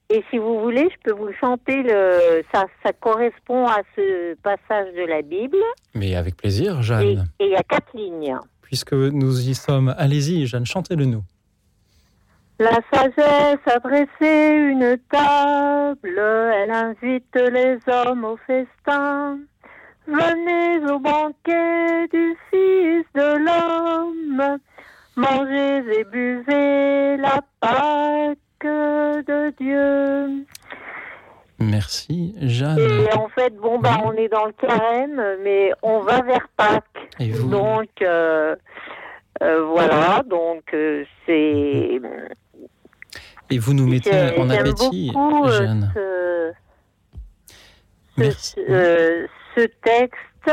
Et 0.09 0.23
si 0.29 0.37
vous 0.37 0.59
voulez, 0.61 0.89
je 0.89 0.95
peux 1.03 1.17
vous 1.17 1.27
le 1.27 1.33
chanter. 1.39 1.83
Le, 1.83 2.41
ça, 2.53 2.65
ça 2.83 2.93
correspond 2.93 3.65
à 3.67 3.79
ce 3.95 4.35
passage 4.35 4.93
de 4.95 5.05
la 5.05 5.21
Bible. 5.21 5.57
Mais 5.95 6.15
avec 6.15 6.37
plaisir, 6.37 6.81
Jeanne. 6.81 7.29
et 7.39 7.45
il 7.45 7.51
y 7.51 7.55
a 7.55 7.63
quatre 7.63 7.95
lignes. 7.95 8.37
Puisque 8.61 8.93
nous 8.93 9.49
y 9.49 9.53
sommes, 9.53 9.93
allez-y, 9.97 10.45
Jeanne, 10.47 10.65
chantez-le 10.65 11.05
nous. 11.05 11.23
La 12.59 12.79
sagesse 12.91 13.59
a 13.67 13.79
dressé 13.79 14.49
une 14.71 14.97
table, 15.11 16.17
elle 16.17 16.71
invite 16.71 17.35
les 17.35 17.77
hommes 17.87 18.25
au 18.25 18.37
festin. 18.47 19.37
Venez 20.07 20.91
au 20.91 20.97
banquet 20.97 22.07
du 22.11 22.35
Fils 22.49 23.05
de 23.13 23.37
l'homme, 23.37 24.57
mangez 25.15 25.99
et 25.99 26.03
buvez 26.05 27.17
la 27.17 27.41
Pâque 27.59 28.37
de 28.63 29.53
Dieu. 29.59 30.45
Merci, 31.59 32.35
Jeanne. 32.41 32.79
Et 32.79 33.13
en 33.13 33.27
fait, 33.29 33.55
bon, 33.55 33.77
bah, 33.77 33.99
on 34.03 34.13
est 34.13 34.29
dans 34.29 34.45
le 34.45 34.53
carême, 34.53 35.21
mais 35.43 35.71
on 35.83 35.99
va 35.99 36.21
vers 36.21 36.47
Pâques. 36.55 36.83
Et 37.19 37.29
vous 37.29 37.49
Donc, 37.49 37.89
euh, 38.01 38.55
euh, 39.43 39.65
voilà, 39.65 40.23
donc 40.25 40.63
euh, 40.73 41.03
c'est. 41.25 41.99
Et 43.49 43.59
vous 43.59 43.73
nous 43.73 43.87
mettez 43.87 44.37
en 44.39 44.49
appétit, 44.49 45.11
beaucoup, 45.13 45.45
euh, 45.45 45.51
Jeanne. 45.51 45.91
ce, 45.95 46.51
Merci. 48.17 48.55
ce- 48.55 48.71
euh, 48.71 49.27
ce 49.55 49.61
texte. 49.83 50.51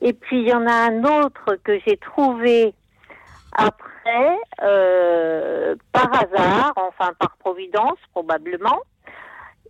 Et 0.00 0.12
puis, 0.12 0.42
il 0.42 0.48
y 0.48 0.52
en 0.54 0.66
a 0.66 0.72
un 0.90 1.04
autre 1.04 1.56
que 1.64 1.78
j'ai 1.86 1.96
trouvé 1.96 2.74
après, 3.52 4.36
euh, 4.62 5.74
par 5.92 6.08
hasard, 6.12 6.72
enfin 6.76 7.12
par 7.18 7.36
providence 7.38 7.98
probablement. 8.12 8.78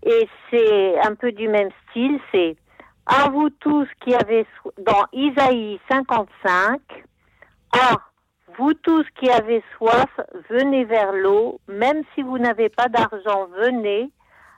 Et 0.05 0.29
c'est 0.51 0.99
un 1.01 1.15
peu 1.15 1.33
du 1.33 1.49
même 1.49 1.71
style, 1.91 2.19
c'est 2.33 2.57
à 3.07 3.29
vous 3.31 3.51
tous 3.51 3.89
qui 4.05 4.15
avez 4.15 4.47
dans 4.79 5.05
Isaïe 5.13 5.81
55, 5.91 6.81
à 7.73 7.97
vous 8.59 8.75
tous 8.75 9.05
qui 9.19 9.31
avez 9.31 9.63
soif, 9.77 10.11
venez 10.51 10.85
vers 10.85 11.13
l'eau, 11.13 11.61
même 11.69 12.03
si 12.15 12.23
vous 12.23 12.39
n'avez 12.39 12.69
pas 12.69 12.89
d'argent, 12.89 13.47
venez, 13.57 14.11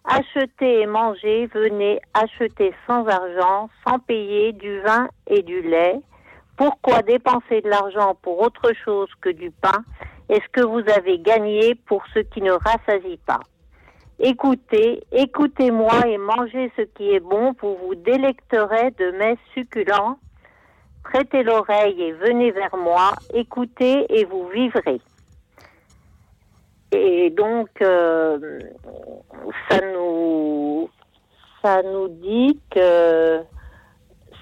achetez 0.04 0.80
et 0.80 0.86
mangez, 0.86 1.46
venez 1.48 2.00
acheter 2.14 2.72
sans 2.86 3.06
argent, 3.06 3.68
sans 3.86 3.98
payer 3.98 4.52
du 4.52 4.80
vin 4.80 5.08
et 5.26 5.42
du 5.42 5.60
lait. 5.60 6.00
Pourquoi 6.56 7.02
dépenser 7.02 7.60
de 7.60 7.68
l'argent 7.68 8.16
pour 8.22 8.40
autre 8.40 8.72
chose 8.84 9.10
que 9.20 9.28
du 9.28 9.50
pain? 9.50 9.84
Est-ce 10.30 10.48
que 10.52 10.64
vous 10.64 10.82
avez 10.96 11.18
gagné 11.18 11.74
pour 11.74 12.02
ce 12.14 12.20
qui 12.20 12.40
ne 12.40 12.52
rassasie 12.52 13.20
pas? 13.26 13.40
Écoutez, 14.18 15.02
écoutez-moi 15.12 16.06
et 16.06 16.16
mangez 16.16 16.72
ce 16.76 16.82
qui 16.82 17.10
est 17.12 17.20
bon, 17.20 17.54
vous 17.60 17.76
vous 17.76 17.94
délecterez 17.94 18.92
de 18.92 19.10
mets 19.10 19.38
succulents. 19.52 20.18
Prêtez 21.02 21.42
l'oreille 21.42 22.00
et 22.00 22.12
venez 22.12 22.50
vers 22.52 22.76
moi, 22.76 23.12
écoutez 23.34 24.06
et 24.10 24.24
vous 24.24 24.48
vivrez. 24.48 25.00
Et 26.92 27.30
donc, 27.30 27.68
euh, 27.82 28.60
ça 29.68 29.80
nous, 29.94 30.90
ça 31.62 31.82
nous 31.82 32.08
dit 32.08 32.58
que 32.70 33.40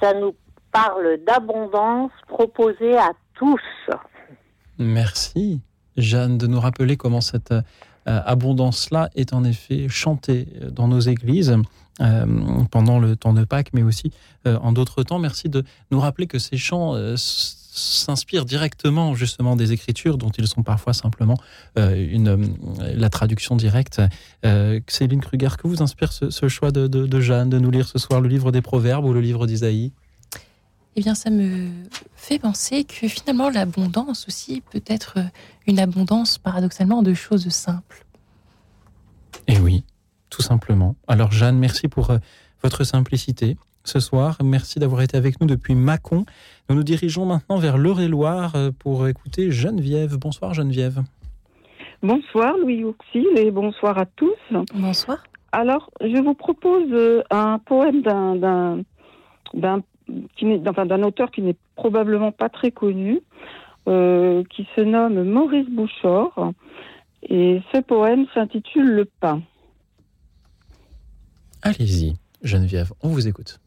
ça 0.00 0.14
nous 0.14 0.34
parle 0.72 1.18
d'abondance 1.26 2.12
proposée 2.26 2.96
à 2.96 3.12
tous. 3.34 3.60
Merci, 4.78 5.60
Jeanne, 5.96 6.38
de 6.38 6.46
nous 6.46 6.60
rappeler 6.60 6.96
comment 6.96 7.20
cette 7.20 7.52
euh, 7.52 7.62
abondance-là 8.04 9.10
est 9.14 9.32
en 9.32 9.44
effet 9.44 9.88
chantée 9.88 10.48
dans 10.70 10.88
nos 10.88 11.00
églises 11.00 11.56
euh, 12.00 12.26
pendant 12.70 12.98
le 12.98 13.16
temps 13.16 13.32
de 13.32 13.44
Pâques, 13.44 13.70
mais 13.72 13.82
aussi 13.82 14.10
euh, 14.46 14.58
en 14.60 14.72
d'autres 14.72 15.02
temps. 15.02 15.18
Merci 15.18 15.48
de 15.48 15.64
nous 15.90 16.00
rappeler 16.00 16.26
que 16.26 16.38
ces 16.38 16.56
chants 16.56 16.94
euh, 16.94 17.14
s'inspirent 17.16 18.44
directement 18.44 19.14
justement 19.14 19.54
des 19.54 19.72
Écritures, 19.72 20.18
dont 20.18 20.30
ils 20.30 20.48
sont 20.48 20.62
parfois 20.62 20.92
simplement 20.92 21.36
une, 21.76 22.56
la 22.78 23.08
traduction 23.08 23.54
directe. 23.54 24.02
Céline 24.88 25.20
Kruger, 25.20 25.50
que 25.56 25.68
vous 25.68 25.80
inspire 25.80 26.12
ce, 26.12 26.30
ce 26.30 26.48
choix 26.48 26.72
de, 26.72 26.88
de- 26.88 27.06
de 27.06 27.20
Jeanne 27.20 27.50
de 27.50 27.58
nous 27.60 27.70
lire 27.70 27.86
ce 27.86 27.98
soir 28.00 28.20
le 28.20 28.28
livre 28.28 28.50
des 28.50 28.62
Proverbes 28.62 29.04
ou 29.04 29.12
le 29.12 29.20
livre 29.20 29.46
d'Isaïe? 29.46 29.92
Eh 30.96 31.00
bien, 31.02 31.14
ça 31.14 31.30
me 31.30 31.68
fait 32.16 32.40
penser 32.40 32.82
que 32.82 33.06
finalement, 33.06 33.48
l'abondance 33.50 34.26
aussi 34.26 34.60
peut 34.72 34.82
être 34.88 35.18
une 35.68 35.78
abondance 35.78 36.38
paradoxalement 36.38 37.02
de 37.04 37.14
choses 37.14 37.48
simples. 37.50 38.04
Eh 39.46 39.60
oui, 39.60 39.84
tout 40.30 40.42
simplement. 40.42 40.96
Alors 41.06 41.32
Jeanne, 41.32 41.58
merci 41.58 41.88
pour 41.88 42.10
euh, 42.10 42.18
votre 42.62 42.84
simplicité 42.84 43.56
ce 43.84 44.00
soir. 44.00 44.36
Merci 44.44 44.78
d'avoir 44.78 45.02
été 45.02 45.16
avec 45.16 45.40
nous 45.40 45.46
depuis 45.46 45.74
Mâcon. 45.74 46.24
Nous 46.68 46.76
nous 46.76 46.82
dirigeons 46.82 47.24
maintenant 47.26 47.56
vers 47.56 47.78
l'Eure-et-Loire 47.78 48.54
euh, 48.54 48.70
pour 48.78 49.08
écouter 49.08 49.50
Geneviève. 49.50 50.16
Bonsoir 50.18 50.54
Geneviève. 50.54 51.02
Bonsoir 52.02 52.56
Louis 52.58 52.84
Auxil 52.84 53.26
et 53.36 53.50
bonsoir 53.50 53.98
à 53.98 54.06
tous. 54.06 54.36
Bonsoir. 54.74 55.18
Alors, 55.50 55.90
je 56.00 56.22
vous 56.22 56.34
propose 56.34 56.86
euh, 56.92 57.22
un 57.30 57.58
poème 57.58 58.02
d'un 58.02 58.36
d'un 58.36 58.82
d'un 59.54 59.82
qui 60.36 60.44
n'est- 60.44 60.66
enfin, 60.68 60.86
d'un 60.86 61.02
auteur 61.02 61.30
qui 61.30 61.42
n'est 61.42 61.56
probablement 61.74 62.32
pas 62.32 62.48
très 62.48 62.70
connu, 62.70 63.20
euh, 63.88 64.42
qui 64.50 64.66
se 64.76 64.80
nomme 64.82 65.22
Maurice 65.24 65.68
Bouchard. 65.70 66.52
Et 67.28 67.60
ce 67.74 67.80
poème 67.80 68.26
s'intitule 68.34 68.90
Le 68.90 69.04
pain. 69.06 69.42
Allez-y, 71.62 72.14
Geneviève, 72.42 72.92
on 73.02 73.08
vous 73.08 73.26
écoute. 73.26 73.58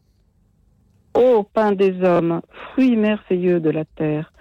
Ô 1.14 1.42
pain 1.42 1.72
des 1.72 2.02
hommes, 2.02 2.40
fruit 2.50 2.96
merveilleux 2.96 3.60
de 3.60 3.68
la 3.68 3.84
terre, 3.84 4.32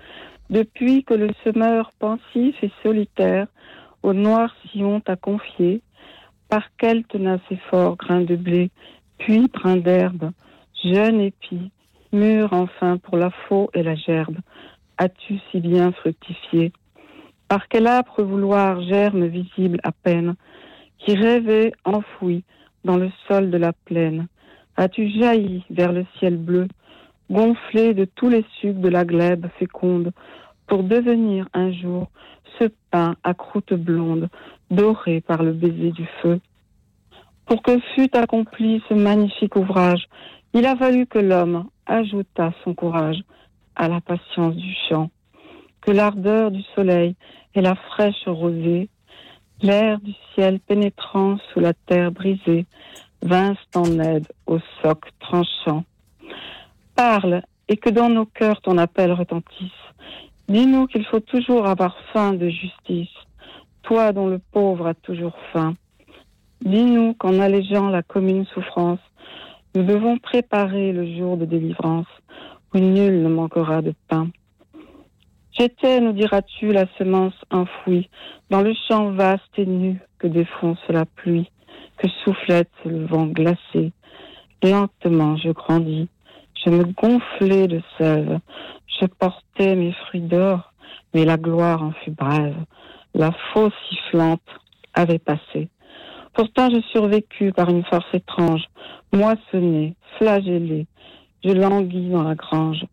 depuis 0.50 1.04
que 1.04 1.14
le 1.14 1.30
semeur 1.44 1.92
pensif 2.00 2.56
et 2.64 2.72
solitaire 2.82 3.48
au 4.04 4.14
noir 4.14 4.56
sillon 4.72 5.02
t'a 5.02 5.18
confié, 5.18 5.82
par 6.48 6.64
quel 6.78 7.04
tenace 7.04 7.42
effort 7.52 7.98
grain 7.98 8.22
de 8.22 8.38
blé, 8.38 8.72
puis 9.18 9.48
brin 9.50 9.76
d'herbe, 9.76 10.32
jeune 10.84 11.20
épi, 11.20 11.72
mûr 12.14 12.54
enfin 12.54 12.98
pour 12.98 13.18
la 13.18 13.32
faux 13.48 13.70
et 13.74 13.84
la 13.84 13.96
gerbe, 13.96 14.38
as-tu 14.98 15.40
si 15.52 15.60
bien 15.60 15.92
fructifié? 15.92 16.72
Par 17.50 17.68
quel 17.68 17.86
âpre 17.86 18.24
vouloir 18.24 18.82
germe 18.82 19.26
visible 19.26 19.80
à 19.84 19.92
peine, 19.92 20.36
qui 21.00 21.16
rêvait 21.16 21.74
enfoui 21.84 22.46
dans 22.84 22.98
le 22.98 23.10
sol 23.28 23.52
de 23.52 23.58
la 23.58 23.74
plaine, 23.74 24.28
As-tu 24.78 25.10
jailli 25.10 25.64
vers 25.70 25.92
le 25.92 26.06
ciel 26.18 26.38
bleu, 26.38 26.68
gonflé 27.30 27.94
de 27.94 28.06
tous 28.06 28.30
les 28.30 28.46
sucs 28.60 28.80
de 28.80 28.90
la 28.90 29.06
glèbe 29.06 29.48
féconde, 29.60 30.12
pour 30.66 30.84
devenir 30.84 31.48
un 31.54 31.72
jour 31.72 32.08
ce 32.58 32.66
pain 32.90 33.16
à 33.24 33.34
croûte 33.34 33.74
blonde, 33.74 34.30
doré 34.70 35.22
par 35.22 35.44
le 35.44 35.52
baiser 35.52 35.92
du 35.92 36.08
feu? 36.22 36.40
Pour 37.46 37.62
que 37.62 37.80
fût 37.94 38.16
accompli 38.16 38.82
ce 38.88 38.94
magnifique 38.94 39.58
ouvrage, 39.58 40.08
il 40.54 40.66
a 40.66 40.76
fallu 40.76 41.06
que 41.06 41.20
l'homme 41.20 41.66
ajoutât 41.86 42.54
son 42.64 42.74
courage 42.74 43.22
à 43.76 43.90
la 43.90 44.00
patience 44.00 44.56
du 44.56 44.74
champ, 44.90 45.10
que 45.82 45.92
l'ardeur 45.92 46.50
du 46.50 46.62
soleil 46.76 47.16
et 47.56 47.62
la 47.62 47.76
fraîche 47.76 48.26
rosée, 48.26 48.90
l'air 49.62 50.00
du 50.00 50.14
ciel 50.34 50.60
pénétrant 50.60 51.38
sous 51.52 51.60
la 51.60 51.74
terre 51.74 52.12
brisée, 52.12 52.66
vinssent 53.22 53.58
en 53.76 54.00
aide 54.00 54.28
au 54.48 54.60
soc 54.82 55.06
tranchant. 55.20 55.84
Parle, 56.96 57.44
et 57.68 57.78
que 57.78 57.90
dans 57.90 58.10
nos 58.10 58.26
cœurs 58.26 58.62
ton 58.62 58.78
appel 58.78 59.14
retentisse. 59.14 59.72
Dis-nous 60.50 60.88
qu'il 60.88 61.06
faut 61.06 61.22
toujours 61.22 61.68
avoir 61.68 61.96
faim 62.12 62.34
de 62.34 62.50
justice, 62.50 63.16
toi 63.84 64.12
dont 64.12 64.28
le 64.28 64.40
pauvre 64.40 64.88
a 64.88 64.94
toujours 64.94 65.38
faim. 65.54 65.76
Dis-nous 66.62 67.14
qu'en 67.14 67.40
allégeant 67.40 67.90
la 67.90 68.04
commune 68.04 68.46
souffrance, 68.48 69.00
nous 69.74 69.84
devons 69.84 70.18
préparer 70.18 70.92
le 70.92 71.16
jour 71.16 71.38
de 71.38 71.46
délivrance, 71.46 72.08
où 72.74 72.80
nul 72.80 73.24
ne 73.24 73.30
manquera 73.30 73.82
de 73.82 73.94
pain. 74.10 74.28
J'étais, 75.58 76.00
nous 76.00 76.14
diras-tu, 76.14 76.72
la 76.72 76.86
semence 76.98 77.34
enfouie, 77.52 78.10
dans 78.50 78.62
le 78.62 78.74
champ 78.88 79.12
vaste 79.12 79.58
et 79.58 79.66
nu 79.66 80.00
que 80.18 80.28
défonce 80.28 80.80
la 80.88 81.06
pluie 81.06 81.50
que 81.98 82.08
soufflette 82.24 82.72
le 82.86 83.06
vent 83.06 83.28
glacé. 83.28 83.92
Lentement 84.64 85.36
je 85.38 85.50
grandis, 85.50 86.08
je 86.64 86.70
me 86.70 86.84
gonflais 86.84 87.68
de 87.68 87.82
sève, 87.98 88.40
je 89.00 89.06
portais 89.06 89.76
mes 89.76 89.92
fruits 89.92 90.22
d'or, 90.22 90.72
mais 91.14 91.26
la 91.26 91.38
gloire 91.38 91.84
en 91.84 91.92
fut 91.92 92.12
brève. 92.12 92.56
La 93.14 93.32
fausse 93.52 93.74
sifflante 93.90 94.42
avait 94.94 95.20
passé. 95.20 95.68
Pourtant 96.34 96.70
je 96.70 96.80
survécus 96.92 97.52
par 97.54 97.70
une 97.70 97.84
force 97.84 98.08
étrange, 98.14 98.64
moissonné, 99.12 99.96
flagellé. 100.18 100.88
Je 101.44 101.52
languis 101.52 102.10
dans 102.10 102.24
la 102.24 102.36
grange, 102.36 102.86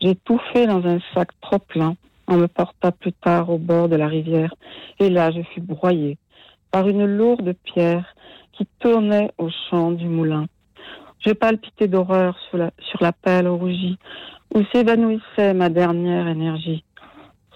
j'ai 0.00 0.14
tout 0.14 0.40
fait 0.52 0.66
dans 0.66 0.84
un 0.86 0.98
sac 1.14 1.28
trop 1.40 1.58
plein, 1.58 1.96
On 2.26 2.36
me 2.36 2.46
porta 2.46 2.90
plus 2.90 3.12
tard 3.12 3.50
au 3.50 3.58
bord 3.58 3.88
de 3.88 3.96
la 3.96 4.08
rivière, 4.08 4.54
et 4.98 5.10
là 5.10 5.30
je 5.30 5.42
fus 5.42 5.60
broyé 5.60 6.16
par 6.70 6.88
une 6.88 7.04
lourde 7.04 7.54
pierre 7.64 8.16
qui 8.52 8.66
tournait 8.80 9.30
au 9.38 9.48
champ 9.70 9.92
du 9.92 10.08
moulin. 10.08 10.46
Je 11.20 11.32
palpitais 11.32 11.88
d'horreur 11.88 12.36
sur 12.50 12.58
la, 13.00 13.12
pelle 13.12 13.48
rougie 13.48 13.98
où 14.52 14.62
s'évanouissait 14.72 15.54
ma 15.54 15.68
dernière 15.68 16.26
énergie. 16.28 16.84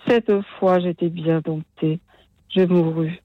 Cette 0.06 0.32
fois, 0.58 0.78
j'étais 0.78 1.10
bien 1.10 1.40
dompté. 1.44 2.00
Je 2.48 2.62
mourus. 2.62 3.20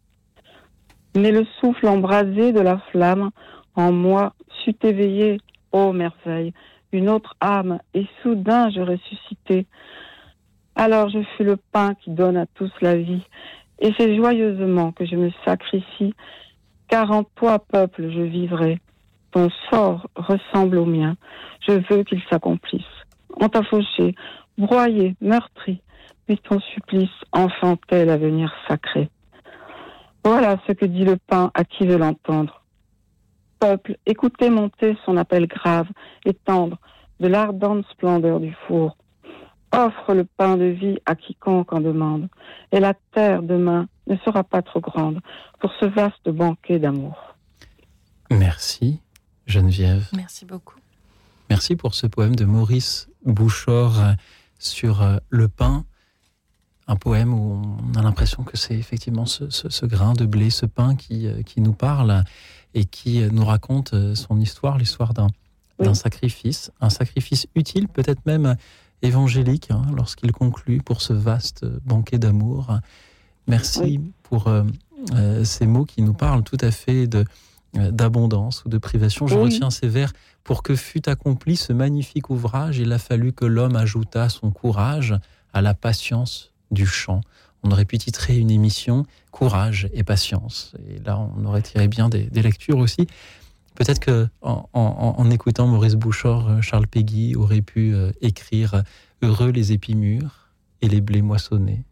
Mais 1.15 1.31
le 1.31 1.45
souffle 1.59 1.87
embrasé 1.87 2.51
de 2.51 2.59
la 2.59 2.79
flamme 2.91 3.29
en 3.75 3.91
moi 3.91 4.33
sut 4.63 4.83
éveiller, 4.83 5.39
ô 5.71 5.93
merveille, 5.93 6.53
une 6.93 7.09
autre 7.09 7.35
âme, 7.41 7.79
et 7.93 8.05
soudain 8.21 8.69
je 8.69 8.81
ressuscitai. 8.81 9.65
Alors 10.75 11.09
je 11.09 11.19
fus 11.35 11.43
le 11.43 11.57
pain 11.57 11.93
qui 11.95 12.11
donne 12.11 12.37
à 12.37 12.45
tous 12.45 12.71
la 12.81 12.95
vie, 12.95 13.23
et 13.79 13.91
c'est 13.97 14.15
joyeusement 14.15 14.91
que 14.91 15.05
je 15.05 15.15
me 15.15 15.31
sacrifie, 15.43 16.13
car 16.87 17.11
en 17.11 17.23
toi, 17.23 17.59
peuple, 17.59 18.09
je 18.09 18.21
vivrai. 18.21 18.79
Ton 19.31 19.49
sort 19.69 20.07
ressemble 20.15 20.77
au 20.77 20.85
mien, 20.85 21.15
je 21.67 21.73
veux 21.89 22.03
qu'il 22.03 22.21
s'accomplisse. 22.29 22.81
On 23.39 23.49
t'a 23.49 23.63
fauché, 23.63 24.15
broyé, 24.57 25.15
meurtri, 25.21 25.81
mais 26.29 26.37
ton 26.37 26.59
supplice 26.59 27.09
enfantait 27.31 28.05
l'avenir 28.05 28.53
sacré. 28.67 29.09
Voilà 30.23 30.57
ce 30.67 30.73
que 30.73 30.85
dit 30.85 31.03
le 31.03 31.17
pain 31.17 31.51
à 31.53 31.63
qui 31.65 31.85
veut 31.85 31.97
l'entendre. 31.97 32.62
Peuple, 33.63 33.95
écoutez 34.05 34.49
monter 34.49 34.97
son 35.05 35.15
appel 35.15 35.47
grave 35.47 35.87
et 36.25 36.33
tendre 36.33 36.77
de 37.21 37.27
l'ardente 37.27 37.85
splendeur 37.93 38.41
du 38.41 38.53
four. 38.67 38.97
Offre 39.71 40.13
le 40.13 40.25
pain 40.25 40.57
de 40.57 40.65
vie 40.65 40.97
à 41.05 41.15
quiconque 41.15 41.71
en 41.71 41.79
demande, 41.79 42.27
et 42.73 42.81
la 42.81 42.93
terre 43.13 43.41
demain 43.41 43.87
ne 44.07 44.17
sera 44.17 44.43
pas 44.43 44.61
trop 44.63 44.81
grande 44.81 45.21
pour 45.61 45.71
ce 45.79 45.85
vaste 45.85 46.27
banquet 46.27 46.77
d'amour. 46.77 47.37
Merci, 48.29 48.99
Geneviève. 49.47 50.09
Merci 50.13 50.43
beaucoup. 50.43 50.75
Merci 51.49 51.77
pour 51.77 51.93
ce 51.93 52.05
poème 52.05 52.35
de 52.35 52.43
Maurice 52.43 53.09
Bouchard 53.23 54.15
sur 54.59 55.01
euh, 55.01 55.19
le 55.29 55.47
pain. 55.47 55.85
Un 56.87 56.95
poème 56.95 57.33
où 57.33 57.61
on 57.93 57.97
a 57.97 58.01
l'impression 58.01 58.43
que 58.43 58.57
c'est 58.57 58.75
effectivement 58.75 59.25
ce, 59.25 59.85
grain 59.85 60.13
de 60.13 60.25
blé, 60.25 60.49
ce 60.49 60.65
pain 60.65 60.95
qui, 60.95 61.27
euh, 61.27 61.41
qui 61.43 61.61
nous 61.61 61.73
parle 61.73 62.23
et 62.73 62.85
qui 62.85 63.21
euh, 63.21 63.29
nous 63.31 63.45
raconte 63.45 63.95
son 64.15 64.39
histoire, 64.39 64.77
l'histoire 64.77 65.13
d'un 65.13 65.93
sacrifice, 65.93 66.71
un 66.81 66.89
sacrifice 66.89 67.47
utile, 67.55 67.87
peut-être 67.87 68.25
même 68.25 68.55
évangélique, 69.01 69.71
hein, 69.71 69.83
lorsqu'il 69.95 70.31
conclut 70.31 70.81
pour 70.81 71.01
ce 71.01 71.13
vaste 71.13 71.65
banquet 71.85 72.17
d'amour. 72.17 72.77
Merci 73.47 73.99
pour 74.23 74.49
ces 75.43 75.67
mots 75.67 75.83
qui 75.83 76.01
nous 76.01 76.13
parlent 76.13 76.43
tout 76.43 76.57
à 76.61 76.71
fait 76.71 77.07
de, 77.07 77.25
d'abondance 77.73 78.63
ou 78.63 78.69
de 78.69 78.77
privation. 78.77 79.27
Je 79.27 79.35
retiens 79.35 79.69
ces 79.69 79.89
vers. 79.89 80.13
Pour 80.45 80.63
que 80.63 80.75
fût 80.75 81.09
accompli 81.09 81.57
ce 81.57 81.73
magnifique 81.73 82.29
ouvrage, 82.29 82.77
il 82.77 82.91
a 82.93 82.99
fallu 82.99 83.33
que 83.33 83.45
l'homme 83.45 83.75
ajoutât 83.75 84.29
son 84.29 84.51
courage 84.51 85.13
à 85.53 85.61
la 85.61 85.73
patience 85.73 86.52
du 86.73 86.85
chant. 86.85 87.21
On 87.63 87.71
aurait 87.71 87.85
pu 87.85 87.97
titrer 87.97 88.37
une 88.37 88.51
émission 88.51 89.05
Courage 89.31 89.89
et 89.93 90.03
patience. 90.03 90.73
Et 90.89 90.99
là, 90.99 91.17
on 91.17 91.45
aurait 91.45 91.61
tiré 91.61 91.87
bien 91.87 92.09
des, 92.09 92.29
lectures 92.41 92.77
aussi. 92.77 93.07
Peut-être 93.75 93.99
que 93.99 94.27
en, 94.41 95.31
écoutant 95.31 95.65
Maurice 95.67 95.95
Bouchard, 95.95 96.47
euh, 96.47 96.61
Charles 96.61 96.85
Péguy 96.85 97.35
aurait 97.35 97.61
pu 97.61 97.93
euh, 97.93 98.11
écrire 98.21 98.83
Heureux 99.23 99.49
les 99.49 99.71
épis 99.71 99.95
et 100.81 100.89
les 100.89 101.01
blés 101.01 101.21
moissonnés, 101.21 101.83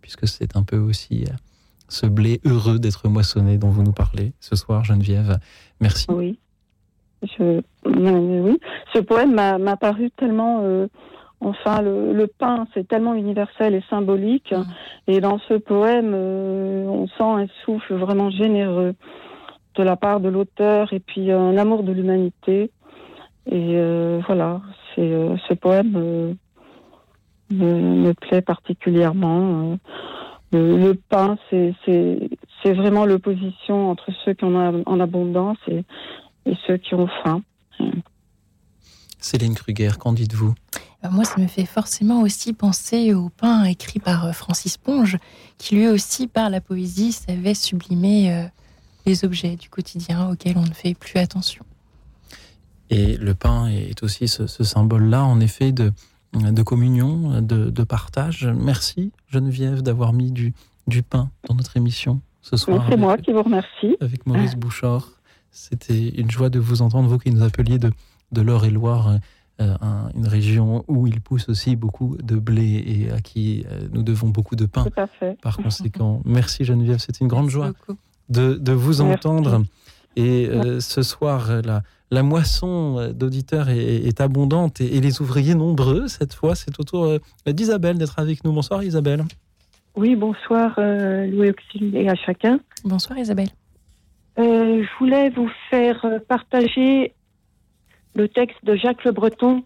puisque 0.00 0.26
c'est 0.26 0.56
un 0.56 0.62
peu 0.62 0.78
aussi 0.78 1.24
euh, 1.28 1.34
ce 1.88 2.06
blé 2.06 2.40
heureux 2.44 2.78
d'être 2.78 3.08
moissonné 3.08 3.58
dont 3.58 3.70
vous 3.70 3.82
nous 3.82 3.92
parlez 3.92 4.32
ce 4.40 4.56
soir, 4.56 4.84
Geneviève. 4.84 5.38
Merci. 5.80 6.06
Oui. 6.08 6.38
oui. 7.22 8.58
Ce 8.94 8.98
poème 9.00 9.34
m'a 9.34 9.76
paru 9.76 10.10
tellement. 10.12 10.60
Euh, 10.62 10.86
enfin, 11.40 11.82
le, 11.82 12.26
pain, 12.26 12.66
c'est 12.74 12.86
tellement 12.86 13.14
universel 13.14 13.74
et 13.74 13.82
symbolique. 13.88 14.52
Mm. 14.52 14.64
Et 15.06 15.20
dans 15.20 15.38
ce 15.48 15.54
poème, 15.54 16.12
euh, 16.14 16.86
on 16.86 17.06
sent 17.06 17.14
un 17.20 17.46
souffle 17.64 17.94
vraiment 17.94 18.30
généreux 18.30 18.94
de 19.74 19.82
la 19.82 19.96
part 19.96 20.20
de 20.20 20.28
l'auteur 20.28 20.92
et 20.92 21.00
puis 21.00 21.30
un 21.30 21.56
amour 21.56 21.82
de 21.82 21.92
l'humanité. 21.92 22.70
Et 23.46 23.76
euh, 23.76 24.20
voilà, 24.26 24.60
c'est 24.94 25.10
ce 25.48 25.54
poème 25.54 26.36
me, 27.50 28.12
plaît 28.12 28.42
particulièrement. 28.42 29.78
Le, 30.52 30.92
pain, 30.94 31.36
c'est 31.50 32.72
vraiment 32.72 33.06
l'opposition 33.06 33.90
entre 33.90 34.10
ceux 34.24 34.34
qui 34.34 34.44
en 34.44 34.54
ont 34.54 34.82
en 34.86 35.00
abondance 35.00 35.58
et, 35.68 35.84
ceux 36.66 36.78
qui 36.78 36.94
ont 36.94 37.08
faim. 37.22 37.42
Céline 39.18 39.54
Kruger, 39.54 39.92
qu'en 39.98 40.12
dites-vous? 40.12 40.54
Euh, 41.04 41.08
Moi, 41.10 41.24
ça 41.24 41.40
me 41.40 41.46
fait 41.46 41.66
forcément 41.66 42.22
aussi 42.22 42.52
penser 42.52 43.14
au 43.14 43.28
pain 43.28 43.64
écrit 43.64 43.98
par 44.00 44.26
euh, 44.26 44.32
Francis 44.32 44.76
Ponge, 44.76 45.16
qui 45.58 45.76
lui 45.76 45.88
aussi, 45.88 46.26
par 46.26 46.50
la 46.50 46.60
poésie, 46.60 47.12
savait 47.12 47.54
sublimer 47.54 48.32
euh, 48.32 48.44
les 49.06 49.24
objets 49.24 49.56
du 49.56 49.68
quotidien 49.68 50.30
auxquels 50.30 50.58
on 50.58 50.62
ne 50.62 50.74
fait 50.74 50.94
plus 50.94 51.18
attention. 51.18 51.64
Et 52.90 53.16
le 53.16 53.34
pain 53.34 53.68
est 53.68 54.02
aussi 54.02 54.28
ce 54.28 54.46
symbole-là, 54.46 55.22
en 55.22 55.40
effet, 55.40 55.72
de, 55.72 55.92
de 56.32 56.62
communion, 56.62 57.42
de, 57.42 57.84
partage. 57.84 58.46
Merci 58.46 59.12
Geneviève 59.28 59.82
d'avoir 59.82 60.14
mis 60.14 60.32
du, 60.32 60.54
du 60.86 61.02
pain 61.02 61.30
dans 61.46 61.54
notre 61.54 61.76
émission 61.76 62.22
ce 62.40 62.56
soir. 62.56 62.86
C'est 62.88 62.96
moi 62.96 63.18
qui 63.18 63.32
vous 63.32 63.42
remercie. 63.42 63.96
Avec 64.00 64.26
Maurice 64.26 64.56
Bouchard. 64.56 65.10
C'était 65.50 66.08
une 66.08 66.30
joie 66.30 66.48
de 66.48 66.58
vous 66.58 66.80
entendre, 66.80 67.08
vous 67.10 67.18
qui 67.18 67.30
nous 67.30 67.42
appeliez 67.42 67.78
de, 67.78 67.90
de 68.32 68.40
l'Eure-et-Loire, 68.40 69.18
euh, 69.60 69.74
une 70.14 70.26
région 70.26 70.84
où 70.86 71.06
il 71.06 71.20
pousse 71.20 71.48
aussi 71.48 71.76
beaucoup 71.76 72.16
de 72.22 72.36
blé 72.36 72.84
et 72.86 73.10
à 73.10 73.20
qui 73.20 73.64
euh, 73.70 73.88
nous 73.92 74.02
devons 74.02 74.28
beaucoup 74.28 74.56
de 74.56 74.66
pain. 74.66 74.84
Tout 74.84 75.00
à 75.00 75.06
fait. 75.06 75.36
Par 75.40 75.56
conséquent, 75.62 76.20
merci 76.24 76.64
Geneviève, 76.64 76.98
c'était 76.98 77.20
une 77.20 77.28
grande 77.28 77.50
joie 77.50 77.72
de, 78.28 78.54
de, 78.54 78.72
vous 78.72 79.00
entendre. 79.00 79.62
Et 80.16 80.48
euh, 80.48 80.80
ce 80.80 81.02
soir, 81.02 81.48
la, 81.64 81.82
la 82.10 82.22
moisson 82.22 83.12
d'auditeurs 83.12 83.68
est, 83.68 84.20
abondante 84.20 84.80
et, 84.80 85.00
les 85.00 85.20
ouvriers 85.20 85.54
nombreux. 85.54 86.08
Cette 86.08 86.34
fois, 86.34 86.54
c'est 86.54 86.78
au 86.80 86.82
tour 86.82 87.04
euh, 87.04 87.18
d'Isabelle 87.46 87.98
d'être 87.98 88.18
avec 88.18 88.44
nous. 88.44 88.52
Bonsoir 88.52 88.82
Isabelle. 88.82 89.24
Oui, 89.94 90.16
bonsoir 90.16 90.74
euh, 90.78 91.26
Louis 91.26 91.52
et 91.94 92.08
à 92.08 92.14
chacun. 92.14 92.60
Bonsoir 92.84 93.18
Isabelle. 93.18 93.48
je 94.36 94.98
voulais 94.98 95.30
vous 95.30 95.50
faire 95.70 96.04
partager 96.28 97.12
le 98.14 98.28
texte 98.28 98.64
de 98.64 98.74
Jacques 98.76 99.04
Le 99.04 99.12
Breton. 99.12 99.62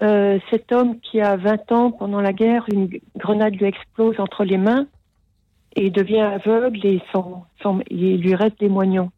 cet 0.00 0.72
homme 0.72 1.00
qui 1.00 1.20
a 1.20 1.36
20 1.36 1.72
ans 1.72 1.90
pendant 1.90 2.20
la 2.20 2.32
guerre, 2.32 2.64
une 2.72 2.88
grenade 3.16 3.54
lui 3.56 3.66
explose 3.66 4.18
entre 4.20 4.44
les 4.44 4.58
mains 4.58 4.86
et 5.76 5.90
devient 5.90 6.20
aveugle 6.20 6.84
et 6.84 7.00
il 7.90 8.20
lui 8.20 8.34
reste 8.34 8.58
des 8.60 8.68
moignons. 8.68 9.10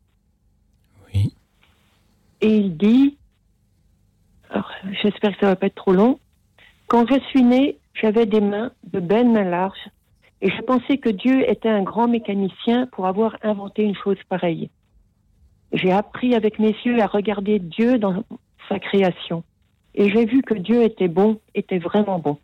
Et 2.43 2.57
il 2.57 2.77
dit, 2.77 3.19
j'espère 5.03 5.33
que 5.33 5.41
ça 5.41 5.47
va 5.47 5.57
pas 5.57 5.67
être 5.67 5.75
trop 5.75 5.93
long, 5.93 6.19
quand 6.87 7.07
je 7.07 7.21
suis 7.29 7.43
né, 7.43 7.77
j'avais 7.95 8.27
des 8.27 8.41
mains, 8.41 8.73
de 8.85 8.99
belles 8.99 9.29
mains 9.29 9.45
larges, 9.45 9.91
et 10.41 10.51
je 10.51 10.63
pensais 10.63 10.97
que 10.97 11.11
Dieu 11.11 11.49
était 11.49 11.69
un 11.69 11.83
grand 11.83 12.09
mécanicien 12.09 12.87
pour 12.87 13.07
avoir 13.07 13.37
inventé 13.43 13.83
une 13.83 13.95
chose 13.95 14.17
pareille. 14.29 14.71
J'ai 15.73 15.93
appris 15.93 16.35
avec 16.35 16.59
mes 16.59 16.75
yeux 16.85 17.01
à 17.01 17.07
regarder 17.07 17.59
Dieu 17.59 17.99
dans 17.99 18.25
sa 18.69 18.79
création, 18.79 19.45
et 19.95 20.11
j'ai 20.11 20.25
vu 20.27 20.43
que 20.43 20.55
Dieu 20.55 20.83
était 20.83 21.09
bon, 21.09 21.41
était 21.55 21.79
vraiment 21.79 22.19
bon. 22.19 22.39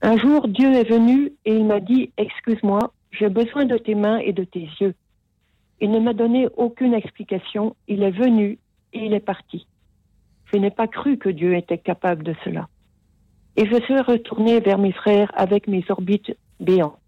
Un 0.00 0.16
jour, 0.16 0.46
Dieu 0.46 0.72
est 0.72 0.88
venu 0.88 1.32
et 1.44 1.54
il 1.54 1.64
m'a 1.64 1.80
dit, 1.80 2.12
excuse-moi, 2.16 2.92
j'ai 3.10 3.28
besoin 3.28 3.64
de 3.64 3.76
tes 3.76 3.94
mains 3.94 4.18
et 4.18 4.32
de 4.32 4.44
tes 4.44 4.68
yeux. 4.80 4.94
Il 5.80 5.90
ne 5.90 5.98
m'a 5.98 6.12
donné 6.12 6.48
aucune 6.56 6.94
explication. 6.94 7.74
Il 7.88 8.02
est 8.02 8.12
venu 8.12 8.58
et 8.92 9.06
il 9.06 9.12
est 9.12 9.20
parti. 9.20 9.66
Je 10.52 10.56
n'ai 10.56 10.70
pas 10.70 10.86
cru 10.86 11.18
que 11.18 11.28
Dieu 11.28 11.56
était 11.56 11.78
capable 11.78 12.22
de 12.22 12.34
cela. 12.44 12.68
Et 13.56 13.66
je 13.66 13.82
suis 13.82 14.00
retourné 14.00 14.60
vers 14.60 14.78
mes 14.78 14.92
frères 14.92 15.30
avec 15.34 15.66
mes 15.66 15.84
orbites 15.88 16.36
béantes. 16.60 16.98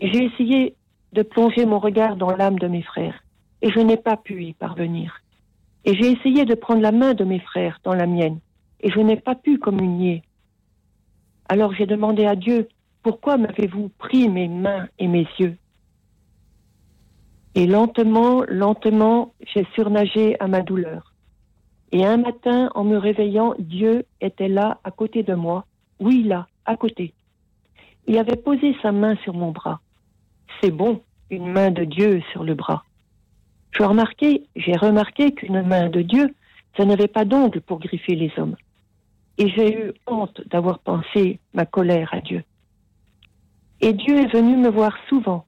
J'ai 0.00 0.24
essayé 0.24 0.74
de 1.12 1.22
plonger 1.22 1.66
mon 1.66 1.78
regard 1.78 2.16
dans 2.16 2.34
l'âme 2.34 2.58
de 2.58 2.68
mes 2.68 2.82
frères, 2.82 3.22
et 3.62 3.70
je 3.70 3.80
n'ai 3.80 3.96
pas 3.96 4.16
pu 4.16 4.44
y 4.44 4.52
parvenir. 4.52 5.22
Et 5.84 5.94
j'ai 5.94 6.12
essayé 6.12 6.44
de 6.44 6.54
prendre 6.54 6.82
la 6.82 6.92
main 6.92 7.14
de 7.14 7.24
mes 7.24 7.40
frères 7.40 7.80
dans 7.84 7.94
la 7.94 8.06
mienne, 8.06 8.40
et 8.80 8.90
je 8.90 9.00
n'ai 9.00 9.16
pas 9.16 9.34
pu 9.34 9.58
communier. 9.58 10.22
Alors 11.48 11.72
j'ai 11.74 11.86
demandé 11.86 12.26
à 12.26 12.36
Dieu, 12.36 12.68
pourquoi 13.02 13.36
m'avez-vous 13.36 13.90
pris 13.98 14.28
mes 14.28 14.48
mains 14.48 14.88
et 14.98 15.06
mes 15.06 15.26
yeux? 15.38 15.56
Et 17.54 17.66
lentement, 17.66 18.42
lentement, 18.48 19.32
j'ai 19.54 19.66
surnagé 19.74 20.38
à 20.40 20.48
ma 20.48 20.60
douleur. 20.60 21.14
Et 21.92 22.04
un 22.04 22.16
matin, 22.16 22.70
en 22.74 22.84
me 22.84 22.98
réveillant, 22.98 23.54
Dieu 23.58 24.04
était 24.20 24.48
là, 24.48 24.80
à 24.84 24.90
côté 24.90 25.22
de 25.22 25.34
moi. 25.34 25.64
Oui, 26.00 26.24
là, 26.24 26.48
à 26.66 26.76
côté, 26.76 27.14
Il 28.08 28.18
avait 28.18 28.36
posé 28.36 28.76
sa 28.82 28.92
main 28.92 29.16
sur 29.24 29.34
mon 29.34 29.50
bras. 29.50 29.80
C'est 30.60 30.70
bon, 30.70 31.02
une 31.30 31.50
main 31.50 31.70
de 31.70 31.84
Dieu 31.84 32.22
sur 32.32 32.44
le 32.44 32.54
bras. 32.54 32.84
J'ai 33.78 33.84
remarqué, 33.84 35.32
qu'une 35.32 35.62
main 35.62 35.88
de 35.88 36.02
Dieu, 36.02 36.34
ça 36.76 36.84
n'avait 36.84 37.08
pas 37.08 37.24
d'ongles 37.24 37.60
pour 37.60 37.78
griffer 37.78 38.14
les 38.14 38.32
hommes. 38.38 38.56
Et 39.38 39.48
j'ai 39.50 39.78
eu 39.78 39.92
honte 40.06 40.40
d'avoir 40.48 40.78
pensé 40.78 41.38
ma 41.52 41.66
colère 41.66 42.08
à 42.12 42.20
Dieu. 42.20 42.42
Et 43.80 43.92
Dieu 43.92 44.16
est 44.16 44.32
venu 44.32 44.56
me 44.56 44.70
voir 44.70 44.96
souvent. 45.08 45.44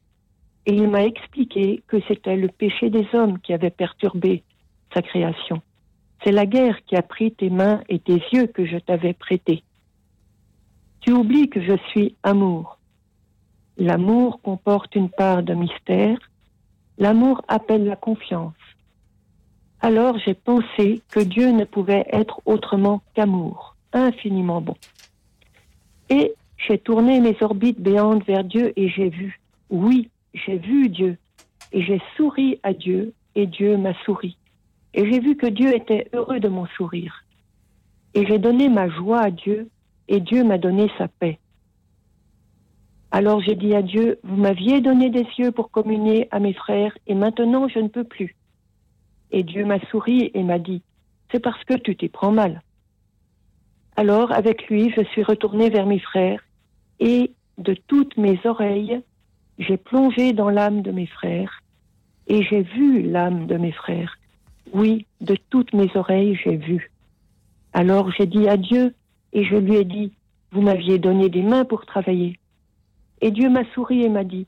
Et 0.67 0.75
il 0.75 0.89
m'a 0.89 1.05
expliqué 1.05 1.83
que 1.87 1.97
c'était 2.07 2.37
le 2.37 2.49
péché 2.49 2.91
des 2.91 3.07
hommes 3.15 3.39
qui 3.39 3.55
avait 3.55 3.71
perturbé 3.71 4.43
sa 4.93 5.01
création. 5.01 5.63
C'est 6.23 6.33
la 6.33 6.45
guerre 6.45 6.85
qui 6.85 6.97
a 6.97 7.03
pris 7.03 7.33
tes 7.33 7.49
mains 7.49 7.81
et 7.89 7.99
tes 7.99 8.21
yeux 8.33 8.49
que 8.49 8.67
je 8.67 8.77
t'avais 8.77 9.15
prêtés. 9.15 9.63
Tu 11.01 11.13
oublies 11.13 11.49
que 11.49 11.63
je 11.63 11.77
suis 11.91 12.17
amour. 12.23 12.79
L'amour 13.79 14.43
comporte 14.43 14.95
une 14.97 15.09
part 15.09 15.43
de 15.43 15.55
mystère. 15.55 16.19
L'amour 16.99 17.43
appelle 17.47 17.85
la 17.85 17.97
confiance. 17.97 18.55
Alors 19.81 20.19
j'ai 20.19 20.35
pensé 20.35 21.01
que 21.11 21.20
Dieu 21.20 21.53
ne 21.53 21.65
pouvait 21.65 22.05
être 22.12 22.41
autrement 22.45 23.03
qu'amour, 23.15 23.77
infiniment 23.93 24.61
bon. 24.61 24.75
Et 26.11 26.35
j'ai 26.57 26.79
tourné 26.79 27.20
mes 27.20 27.37
orbites 27.41 27.81
béantes 27.81 28.25
vers 28.25 28.43
Dieu 28.43 28.73
et 28.75 28.89
j'ai 28.89 29.11
vu, 29.11 29.41
oui, 29.70 30.11
j'ai 30.35 30.59
vu 30.59 30.89
Dieu. 30.89 31.16
Et 31.73 31.83
j'ai 31.83 32.03
souri 32.16 32.59
à 32.65 32.73
Dieu 32.73 33.15
et 33.37 33.47
Dieu 33.47 33.77
m'a 33.77 33.95
souri. 34.05 34.37
Et 34.95 35.11
j'ai 35.11 35.20
vu 35.20 35.37
que 35.37 35.47
Dieu 35.47 35.75
était 35.75 36.09
heureux 36.12 36.41
de 36.41 36.49
mon 36.49 36.66
sourire. 36.66 37.25
Et 38.15 38.27
j'ai 38.27 38.39
donné 38.39 38.69
ma 38.69 38.89
joie 38.89 39.20
à 39.20 39.31
Dieu 39.31 39.69
et 40.09 40.19
Dieu 40.19 40.43
m'a 40.43 40.59
donné 40.59 40.91
sa 40.99 41.07
paix. 41.07 41.39
Alors 43.11 43.41
j'ai 43.41 43.55
dit 43.55 43.75
à 43.75 43.83
Dieu, 43.83 44.19
vous 44.23 44.37
m'aviez 44.37 44.81
donné 44.81 45.09
des 45.09 45.27
yeux 45.39 45.51
pour 45.51 45.71
communier 45.71 46.29
à 46.31 46.41
mes 46.41 46.53
frères 46.53 46.97
et 47.07 47.15
maintenant 47.15 47.67
je 47.69 47.79
ne 47.79 47.89
peux 47.89 48.05
plus. 48.05 48.37
Et 49.31 49.43
Dieu 49.43 49.65
m'a 49.65 49.81
souri 49.91 50.31
et 50.35 50.43
m'a 50.43 50.59
dit, 50.59 50.83
c'est 51.33 51.41
parce 51.41 51.63
que 51.65 51.75
tu 51.75 51.97
t'y 51.97 52.09
prends 52.09 52.33
mal. 52.33 52.63
Alors 53.97 54.33
avec 54.33 54.69
lui, 54.69 54.93
je 54.95 55.03
suis 55.05 55.23
retournée 55.23 55.71
vers 55.71 55.87
mes 55.87 55.99
frères 55.99 56.43
et 57.01 57.33
de 57.57 57.75
toutes 57.87 58.17
mes 58.17 58.39
oreilles, 58.45 59.01
j'ai 59.59 59.77
plongé 59.77 60.33
dans 60.33 60.51
l'âme 60.51 60.83
de 60.83 60.93
mes 60.93 61.07
frères 61.07 61.63
et 62.27 62.43
j'ai 62.43 62.63
vu 62.63 63.03
l'âme 63.03 63.47
de 63.47 63.57
mes 63.57 63.73
frères. 63.73 64.19
Oui, 64.75 65.07
de 65.23 65.37
toutes 65.49 65.73
mes 65.73 65.91
oreilles, 65.97 66.39
j'ai 66.45 66.57
vu. 66.57 66.91
Alors 67.73 68.11
j'ai 68.13 68.27
dit 68.27 68.49
à 68.49 68.59
Dieu 68.59 68.95
et 69.33 69.45
je 69.45 69.57
lui 69.57 69.77
ai 69.77 69.85
dit, 69.85 70.13
vous 70.53 70.61
m'aviez 70.61 70.99
donné 70.99 71.31
des 71.31 71.43
mains 71.43 71.65
pour 71.65 71.87
travailler. 71.87 72.39
Et 73.20 73.31
Dieu 73.31 73.49
m'a 73.49 73.65
souri 73.74 74.03
et 74.03 74.09
m'a 74.09 74.24
dit, 74.24 74.47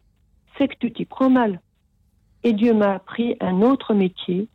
c'est 0.57 0.69
que 0.69 0.77
tu 0.79 0.93
t'y 0.93 1.05
prends 1.05 1.31
mal. 1.31 1.61
Et 2.43 2.53
Dieu 2.53 2.73
m'a 2.73 2.95
appris 2.95 3.37
un 3.41 3.63
autre 3.63 3.95
métier 3.95 4.49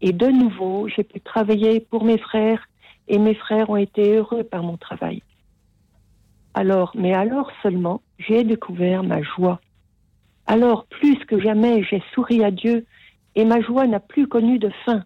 et 0.00 0.12
de 0.12 0.26
nouveau, 0.26 0.88
j'ai 0.88 1.04
pu 1.04 1.20
travailler 1.20 1.80
pour 1.80 2.04
mes 2.04 2.18
frères 2.18 2.66
et 3.08 3.18
mes 3.18 3.34
frères 3.34 3.70
ont 3.70 3.76
été 3.76 4.16
heureux 4.16 4.44
par 4.44 4.62
mon 4.62 4.76
travail. 4.76 5.22
Alors, 6.54 6.92
mais 6.94 7.14
alors 7.14 7.50
seulement, 7.62 8.02
j'ai 8.18 8.44
découvert 8.44 9.02
ma 9.02 9.22
joie. 9.22 9.60
Alors, 10.46 10.86
plus 10.86 11.16
que 11.26 11.40
jamais, 11.40 11.84
j'ai 11.84 12.02
souri 12.14 12.42
à 12.42 12.50
Dieu 12.50 12.86
et 13.34 13.44
ma 13.44 13.60
joie 13.60 13.86
n'a 13.86 14.00
plus 14.00 14.26
connu 14.26 14.58
de 14.58 14.70
fin. 14.84 15.04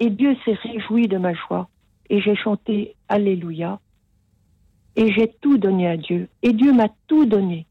Et 0.00 0.10
Dieu 0.10 0.36
s'est 0.44 0.54
réjoui 0.62 1.06
de 1.08 1.18
ma 1.18 1.34
joie 1.34 1.68
et 2.08 2.20
j'ai 2.20 2.34
chanté 2.34 2.96
Alléluia. 3.08 3.80
Et 4.96 5.12
j'ai 5.12 5.28
tout 5.40 5.58
donné 5.58 5.88
à 5.88 5.96
Dieu 5.96 6.28
et 6.42 6.52
Dieu 6.52 6.72
m'a 6.72 6.88
tout 7.06 7.26
donné. 7.26 7.66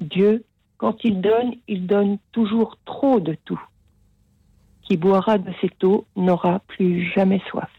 Dieu, 0.00 0.44
quand 0.78 1.04
il 1.04 1.20
donne, 1.20 1.54
il 1.68 1.86
donne 1.86 2.18
toujours 2.32 2.78
trop 2.84 3.20
de 3.20 3.36
tout. 3.44 3.60
Qui 4.82 4.96
boira 4.96 5.38
de 5.38 5.52
cette 5.60 5.82
eau 5.84 6.06
n'aura 6.16 6.60
plus 6.60 7.10
jamais 7.12 7.40
soif. 7.50 7.70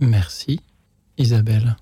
Merci, 0.00 0.60
Isabelle. 1.16 1.76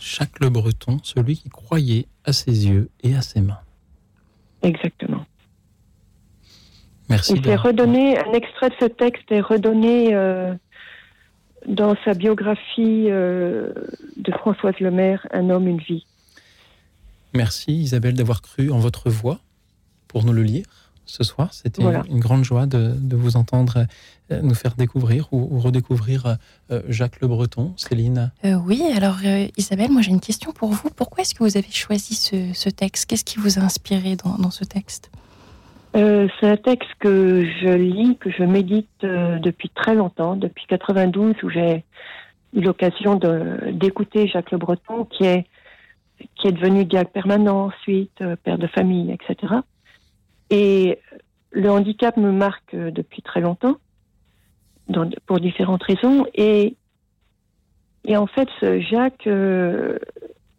Jacques 0.00 0.40
Le 0.40 0.50
Breton, 0.50 0.98
celui 1.02 1.36
qui 1.36 1.48
croyait 1.48 2.06
à 2.24 2.32
ses 2.32 2.68
yeux 2.68 2.90
et 3.02 3.14
à 3.14 3.22
ses 3.22 3.40
mains. 3.40 3.60
Exactement. 4.62 5.24
Merci. 7.08 7.34
Redonné, 7.34 8.18
un 8.18 8.32
extrait 8.32 8.70
de 8.70 8.74
ce 8.80 8.86
texte 8.86 9.30
est 9.30 9.40
redonné 9.40 10.14
euh, 10.14 10.54
dans 11.68 11.94
sa 12.04 12.14
biographie 12.14 13.06
euh, 13.10 13.72
de 14.16 14.32
Françoise 14.32 14.74
Lemaire, 14.80 15.26
Un 15.32 15.50
homme, 15.50 15.66
une 15.68 15.78
vie. 15.80 16.06
Merci 17.34 17.72
Isabelle 17.72 18.14
d'avoir 18.14 18.40
cru 18.42 18.70
en 18.70 18.78
votre 18.78 19.10
voix 19.10 19.40
pour 20.08 20.24
nous 20.24 20.32
le 20.32 20.42
lire 20.42 20.64
ce 21.04 21.22
soir. 21.22 21.52
C'était 21.52 21.82
Voilà. 21.82 22.02
une 22.08 22.18
grande 22.18 22.44
joie 22.44 22.66
de, 22.66 22.94
de 22.98 23.14
vous 23.16 23.36
entendre 23.36 23.86
euh, 24.32 24.40
nous 24.42 24.54
faire 24.54 24.74
découvrir 24.74 25.28
ou, 25.32 25.46
ou 25.54 25.60
redécouvrir 25.60 26.36
euh, 26.70 26.82
Jacques 26.88 27.20
Le 27.20 27.28
Breton. 27.28 27.74
Céline 27.76 28.32
Euh, 28.44 28.54
oui, 28.54 28.82
alors 28.96 29.18
euh, 29.24 29.46
Isabelle, 29.56 29.90
moi 29.90 30.02
j'ai 30.02 30.10
une 30.10 30.20
question 30.20 30.52
pour 30.52 30.70
vous. 30.70 30.90
Pourquoi 30.96 31.22
est-ce 31.22 31.34
que 31.34 31.44
vous 31.44 31.56
avez 31.56 31.70
choisi 31.70 32.14
ce, 32.14 32.52
ce 32.54 32.68
texte? 32.70 33.06
Qu'est-ce 33.06 33.24
qui 33.24 33.38
vous 33.38 33.58
a 33.58 33.62
inspiré 33.62 34.16
dans, 34.16 34.36
dans 34.36 34.50
ce 34.50 34.64
texte? 34.64 35.10
Euh, 35.96 36.28
c'est 36.38 36.46
un 36.46 36.56
texte 36.56 36.90
que 36.98 37.46
je 37.62 37.68
lis, 37.68 38.18
que 38.18 38.30
je 38.30 38.42
médite 38.42 38.88
euh, 39.02 39.38
depuis 39.38 39.70
très 39.70 39.94
longtemps, 39.94 40.36
depuis 40.36 40.66
92, 40.66 41.36
où 41.42 41.48
j'ai 41.48 41.84
eu 42.54 42.60
l'occasion 42.60 43.18
d'écouter 43.72 44.28
Jacques 44.28 44.50
Le 44.50 44.58
Breton, 44.58 45.06
qui 45.06 45.24
est, 45.24 45.46
qui 46.34 46.48
est 46.48 46.52
devenu 46.52 46.84
diacre 46.84 47.10
permanent 47.10 47.66
ensuite, 47.66 48.20
euh, 48.20 48.36
père 48.36 48.58
de 48.58 48.66
famille, 48.66 49.10
etc. 49.10 49.54
Et 50.50 50.98
le 51.50 51.70
handicap 51.70 52.18
me 52.18 52.30
marque 52.30 52.76
depuis 52.76 53.22
très 53.22 53.40
longtemps, 53.40 53.76
pour 55.24 55.40
différentes 55.40 55.82
raisons. 55.82 56.26
Et, 56.34 56.76
et 58.04 58.16
en 58.18 58.26
fait, 58.26 58.48
Jacques, 58.80 59.26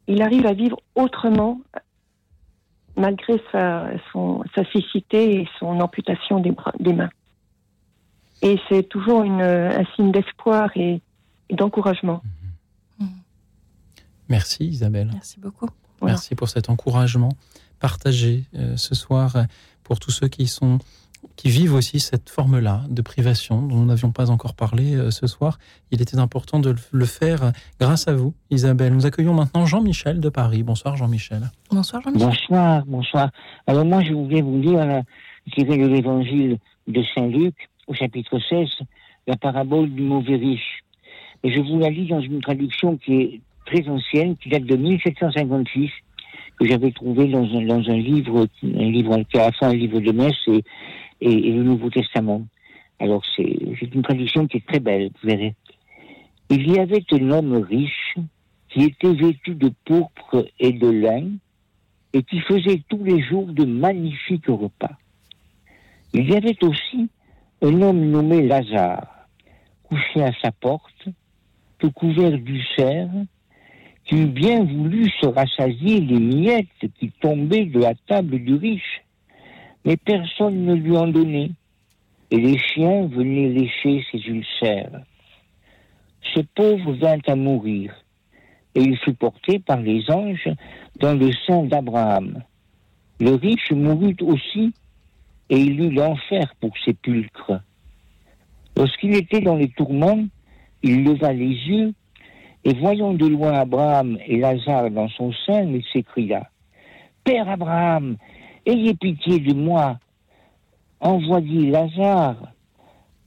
il 0.07 0.21
arrive 0.21 0.47
à 0.47 0.53
vivre 0.53 0.79
autrement 0.95 1.61
malgré 2.97 3.41
sa, 3.51 3.87
son, 4.11 4.43
sa 4.55 4.63
cécité 4.71 5.41
et 5.41 5.49
son 5.59 5.79
amputation 5.79 6.39
des, 6.39 6.51
bras, 6.51 6.73
des 6.79 6.93
mains. 6.93 7.09
Et 8.41 8.59
c'est 8.69 8.83
toujours 8.83 9.23
une, 9.23 9.41
un 9.41 9.85
signe 9.95 10.11
d'espoir 10.11 10.69
et, 10.75 11.01
et 11.49 11.55
d'encouragement. 11.55 12.21
Merci 14.29 14.65
Isabelle. 14.65 15.09
Merci 15.13 15.39
beaucoup. 15.39 15.69
Merci 16.01 16.35
pour 16.35 16.49
cet 16.49 16.69
encouragement 16.69 17.31
partagé 17.79 18.43
euh, 18.55 18.75
ce 18.77 18.95
soir 18.95 19.35
pour 19.83 19.99
tous 19.99 20.11
ceux 20.11 20.27
qui 20.27 20.47
sont 20.47 20.79
qui 21.35 21.49
vivent 21.49 21.73
aussi 21.73 21.99
cette 21.99 22.29
forme-là 22.29 22.83
de 22.89 23.01
privation 23.01 23.61
dont 23.61 23.75
nous 23.77 23.85
n'avions 23.85 24.11
pas 24.11 24.31
encore 24.31 24.55
parlé 24.55 24.95
euh, 24.95 25.11
ce 25.11 25.27
soir. 25.27 25.59
Il 25.91 26.01
était 26.01 26.17
important 26.17 26.59
de 26.59 26.75
le- 26.91 27.05
faire 27.05 27.43
euh, 27.43 27.51
grâce 27.79 28.07
à 28.07 28.13
vous, 28.13 28.33
Isabelle. 28.49 28.93
Nous 28.93 29.05
accueillons 29.05 29.33
maintenant 29.33 29.65
Jean-Michel 29.65 30.19
de 30.19 30.29
Paris. 30.29 30.63
Bonsoir 30.63 30.95
Jean-Michel. 30.95 31.43
Bonsoir 31.71 32.01
Jean-Michel. 32.01 32.27
Bonsoir, 32.27 32.83
bonsoir. 32.85 33.29
Alors 33.67 33.85
moi, 33.85 34.03
je 34.03 34.13
voulais 34.13 34.41
vous 34.41 34.59
lire, 34.59 34.85
là, 34.85 35.03
tiré 35.53 35.77
de 35.77 35.87
l'évangile 35.87 36.57
de 36.87 37.03
Saint-Luc, 37.15 37.55
au 37.87 37.93
chapitre 37.93 38.39
16, 38.49 38.67
la 39.27 39.37
parabole 39.37 39.89
du 39.89 40.01
mauvais 40.01 40.35
riche. 40.35 40.83
Et 41.43 41.51
je 41.53 41.61
vous 41.61 41.79
la 41.79 41.89
lis 41.89 42.07
dans 42.07 42.21
une 42.21 42.41
traduction 42.41 42.97
qui 42.97 43.13
est 43.13 43.41
très 43.65 43.87
ancienne, 43.87 44.35
qui 44.37 44.49
date 44.49 44.63
de 44.63 44.75
1756, 44.75 45.89
que 46.59 46.65
j'avais 46.67 46.91
trouvé 46.91 47.27
dans 47.27 47.43
un, 47.43 47.65
dans 47.65 47.89
un 47.89 47.97
livre, 47.97 48.47
un 48.63 48.89
livre 48.89 49.21
qui 49.31 49.37
à 49.37 49.51
la 49.61 49.67
un 49.67 49.73
livre 49.73 49.99
de 49.99 50.11
messe 50.11 50.35
et, 50.47 50.63
et, 51.21 51.51
le 51.51 51.63
Nouveau 51.63 51.89
Testament. 51.89 52.45
Alors 52.99 53.23
c'est 53.35 53.43
une 53.43 54.01
traduction 54.01 54.47
qui 54.47 54.57
est 54.57 54.67
très 54.67 54.79
belle, 54.79 55.09
vous 55.21 55.29
verrez. 55.29 55.55
Il 56.49 56.71
y 56.71 56.79
avait 56.79 57.03
un 57.11 57.31
homme 57.31 57.53
riche 57.57 58.15
qui 58.69 58.83
était 58.83 59.13
vêtu 59.13 59.55
de 59.55 59.71
pourpre 59.85 60.45
et 60.59 60.71
de 60.71 60.89
lin, 60.89 61.29
et 62.13 62.23
qui 62.23 62.39
faisait 62.41 62.81
tous 62.89 63.03
les 63.03 63.21
jours 63.21 63.47
de 63.47 63.65
magnifiques 63.65 64.47
repas. 64.47 64.95
Il 66.13 66.29
y 66.29 66.35
avait 66.35 66.57
aussi 66.63 67.09
un 67.61 67.81
homme 67.81 68.09
nommé 68.09 68.41
Lazare, 68.41 69.07
couché 69.83 70.23
à 70.23 70.31
sa 70.41 70.51
porte, 70.51 71.07
tout 71.79 71.91
couvert 71.91 72.37
d'ulcères, 72.37 73.09
qui 74.05 74.15
eût 74.15 74.27
bien 74.27 74.63
voulu 74.63 75.09
se 75.21 75.27
rassasier 75.27 75.99
des 75.99 76.19
miettes 76.19 76.91
qui 76.99 77.11
tombaient 77.19 77.65
de 77.65 77.79
la 77.79 77.93
table 78.07 78.39
du 78.39 78.55
riche, 78.55 79.03
mais 79.87 79.95
personne 79.95 80.65
ne 80.65 80.73
lui 80.75 80.97
en 80.97 81.07
donnait, 81.07 81.51
et 82.29 82.35
les 82.35 82.57
chiens 82.57 83.07
venaient 83.07 83.47
lécher 83.47 84.03
ses 84.11 84.19
ulcères. 84.27 84.99
Ce 86.35 86.41
pauvre 86.41 86.91
vint 86.91 87.21
à 87.25 87.35
mourir, 87.37 87.93
et 88.75 88.81
il 88.81 88.97
fut 88.97 89.13
porté 89.13 89.59
par 89.59 89.79
les 89.79 90.11
anges 90.11 90.49
dans 90.99 91.13
le 91.13 91.31
sein 91.45 91.63
d'Abraham. 91.63 92.43
Le 93.21 93.35
riche 93.35 93.71
mourut 93.71 94.17
aussi, 94.23 94.73
et 95.49 95.57
il 95.57 95.79
eut 95.79 95.91
l'enfer 95.91 96.53
pour 96.59 96.77
sépulcre. 96.83 97.61
Lorsqu'il 98.75 99.15
était 99.15 99.39
dans 99.39 99.55
les 99.55 99.69
tourments, 99.69 100.25
il 100.83 101.05
leva 101.05 101.31
les 101.31 101.55
yeux 101.69 101.93
Et 102.65 102.73
voyant 102.73 103.13
de 103.13 103.25
loin 103.25 103.53
Abraham 103.53 104.17
et 104.27 104.37
Lazare 104.37 104.91
dans 104.91 105.07
son 105.07 105.31
sein, 105.45 105.63
il 105.63 105.83
s'écria 105.93 106.49
Père 107.23 107.47
Abraham, 107.47 108.17
ayez 108.67 108.93
pitié 108.93 109.39
de 109.39 109.53
moi. 109.53 109.97
Envoyez 110.99 111.71
Lazare 111.71 112.51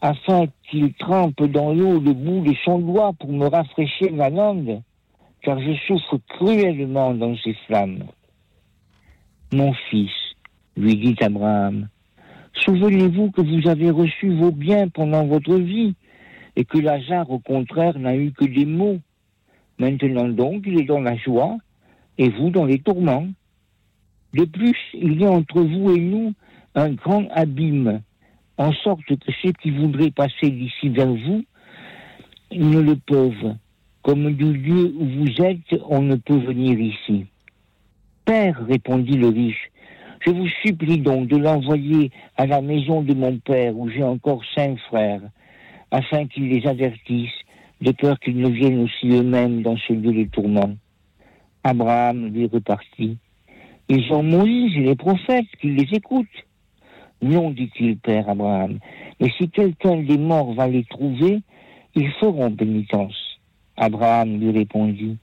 afin 0.00 0.46
qu'il 0.70 0.92
trempe 0.94 1.42
dans 1.42 1.72
l'eau 1.72 2.00
le 2.00 2.12
bout 2.12 2.40
de 2.40 2.54
son 2.64 2.78
doigt 2.78 3.12
pour 3.18 3.32
me 3.32 3.46
rafraîchir 3.46 4.14
la 4.14 4.30
langue, 4.30 4.80
car 5.42 5.60
je 5.60 5.72
souffre 5.86 6.18
cruellement 6.28 7.14
dans 7.14 7.36
ces 7.36 7.54
flammes. 7.66 8.04
Mon 9.52 9.72
fils, 9.90 10.12
lui 10.76 10.96
dit 10.96 11.16
Abraham, 11.20 11.88
souvenez-vous 12.64 13.30
que 13.30 13.42
vous 13.42 13.68
avez 13.68 13.90
reçu 13.90 14.34
vos 14.36 14.52
biens 14.52 14.88
pendant 14.88 15.26
votre 15.26 15.56
vie, 15.56 15.94
et 16.56 16.64
que 16.64 16.78
Lazare, 16.78 17.30
au 17.30 17.38
contraire, 17.38 17.98
n'a 17.98 18.16
eu 18.16 18.32
que 18.32 18.44
des 18.44 18.66
maux. 18.66 18.98
Maintenant 19.78 20.28
donc, 20.28 20.64
il 20.66 20.80
est 20.80 20.84
dans 20.84 21.00
la 21.00 21.16
joie, 21.16 21.56
et 22.18 22.28
vous 22.30 22.50
dans 22.50 22.64
les 22.64 22.78
tourments. 22.78 23.28
De 24.34 24.44
plus, 24.44 24.76
il 24.94 25.20
y 25.20 25.24
a 25.24 25.30
entre 25.30 25.60
vous 25.60 25.94
et 25.94 26.00
nous 26.00 26.32
un 26.74 26.90
grand 26.90 27.26
abîme, 27.32 28.00
en 28.58 28.72
sorte 28.72 29.02
que 29.04 29.14
ceux 29.42 29.52
qui 29.52 29.70
voudraient 29.70 30.10
passer 30.10 30.50
d'ici 30.50 30.88
vers 30.88 31.12
vous 31.12 31.44
ne 32.52 32.80
le 32.80 32.96
peuvent. 32.96 33.56
Comme 34.02 34.32
du 34.34 34.52
lieu 34.52 34.94
où 34.96 35.04
vous 35.04 35.42
êtes, 35.42 35.80
on 35.88 36.02
ne 36.02 36.16
peut 36.16 36.38
venir 36.38 36.78
ici. 36.78 37.26
Père, 38.24 38.64
répondit 38.66 39.16
le 39.16 39.28
riche, 39.28 39.70
je 40.24 40.30
vous 40.30 40.48
supplie 40.64 40.98
donc 40.98 41.28
de 41.28 41.36
l'envoyer 41.36 42.10
à 42.36 42.46
la 42.46 42.60
maison 42.60 43.02
de 43.02 43.14
mon 43.14 43.38
père, 43.38 43.76
où 43.76 43.88
j'ai 43.88 44.04
encore 44.04 44.42
cinq 44.54 44.78
frères, 44.88 45.22
afin 45.90 46.26
qu'ils 46.26 46.48
les 46.48 46.66
avertissent, 46.66 47.30
de 47.80 47.92
peur 47.92 48.18
qu'ils 48.20 48.38
ne 48.38 48.50
viennent 48.50 48.82
aussi 48.82 49.08
eux-mêmes 49.08 49.62
dans 49.62 49.76
ce 49.76 49.92
lieu 49.92 50.12
de 50.12 50.30
tourment. 50.30 50.76
Abraham 51.64 52.32
lui 52.32 52.46
repartit. 52.46 53.18
Ils 53.92 54.12
ont 54.12 54.22
Moïse 54.22 54.76
et 54.76 54.82
les 54.82 54.94
prophètes, 54.94 55.48
qu'ils 55.60 55.74
les 55.74 55.96
écoutent. 55.96 56.46
Non, 57.22 57.50
dit-il, 57.50 57.98
père 57.98 58.28
Abraham, 58.28 58.78
mais 59.18 59.30
si 59.36 59.50
quelqu'un 59.50 59.96
des 59.96 60.16
morts 60.16 60.54
va 60.54 60.68
les 60.68 60.84
trouver, 60.84 61.40
ils 61.96 62.10
feront 62.12 62.52
pénitence. 62.52 63.40
Abraham 63.76 64.38
lui 64.38 64.52
répondit, 64.52 65.18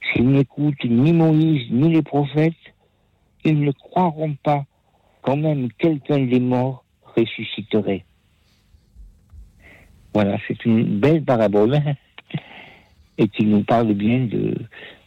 s'ils 0.00 0.26
n'écoutent 0.30 0.84
ni 0.84 1.12
Moïse 1.12 1.70
ni 1.70 1.92
les 1.92 2.02
prophètes, 2.02 2.54
ils 3.44 3.60
ne 3.60 3.72
croiront 3.72 4.34
pas 4.42 4.64
quand 5.20 5.36
même 5.36 5.68
quelqu'un 5.78 6.20
des 6.20 6.40
morts 6.40 6.84
ressusciterait. 7.14 8.06
Voilà, 10.14 10.38
c'est 10.48 10.64
une 10.64 10.98
belle 10.98 11.22
parabole 11.22 11.74
hein, 11.74 11.94
et 13.18 13.28
qui 13.28 13.44
nous 13.44 13.64
parle 13.64 13.92
bien 13.92 14.20
de 14.20 14.54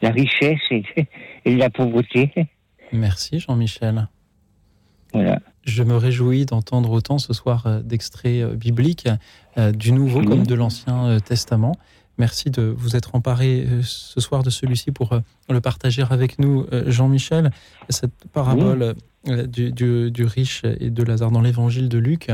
la 0.03 0.11
richesse 0.11 0.61
et 0.69 0.83
de, 1.45 1.57
la 1.57 1.71
pauvreté. 1.71 2.31
Merci 2.91 3.39
Jean-Michel. 3.39 4.07
Voilà. 5.13 5.39
Je 5.63 5.83
me 5.83 5.95
réjouis 5.95 6.45
d'entendre 6.45 6.91
autant 6.91 7.19
ce 7.19 7.33
soir 7.33 7.63
euh, 7.65 7.81
d'extraits 7.81 8.43
euh, 8.43 8.55
bibliques 8.55 9.07
euh, 9.57 9.71
du 9.71 9.91
Nouveau 9.91 10.23
comme 10.23 10.45
de 10.45 10.55
l'Ancien 10.55 11.19
Testament. 11.19 11.75
Merci 12.17 12.49
de 12.49 12.63
vous 12.63 12.95
être 12.95 13.15
emparé 13.15 13.65
ce 13.81 14.19
soir 14.19 14.43
de 14.43 14.49
celui-ci 14.49 14.91
pour 14.91 15.17
le 15.49 15.61
partager 15.61 16.03
avec 16.07 16.37
nous, 16.37 16.67
Jean-Michel. 16.85 17.51
Cette 17.89 18.11
parabole 18.31 18.95
du, 19.25 19.71
du, 19.71 20.25
riche 20.25 20.61
et 20.63 20.91
de 20.91 21.03
Lazare 21.03 21.31
dans 21.31 21.41
l'évangile 21.41 21.89
de 21.89 21.97
Luc. 21.97 22.29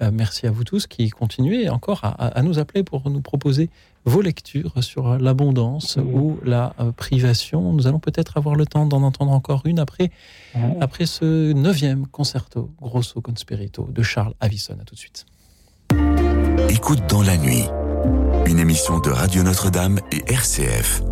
Merci 0.00 0.46
à 0.46 0.50
vous 0.50 0.64
tous 0.64 0.86
qui 0.86 1.08
continuez 1.08 1.70
encore 1.70 2.00
à, 2.02 2.42
nous 2.42 2.58
appeler 2.58 2.82
pour 2.82 3.08
nous 3.08 3.22
proposer 3.22 3.70
vos 4.04 4.20
lectures 4.20 4.82
sur 4.82 5.18
l'abondance 5.18 5.96
ou 5.96 6.38
la 6.44 6.74
privation. 6.96 7.72
Nous 7.72 7.86
allons 7.86 8.00
peut-être 8.00 8.36
avoir 8.36 8.56
le 8.56 8.66
temps 8.66 8.86
d'en 8.86 9.02
entendre 9.02 9.32
encore 9.32 9.62
une 9.64 9.78
après, 9.78 10.10
après 10.80 11.06
ce 11.06 11.52
neuvième 11.52 12.06
concerto 12.06 12.70
Grosso 12.80 13.20
Conspirito 13.20 13.88
de 13.90 14.02
Charles 14.02 14.34
Avison. 14.40 14.76
À 14.80 14.84
tout 14.84 14.94
de 14.94 15.00
suite. 15.00 15.26
Écoute 16.68 17.02
dans 17.08 17.22
la 17.22 17.36
nuit, 17.36 17.64
une 18.46 18.58
émission 18.58 18.98
de 18.98 19.10
Radio 19.10 19.42
Notre-Dame 19.42 20.00
et 20.10 20.22
RCF. 20.32 21.02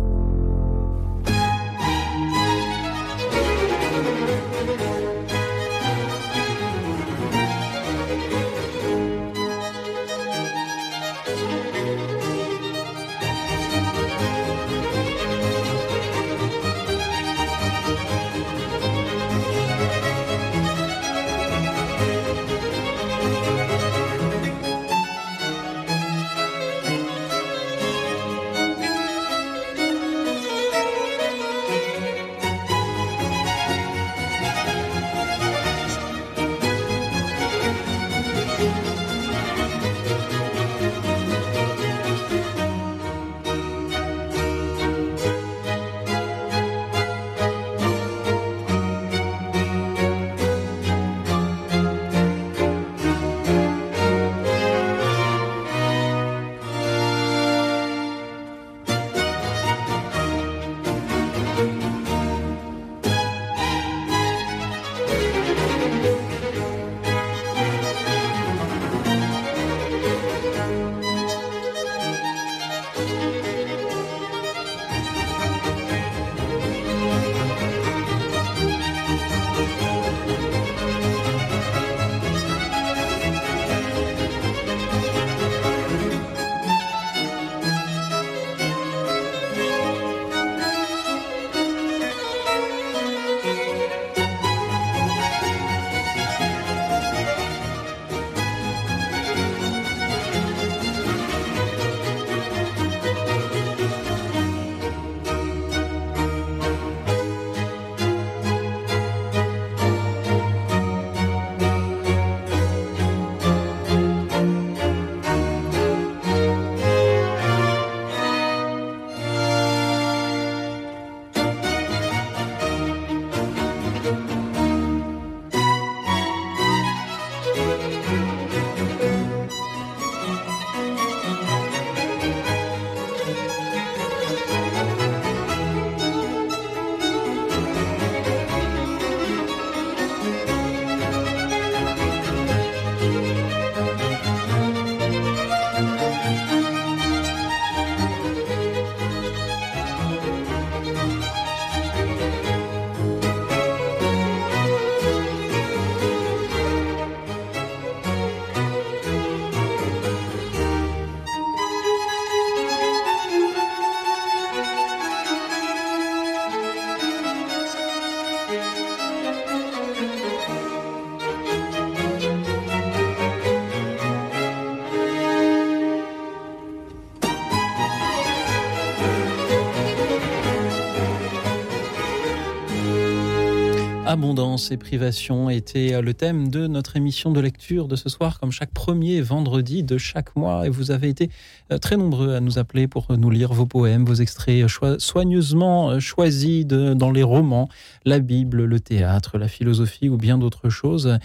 Abondance 184.11 184.71
et 184.71 184.77
privation 184.77 185.49
était 185.49 186.01
le 186.01 186.13
thème 186.13 186.49
de 186.49 186.67
notre 186.67 186.97
émission 186.97 187.31
de 187.31 187.39
lecture 187.39 187.87
de 187.87 187.95
ce 187.95 188.09
soir, 188.09 188.41
comme 188.41 188.51
chaque 188.51 188.73
premier 188.73 189.21
vendredi 189.21 189.83
de 189.83 189.97
chaque 189.97 190.35
mois. 190.35 190.65
Et 190.65 190.69
vous 190.69 190.91
avez 190.91 191.07
été 191.07 191.29
euh, 191.71 191.77
très 191.77 191.95
nombreux 191.95 192.35
à 192.35 192.41
nous 192.41 192.59
appeler 192.59 192.89
pour 192.89 193.07
nous 193.17 193.29
lire 193.29 193.53
vos 193.53 193.65
poèmes, 193.65 194.03
vos 194.03 194.15
extraits 194.15 194.65
soigneusement 194.97 195.91
euh, 195.91 195.99
choisis 196.01 196.65
dans 196.65 197.09
les 197.09 197.23
romans, 197.23 197.69
la 198.03 198.19
Bible, 198.19 198.65
le 198.65 198.81
théâtre, 198.81 199.37
la 199.37 199.47
philosophie 199.47 200.09
ou 200.09 200.17
bien 200.17 200.37
d'autres 200.37 200.67
choses. 200.67 201.17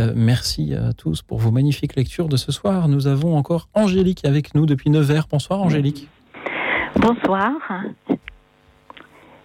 Euh, 0.00 0.12
merci 0.16 0.74
à 0.74 0.92
tous 0.94 1.22
pour 1.22 1.38
vos 1.38 1.52
magnifiques 1.52 1.94
lectures 1.94 2.28
de 2.28 2.36
ce 2.36 2.50
soir. 2.50 2.88
Nous 2.88 3.06
avons 3.06 3.36
encore 3.36 3.68
Angélique 3.72 4.24
avec 4.24 4.56
nous 4.56 4.66
depuis 4.66 4.90
9 4.90 5.12
heures. 5.12 5.28
Bonsoir 5.30 5.62
Angélique. 5.62 6.08
Bonsoir. 6.96 7.52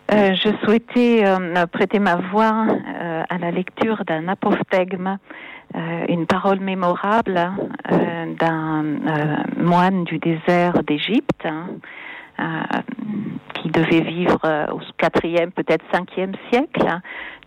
Euh, 0.09 0.35
je 0.35 0.49
souhaitais 0.63 1.25
euh, 1.25 1.65
prêter 1.65 1.99
ma 1.99 2.15
voix 2.15 2.65
euh, 2.69 3.23
à 3.29 3.37
la 3.37 3.51
lecture 3.51 4.05
d'un 4.05 4.27
apophthegme, 4.27 5.17
une 6.07 6.25
parole 6.25 6.61
mémorable 6.61 7.51
d'un 8.39 8.83
moine 9.57 10.05
du 10.05 10.17
désert 10.17 10.81
d'Égypte. 10.83 11.45
Hein, 11.45 11.67
qui 13.55 13.69
devait 13.69 14.01
vivre 14.01 14.39
au 14.71 14.79
quatrième, 14.97 15.51
peut-être 15.51 15.83
cinquième 15.91 16.33
siècle 16.49 16.87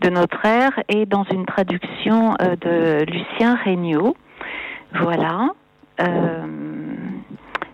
de 0.00 0.10
notre 0.10 0.44
ère, 0.44 0.72
et 0.88 1.06
dans 1.06 1.24
une 1.32 1.46
traduction 1.46 2.34
de 2.60 3.04
Lucien 3.04 3.56
Regnault. 3.64 4.16
Voilà. 4.94 5.48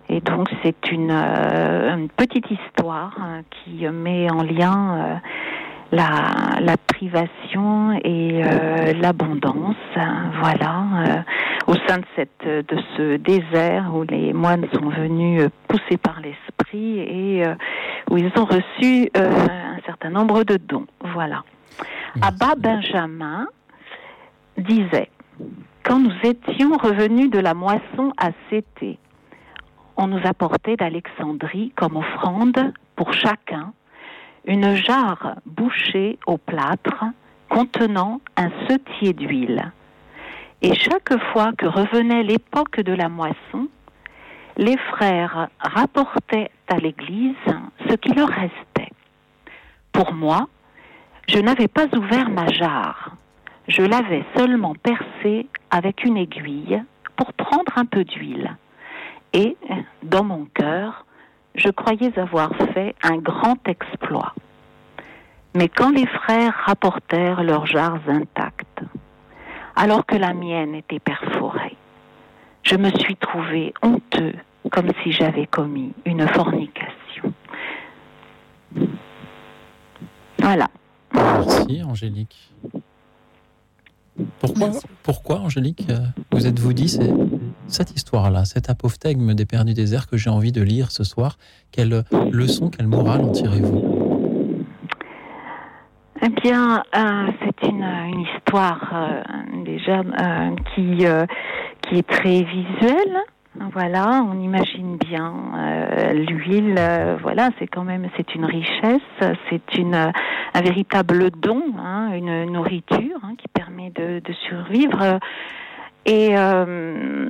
Et 0.08 0.20
donc 0.20 0.48
c'est 0.62 0.90
une, 0.90 1.10
euh, 1.10 2.06
petite 2.16 2.50
histoire 2.50 3.16
hein, 3.20 3.42
qui 3.50 3.86
met 3.88 4.30
en 4.30 4.42
lien 4.42 4.98
euh, 4.98 5.14
la, 5.92 6.60
la, 6.60 6.76
privation 6.76 7.92
et 8.04 8.42
euh, 8.44 8.92
l'abondance. 9.00 9.76
Voilà, 10.40 11.24
au 11.66 11.74
sein 11.88 11.98
de, 11.98 12.04
cette, 12.14 12.44
de 12.44 12.78
ce 12.96 13.16
désert 13.16 13.92
où 13.94 14.02
les 14.02 14.32
moines 14.32 14.66
sont 14.72 14.88
venus 14.88 15.42
poussés 15.68 15.96
par 15.96 16.20
l'esprit 16.20 16.98
et 16.98 17.44
où 18.10 18.18
ils 18.18 18.30
ont 18.36 18.44
reçu 18.44 19.08
un 19.14 19.80
certain 19.86 20.10
nombre 20.10 20.44
de 20.44 20.56
dons. 20.56 20.86
Voilà. 21.12 21.44
Abba 22.20 22.54
Benjamin 22.56 23.46
disait 24.58 25.10
quand 25.86 26.00
nous 26.00 26.14
étions 26.24 26.76
revenus 26.76 27.30
de 27.30 27.38
la 27.38 27.54
moisson 27.54 28.12
à 28.16 28.30
Cété, 28.50 28.98
on 29.96 30.06
nous 30.06 30.20
apportait 30.24 30.76
d'Alexandrie 30.76 31.72
comme 31.76 31.96
offrande 31.96 32.72
pour 32.96 33.12
chacun 33.12 33.72
une 34.46 34.74
jarre 34.74 35.36
bouchée 35.44 36.18
au 36.26 36.38
plâtre 36.38 37.04
contenant 37.48 38.20
un 38.36 38.50
setier 38.68 39.12
d'huile. 39.12 39.72
Et 40.62 40.74
chaque 40.74 41.16
fois 41.32 41.52
que 41.52 41.66
revenait 41.66 42.22
l'époque 42.22 42.80
de 42.80 42.92
la 42.92 43.08
moisson, 43.08 43.68
les 44.56 44.76
frères 44.76 45.48
rapportaient 45.60 46.50
à 46.68 46.76
l'Église 46.76 47.34
ce 47.88 47.94
qui 47.94 48.12
leur 48.12 48.28
restait. 48.28 48.92
Pour 49.92 50.12
moi, 50.14 50.48
je 51.28 51.38
n'avais 51.38 51.68
pas 51.68 51.86
ouvert 51.94 52.30
ma 52.30 52.46
jarre. 52.48 53.16
Je 53.68 53.82
l'avais 53.82 54.24
seulement 54.36 54.74
percée 54.74 55.48
avec 55.70 56.04
une 56.04 56.16
aiguille 56.16 56.82
pour 57.16 57.32
prendre 57.32 57.72
un 57.76 57.84
peu 57.84 58.04
d'huile 58.04 58.56
et 59.32 59.56
dans 60.02 60.24
mon 60.24 60.46
cœur, 60.46 61.06
je 61.54 61.68
croyais 61.68 62.18
avoir 62.18 62.54
fait 62.74 62.94
un 63.02 63.16
grand 63.16 63.56
exploit. 63.66 64.34
Mais 65.54 65.68
quand 65.68 65.90
les 65.90 66.06
frères 66.06 66.54
rapportèrent 66.66 67.42
leurs 67.42 67.66
jarres 67.66 68.08
intactes, 68.08 68.82
alors 69.74 70.04
que 70.04 70.16
la 70.16 70.34
mienne 70.34 70.74
était 70.74 70.98
perforée, 70.98 71.76
je 72.62 72.76
me 72.76 72.90
suis 72.90 73.16
trouvé 73.16 73.72
honteux 73.82 74.34
comme 74.70 74.90
si 75.02 75.12
j'avais 75.12 75.46
commis 75.46 75.92
une 76.04 76.26
fornication. 76.28 77.32
Voilà. 80.38 80.68
Merci 81.12 81.82
Angélique. 81.82 82.52
Pourquoi, 84.40 84.70
pourquoi 85.02 85.40
Angélique, 85.40 85.86
euh, 85.90 85.98
vous 86.32 86.46
êtes-vous 86.46 86.72
dit 86.72 86.88
c'est 86.88 87.12
cette 87.66 87.94
histoire-là, 87.94 88.44
cet 88.44 88.70
apophthegme 88.70 89.34
des 89.34 89.44
Pères 89.44 89.64
du 89.64 89.74
désert 89.74 90.06
que 90.06 90.16
j'ai 90.16 90.30
envie 90.30 90.52
de 90.52 90.62
lire 90.62 90.90
ce 90.90 91.04
soir 91.04 91.36
Quelle 91.72 92.04
leçon, 92.30 92.70
quelle 92.70 92.86
morale 92.86 93.22
en 93.22 93.32
tirez-vous? 93.32 94.66
Eh 96.22 96.28
bien, 96.42 96.82
euh, 96.96 97.26
c'est 97.40 97.68
une, 97.68 97.84
histoire 98.36 98.90
euh, 98.94 99.64
déjà 99.64 100.02
qui, 100.74 101.04
qui 101.82 101.98
est 101.98 102.08
très 102.08 102.42
visuelle. 102.42 103.18
Voilà, 103.72 104.22
on 104.30 104.38
imagine 104.40 104.96
bien 104.96 105.34
euh, 105.56 106.12
l'huile. 106.12 106.76
Euh, 106.78 107.16
voilà, 107.20 107.50
c'est 107.58 107.66
quand 107.66 107.84
même 107.84 108.08
c'est 108.16 108.34
une 108.34 108.44
richesse, 108.44 109.00
c'est 109.50 109.78
une 109.78 109.94
un 109.94 110.60
véritable 110.62 111.30
don, 111.30 111.62
hein, 111.78 112.10
une 112.14 112.44
nourriture 112.52 113.18
hein, 113.22 113.34
qui 113.38 113.48
permet 113.48 113.90
de, 113.90 114.20
survivre. 114.48 115.18
Et 116.04 116.36
euh, 116.36 117.28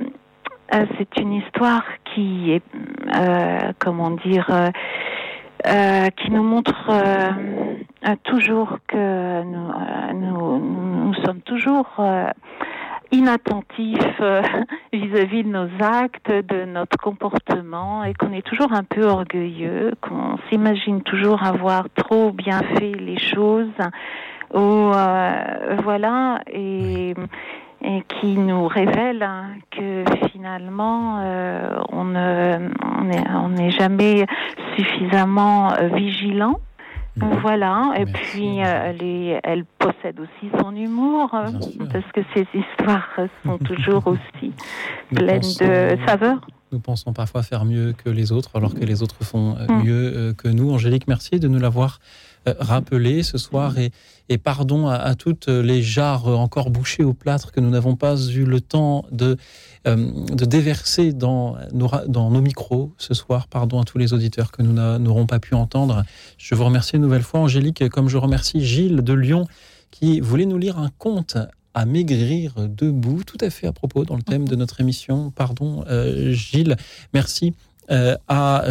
c'est 0.71 1.17
une 1.17 1.33
histoire 1.33 1.83
qui 2.13 2.51
est 2.51 2.63
comment 3.79 4.11
dire 4.11 4.49
qui 5.63 6.31
nous 6.31 6.43
montre 6.43 6.89
toujours 8.23 8.77
que 8.87 9.43
nous, 9.43 10.59
nous 10.59 11.13
sommes 11.25 11.41
toujours 11.41 11.99
inattentif 13.11 13.99
euh, 14.19 14.41
vis-à-vis 14.93 15.43
de 15.43 15.49
nos 15.49 15.69
actes, 15.81 16.31
de 16.31 16.65
notre 16.65 16.97
comportement 16.97 18.03
et 18.03 18.13
qu'on 18.13 18.31
est 18.33 18.45
toujours 18.45 18.73
un 18.73 18.83
peu 18.83 19.05
orgueilleux, 19.05 19.93
qu'on 20.01 20.37
s'imagine 20.49 21.01
toujours 21.01 21.43
avoir 21.43 21.87
trop 21.95 22.31
bien 22.31 22.59
fait 22.75 22.93
les 22.93 23.19
choses. 23.19 23.69
Ou 24.53 24.59
euh, 24.59 25.77
voilà 25.83 26.39
et, 26.47 27.13
qui 28.07 28.37
nous 28.37 28.67
révèle 28.67 29.21
hein, 29.21 29.49
que 29.71 30.03
finalement 30.31 31.19
euh, 31.19 31.77
on 31.89 32.05
ne 32.05 32.69
on 33.35 33.49
n'est 33.49 33.71
jamais 33.71 34.25
suffisamment 34.75 35.73
vigilant 35.93 36.59
voilà, 37.41 37.93
et 37.97 38.05
puis 38.05 38.61
euh, 38.61 38.91
elle, 38.91 39.39
elle, 39.43 39.65
possède 39.79 40.19
aussi 40.19 40.51
son 40.59 40.75
humour, 40.75 41.29
hein, 41.33 41.51
parce 41.91 42.11
que 42.13 42.21
ses 42.33 42.47
histoires 42.53 43.09
sont 43.45 43.57
toujours 43.57 44.07
aussi 44.07 44.53
pleines 45.13 45.41
de 45.41 45.97
saveur. 46.05 46.39
Nous 46.71 46.79
pensons 46.79 47.13
parfois 47.13 47.43
faire 47.43 47.65
mieux 47.65 47.93
que 47.93 48.09
les 48.09 48.31
autres, 48.31 48.51
alors 48.55 48.73
que 48.73 48.83
les 48.83 49.01
autres 49.01 49.23
font 49.23 49.55
euh, 49.55 49.67
mm. 49.67 49.83
mieux 49.83 50.13
euh, 50.15 50.33
que 50.33 50.47
nous. 50.47 50.71
Angélique, 50.71 51.07
merci 51.07 51.39
de 51.39 51.47
nous 51.47 51.59
l'avoir 51.59 51.99
rappelé 52.59 53.23
ce 53.23 53.37
soir 53.37 53.77
et, 53.77 53.91
et 54.29 54.37
pardon 54.37 54.87
à, 54.87 55.15
toutes 55.15 55.47
les 55.47 55.81
jarres 55.81 56.27
encore 56.27 56.69
bouchées 56.69 57.03
au 57.03 57.13
plâtre 57.13 57.51
que 57.51 57.59
nous 57.59 57.69
n'avons 57.69 57.95
pas 57.95 58.17
eu 58.17 58.43
le 58.43 58.61
temps 58.61 59.05
de 59.11 59.37
euh, 59.87 60.11
de 60.33 60.43
déverser 60.43 61.13
dans 61.13 61.55
nos, 61.71 61.89
dans 62.07 62.29
nos 62.29 62.41
micros 62.41 62.91
ce 62.97 63.13
soir. 63.13 63.47
Pardon 63.47 63.79
à 63.79 63.85
tous 63.85 63.97
les 63.97 64.11
auditeurs 64.11 64.51
que 64.51 64.61
nous 64.61 64.73
n'aurons 64.73 65.25
pas 65.25 65.39
pu 65.39 65.55
entendre. 65.55 66.03
Je 66.37 66.55
vous 66.55 66.65
remercie 66.65 66.97
une 66.97 67.03
nouvelle 67.03 67.21
fois, 67.21 67.39
Angélique, 67.41 67.87
comme 67.89 68.09
je 68.09 68.17
remercie 68.17 68.65
Gilles 68.65 69.01
de 69.01 69.13
Lyon 69.13 69.45
qui 69.91 70.19
voulait 70.19 70.45
nous 70.45 70.57
lire 70.57 70.77
un 70.77 70.89
conte 70.97 71.37
à 71.73 71.85
maigrir 71.85 72.55
debout, 72.67 73.23
tout 73.23 73.37
à 73.39 73.49
fait 73.49 73.67
à 73.67 73.71
propos 73.71 74.03
dans 74.03 74.15
le 74.15 74.23
thème 74.23 74.47
de 74.47 74.55
notre 74.55 74.81
émission. 74.81 75.31
Pardon, 75.31 75.85
euh, 75.87 76.33
Gilles. 76.33 76.75
Merci 77.13 77.53
euh, 77.89 78.17
à 78.27 78.65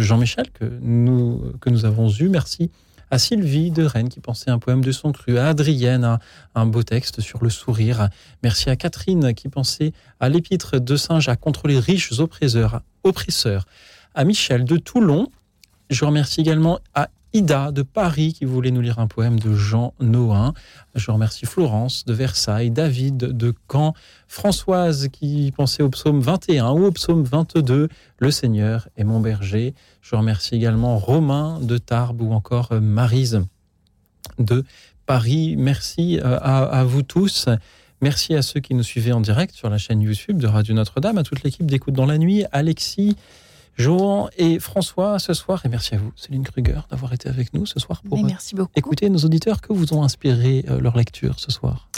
Jean-Michel 0.00 0.50
que 0.50 0.66
nous, 0.82 1.52
que 1.60 1.70
nous 1.70 1.86
avons 1.86 2.10
eu. 2.10 2.28
Merci 2.28 2.70
à 3.12 3.18
Sylvie 3.18 3.70
de 3.70 3.84
Rennes 3.84 4.08
qui 4.08 4.20
pensait 4.20 4.50
un 4.50 4.58
poème 4.58 4.82
de 4.82 4.90
son 4.90 5.12
cru, 5.12 5.36
à 5.36 5.48
Adrienne 5.48 6.18
un, 6.54 6.66
beau 6.66 6.82
texte 6.82 7.20
sur 7.20 7.44
le 7.44 7.50
sourire. 7.50 8.08
Merci 8.42 8.70
à 8.70 8.76
Catherine 8.76 9.34
qui 9.34 9.50
pensait 9.50 9.92
à 10.18 10.30
l'épître 10.30 10.80
de 10.80 10.96
Saint 10.96 11.20
Jacques 11.20 11.40
contre 11.40 11.68
les 11.68 11.78
riches 11.78 12.18
oppresseurs, 12.18 12.80
oppresseurs. 13.04 13.66
À 14.14 14.24
Michel 14.24 14.64
de 14.64 14.78
Toulon. 14.78 15.28
Je 15.90 16.06
remercie 16.06 16.40
également 16.40 16.80
à 16.94 17.10
Ida 17.34 17.72
de 17.72 17.82
Paris 17.82 18.32
qui 18.32 18.44
voulait 18.44 18.70
nous 18.70 18.80
lire 18.80 18.98
un 18.98 19.06
poème 19.06 19.38
de 19.38 19.54
Jean 19.54 19.94
Nohain. 20.00 20.52
Je 20.94 21.10
remercie 21.10 21.46
Florence 21.46 22.04
de 22.04 22.12
Versailles, 22.12 22.70
David 22.70 23.16
de 23.16 23.54
Caen, 23.70 23.94
Françoise 24.28 25.08
qui 25.12 25.52
pensait 25.56 25.82
au 25.82 25.88
psaume 25.88 26.20
21 26.20 26.70
ou 26.72 26.84
au 26.86 26.92
psaume 26.92 27.22
22, 27.24 27.88
Le 28.18 28.30
Seigneur 28.30 28.88
est 28.96 29.04
mon 29.04 29.20
berger. 29.20 29.74
Je 30.00 30.14
remercie 30.14 30.54
également 30.54 30.98
Romain 30.98 31.58
de 31.60 31.78
Tarbes 31.78 32.20
ou 32.20 32.32
encore 32.32 32.72
Marise 32.80 33.42
de 34.38 34.64
Paris. 35.06 35.56
Merci 35.56 36.18
euh, 36.18 36.38
à, 36.40 36.64
à 36.64 36.84
vous 36.84 37.02
tous. 37.02 37.48
Merci 38.02 38.34
à 38.34 38.42
ceux 38.42 38.58
qui 38.58 38.74
nous 38.74 38.82
suivaient 38.82 39.12
en 39.12 39.20
direct 39.20 39.54
sur 39.54 39.70
la 39.70 39.78
chaîne 39.78 40.02
YouTube 40.02 40.38
de 40.38 40.48
Radio 40.48 40.74
Notre-Dame, 40.74 41.18
à 41.18 41.22
toute 41.22 41.44
l'équipe 41.44 41.66
d'écoute 41.66 41.94
dans 41.94 42.04
la 42.04 42.18
nuit, 42.18 42.44
Alexis, 42.50 43.16
Jean 43.76 44.28
et 44.36 44.58
François 44.58 45.18
ce 45.18 45.32
soir, 45.34 45.64
et 45.64 45.68
merci 45.68 45.94
à 45.94 45.98
vous, 45.98 46.12
Céline 46.16 46.44
Kruger, 46.44 46.80
d'avoir 46.90 47.12
été 47.12 47.28
avec 47.28 47.54
nous 47.54 47.66
ce 47.66 47.80
soir 47.80 48.02
pour 48.02 48.22
merci 48.22 48.54
beaucoup. 48.54 48.72
écouter 48.76 49.08
nos 49.08 49.18
auditeurs. 49.18 49.60
Que 49.60 49.72
vous 49.72 49.94
ont 49.94 50.02
inspiré 50.02 50.64
euh, 50.68 50.80
leur 50.80 50.96
lecture 50.96 51.38
ce 51.38 51.50
soir 51.50 51.88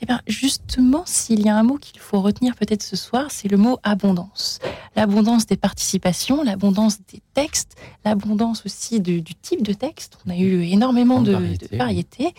Eh 0.00 0.06
bien, 0.06 0.20
justement, 0.28 1.02
s'il 1.06 1.40
y 1.44 1.48
a 1.48 1.56
un 1.56 1.62
mot 1.64 1.76
qu'il 1.76 1.98
faut 1.98 2.20
retenir 2.20 2.54
peut-être 2.54 2.82
ce 2.84 2.94
soir, 2.96 3.26
c'est 3.30 3.48
le 3.48 3.56
mot 3.56 3.78
abondance. 3.82 4.60
L'abondance 4.94 5.46
des 5.46 5.56
participations, 5.56 6.44
l'abondance 6.44 6.98
des 7.12 7.20
textes, 7.34 7.76
l'abondance 8.04 8.62
aussi 8.64 9.00
du, 9.00 9.22
du 9.22 9.34
type 9.34 9.62
de 9.62 9.72
texte. 9.72 10.18
On 10.26 10.30
a 10.30 10.36
eu 10.36 10.62
énormément 10.62 11.20
de, 11.20 11.32
variété, 11.32 11.68
de 11.72 11.76
variétés. 11.76 12.34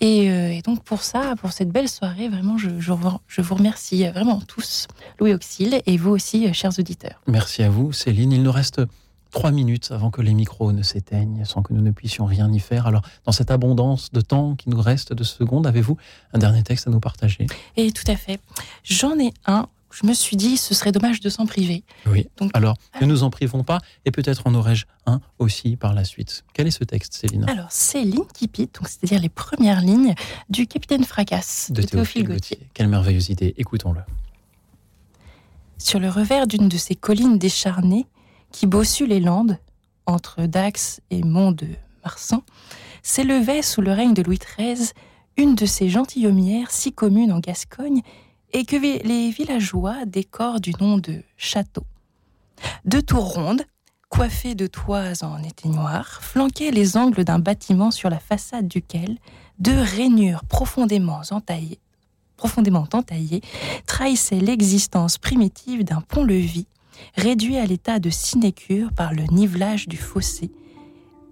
Et, 0.00 0.30
euh, 0.30 0.50
et 0.52 0.60
donc, 0.62 0.82
pour 0.84 1.02
ça, 1.02 1.34
pour 1.40 1.52
cette 1.52 1.70
belle 1.70 1.88
soirée, 1.88 2.28
vraiment, 2.28 2.58
je, 2.58 2.68
je, 2.78 2.92
vous- 2.92 3.18
je 3.26 3.40
vous 3.40 3.54
remercie 3.54 4.06
vraiment 4.08 4.40
tous, 4.40 4.86
Louis 5.18 5.32
Auxil, 5.34 5.80
et 5.86 5.96
vous 5.96 6.10
aussi, 6.10 6.46
euh, 6.46 6.52
chers 6.52 6.78
auditeurs. 6.78 7.20
Merci 7.26 7.62
à 7.62 7.70
vous, 7.70 7.92
Céline. 7.92 8.32
Il 8.32 8.42
nous 8.42 8.52
reste 8.52 8.82
trois 9.30 9.50
minutes 9.50 9.90
avant 9.90 10.10
que 10.10 10.22
les 10.22 10.34
micros 10.34 10.72
ne 10.72 10.82
s'éteignent, 10.82 11.44
sans 11.44 11.62
que 11.62 11.72
nous 11.72 11.82
ne 11.82 11.90
puissions 11.90 12.24
rien 12.26 12.50
y 12.52 12.60
faire. 12.60 12.86
Alors, 12.86 13.02
dans 13.24 13.32
cette 13.32 13.50
abondance 13.50 14.10
de 14.12 14.20
temps 14.20 14.54
qui 14.56 14.70
nous 14.70 14.80
reste 14.80 15.12
de 15.12 15.24
secondes, 15.24 15.66
avez-vous 15.66 15.96
un 16.32 16.38
dernier 16.38 16.62
texte 16.62 16.86
à 16.86 16.90
nous 16.90 17.00
partager? 17.00 17.46
Et 17.76 17.92
tout 17.92 18.10
à 18.10 18.16
fait. 18.16 18.40
J'en 18.84 19.18
ai 19.18 19.32
un. 19.46 19.68
Je 19.90 20.06
me 20.06 20.12
suis 20.12 20.36
dit, 20.36 20.58
ce 20.58 20.74
serait 20.74 20.92
dommage 20.92 21.20
de 21.20 21.30
s'en 21.30 21.46
priver. 21.46 21.82
Oui. 22.06 22.28
Donc- 22.36 22.50
Alors, 22.52 22.76
ne 23.00 23.06
nous 23.06 23.22
en 23.22 23.30
privons 23.30 23.64
pas, 23.64 23.80
et 24.04 24.10
peut-être 24.10 24.46
en 24.46 24.54
aurais-je 24.54 24.84
un 25.06 25.22
aussi 25.38 25.76
par 25.76 25.94
la 25.94 26.04
suite. 26.04 26.44
Quel 26.52 26.66
est 26.66 26.70
ce 26.70 26.84
texte, 26.84 27.14
Céline? 27.14 27.48
Alors, 27.48 27.68
c'est 27.70 28.04
l'incipit, 28.04 28.66
donc 28.66 28.86
c'est-à-dire 28.86 29.18
les 29.18 29.30
premières 29.30 29.80
lignes 29.80 30.14
du 30.50 30.66
Capitaine 30.66 31.04
Fracasse 31.04 31.70
de, 31.72 31.80
Théophile 31.80 32.24
Gautier. 32.28 32.58
Quelle 32.74 32.88
merveilleuse 32.88 33.30
idée. 33.30 33.54
Écoutons-le. 33.56 34.00
Sur 35.78 36.00
le 36.00 36.10
revers 36.10 36.46
d'une 36.46 36.68
de 36.68 36.76
ces 36.76 36.94
collines 36.94 37.38
décharnées 37.38 38.06
qui 38.52 38.66
bossuent 38.66 39.06
les 39.06 39.20
Landes, 39.20 39.58
entre 40.06 40.46
Dax 40.46 41.00
et 41.10 41.22
Mont 41.22 41.52
de 41.52 41.66
Marsan, 42.02 42.42
s'élevait 43.02 43.62
sous 43.62 43.80
le 43.80 43.92
règne 43.92 44.14
de 44.14 44.22
Louis 44.22 44.38
XIII 44.38 44.92
une 45.36 45.54
de 45.54 45.66
ces 45.66 45.88
gentilhommières 45.88 46.70
si 46.70 46.92
communes 46.92 47.32
en 47.32 47.38
Gascogne 47.38 48.02
et 48.52 48.64
que 48.64 48.76
les 48.76 49.30
villageois 49.30 50.04
décorent 50.06 50.60
du 50.60 50.72
nom 50.80 50.98
de 50.98 51.22
château. 51.36 51.84
Deux 52.84 53.02
tours 53.02 53.34
rondes, 53.34 53.62
coiffées 54.08 54.54
de 54.54 54.66
toits 54.66 55.22
en 55.22 55.42
été 55.42 55.68
noir, 55.68 56.20
flanquaient 56.22 56.70
les 56.70 56.96
angles 56.96 57.24
d'un 57.24 57.38
bâtiment 57.38 57.90
sur 57.90 58.10
la 58.10 58.18
façade 58.18 58.66
duquel 58.66 59.18
deux 59.58 59.80
rainures 59.80 60.44
profondément 60.44 61.20
entaillées, 61.30 61.80
trahissait 63.86 64.40
l'existence 64.40 65.18
primitive 65.18 65.84
d'un 65.84 66.00
pont-levis 66.00 66.66
réduit 67.16 67.56
à 67.56 67.66
l'état 67.66 67.98
de 67.98 68.10
sinécure 68.10 68.92
par 68.92 69.12
le 69.12 69.24
nivelage 69.30 69.88
du 69.88 69.96
fossé 69.96 70.50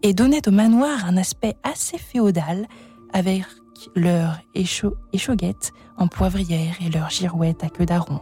et 0.02 0.14
donnait 0.14 0.46
au 0.48 0.52
manoir 0.52 1.04
un 1.06 1.16
aspect 1.16 1.56
assez 1.62 1.98
féodal 1.98 2.66
avec 3.12 3.44
leur 3.94 4.38
échau- 4.54 4.96
échauguette 5.12 5.72
en 5.96 6.08
poivrière 6.08 6.76
et 6.84 6.90
leur 6.90 7.10
girouette 7.10 7.64
à 7.64 7.68
queue 7.68 7.86
d'aronde. 7.86 8.20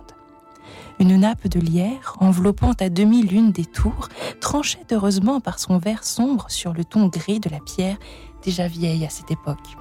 Une 1.00 1.16
nappe 1.16 1.48
de 1.48 1.58
lierre, 1.58 2.16
enveloppant 2.20 2.72
à 2.78 2.88
demi 2.88 3.22
l'une 3.22 3.50
des 3.50 3.64
tours, 3.64 4.08
tranchait 4.40 4.86
heureusement 4.92 5.40
par 5.40 5.58
son 5.58 5.78
vert 5.78 6.04
sombre 6.04 6.46
sur 6.48 6.72
le 6.72 6.84
ton 6.84 7.08
gris 7.08 7.40
de 7.40 7.50
la 7.50 7.58
pierre 7.60 7.96
déjà 8.44 8.68
vieille 8.68 9.04
à 9.04 9.08
cette 9.08 9.30
époque. 9.30 9.76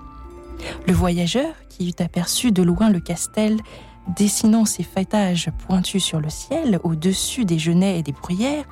Le 0.88 0.94
voyageur, 0.94 1.54
qui 1.70 1.90
eut 1.90 2.04
aperçu 2.04 2.52
de 2.52 2.64
loin 2.64 2.90
le 2.90 3.00
castel 3.00 3.60
dessinant 4.08 4.66
ses 4.66 4.84
fêtages 4.84 5.52
pointus 5.66 6.04
sur 6.04 6.20
le 6.20 6.30
ciel 6.30 6.80
au-dessus 6.84 7.46
des 7.46 7.60
genêts 7.60 8.00
et 8.00 8.04
des 8.04 8.12
bruyères, 8.12 8.66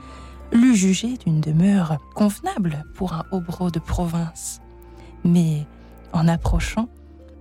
l'eût 0.51 0.75
jugé 0.75 1.17
d'une 1.17 1.41
demeure 1.41 1.97
convenable 2.13 2.83
pour 2.95 3.13
un 3.13 3.23
hobereau 3.31 3.71
de 3.71 3.79
province. 3.79 4.61
Mais, 5.23 5.65
en 6.13 6.27
approchant, 6.27 6.89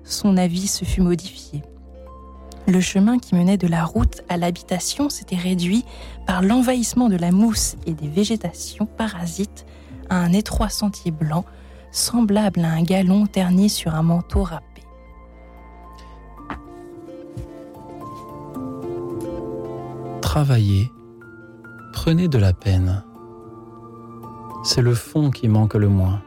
son 0.05 0.37
avis 0.37 0.67
se 0.67 0.85
fut 0.85 1.01
modifié. 1.01 1.63
Le 2.67 2.81
chemin 2.81 3.19
qui 3.19 3.35
menait 3.35 3.57
de 3.57 3.67
la 3.67 3.85
route 3.85 4.23
à 4.29 4.37
l'habitation 4.37 5.09
s'était 5.09 5.37
réduit 5.37 5.85
par 6.27 6.43
l'envahissement 6.43 7.09
de 7.09 7.17
la 7.17 7.33
mousse 7.33 7.77
et 7.87 7.95
des 7.95 8.09
végétations 8.09 8.87
parasites 8.87 9.67
à 10.09 10.17
un 10.17 10.33
étroit 10.33 10.69
sentier 10.69 11.11
blanc, 11.11 11.45
semblable 11.91 12.61
à 12.61 12.71
un 12.71 12.83
galon 12.83 13.27
terni 13.27 13.69
sur 13.69 13.95
un 13.95 14.03
manteau 14.03 14.45
râpé. 14.45 14.70
Travaillez, 20.33 20.93
prenez 21.93 22.29
de 22.29 22.39
la 22.39 22.53
peine. 22.53 23.03
C'est 24.63 24.81
le 24.81 24.95
fond 24.95 25.33
qui 25.33 25.49
manque 25.49 25.75
le 25.75 25.89
moins. 25.89 26.23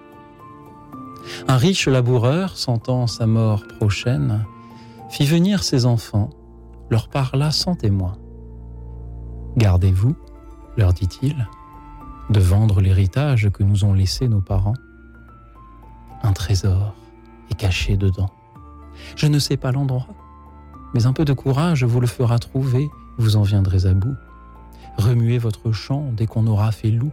Un 1.48 1.56
riche 1.56 1.88
laboureur, 1.88 2.58
sentant 2.58 3.08
sa 3.08 3.28
mort 3.28 3.64
prochaine, 3.80 4.46
fit 5.10 5.24
venir 5.24 5.64
ses 5.64 5.86
enfants, 5.86 6.32
leur 6.90 7.08
parla 7.08 7.52
sans 7.52 7.76
témoin. 7.76 8.18
Gardez-vous, 9.56 10.18
leur 10.76 10.92
dit-il, 10.92 11.48
de 12.30 12.42
vendre 12.42 12.82
l'héritage 12.82 13.52
que 13.52 13.64
nous 13.64 13.86
ont 13.86 13.94
laissé 13.94 14.28
nos 14.28 14.42
parents. 14.42 14.76
Un 16.24 16.34
trésor 16.34 16.94
est 17.50 17.56
caché 17.56 17.96
dedans. 17.96 18.32
Je 19.16 19.28
ne 19.28 19.40
sais 19.40 19.56
pas 19.56 19.72
l'endroit, 19.72 20.08
mais 20.94 21.06
un 21.06 21.14
peu 21.14 21.24
de 21.24 21.32
courage 21.32 21.86
vous 21.86 22.02
le 22.02 22.08
fera 22.08 22.38
trouver, 22.38 22.90
vous 23.18 23.36
en 23.36 23.44
viendrez 23.44 23.86
à 23.86 23.94
bout. 23.94 24.16
Remuez 24.98 25.38
votre 25.38 25.72
champ 25.72 26.12
dès 26.12 26.26
qu'on 26.26 26.48
aura 26.48 26.72
fait 26.72 26.92
loup. 26.92 27.12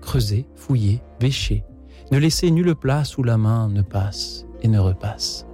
Creusez, 0.00 0.46
fouillez, 0.54 1.02
bêchez. 1.20 1.64
Ne 2.10 2.18
laissez 2.18 2.50
nulle 2.50 2.74
place 2.74 3.18
où 3.18 3.22
la 3.22 3.36
main 3.36 3.68
ne 3.68 3.82
passe 3.82 4.46
et 4.62 4.68
ne 4.68 4.78
repasse. 4.78 5.46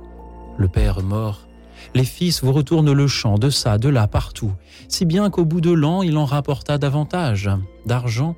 Le 0.56 0.69
père 0.69 1.02
mort, 1.02 1.48
les 1.94 2.05
fils 2.05 2.43
vous 2.43 2.52
retournent 2.52 2.93
le 2.93 3.06
champ 3.06 3.39
de 3.39 3.51
ça, 3.51 3.78
de 3.78 3.89
là, 3.89 4.06
partout, 4.06 4.52
si 4.89 5.05
bien 5.05 5.31
qu'au 5.31 5.44
bout 5.44 5.61
de 5.61 5.73
l'an, 5.73 6.02
il 6.02 6.16
en 6.16 6.24
rapporta 6.24 6.78
davantage. 6.78 7.51
D'argent, 7.86 8.36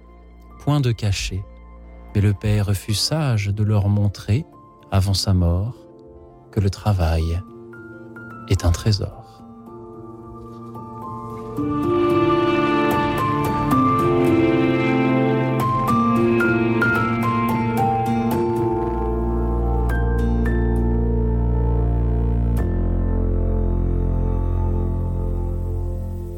point 0.60 0.80
de 0.80 0.92
cachet. 0.92 1.44
Mais 2.14 2.20
le 2.20 2.32
père 2.32 2.72
fut 2.72 2.94
sage 2.94 3.48
de 3.48 3.62
leur 3.62 3.88
montrer, 3.88 4.46
avant 4.90 5.14
sa 5.14 5.34
mort, 5.34 5.74
que 6.50 6.60
le 6.60 6.70
travail 6.70 7.40
est 8.48 8.64
un 8.64 8.72
trésor. 8.72 9.25
Thank 11.56 11.86
you. 11.86 12.05